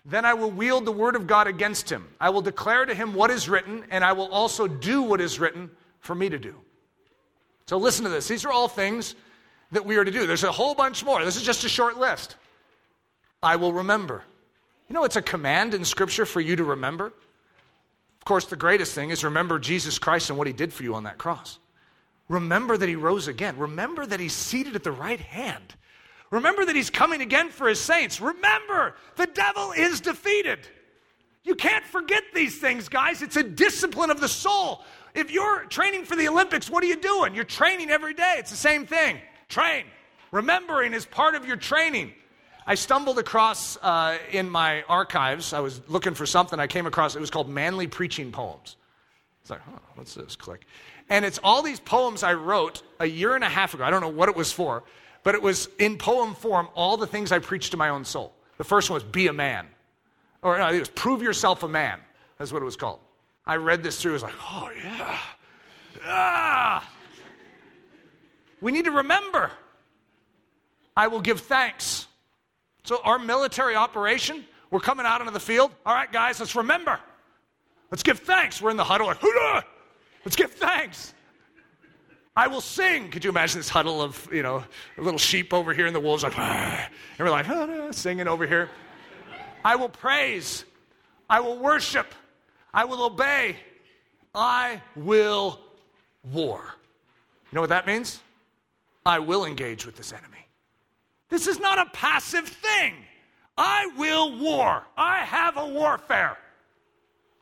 then 0.04 0.24
I 0.24 0.34
will 0.34 0.50
wield 0.50 0.84
the 0.84 0.92
word 0.92 1.16
of 1.16 1.26
God 1.26 1.48
against 1.48 1.90
him. 1.90 2.06
I 2.20 2.30
will 2.30 2.40
declare 2.40 2.86
to 2.86 2.94
him 2.94 3.14
what 3.14 3.32
is 3.32 3.48
written, 3.48 3.84
and 3.90 4.04
I 4.04 4.12
will 4.12 4.28
also 4.28 4.68
do 4.68 5.02
what 5.02 5.20
is 5.20 5.40
written 5.40 5.70
for 5.98 6.14
me 6.14 6.28
to 6.28 6.38
do. 6.38 6.54
So 7.66 7.76
listen 7.78 8.04
to 8.04 8.10
this. 8.10 8.28
These 8.28 8.44
are 8.44 8.52
all 8.52 8.68
things 8.68 9.16
that 9.72 9.84
we 9.84 9.96
are 9.96 10.04
to 10.04 10.10
do. 10.12 10.28
There's 10.28 10.44
a 10.44 10.52
whole 10.52 10.76
bunch 10.76 11.04
more. 11.04 11.24
This 11.24 11.36
is 11.36 11.42
just 11.42 11.64
a 11.64 11.68
short 11.68 11.98
list. 11.98 12.36
I 13.42 13.56
will 13.56 13.72
remember. 13.72 14.22
You 14.88 14.94
know, 14.94 15.02
it's 15.02 15.16
a 15.16 15.22
command 15.22 15.74
in 15.74 15.84
Scripture 15.84 16.24
for 16.24 16.40
you 16.40 16.54
to 16.54 16.64
remember 16.64 17.12
course, 18.26 18.44
the 18.44 18.56
greatest 18.56 18.94
thing 18.94 19.08
is 19.08 19.24
remember 19.24 19.58
Jesus 19.58 19.98
Christ 19.98 20.28
and 20.28 20.38
what 20.38 20.46
he 20.46 20.52
did 20.52 20.72
for 20.72 20.82
you 20.82 20.94
on 20.94 21.04
that 21.04 21.16
cross. 21.16 21.58
Remember 22.28 22.76
that 22.76 22.88
he 22.88 22.96
rose 22.96 23.28
again. 23.28 23.56
Remember 23.56 24.04
that 24.04 24.20
he's 24.20 24.34
seated 24.34 24.76
at 24.76 24.82
the 24.82 24.92
right 24.92 25.20
hand. 25.20 25.74
Remember 26.30 26.64
that 26.64 26.76
he's 26.76 26.90
coming 26.90 27.22
again 27.22 27.50
for 27.50 27.68
his 27.68 27.80
saints. 27.80 28.20
Remember, 28.20 28.96
the 29.14 29.26
devil 29.26 29.72
is 29.72 30.00
defeated. 30.00 30.58
You 31.44 31.54
can't 31.54 31.84
forget 31.84 32.24
these 32.34 32.58
things, 32.58 32.88
guys. 32.88 33.22
It's 33.22 33.36
a 33.36 33.44
discipline 33.44 34.10
of 34.10 34.20
the 34.20 34.28
soul. 34.28 34.82
If 35.14 35.30
you're 35.30 35.64
training 35.66 36.04
for 36.04 36.16
the 36.16 36.28
Olympics, 36.28 36.68
what 36.68 36.82
are 36.82 36.88
you 36.88 37.00
doing? 37.00 37.34
You're 37.34 37.44
training 37.44 37.90
every 37.90 38.12
day. 38.12 38.34
It's 38.38 38.50
the 38.50 38.56
same 38.56 38.84
thing. 38.84 39.18
Train. 39.48 39.84
Remembering 40.32 40.92
is 40.92 41.06
part 41.06 41.36
of 41.36 41.46
your 41.46 41.56
training. 41.56 42.12
I 42.66 42.74
stumbled 42.74 43.18
across 43.18 43.76
uh, 43.76 44.18
in 44.32 44.50
my 44.50 44.82
archives, 44.82 45.52
I 45.52 45.60
was 45.60 45.80
looking 45.88 46.14
for 46.14 46.26
something, 46.26 46.58
I 46.58 46.66
came 46.66 46.86
across, 46.86 47.14
it 47.14 47.20
was 47.20 47.30
called 47.30 47.48
Manly 47.48 47.86
Preaching 47.86 48.32
Poems. 48.32 48.76
It's 49.42 49.50
like, 49.50 49.60
oh, 49.70 49.78
what's 49.94 50.14
this? 50.14 50.34
Click. 50.34 50.66
And 51.08 51.24
it's 51.24 51.38
all 51.44 51.62
these 51.62 51.78
poems 51.78 52.24
I 52.24 52.34
wrote 52.34 52.82
a 52.98 53.06
year 53.06 53.36
and 53.36 53.44
a 53.44 53.48
half 53.48 53.74
ago. 53.74 53.84
I 53.84 53.90
don't 53.90 54.00
know 54.00 54.08
what 54.08 54.28
it 54.28 54.34
was 54.34 54.52
for, 54.52 54.82
but 55.22 55.36
it 55.36 55.42
was 55.42 55.68
in 55.78 55.98
poem 55.98 56.34
form, 56.34 56.68
all 56.74 56.96
the 56.96 57.06
things 57.06 57.30
I 57.30 57.38
preached 57.38 57.70
to 57.70 57.76
my 57.76 57.90
own 57.90 58.04
soul. 58.04 58.34
The 58.58 58.64
first 58.64 58.90
one 58.90 58.94
was 58.94 59.04
Be 59.04 59.28
a 59.28 59.32
Man. 59.32 59.68
Or 60.42 60.58
no, 60.58 60.68
it 60.68 60.80
was 60.80 60.88
Prove 60.88 61.22
Yourself 61.22 61.62
a 61.62 61.68
Man. 61.68 62.00
That's 62.38 62.52
what 62.52 62.62
it 62.62 62.64
was 62.64 62.76
called. 62.76 62.98
I 63.46 63.56
read 63.56 63.84
this 63.84 64.02
through, 64.02 64.12
I 64.12 64.14
was 64.14 64.22
like, 64.24 64.34
oh, 64.42 64.70
yeah. 64.82 65.18
Ah! 66.04 66.90
We 68.60 68.72
need 68.72 68.86
to 68.86 68.90
remember 68.90 69.52
I 70.96 71.06
will 71.08 71.20
give 71.20 71.40
thanks. 71.40 72.08
So, 72.86 73.00
our 73.02 73.18
military 73.18 73.74
operation, 73.74 74.44
we're 74.70 74.78
coming 74.78 75.06
out 75.06 75.20
into 75.20 75.32
the 75.32 75.40
field. 75.40 75.72
All 75.84 75.92
right, 75.92 76.10
guys, 76.10 76.38
let's 76.38 76.54
remember. 76.54 77.00
Let's 77.90 78.04
give 78.04 78.20
thanks. 78.20 78.62
We're 78.62 78.70
in 78.70 78.76
the 78.76 78.84
huddle, 78.84 79.08
like, 79.08 79.20
let's 80.24 80.36
give 80.36 80.52
thanks. 80.52 81.12
I 82.36 82.46
will 82.46 82.60
sing. 82.60 83.10
Could 83.10 83.24
you 83.24 83.30
imagine 83.30 83.58
this 83.58 83.68
huddle 83.68 84.00
of, 84.00 84.28
you 84.32 84.44
know, 84.44 84.62
little 84.98 85.18
sheep 85.18 85.52
over 85.52 85.74
here 85.74 85.86
and 85.86 85.96
the 85.96 86.00
wolves 86.00 86.22
like, 86.22 86.38
and 86.38 86.88
we're 87.18 87.28
like, 87.28 87.48
ah, 87.48 87.88
singing 87.90 88.28
over 88.28 88.46
here. 88.46 88.70
I 89.64 89.74
will 89.74 89.88
praise. 89.88 90.64
I 91.28 91.40
will 91.40 91.58
worship. 91.58 92.14
I 92.72 92.84
will 92.84 93.02
obey. 93.04 93.56
I 94.32 94.80
will 94.94 95.58
war. 96.30 96.62
You 97.50 97.56
know 97.56 97.62
what 97.62 97.70
that 97.70 97.88
means? 97.88 98.20
I 99.04 99.18
will 99.18 99.44
engage 99.44 99.86
with 99.86 99.96
this 99.96 100.12
enemy. 100.12 100.35
This 101.28 101.46
is 101.46 101.58
not 101.58 101.78
a 101.78 101.90
passive 101.90 102.46
thing. 102.46 102.94
I 103.58 103.90
will 103.96 104.38
war. 104.38 104.84
I 104.96 105.18
have 105.18 105.56
a 105.56 105.66
warfare. 105.66 106.36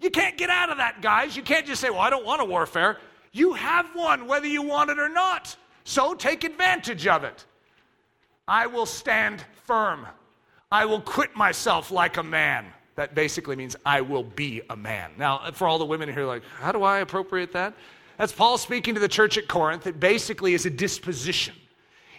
You 0.01 0.11
can't 0.11 0.37
get 0.37 0.51
out 0.51 0.71
of 0.71 0.79
that, 0.79 1.03
guys. 1.03 1.37
You 1.37 1.43
can't 1.43 1.67
just 1.67 1.81
say, 1.81 1.91
well, 1.91 2.01
I 2.01 2.11
don't 2.11 2.25
want 2.25 2.41
a 2.41 2.45
warfare. 2.45 2.99
You 3.33 3.55
have 3.55 3.87
one, 3.95 4.27
whether 4.27 4.47
you 4.47 4.63
want 4.63 4.91
it 4.91 4.99
or 4.99 5.09
not. 5.09 5.57
So 5.85 6.15
take 6.15 6.45
advantage 6.45 7.07
of 7.07 7.25
it. 7.25 7.45
I 8.47 8.67
will 8.67 8.87
stand 8.87 9.45
firm. 9.65 10.07
I 10.71 10.85
will 10.85 11.01
quit 11.01 11.35
myself 11.37 11.91
like 11.91 12.17
a 12.17 12.23
man. 12.23 12.67
That 12.97 13.15
basically 13.15 13.57
means 13.57 13.75
I 13.85 14.01
will 14.01 14.23
be 14.23 14.63
a 14.71 14.77
man. 14.77 15.11
Now, 15.19 15.51
for 15.53 15.67
all 15.67 15.79
the 15.79 15.85
women 15.85 16.13
here, 16.13 16.25
like, 16.27 16.43
how 16.61 16.73
do 16.73 16.83
I 16.83 16.99
appropriate 16.99 17.53
that? 17.53 17.75
That's 18.19 18.33
Paul 18.33 18.59
speaking 18.59 18.95
to 18.95 19.01
the 19.01 19.09
church 19.09 19.37
at 19.37 19.49
Corinth. 19.49 19.87
It 19.87 19.99
basically 19.99 20.55
is 20.55 20.67
a 20.67 20.71
disposition, 20.71 21.55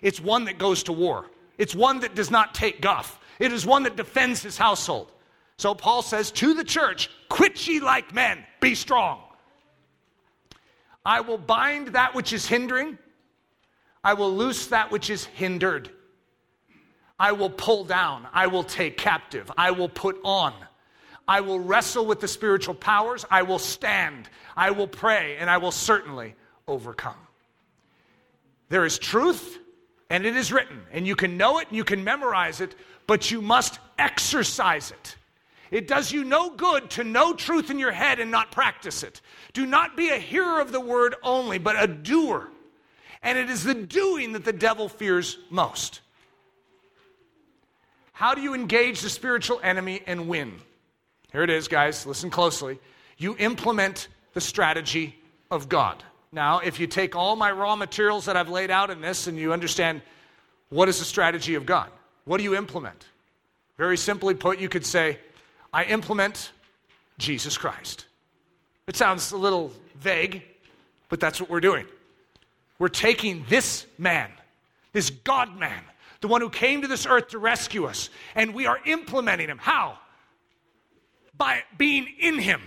it's 0.02 0.20
one 0.20 0.46
that 0.46 0.58
goes 0.58 0.84
to 0.84 0.92
war, 0.92 1.28
it's 1.58 1.76
one 1.76 2.00
that 2.02 2.16
does 2.16 2.32
not 2.32 2.54
take 2.54 2.82
guff, 2.82 3.20
it 3.40 3.52
is 3.52 3.66
one 3.66 3.84
that 3.84 3.96
defends 3.96 4.42
his 4.42 4.58
household. 4.58 5.12
So 5.58 5.74
Paul 5.74 6.02
says 6.02 6.32
to 6.32 6.54
the 6.54 6.64
church, 6.64 7.10
Quit 7.30 7.66
ye 7.68 7.80
like 7.80 8.14
men, 8.14 8.44
be 8.60 8.76
strong. 8.76 9.22
I 11.06 11.22
will 11.22 11.38
bind 11.38 11.90
that 11.90 12.16
which 12.16 12.34
is 12.34 12.46
hindering, 12.46 12.98
I 14.04 14.14
will 14.14 14.36
loose 14.36 14.68
that 14.68 14.92
which 14.92 15.10
is 15.10 15.26
hindered. 15.26 15.90
I 17.18 17.32
will 17.32 17.50
pull 17.50 17.86
down, 17.86 18.28
I 18.34 18.48
will 18.48 18.64
take 18.64 18.98
captive, 18.98 19.52
I 19.58 19.72
will 19.72 19.90
put 19.90 20.20
on. 20.24 20.54
I 21.28 21.42
will 21.42 21.60
wrestle 21.60 22.06
with 22.06 22.20
the 22.20 22.28
spiritual 22.28 22.76
powers, 22.76 23.26
I 23.32 23.42
will 23.42 23.60
stand, 23.60 24.30
I 24.56 24.72
will 24.72 24.88
pray, 24.88 25.38
and 25.38 25.50
I 25.50 25.58
will 25.58 25.72
certainly 25.72 26.36
overcome. 26.68 27.16
There 28.70 28.86
is 28.86 29.00
truth, 29.00 29.58
and 30.10 30.26
it 30.26 30.36
is 30.36 30.52
written, 30.52 30.82
and 30.92 31.08
you 31.08 31.16
can 31.16 31.38
know 31.38 31.60
it 31.60 31.68
and 31.68 31.78
you 31.78 31.84
can 31.84 32.04
memorize 32.04 32.62
it, 32.62 32.76
but 33.08 33.32
you 33.32 33.42
must 33.42 33.80
exercise 33.98 34.92
it. 34.92 35.16
It 35.72 35.88
does 35.88 36.12
you 36.12 36.24
no 36.24 36.52
good 36.52 36.92
to 36.92 37.04
know 37.04 37.34
truth 37.34 37.70
in 37.70 37.80
your 37.80 37.92
head 37.92 38.20
and 38.20 38.30
not 38.30 38.52
practice 38.52 39.04
it. 39.04 39.22
Do 39.54 39.66
not 39.66 39.98
be 39.98 40.10
a 40.10 40.18
hearer 40.18 40.62
of 40.62 40.72
the 40.72 40.80
word 40.80 41.16
only, 41.24 41.58
but 41.58 41.82
a 41.82 41.88
doer. 41.88 42.50
And 43.24 43.38
it 43.38 43.50
is 43.50 43.64
the 43.64 43.74
doing 43.74 44.34
that 44.34 44.46
the 44.46 44.54
devil 44.54 44.88
fears 44.88 45.38
most. 45.50 46.02
How 48.14 48.36
do 48.36 48.42
you 48.42 48.54
engage 48.54 49.02
the 49.02 49.10
spiritual 49.10 49.60
enemy 49.64 50.02
and 50.06 50.28
win? 50.30 50.54
Here 51.32 51.44
it 51.44 51.50
is, 51.50 51.68
guys. 51.68 52.06
Listen 52.06 52.30
closely. 52.30 52.80
You 53.18 53.36
implement 53.38 54.08
the 54.34 54.42
strategy 54.42 55.16
of 55.50 55.68
God. 55.68 56.04
Now, 56.32 56.60
if 56.60 56.80
you 56.80 56.88
take 56.88 57.16
all 57.16 57.36
my 57.36 57.52
raw 57.52 57.76
materials 57.76 58.26
that 58.26 58.36
I've 58.36 58.50
laid 58.50 58.72
out 58.72 58.90
in 58.90 59.02
this 59.02 59.28
and 59.28 59.38
you 59.38 59.54
understand 59.54 60.02
what 60.70 60.90
is 60.90 61.00
the 61.00 61.06
strategy 61.06 61.56
of 61.56 61.66
God, 61.66 61.90
what 62.26 62.38
do 62.38 62.44
you 62.44 62.56
implement? 62.56 63.06
Very 63.78 63.98
simply 63.98 64.34
put, 64.34 64.60
you 64.60 64.70
could 64.70 64.86
say, 64.86 65.20
I 65.74 65.84
implement 65.86 66.52
Jesus 67.18 67.58
Christ. 67.58 68.06
It 68.88 68.96
sounds 68.96 69.32
a 69.32 69.38
little 69.38 69.72
vague, 69.96 70.44
but 71.10 71.20
that's 71.20 71.40
what 71.40 71.50
we're 71.50 71.60
doing. 71.60 71.86
We're 72.80 72.88
taking 72.90 73.46
this 73.50 73.86
man, 73.98 74.30
this 74.92 75.10
God 75.10 75.58
man, 75.58 75.82
the 76.22 76.28
one 76.28 76.42
who 76.42 76.50
came 76.50 76.82
to 76.82 76.88
this 76.88 77.06
earth 77.06 77.30
to 77.30 77.38
rescue 77.38 77.86
us, 77.86 78.10
and 78.36 78.54
we 78.54 78.66
are 78.66 78.80
implementing 78.86 79.50
him. 79.50 79.58
How? 79.58 79.98
By 81.38 81.64
being 81.78 82.08
in 82.20 82.40
him 82.40 82.62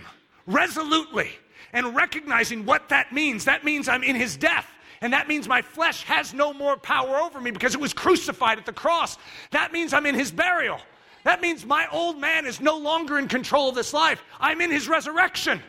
resolutely 0.45 1.31
and 1.73 1.95
recognizing 1.95 2.65
what 2.65 2.89
that 2.89 3.13
means. 3.13 3.45
That 3.45 3.63
means 3.63 3.87
I'm 3.87 4.03
in 4.03 4.15
his 4.15 4.37
death. 4.37 4.67
And 5.01 5.13
that 5.13 5.27
means 5.27 5.47
my 5.47 5.61
flesh 5.61 6.03
has 6.03 6.33
no 6.33 6.53
more 6.53 6.75
power 6.75 7.17
over 7.17 7.39
me 7.39 7.51
because 7.51 7.73
it 7.73 7.79
was 7.79 7.93
crucified 7.93 8.57
at 8.57 8.65
the 8.65 8.73
cross. 8.73 9.17
That 9.51 9.71
means 9.71 9.93
I'm 9.93 10.05
in 10.05 10.15
his 10.15 10.31
burial. 10.31 10.79
That 11.23 11.41
means 11.41 11.65
my 11.65 11.87
old 11.91 12.19
man 12.19 12.45
is 12.45 12.59
no 12.59 12.77
longer 12.77 13.17
in 13.17 13.27
control 13.27 13.69
of 13.69 13.75
this 13.75 13.93
life. 13.93 14.23
I'm 14.39 14.61
in 14.61 14.71
his 14.71 14.87
resurrection. 14.87 15.61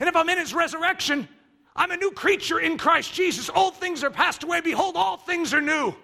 And 0.00 0.08
if 0.08 0.16
I'm 0.16 0.28
in 0.28 0.38
his 0.38 0.54
resurrection, 0.54 1.28
I'm 1.76 1.90
a 1.90 1.96
new 1.96 2.12
creature 2.12 2.60
in 2.60 2.78
Christ 2.78 3.12
Jesus. 3.12 3.50
Old 3.54 3.76
things 3.76 4.04
are 4.04 4.10
passed 4.10 4.42
away. 4.42 4.60
Behold, 4.60 4.96
all 4.96 5.16
things 5.16 5.54
are 5.54 5.60
new. 5.60 5.94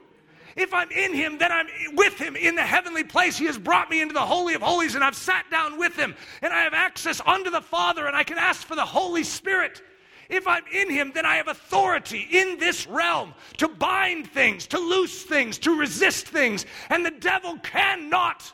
If 0.58 0.74
I'm 0.74 0.90
in 0.90 1.14
him, 1.14 1.38
then 1.38 1.52
I'm 1.52 1.68
with 1.94 2.18
him 2.18 2.34
in 2.34 2.56
the 2.56 2.62
heavenly 2.62 3.04
place. 3.04 3.38
He 3.38 3.46
has 3.46 3.56
brought 3.56 3.90
me 3.90 4.00
into 4.00 4.12
the 4.12 4.20
Holy 4.20 4.54
of 4.54 4.62
Holies, 4.62 4.96
and 4.96 5.04
I've 5.04 5.14
sat 5.14 5.48
down 5.52 5.78
with 5.78 5.94
him, 5.94 6.16
and 6.42 6.52
I 6.52 6.62
have 6.62 6.74
access 6.74 7.20
unto 7.24 7.48
the 7.48 7.60
Father, 7.60 8.08
and 8.08 8.16
I 8.16 8.24
can 8.24 8.38
ask 8.38 8.66
for 8.66 8.74
the 8.74 8.84
Holy 8.84 9.22
Spirit. 9.22 9.80
If 10.28 10.48
I'm 10.48 10.64
in 10.72 10.90
him, 10.90 11.12
then 11.14 11.24
I 11.24 11.36
have 11.36 11.46
authority 11.46 12.26
in 12.32 12.58
this 12.58 12.88
realm 12.88 13.34
to 13.58 13.68
bind 13.68 14.26
things, 14.32 14.66
to 14.68 14.78
loose 14.78 15.22
things, 15.22 15.58
to 15.58 15.78
resist 15.78 16.26
things, 16.26 16.66
and 16.90 17.06
the 17.06 17.12
devil 17.12 17.56
cannot 17.58 18.52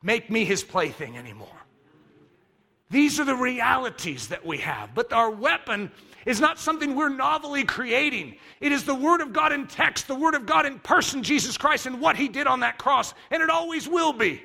make 0.00 0.30
me 0.30 0.44
his 0.44 0.62
plaything 0.62 1.18
anymore. 1.18 1.48
These 2.88 3.18
are 3.18 3.24
the 3.24 3.34
realities 3.34 4.28
that 4.28 4.46
we 4.46 4.58
have. 4.58 4.94
But 4.94 5.12
our 5.12 5.30
weapon 5.30 5.90
is 6.26 6.40
not 6.40 6.58
something 6.58 6.94
we're 6.94 7.08
novelly 7.08 7.64
creating. 7.64 8.36
It 8.60 8.72
is 8.72 8.84
the 8.84 8.94
Word 8.94 9.20
of 9.20 9.32
God 9.32 9.52
in 9.52 9.66
text, 9.66 10.06
the 10.06 10.14
Word 10.14 10.34
of 10.34 10.46
God 10.46 10.66
in 10.66 10.78
person, 10.78 11.22
Jesus 11.22 11.56
Christ, 11.56 11.86
and 11.86 12.00
what 12.00 12.16
He 12.16 12.28
did 12.28 12.46
on 12.46 12.60
that 12.60 12.78
cross. 12.78 13.14
And 13.30 13.42
it 13.42 13.50
always 13.50 13.88
will 13.88 14.12
be. 14.12 14.42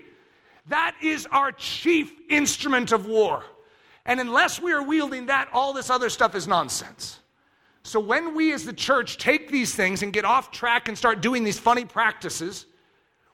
That 0.69 0.95
is 1.01 1.27
our 1.31 1.51
chief 1.51 2.11
instrument 2.29 2.91
of 2.91 3.05
war. 3.05 3.43
And 4.05 4.19
unless 4.19 4.61
we 4.61 4.71
are 4.71 4.83
wielding 4.83 5.27
that, 5.27 5.49
all 5.53 5.73
this 5.73 5.89
other 5.89 6.09
stuff 6.09 6.35
is 6.35 6.47
nonsense. 6.47 7.19
So 7.83 7.99
when 7.99 8.35
we 8.35 8.53
as 8.53 8.65
the 8.65 8.73
church 8.73 9.17
take 9.17 9.49
these 9.49 9.73
things 9.73 10.03
and 10.03 10.11
get 10.11 10.25
off 10.25 10.51
track 10.51 10.87
and 10.87 10.97
start 10.97 11.21
doing 11.21 11.43
these 11.43 11.59
funny 11.59 11.85
practices, 11.85 12.65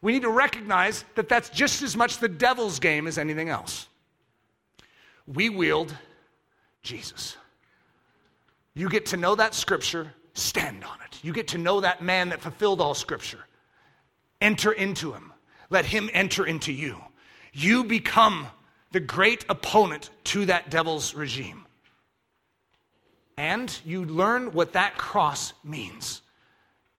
we 0.02 0.11
need 0.11 0.24
to 0.24 0.30
recognize 0.30 1.06
that 1.15 1.30
that's 1.30 1.49
just 1.49 1.82
as 1.82 1.95
much 1.95 2.18
the 2.18 2.28
devil's 2.28 2.80
game 2.80 3.07
as 3.07 3.18
anything 3.18 3.49
else. 3.49 3.88
We 5.26 5.49
wield 5.49 5.95
Jesus. 6.84 7.38
You 8.76 8.90
get 8.90 9.08
to 9.08 9.18
know 9.18 9.36
that 9.36 9.54
scripture, 9.54 10.14
stand 10.34 10.84
on 10.84 10.98
it. 11.06 11.20
You 11.22 11.32
get 11.34 11.50
to 11.50 11.58
know 11.58 11.82
that 11.82 12.02
man 12.02 12.30
that 12.30 12.41
fulfilled 12.41 12.82
all 12.82 12.94
scripture. 12.94 13.45
Enter 14.41 14.72
into 14.72 15.14
him. 15.14 15.32
Let 15.70 15.86
him 15.86 16.10
enter 16.14 16.45
into 16.45 16.74
you. 16.74 16.98
You 17.54 17.84
become 17.84 18.48
the 18.91 19.00
great 19.00 19.45
opponent 19.50 20.10
to 20.26 20.45
that 20.45 20.70
devil's 20.70 21.14
regime. 21.14 21.66
And 23.38 23.76
you 23.86 24.06
learn 24.06 24.54
what 24.54 24.74
that 24.74 24.98
cross 24.98 25.54
means 25.64 26.22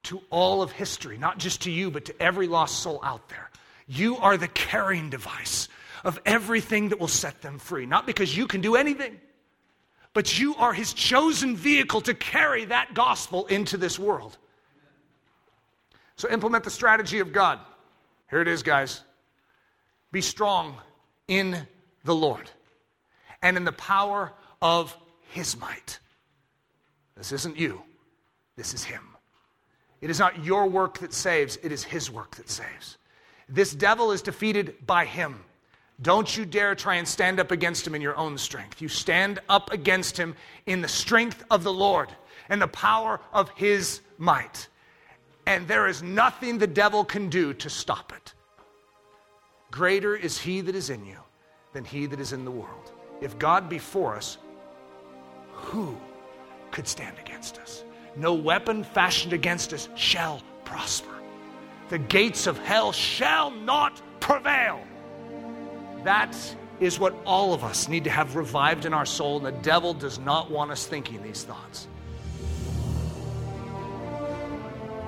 to 0.05 0.21
all 0.31 0.63
of 0.63 0.73
history, 0.73 1.17
not 1.19 1.39
just 1.39 1.63
to 1.63 1.71
you, 1.71 1.91
but 1.91 2.07
to 2.07 2.23
every 2.23 2.47
lost 2.47 2.81
soul 2.81 3.01
out 3.03 3.29
there. 3.29 3.51
You 3.87 4.17
are 4.19 4.37
the 4.37 4.49
carrying 4.49 5.11
device 5.11 5.69
of 6.05 6.21
everything 6.27 6.91
that 6.91 7.01
will 7.01 7.09
set 7.09 7.43
them 7.43 7.59
free. 7.59 7.87
Not 7.87 8.07
because 8.07 8.37
you 8.37 8.47
can 8.47 8.61
do 8.61 8.77
anything, 8.77 9.21
but 10.15 10.39
you 10.39 10.55
are 10.57 10.73
his 10.73 10.95
chosen 10.95 11.57
vehicle 11.57 12.01
to 12.03 12.15
carry 12.15 12.65
that 12.66 12.95
gospel 12.95 13.47
into 13.47 13.77
this 13.77 13.99
world. 13.99 14.39
So 16.16 16.31
implement 16.31 16.65
the 16.65 16.70
strategy 16.70 17.19
of 17.19 17.32
God. 17.32 17.59
Here 18.31 18.41
it 18.41 18.49
is, 18.49 18.62
guys. 18.62 19.03
Be 20.12 20.20
strong 20.20 20.77
in 21.28 21.66
the 22.05 22.15
Lord 22.15 22.51
and 23.43 23.57
in 23.57 23.65
the 23.65 23.73
power 23.73 24.32
of 24.62 24.97
his 25.31 25.59
might. 25.59 25.99
This 27.16 27.32
isn't 27.32 27.57
you, 27.57 27.82
this 28.57 28.74
is 28.74 28.85
Him. 28.85 29.03
It 30.01 30.11
is 30.11 30.19
not 30.19 30.45
your 30.45 30.66
work 30.66 30.99
that 30.99 31.12
saves, 31.12 31.57
it 31.62 31.73
is 31.73 31.85
His 31.85 32.11
work 32.11 32.36
that 32.36 32.51
saves. 32.51 32.99
This 33.49 33.74
devil 33.74 34.12
is 34.12 34.23
defeated 34.23 34.86
by 34.86 35.05
Him. 35.05 35.45
Don't 36.03 36.37
you 36.37 36.45
dare 36.45 36.75
try 36.75 36.97
and 36.97 37.07
stand 37.07 37.39
up 37.39 37.51
against 37.51 37.87
him 37.87 37.95
in 37.95 38.03
your 38.03 38.16
own 38.16 38.37
strength. 38.37 38.83
You 38.83 38.89
stand 38.89 39.39
up 39.49 39.73
against 39.73 40.16
him 40.16 40.35
in 40.66 40.81
the 40.81 40.89
strength 40.89 41.45
of 41.51 41.62
the 41.62 41.73
Lord 41.73 42.09
and 42.49 42.61
the 42.61 42.69
power 42.69 43.21
of 43.33 43.51
his 43.51 44.01
might. 44.19 44.69
And 45.47 45.69
there 45.69 45.87
is 45.87 46.03
nothing 46.03 46.59
the 46.59 46.66
devil 46.66 47.05
can 47.05 47.29
do 47.29 47.55
to 47.55 47.71
stop 47.71 48.12
it. 48.15 48.35
Greater 49.71 50.16
is 50.16 50.39
he 50.39 50.61
that 50.62 50.75
is 50.75 50.91
in 50.91 51.05
you 51.05 51.19
than 51.73 51.85
he 51.85 52.07
that 52.07 52.21
is 52.21 52.33
in 52.33 52.45
the 52.45 52.51
world. 52.51 52.93
If 53.21 53.39
God 53.39 53.69
be 53.69 53.79
for 53.79 54.16
us, 54.16 54.39
who 55.53 55.97
could 56.71 56.89
stand 56.89 57.19
against 57.19 57.59
us? 57.59 57.85
No 58.16 58.35
weapon 58.35 58.85
fashioned 58.85 59.33
against 59.33 59.73
us 59.73 59.89
shall 59.95 60.43
prosper. 60.65 61.11
The 61.89 61.99
gates 61.99 62.47
of 62.47 62.59
hell 62.59 62.93
shall 62.93 63.51
not 63.51 64.01
prevail. 64.21 64.81
That 66.05 66.37
is 66.81 67.01
what 67.01 67.15
all 67.25 67.55
of 67.55 67.65
us 67.65 67.89
need 67.89 68.05
to 68.05 68.11
have 68.11 68.37
revived 68.37 68.85
in 68.85 68.93
our 68.93 69.07
soul, 69.07 69.39
and 69.39 69.47
the 69.47 69.63
devil 69.63 69.95
does 69.95 70.19
not 70.19 70.51
want 70.51 70.71
us 70.71 70.87
thinking 70.87 71.23
these 71.23 71.45
thoughts. 71.45 71.89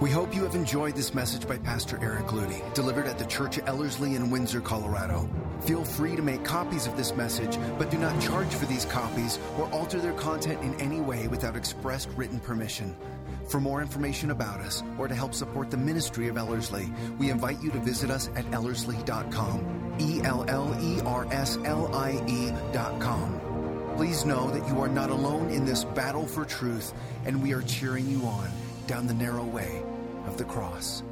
We 0.01 0.11
hope 0.11 0.35
you 0.35 0.43
have 0.43 0.55
enjoyed 0.55 0.95
this 0.95 1.15
message 1.15 1.49
by 1.49 1.57
Pastor 1.57 1.99
Eric 2.03 2.27
Ludy, 2.27 2.63
delivered 2.75 3.07
at 3.07 3.19
the 3.19 3.25
Church 3.25 3.57
of 3.57 3.67
Ellerslie 3.67 4.15
in 4.15 4.31
Windsor, 4.31 4.61
Colorado. 4.61 5.29
Feel 5.63 5.85
free 5.85 6.17
to 6.17 6.23
make 6.23 6.45
copies 6.45 6.87
of 6.87 6.97
this 6.99 7.17
message, 7.17 7.59
but 7.79 7.91
do 7.91 7.97
not 7.97 8.21
charge 8.21 8.55
for 8.55 8.67
these 8.67 8.85
copies 8.85 9.39
or 9.59 9.71
alter 9.73 9.99
their 9.99 10.13
content 10.13 10.61
in 10.63 10.75
any 10.81 11.01
way 11.01 11.29
without 11.29 11.57
expressed 11.57 12.11
written 12.15 12.39
permission. 12.39 12.95
For 13.49 13.61
more 13.61 13.81
information 13.81 14.31
about 14.31 14.61
us 14.61 14.83
or 14.99 15.09
to 15.09 15.15
help 15.15 15.33
support 15.33 15.71
the 15.71 15.77
ministry 15.77 16.29
of 16.29 16.37
Ellerslie, 16.37 16.93
we 17.19 17.31
invite 17.31 17.63
you 17.63 17.71
to 17.71 17.79
visit 17.79 18.11
us 18.11 18.29
at 18.35 18.45
ellerslie.com. 18.51 19.97
E 20.01 20.21
L 20.25 20.45
L 20.49 20.77
E 20.81 21.01
R 21.03 21.27
S 21.31 21.57
L 21.65 21.95
I 21.95 22.23
E.com. 22.27 23.41
Please 23.97 24.27
know 24.27 24.51
that 24.51 24.69
you 24.69 24.81
are 24.81 24.89
not 24.89 25.11
alone 25.11 25.49
in 25.51 25.65
this 25.65 25.85
battle 25.85 26.27
for 26.27 26.45
truth, 26.45 26.93
and 27.25 27.43
we 27.43 27.53
are 27.53 27.63
cheering 27.63 28.07
you 28.09 28.23
on 28.27 28.51
down 28.87 29.07
the 29.07 29.15
narrow 29.15 29.45
way 29.45 29.83
of 30.27 30.37
the 30.37 30.45
cross. 30.45 31.03